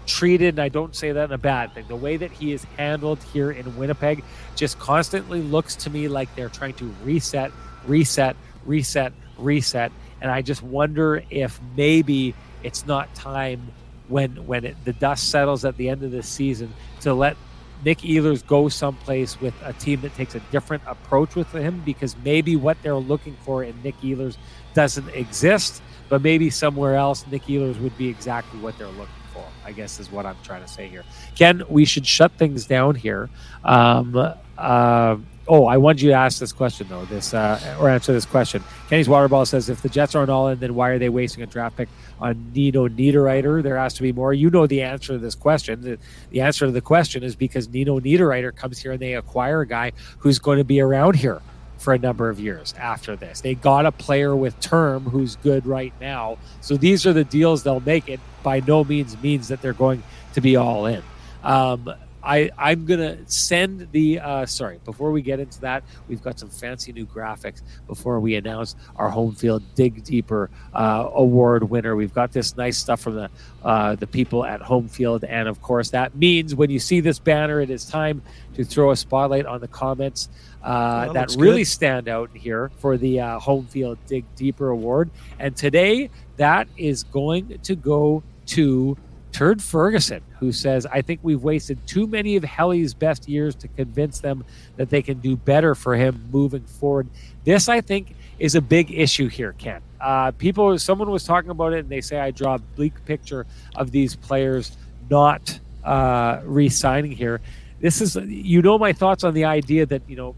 treated, 0.06 0.54
and 0.54 0.60
I 0.60 0.68
don't 0.68 0.94
say 0.94 1.12
that 1.12 1.24
in 1.24 1.32
a 1.32 1.38
bad 1.38 1.74
thing, 1.74 1.86
the 1.88 1.96
way 1.96 2.16
that 2.16 2.30
he 2.30 2.52
is 2.52 2.64
handled 2.76 3.22
here 3.32 3.50
in 3.50 3.76
Winnipeg 3.76 4.22
just 4.54 4.78
constantly 4.78 5.40
looks 5.40 5.76
to 5.76 5.90
me 5.90 6.08
like 6.08 6.34
they're 6.36 6.48
trying 6.48 6.74
to 6.74 6.94
reset, 7.02 7.50
reset, 7.86 8.36
reset, 8.64 9.12
reset. 9.38 9.92
And 10.20 10.30
I 10.30 10.42
just 10.42 10.62
wonder 10.62 11.22
if 11.30 11.60
maybe 11.76 12.34
it's 12.62 12.86
not 12.86 13.14
time 13.14 13.72
when 14.08 14.46
when 14.46 14.64
it, 14.64 14.76
the 14.84 14.92
dust 14.92 15.30
settles 15.30 15.64
at 15.64 15.76
the 15.76 15.88
end 15.88 16.02
of 16.02 16.10
the 16.10 16.22
season 16.22 16.72
to 17.00 17.14
let 17.14 17.36
Nick 17.84 17.98
Ehlers 17.98 18.46
go 18.46 18.68
someplace 18.68 19.40
with 19.40 19.54
a 19.62 19.72
team 19.74 20.00
that 20.02 20.14
takes 20.14 20.34
a 20.34 20.40
different 20.50 20.82
approach 20.86 21.34
with 21.34 21.50
him 21.52 21.82
because 21.84 22.16
maybe 22.24 22.56
what 22.56 22.78
they're 22.82 22.94
looking 22.94 23.36
for 23.44 23.62
in 23.62 23.74
Nick 23.82 24.00
Ehlers 24.00 24.36
doesn't 24.74 25.08
exist, 25.10 25.82
but 26.08 26.22
maybe 26.22 26.50
somewhere 26.50 26.96
else 26.96 27.26
Nick 27.28 27.44
Ehlers 27.44 27.80
would 27.80 27.96
be 27.96 28.08
exactly 28.08 28.60
what 28.60 28.76
they're 28.78 28.86
looking 28.88 29.08
for. 29.32 29.44
I 29.64 29.72
guess 29.72 29.98
is 29.98 30.10
what 30.10 30.26
I'm 30.26 30.36
trying 30.42 30.62
to 30.62 30.68
say 30.68 30.88
here. 30.88 31.04
Ken, 31.34 31.62
we 31.68 31.84
should 31.84 32.06
shut 32.06 32.32
things 32.32 32.66
down 32.66 32.94
here. 32.94 33.30
Um, 33.64 34.34
uh, 34.58 35.16
Oh, 35.46 35.66
I 35.66 35.76
wanted 35.76 36.00
you 36.00 36.08
to 36.10 36.14
ask 36.14 36.38
this 36.38 36.52
question 36.52 36.86
though. 36.88 37.04
This 37.04 37.34
uh, 37.34 37.76
or 37.78 37.90
answer 37.90 38.12
this 38.12 38.24
question. 38.24 38.64
Kenny's 38.88 39.08
Waterball 39.08 39.46
says, 39.46 39.68
if 39.68 39.82
the 39.82 39.90
Jets 39.90 40.14
aren't 40.14 40.30
all 40.30 40.48
in, 40.48 40.58
then 40.58 40.74
why 40.74 40.88
are 40.88 40.98
they 40.98 41.10
wasting 41.10 41.42
a 41.42 41.46
draft 41.46 41.76
pick 41.76 41.88
on 42.18 42.50
Nino 42.54 42.88
Niederreiter? 42.88 43.62
There 43.62 43.76
has 43.76 43.92
to 43.94 44.02
be 44.02 44.10
more. 44.10 44.32
You 44.32 44.48
know 44.48 44.66
the 44.66 44.80
answer 44.80 45.14
to 45.14 45.18
this 45.18 45.34
question. 45.34 45.82
The, 45.82 45.98
the 46.30 46.40
answer 46.40 46.64
to 46.64 46.72
the 46.72 46.80
question 46.80 47.22
is 47.22 47.36
because 47.36 47.68
Nino 47.68 48.00
Niederreiter 48.00 48.56
comes 48.56 48.78
here 48.78 48.92
and 48.92 49.00
they 49.00 49.14
acquire 49.14 49.60
a 49.60 49.66
guy 49.66 49.92
who's 50.18 50.38
going 50.38 50.58
to 50.58 50.64
be 50.64 50.80
around 50.80 51.16
here 51.16 51.42
for 51.84 51.92
a 51.92 51.98
number 51.98 52.30
of 52.30 52.40
years 52.40 52.74
after 52.78 53.14
this. 53.14 53.42
They 53.42 53.54
got 53.54 53.84
a 53.84 53.92
player 53.92 54.34
with 54.34 54.58
term 54.58 55.04
who's 55.04 55.36
good 55.36 55.66
right 55.66 55.92
now. 56.00 56.38
So 56.62 56.76
these 56.76 57.06
are 57.06 57.12
the 57.12 57.24
deals 57.24 57.62
they'll 57.62 57.80
make. 57.80 58.08
It 58.08 58.20
by 58.42 58.60
no 58.60 58.82
means 58.82 59.20
means 59.22 59.48
that 59.48 59.60
they're 59.60 59.74
going 59.74 60.02
to 60.32 60.40
be 60.40 60.56
all 60.56 60.86
in. 60.86 61.02
Um, 61.42 61.94
I, 62.24 62.50
I'm 62.58 62.86
gonna 62.86 63.18
send 63.26 63.88
the 63.92 64.18
uh, 64.18 64.46
sorry 64.46 64.80
before 64.84 65.12
we 65.12 65.22
get 65.22 65.40
into 65.40 65.60
that 65.60 65.84
we've 66.08 66.22
got 66.22 66.38
some 66.38 66.48
fancy 66.48 66.92
new 66.92 67.06
graphics 67.06 67.60
before 67.86 68.18
we 68.20 68.34
announce 68.36 68.76
our 68.96 69.10
home 69.10 69.34
field 69.34 69.62
dig 69.74 70.02
deeper 70.04 70.50
uh, 70.72 71.08
award 71.14 71.68
winner 71.68 71.94
we've 71.96 72.14
got 72.14 72.32
this 72.32 72.56
nice 72.56 72.78
stuff 72.78 73.00
from 73.00 73.14
the 73.14 73.30
uh, 73.64 73.94
the 73.96 74.06
people 74.06 74.44
at 74.44 74.60
home 74.60 74.88
field 74.88 75.24
and 75.24 75.48
of 75.48 75.60
course 75.60 75.90
that 75.90 76.16
means 76.16 76.54
when 76.54 76.70
you 76.70 76.78
see 76.78 77.00
this 77.00 77.18
banner 77.18 77.60
it 77.60 77.70
is 77.70 77.84
time 77.84 78.22
to 78.54 78.64
throw 78.64 78.90
a 78.90 78.96
spotlight 78.96 79.46
on 79.46 79.60
the 79.60 79.68
comments 79.68 80.28
uh, 80.62 81.12
that, 81.12 81.28
that 81.28 81.36
really 81.38 81.58
good. 81.58 81.66
stand 81.66 82.08
out 82.08 82.30
here 82.32 82.70
for 82.78 82.96
the 82.96 83.20
uh, 83.20 83.38
home 83.38 83.66
field 83.66 83.98
dig 84.06 84.24
deeper 84.34 84.70
award 84.70 85.10
and 85.38 85.54
today 85.56 86.08
that 86.36 86.66
is 86.76 87.04
going 87.04 87.58
to 87.62 87.76
go 87.76 88.22
to 88.46 88.96
Turd 89.34 89.60
Ferguson, 89.60 90.22
who 90.38 90.52
says, 90.52 90.86
I 90.86 91.02
think 91.02 91.18
we've 91.24 91.42
wasted 91.42 91.84
too 91.88 92.06
many 92.06 92.36
of 92.36 92.44
Helly's 92.44 92.94
best 92.94 93.28
years 93.28 93.56
to 93.56 93.68
convince 93.68 94.20
them 94.20 94.44
that 94.76 94.90
they 94.90 95.02
can 95.02 95.18
do 95.18 95.34
better 95.34 95.74
for 95.74 95.96
him 95.96 96.28
moving 96.32 96.62
forward. 96.62 97.08
This, 97.42 97.68
I 97.68 97.80
think, 97.80 98.14
is 98.38 98.54
a 98.54 98.60
big 98.60 98.92
issue 98.92 99.26
here, 99.26 99.52
Ken. 99.52 99.82
Uh, 100.00 100.30
people, 100.30 100.78
someone 100.78 101.10
was 101.10 101.24
talking 101.24 101.50
about 101.50 101.72
it, 101.72 101.80
and 101.80 101.88
they 101.88 102.00
say 102.00 102.20
I 102.20 102.30
draw 102.30 102.54
a 102.54 102.58
bleak 102.60 103.04
picture 103.06 103.44
of 103.74 103.90
these 103.90 104.14
players 104.14 104.76
not 105.10 105.58
uh, 105.82 106.40
re 106.44 106.68
signing 106.68 107.10
here. 107.10 107.40
This 107.80 108.00
is, 108.00 108.14
you 108.14 108.62
know, 108.62 108.78
my 108.78 108.92
thoughts 108.92 109.24
on 109.24 109.34
the 109.34 109.46
idea 109.46 109.84
that, 109.86 110.02
you 110.06 110.14
know, 110.14 110.36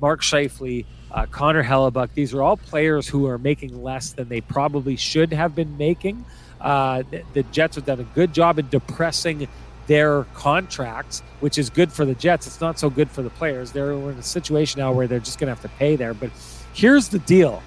Mark 0.00 0.22
Scheifele, 0.22 0.86
uh, 1.10 1.26
Connor 1.26 1.64
Hellebuyck, 1.64 2.10
these 2.14 2.32
are 2.32 2.44
all 2.44 2.56
players 2.56 3.08
who 3.08 3.26
are 3.26 3.38
making 3.38 3.82
less 3.82 4.12
than 4.12 4.28
they 4.28 4.40
probably 4.40 4.94
should 4.94 5.32
have 5.32 5.56
been 5.56 5.76
making. 5.76 6.24
Uh, 6.66 7.04
the, 7.12 7.22
the 7.32 7.42
Jets 7.44 7.76
have 7.76 7.86
done 7.86 8.00
a 8.00 8.04
good 8.16 8.32
job 8.32 8.58
in 8.58 8.68
depressing 8.68 9.46
their 9.86 10.24
contracts, 10.34 11.22
which 11.38 11.58
is 11.58 11.70
good 11.70 11.92
for 11.92 12.04
the 12.04 12.14
Jets. 12.16 12.48
It's 12.48 12.60
not 12.60 12.76
so 12.76 12.90
good 12.90 13.08
for 13.08 13.22
the 13.22 13.30
players. 13.30 13.70
They're 13.70 13.92
in 13.92 14.18
a 14.18 14.22
situation 14.22 14.80
now 14.80 14.92
where 14.92 15.06
they're 15.06 15.20
just 15.20 15.38
going 15.38 15.46
to 15.46 15.54
have 15.54 15.62
to 15.62 15.78
pay 15.78 15.94
there. 15.94 16.12
But 16.12 16.30
here's 16.72 17.08
the 17.08 17.20
deal. 17.20 17.62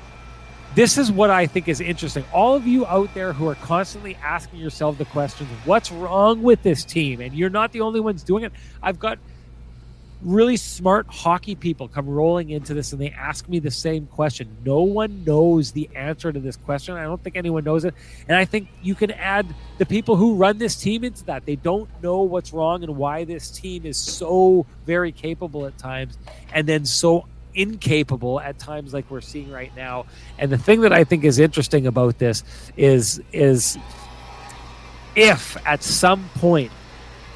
This 0.76 0.98
is 0.98 1.14
what 1.14 1.30
I 1.30 1.48
think 1.48 1.70
is 1.70 1.80
interesting. 1.80 2.26
All 2.34 2.56
of 2.56 2.68
you 2.68 2.86
out 2.86 3.14
there 3.14 3.32
who 3.32 3.48
are 3.48 3.56
constantly 3.56 4.16
asking 4.16 4.60
yourself 4.60 4.98
the 4.98 5.06
questions, 5.06 5.50
what's 5.64 5.94
wrong 5.94 6.44
with 6.44 6.62
this 6.62 6.84
team? 6.84 7.22
And 7.22 7.34
you're 7.34 7.50
not 7.50 7.72
the 7.72 7.80
only 7.80 8.02
ones 8.02 8.22
doing 8.22 8.44
it. 8.44 8.52
I've 8.84 9.00
got 9.00 9.18
really 10.22 10.58
smart 10.58 11.08
hockey 11.08 11.56
people 11.56 11.88
come 11.88 12.08
rolling 12.08 12.50
into 12.50 12.74
this 12.74 12.92
and 12.92 13.02
they 13.02 13.12
ask 13.12 13.48
me 13.48 13.60
the 13.60 13.72
same 13.72 14.06
question. 14.08 14.50
No 14.66 14.82
one 14.82 15.24
knows 15.24 15.72
the 15.72 15.90
answer 15.96 16.32
to 16.34 16.40
this 16.40 16.58
question. 16.58 16.96
I 16.96 17.04
don't 17.04 17.24
think 17.24 17.38
anyone 17.38 17.64
knows 17.64 17.86
it. 17.86 17.94
And 18.28 18.36
I 18.36 18.44
think 18.44 18.68
you 18.82 18.96
can 18.96 19.12
add 19.12 19.46
the 19.78 19.86
people 19.86 20.18
who 20.18 20.36
run 20.36 20.58
this 20.58 20.76
team 20.76 21.04
into 21.04 21.24
that. 21.26 21.46
They 21.46 21.56
don't 21.56 21.90
know 22.04 22.22
what's 22.22 22.52
wrong 22.52 22.84
and 22.84 22.98
why 22.98 23.24
this 23.24 23.50
team 23.50 23.86
is 23.86 23.98
so 23.98 24.66
very 24.86 25.12
capable 25.12 25.66
at 25.66 25.78
times 25.78 26.18
and 26.54 26.68
then 26.68 26.86
so 26.86 27.26
incapable 27.56 28.40
at 28.40 28.60
times 28.60 28.94
like 28.94 29.10
we're 29.10 29.22
seeing 29.22 29.50
right 29.52 29.76
now. 29.76 30.06
And 30.38 30.52
the 30.52 30.58
thing 30.58 30.82
that 30.82 30.92
I 30.92 31.04
think 31.06 31.24
is 31.24 31.40
interesting 31.40 31.88
about 31.88 32.20
this 32.20 32.44
is 32.76 33.22
is 33.32 33.78
if 35.16 35.58
at 35.66 35.84
some 35.84 36.30
point 36.36 36.72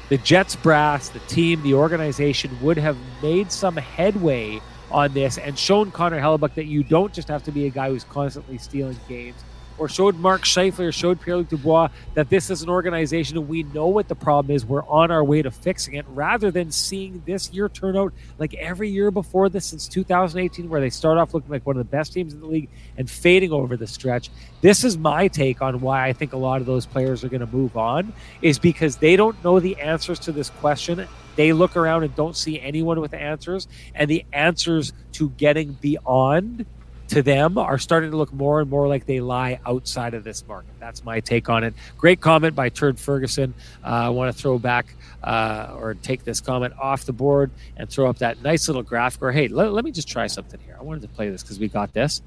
the 0.08 0.18
Jets 0.18 0.56
brass, 0.56 1.08
the 1.08 1.18
team, 1.20 1.62
the 1.62 1.74
organization 1.74 2.56
would 2.60 2.76
have 2.76 2.96
made 3.22 3.50
some 3.50 3.76
headway 3.76 4.60
on 4.90 5.12
this. 5.12 5.38
And 5.38 5.58
shown 5.58 5.90
Connor 5.90 6.20
Hellebuyck 6.20 6.54
that 6.54 6.66
you 6.66 6.84
don't 6.84 7.12
just 7.12 7.28
have 7.28 7.42
to 7.44 7.52
be 7.52 7.66
a 7.66 7.70
guy 7.70 7.88
who's 7.88 8.04
constantly 8.04 8.58
stealing 8.58 8.98
games 9.08 9.42
or 9.78 9.88
showed 9.88 10.16
Mark 10.16 10.42
Scheifele 10.42 10.88
or 10.88 10.92
showed 10.92 11.20
Pierre-Luc 11.20 11.48
Dubois 11.48 11.88
that 12.14 12.28
this 12.28 12.50
is 12.50 12.62
an 12.62 12.68
organization 12.68 13.36
and 13.36 13.48
we 13.48 13.62
know 13.64 13.88
what 13.88 14.08
the 14.08 14.14
problem 14.14 14.54
is. 14.54 14.64
We're 14.64 14.86
on 14.86 15.10
our 15.10 15.24
way 15.24 15.42
to 15.42 15.50
fixing 15.50 15.94
it 15.94 16.06
rather 16.08 16.50
than 16.50 16.70
seeing 16.70 17.22
this 17.26 17.50
year 17.52 17.68
turn 17.68 17.96
out 17.96 18.12
like 18.38 18.54
every 18.54 18.88
year 18.88 19.10
before 19.10 19.48
this 19.48 19.66
since 19.66 19.88
2018 19.88 20.68
where 20.68 20.80
they 20.80 20.90
start 20.90 21.18
off 21.18 21.34
looking 21.34 21.50
like 21.50 21.66
one 21.66 21.76
of 21.76 21.78
the 21.78 21.90
best 21.90 22.12
teams 22.12 22.32
in 22.32 22.40
the 22.40 22.46
league 22.46 22.68
and 22.96 23.10
fading 23.10 23.52
over 23.52 23.76
the 23.76 23.86
stretch. 23.86 24.30
This 24.60 24.84
is 24.84 24.96
my 24.96 25.28
take 25.28 25.60
on 25.62 25.80
why 25.80 26.06
I 26.06 26.12
think 26.12 26.32
a 26.32 26.38
lot 26.38 26.60
of 26.60 26.66
those 26.66 26.86
players 26.86 27.24
are 27.24 27.28
going 27.28 27.40
to 27.40 27.46
move 27.46 27.76
on 27.76 28.12
is 28.42 28.58
because 28.58 28.96
they 28.96 29.16
don't 29.16 29.42
know 29.44 29.60
the 29.60 29.80
answers 29.80 30.18
to 30.20 30.32
this 30.32 30.50
question 30.50 31.06
they 31.36 31.52
look 31.52 31.76
around 31.76 32.04
and 32.04 32.14
don't 32.14 32.36
see 32.36 32.60
anyone 32.60 33.00
with 33.00 33.14
answers 33.14 33.66
and 33.94 34.08
the 34.08 34.24
answers 34.32 34.92
to 35.12 35.30
getting 35.30 35.72
beyond 35.72 36.66
to 37.14 37.22
them 37.22 37.58
are 37.58 37.78
starting 37.78 38.10
to 38.10 38.16
look 38.16 38.32
more 38.32 38.60
and 38.60 38.68
more 38.68 38.86
like 38.86 39.06
they 39.06 39.20
lie 39.20 39.60
outside 39.66 40.14
of 40.14 40.24
this 40.24 40.46
market. 40.46 40.72
That's 40.78 41.04
my 41.04 41.20
take 41.20 41.48
on 41.48 41.64
it. 41.64 41.74
Great 41.96 42.20
comment 42.20 42.54
by 42.54 42.68
Turd 42.68 42.98
Ferguson. 42.98 43.54
Uh, 43.82 43.88
I 43.88 44.08
want 44.10 44.34
to 44.34 44.40
throw 44.40 44.58
back 44.58 44.94
uh, 45.22 45.74
or 45.76 45.94
take 45.94 46.24
this 46.24 46.40
comment 46.40 46.74
off 46.78 47.04
the 47.04 47.12
board 47.12 47.50
and 47.76 47.88
throw 47.88 48.08
up 48.08 48.18
that 48.18 48.42
nice 48.42 48.68
little 48.68 48.82
graphic. 48.82 49.22
Or 49.22 49.32
hey, 49.32 49.48
let, 49.48 49.72
let 49.72 49.84
me 49.84 49.90
just 49.90 50.08
try 50.08 50.26
something 50.26 50.60
here. 50.60 50.76
I 50.78 50.82
wanted 50.82 51.02
to 51.02 51.08
play 51.08 51.30
this 51.30 51.42
because 51.42 51.58
we 51.58 51.68
got 51.68 51.92
this. 51.92 52.20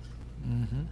Mm-hmm. 0.48 0.84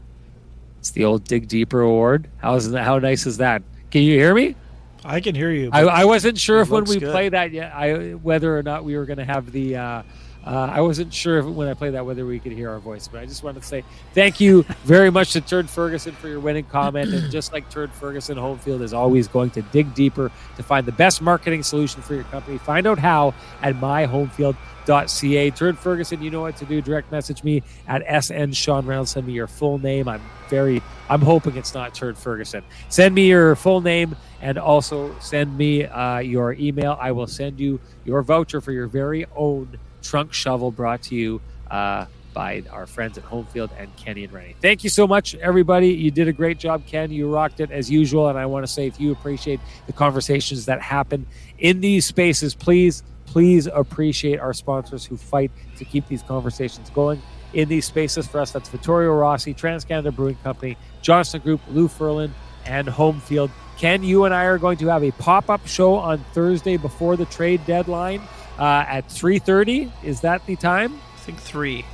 It's 0.79 0.91
the 0.91 1.05
old 1.05 1.23
Dig 1.23 1.47
Deeper 1.47 1.81
Award. 1.81 2.29
How 2.37 2.55
is 2.55 2.69
that? 2.71 2.83
How 2.83 2.99
nice 2.99 3.25
is 3.25 3.37
that? 3.37 3.63
Can 3.89 4.03
you 4.03 4.19
hear 4.19 4.35
me? 4.35 4.55
I 5.03 5.19
can 5.19 5.35
hear 5.35 5.51
you. 5.51 5.69
I, 5.71 5.81
I, 5.81 6.05
wasn't 6.05 6.39
sure 6.39 6.61
if 6.61 6.69
when 6.69 6.83
we 6.85 6.97
good. 6.97 7.11
play 7.11 7.29
that 7.29 7.51
yet, 7.51 7.71
I 7.73 8.11
whether 8.13 8.57
or 8.57 8.63
not 8.63 8.83
we 8.83 8.97
were 8.97 9.05
going 9.05 9.19
to 9.19 9.25
have 9.25 9.51
the. 9.51 9.77
Uh, 9.77 10.03
uh, 10.45 10.69
I 10.71 10.81
wasn't 10.81 11.11
sure 11.11 11.39
if, 11.39 11.45
when 11.45 11.67
I 11.67 11.73
played 11.73 11.95
that 11.95 12.05
whether 12.05 12.25
we 12.25 12.39
could 12.39 12.51
hear 12.51 12.69
our 12.69 12.79
voice, 12.79 13.07
but 13.07 13.19
I 13.19 13.25
just 13.25 13.43
wanted 13.43 13.61
to 13.61 13.67
say 13.67 13.83
thank 14.13 14.39
you 14.39 14.63
very 14.83 15.09
much 15.09 15.33
to 15.33 15.41
Turd 15.41 15.67
Ferguson 15.69 16.13
for 16.13 16.27
your 16.27 16.39
winning 16.39 16.65
comment. 16.65 17.13
And 17.13 17.31
just 17.31 17.51
like 17.51 17.69
Turd 17.69 17.91
Ferguson, 17.91 18.37
Homefield 18.37 18.81
is 18.81 18.93
always 18.93 19.27
going 19.27 19.49
to 19.51 19.63
dig 19.63 19.93
deeper 19.95 20.31
to 20.57 20.63
find 20.63 20.85
the 20.85 20.91
best 20.91 21.21
marketing 21.21 21.63
solution 21.63 22.01
for 22.03 22.13
your 22.13 22.25
company. 22.25 22.59
Find 22.59 22.85
out 22.85 22.99
how 22.99 23.33
at 23.63 23.75
myhomefield.ca. 23.75 25.51
Turd 25.51 25.79
Ferguson, 25.79 26.21
you 26.21 26.29
know 26.29 26.41
what 26.41 26.57
to 26.57 26.65
do. 26.65 26.79
Direct 26.79 27.11
message 27.11 27.43
me 27.43 27.63
at 27.87 28.23
SN 28.23 28.51
Sean 28.51 28.85
Reynolds. 28.85 29.11
Send 29.11 29.25
me 29.25 29.33
your 29.33 29.47
full 29.47 29.79
name. 29.79 30.07
I'm 30.07 30.21
very, 30.47 30.79
I'm 31.09 31.21
hoping 31.21 31.57
it's 31.57 31.73
not 31.73 31.95
Turd 31.95 32.19
Ferguson. 32.19 32.63
Send 32.89 33.15
me 33.15 33.29
your 33.29 33.55
full 33.55 33.81
name 33.81 34.15
and 34.41 34.59
also 34.59 35.17
send 35.19 35.57
me 35.57 35.85
uh, 35.85 36.19
your 36.19 36.53
email. 36.53 36.99
I 37.01 37.11
will 37.13 37.25
send 37.25 37.59
you 37.59 37.79
your 38.03 38.21
voucher 38.21 38.61
for 38.61 38.71
your 38.71 38.85
very 38.85 39.25
own 39.35 39.79
Trunk 40.05 40.33
Shovel 40.33 40.71
brought 40.71 41.01
to 41.03 41.15
you 41.15 41.41
uh, 41.71 42.05
by 42.33 42.63
our 42.71 42.85
friends 42.85 43.17
at 43.17 43.23
Homefield 43.23 43.71
and 43.77 43.95
Kenny 43.95 44.25
and 44.25 44.33
Rennie. 44.33 44.55
Thank 44.61 44.83
you 44.83 44.89
so 44.89 45.07
much, 45.07 45.33
everybody. 45.35 45.89
You 45.89 46.11
did 46.11 46.27
a 46.27 46.33
great 46.33 46.59
job, 46.59 46.85
Ken. 46.85 47.11
You 47.11 47.33
rocked 47.33 47.59
it 47.59 47.71
as 47.71 47.89
usual. 47.89 48.27
And 48.27 48.37
I 48.37 48.45
want 48.45 48.65
to 48.65 48.71
say, 48.71 48.85
if 48.85 48.99
you 48.99 49.11
appreciate 49.11 49.59
the 49.87 49.93
conversations 49.93 50.65
that 50.65 50.81
happen 50.81 51.25
in 51.57 51.79
these 51.79 52.05
spaces, 52.05 52.53
please, 52.53 53.03
please 53.25 53.67
appreciate 53.67 54.39
our 54.39 54.53
sponsors 54.53 55.05
who 55.05 55.17
fight 55.17 55.49
to 55.77 55.85
keep 55.85 56.07
these 56.07 56.21
conversations 56.21 56.89
going 56.91 57.21
in 57.53 57.69
these 57.69 57.85
spaces 57.85 58.27
for 58.27 58.39
us. 58.41 58.51
That's 58.51 58.69
Vittorio 58.69 59.13
Rossi, 59.13 59.53
Trans 59.53 59.85
Canada 59.85 60.11
Brewing 60.11 60.37
Company, 60.43 60.77
Johnston 61.01 61.41
Group, 61.41 61.61
Lou 61.69 61.87
Furlan, 61.87 62.31
and 62.65 62.87
Homefield. 62.87 63.49
Ken, 63.77 64.03
you 64.03 64.25
and 64.25 64.33
I 64.33 64.43
are 64.45 64.57
going 64.57 64.77
to 64.77 64.87
have 64.87 65.03
a 65.03 65.11
pop 65.11 65.49
up 65.49 65.65
show 65.67 65.95
on 65.95 66.19
Thursday 66.33 66.77
before 66.77 67.15
the 67.15 67.25
trade 67.25 67.65
deadline 67.65 68.21
uh, 68.59 68.85
at 68.87 69.07
3.30 69.09 69.91
is 70.03 70.21
that 70.21 70.45
the 70.45 70.55
time 70.55 70.99
i 71.13 71.17
think 71.19 71.39
3 71.39 71.85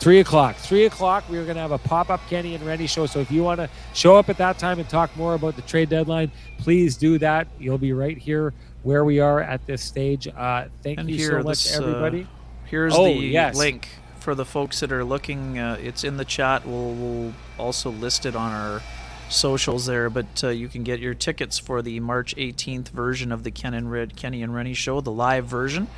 Three 0.00 0.20
o'clock. 0.20 0.54
Three 0.54 0.84
o'clock. 0.84 1.24
We 1.28 1.38
are 1.38 1.44
going 1.44 1.56
to 1.56 1.60
have 1.60 1.72
a 1.72 1.78
pop 1.78 2.08
up 2.08 2.20
Kenny 2.30 2.54
and 2.54 2.64
Rennie 2.64 2.86
show. 2.86 3.06
So 3.06 3.18
if 3.18 3.32
you 3.32 3.42
want 3.42 3.58
to 3.58 3.68
show 3.94 4.14
up 4.14 4.28
at 4.28 4.36
that 4.38 4.56
time 4.56 4.78
and 4.78 4.88
talk 4.88 5.14
more 5.16 5.34
about 5.34 5.56
the 5.56 5.62
trade 5.62 5.88
deadline, 5.88 6.30
please 6.58 6.96
do 6.96 7.18
that. 7.18 7.48
You'll 7.58 7.78
be 7.78 7.92
right 7.92 8.16
here 8.16 8.54
where 8.84 9.04
we 9.04 9.18
are 9.18 9.40
at 9.40 9.66
this 9.66 9.82
stage. 9.82 10.28
Uh, 10.28 10.66
thank 10.84 11.00
And 11.00 11.10
you 11.10 11.16
here, 11.16 11.30
so 11.30 11.36
much, 11.38 11.64
this, 11.64 11.80
uh, 11.80 11.82
everybody. 11.82 12.28
Here's 12.66 12.94
Oh, 12.94 13.06
the 13.06 13.12
yes. 13.14 13.56
link 13.56 13.88
for 14.20 14.36
the 14.36 14.44
folks 14.44 14.78
that 14.80 14.92
are 14.92 15.02
looking. 15.02 15.58
Uh, 15.58 15.76
it's 15.82 16.04
in 16.04 16.16
the 16.16 16.24
chat. 16.24 16.64
We'll, 16.64 16.92
we'll 16.92 17.32
also 17.58 17.90
list 17.90 18.24
it 18.24 18.36
on 18.36 18.52
our 18.52 18.80
socials 19.28 19.86
there. 19.86 20.08
But 20.10 20.42
uh, 20.44 20.48
you 20.48 20.68
can 20.68 20.82
get 20.84 21.00
your 21.00 21.14
tickets 21.14 21.58
for 21.58 21.82
the 21.82 22.00
March 22.00 22.34
18th 22.36 22.88
version 22.88 23.32
of 23.32 23.42
the 23.44 23.50
Ken 23.50 23.74
and 23.74 23.90
Red 23.90 24.16
Kenny 24.16 24.42
and 24.42 24.54
Rennie 24.54 24.74
show, 24.74 25.00
the 25.00 25.12
live 25.12 25.46
version 25.46 25.88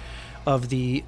of 0.47 0.69
the 0.69 1.05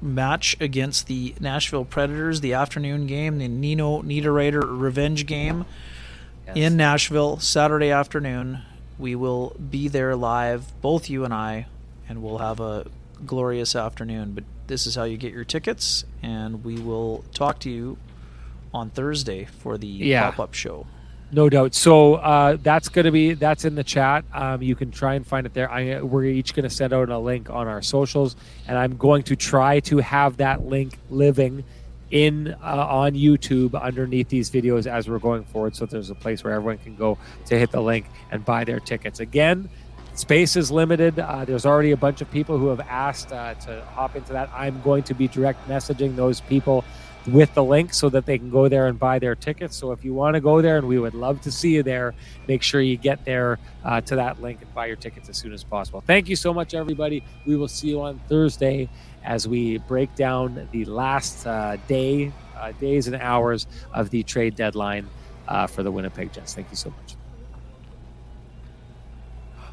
match 0.00 0.56
against 0.60 1.06
the 1.06 1.34
Nashville 1.40 1.84
Predators, 1.84 2.40
the 2.40 2.52
afternoon 2.54 3.06
game, 3.06 3.38
the 3.38 3.48
Nino 3.48 4.02
Niederreiter 4.02 4.62
revenge 4.66 5.26
game 5.26 5.64
in 6.54 6.76
Nashville 6.76 7.38
Saturday 7.38 7.90
afternoon. 7.90 8.60
We 8.98 9.14
will 9.14 9.54
be 9.70 9.88
there 9.88 10.14
live, 10.16 10.64
both 10.80 11.10
you 11.10 11.24
and 11.24 11.34
I, 11.34 11.66
and 12.08 12.22
we'll 12.22 12.38
have 12.38 12.60
a 12.60 12.86
glorious 13.24 13.74
afternoon. 13.74 14.32
But 14.32 14.44
this 14.66 14.86
is 14.86 14.94
how 14.94 15.04
you 15.04 15.16
get 15.16 15.32
your 15.32 15.44
tickets, 15.44 16.04
and 16.22 16.64
we 16.64 16.78
will 16.78 17.24
talk 17.34 17.58
to 17.60 17.70
you 17.70 17.98
on 18.72 18.90
Thursday 18.90 19.44
for 19.46 19.76
the 19.78 19.86
Yeah. 19.86 20.30
pop 20.30 20.40
up 20.40 20.54
show. 20.54 20.86
No 21.32 21.48
doubt. 21.48 21.74
So 21.74 22.14
uh, 22.14 22.56
that's 22.62 22.88
going 22.88 23.04
to 23.04 23.10
be 23.10 23.34
that's 23.34 23.64
in 23.64 23.74
the 23.74 23.82
chat. 23.82 24.24
Um, 24.32 24.62
you 24.62 24.76
can 24.76 24.92
try 24.92 25.14
and 25.14 25.26
find 25.26 25.44
it 25.44 25.54
there. 25.54 25.70
I, 25.70 26.00
we're 26.00 26.24
each 26.24 26.54
going 26.54 26.68
to 26.68 26.74
send 26.74 26.92
out 26.92 27.08
a 27.08 27.18
link 27.18 27.50
on 27.50 27.66
our 27.66 27.82
socials, 27.82 28.36
and 28.68 28.78
I'm 28.78 28.96
going 28.96 29.24
to 29.24 29.36
try 29.36 29.80
to 29.80 29.98
have 29.98 30.36
that 30.36 30.66
link 30.66 30.96
living 31.10 31.64
in 32.12 32.54
uh, 32.62 32.86
on 32.88 33.14
YouTube 33.14 33.80
underneath 33.80 34.28
these 34.28 34.50
videos 34.50 34.86
as 34.86 35.08
we're 35.08 35.18
going 35.18 35.44
forward. 35.44 35.74
So 35.74 35.86
there's 35.86 36.10
a 36.10 36.14
place 36.14 36.44
where 36.44 36.52
everyone 36.52 36.78
can 36.78 36.94
go 36.94 37.18
to 37.46 37.58
hit 37.58 37.72
the 37.72 37.80
link 37.80 38.06
and 38.30 38.44
buy 38.44 38.62
their 38.62 38.78
tickets. 38.78 39.18
Again, 39.18 39.68
space 40.14 40.54
is 40.54 40.70
limited. 40.70 41.18
Uh, 41.18 41.44
there's 41.44 41.66
already 41.66 41.90
a 41.90 41.96
bunch 41.96 42.20
of 42.20 42.30
people 42.30 42.58
who 42.58 42.68
have 42.68 42.80
asked 42.80 43.32
uh, 43.32 43.54
to 43.54 43.84
hop 43.86 44.14
into 44.14 44.32
that. 44.32 44.48
I'm 44.54 44.80
going 44.82 45.02
to 45.04 45.14
be 45.14 45.26
direct 45.26 45.68
messaging 45.68 46.14
those 46.14 46.40
people 46.40 46.84
with 47.26 47.52
the 47.54 47.64
link 47.64 47.92
so 47.92 48.08
that 48.08 48.26
they 48.26 48.38
can 48.38 48.50
go 48.50 48.68
there 48.68 48.86
and 48.86 48.98
buy 48.98 49.18
their 49.18 49.34
tickets. 49.34 49.76
So 49.76 49.92
if 49.92 50.04
you 50.04 50.14
want 50.14 50.34
to 50.34 50.40
go 50.40 50.62
there, 50.62 50.78
and 50.78 50.86
we 50.86 50.98
would 50.98 51.14
love 51.14 51.40
to 51.42 51.52
see 51.52 51.74
you 51.74 51.82
there, 51.82 52.14
make 52.46 52.62
sure 52.62 52.80
you 52.80 52.96
get 52.96 53.24
there 53.24 53.58
uh, 53.84 54.00
to 54.02 54.16
that 54.16 54.40
link 54.40 54.62
and 54.62 54.72
buy 54.74 54.86
your 54.86 54.96
tickets 54.96 55.28
as 55.28 55.36
soon 55.36 55.52
as 55.52 55.64
possible. 55.64 56.02
Thank 56.06 56.28
you 56.28 56.36
so 56.36 56.54
much, 56.54 56.74
everybody. 56.74 57.22
We 57.46 57.56
will 57.56 57.68
see 57.68 57.88
you 57.88 58.00
on 58.02 58.20
Thursday 58.28 58.88
as 59.24 59.48
we 59.48 59.78
break 59.78 60.14
down 60.14 60.68
the 60.70 60.84
last 60.84 61.46
uh, 61.46 61.76
day, 61.88 62.32
uh, 62.56 62.72
days 62.72 63.08
and 63.08 63.16
hours 63.16 63.66
of 63.92 64.10
the 64.10 64.22
trade 64.22 64.54
deadline 64.54 65.08
uh, 65.48 65.66
for 65.66 65.82
the 65.82 65.90
Winnipeg 65.90 66.32
Jets. 66.32 66.54
Thank 66.54 66.70
you 66.70 66.76
so 66.76 66.90
much. 66.90 67.15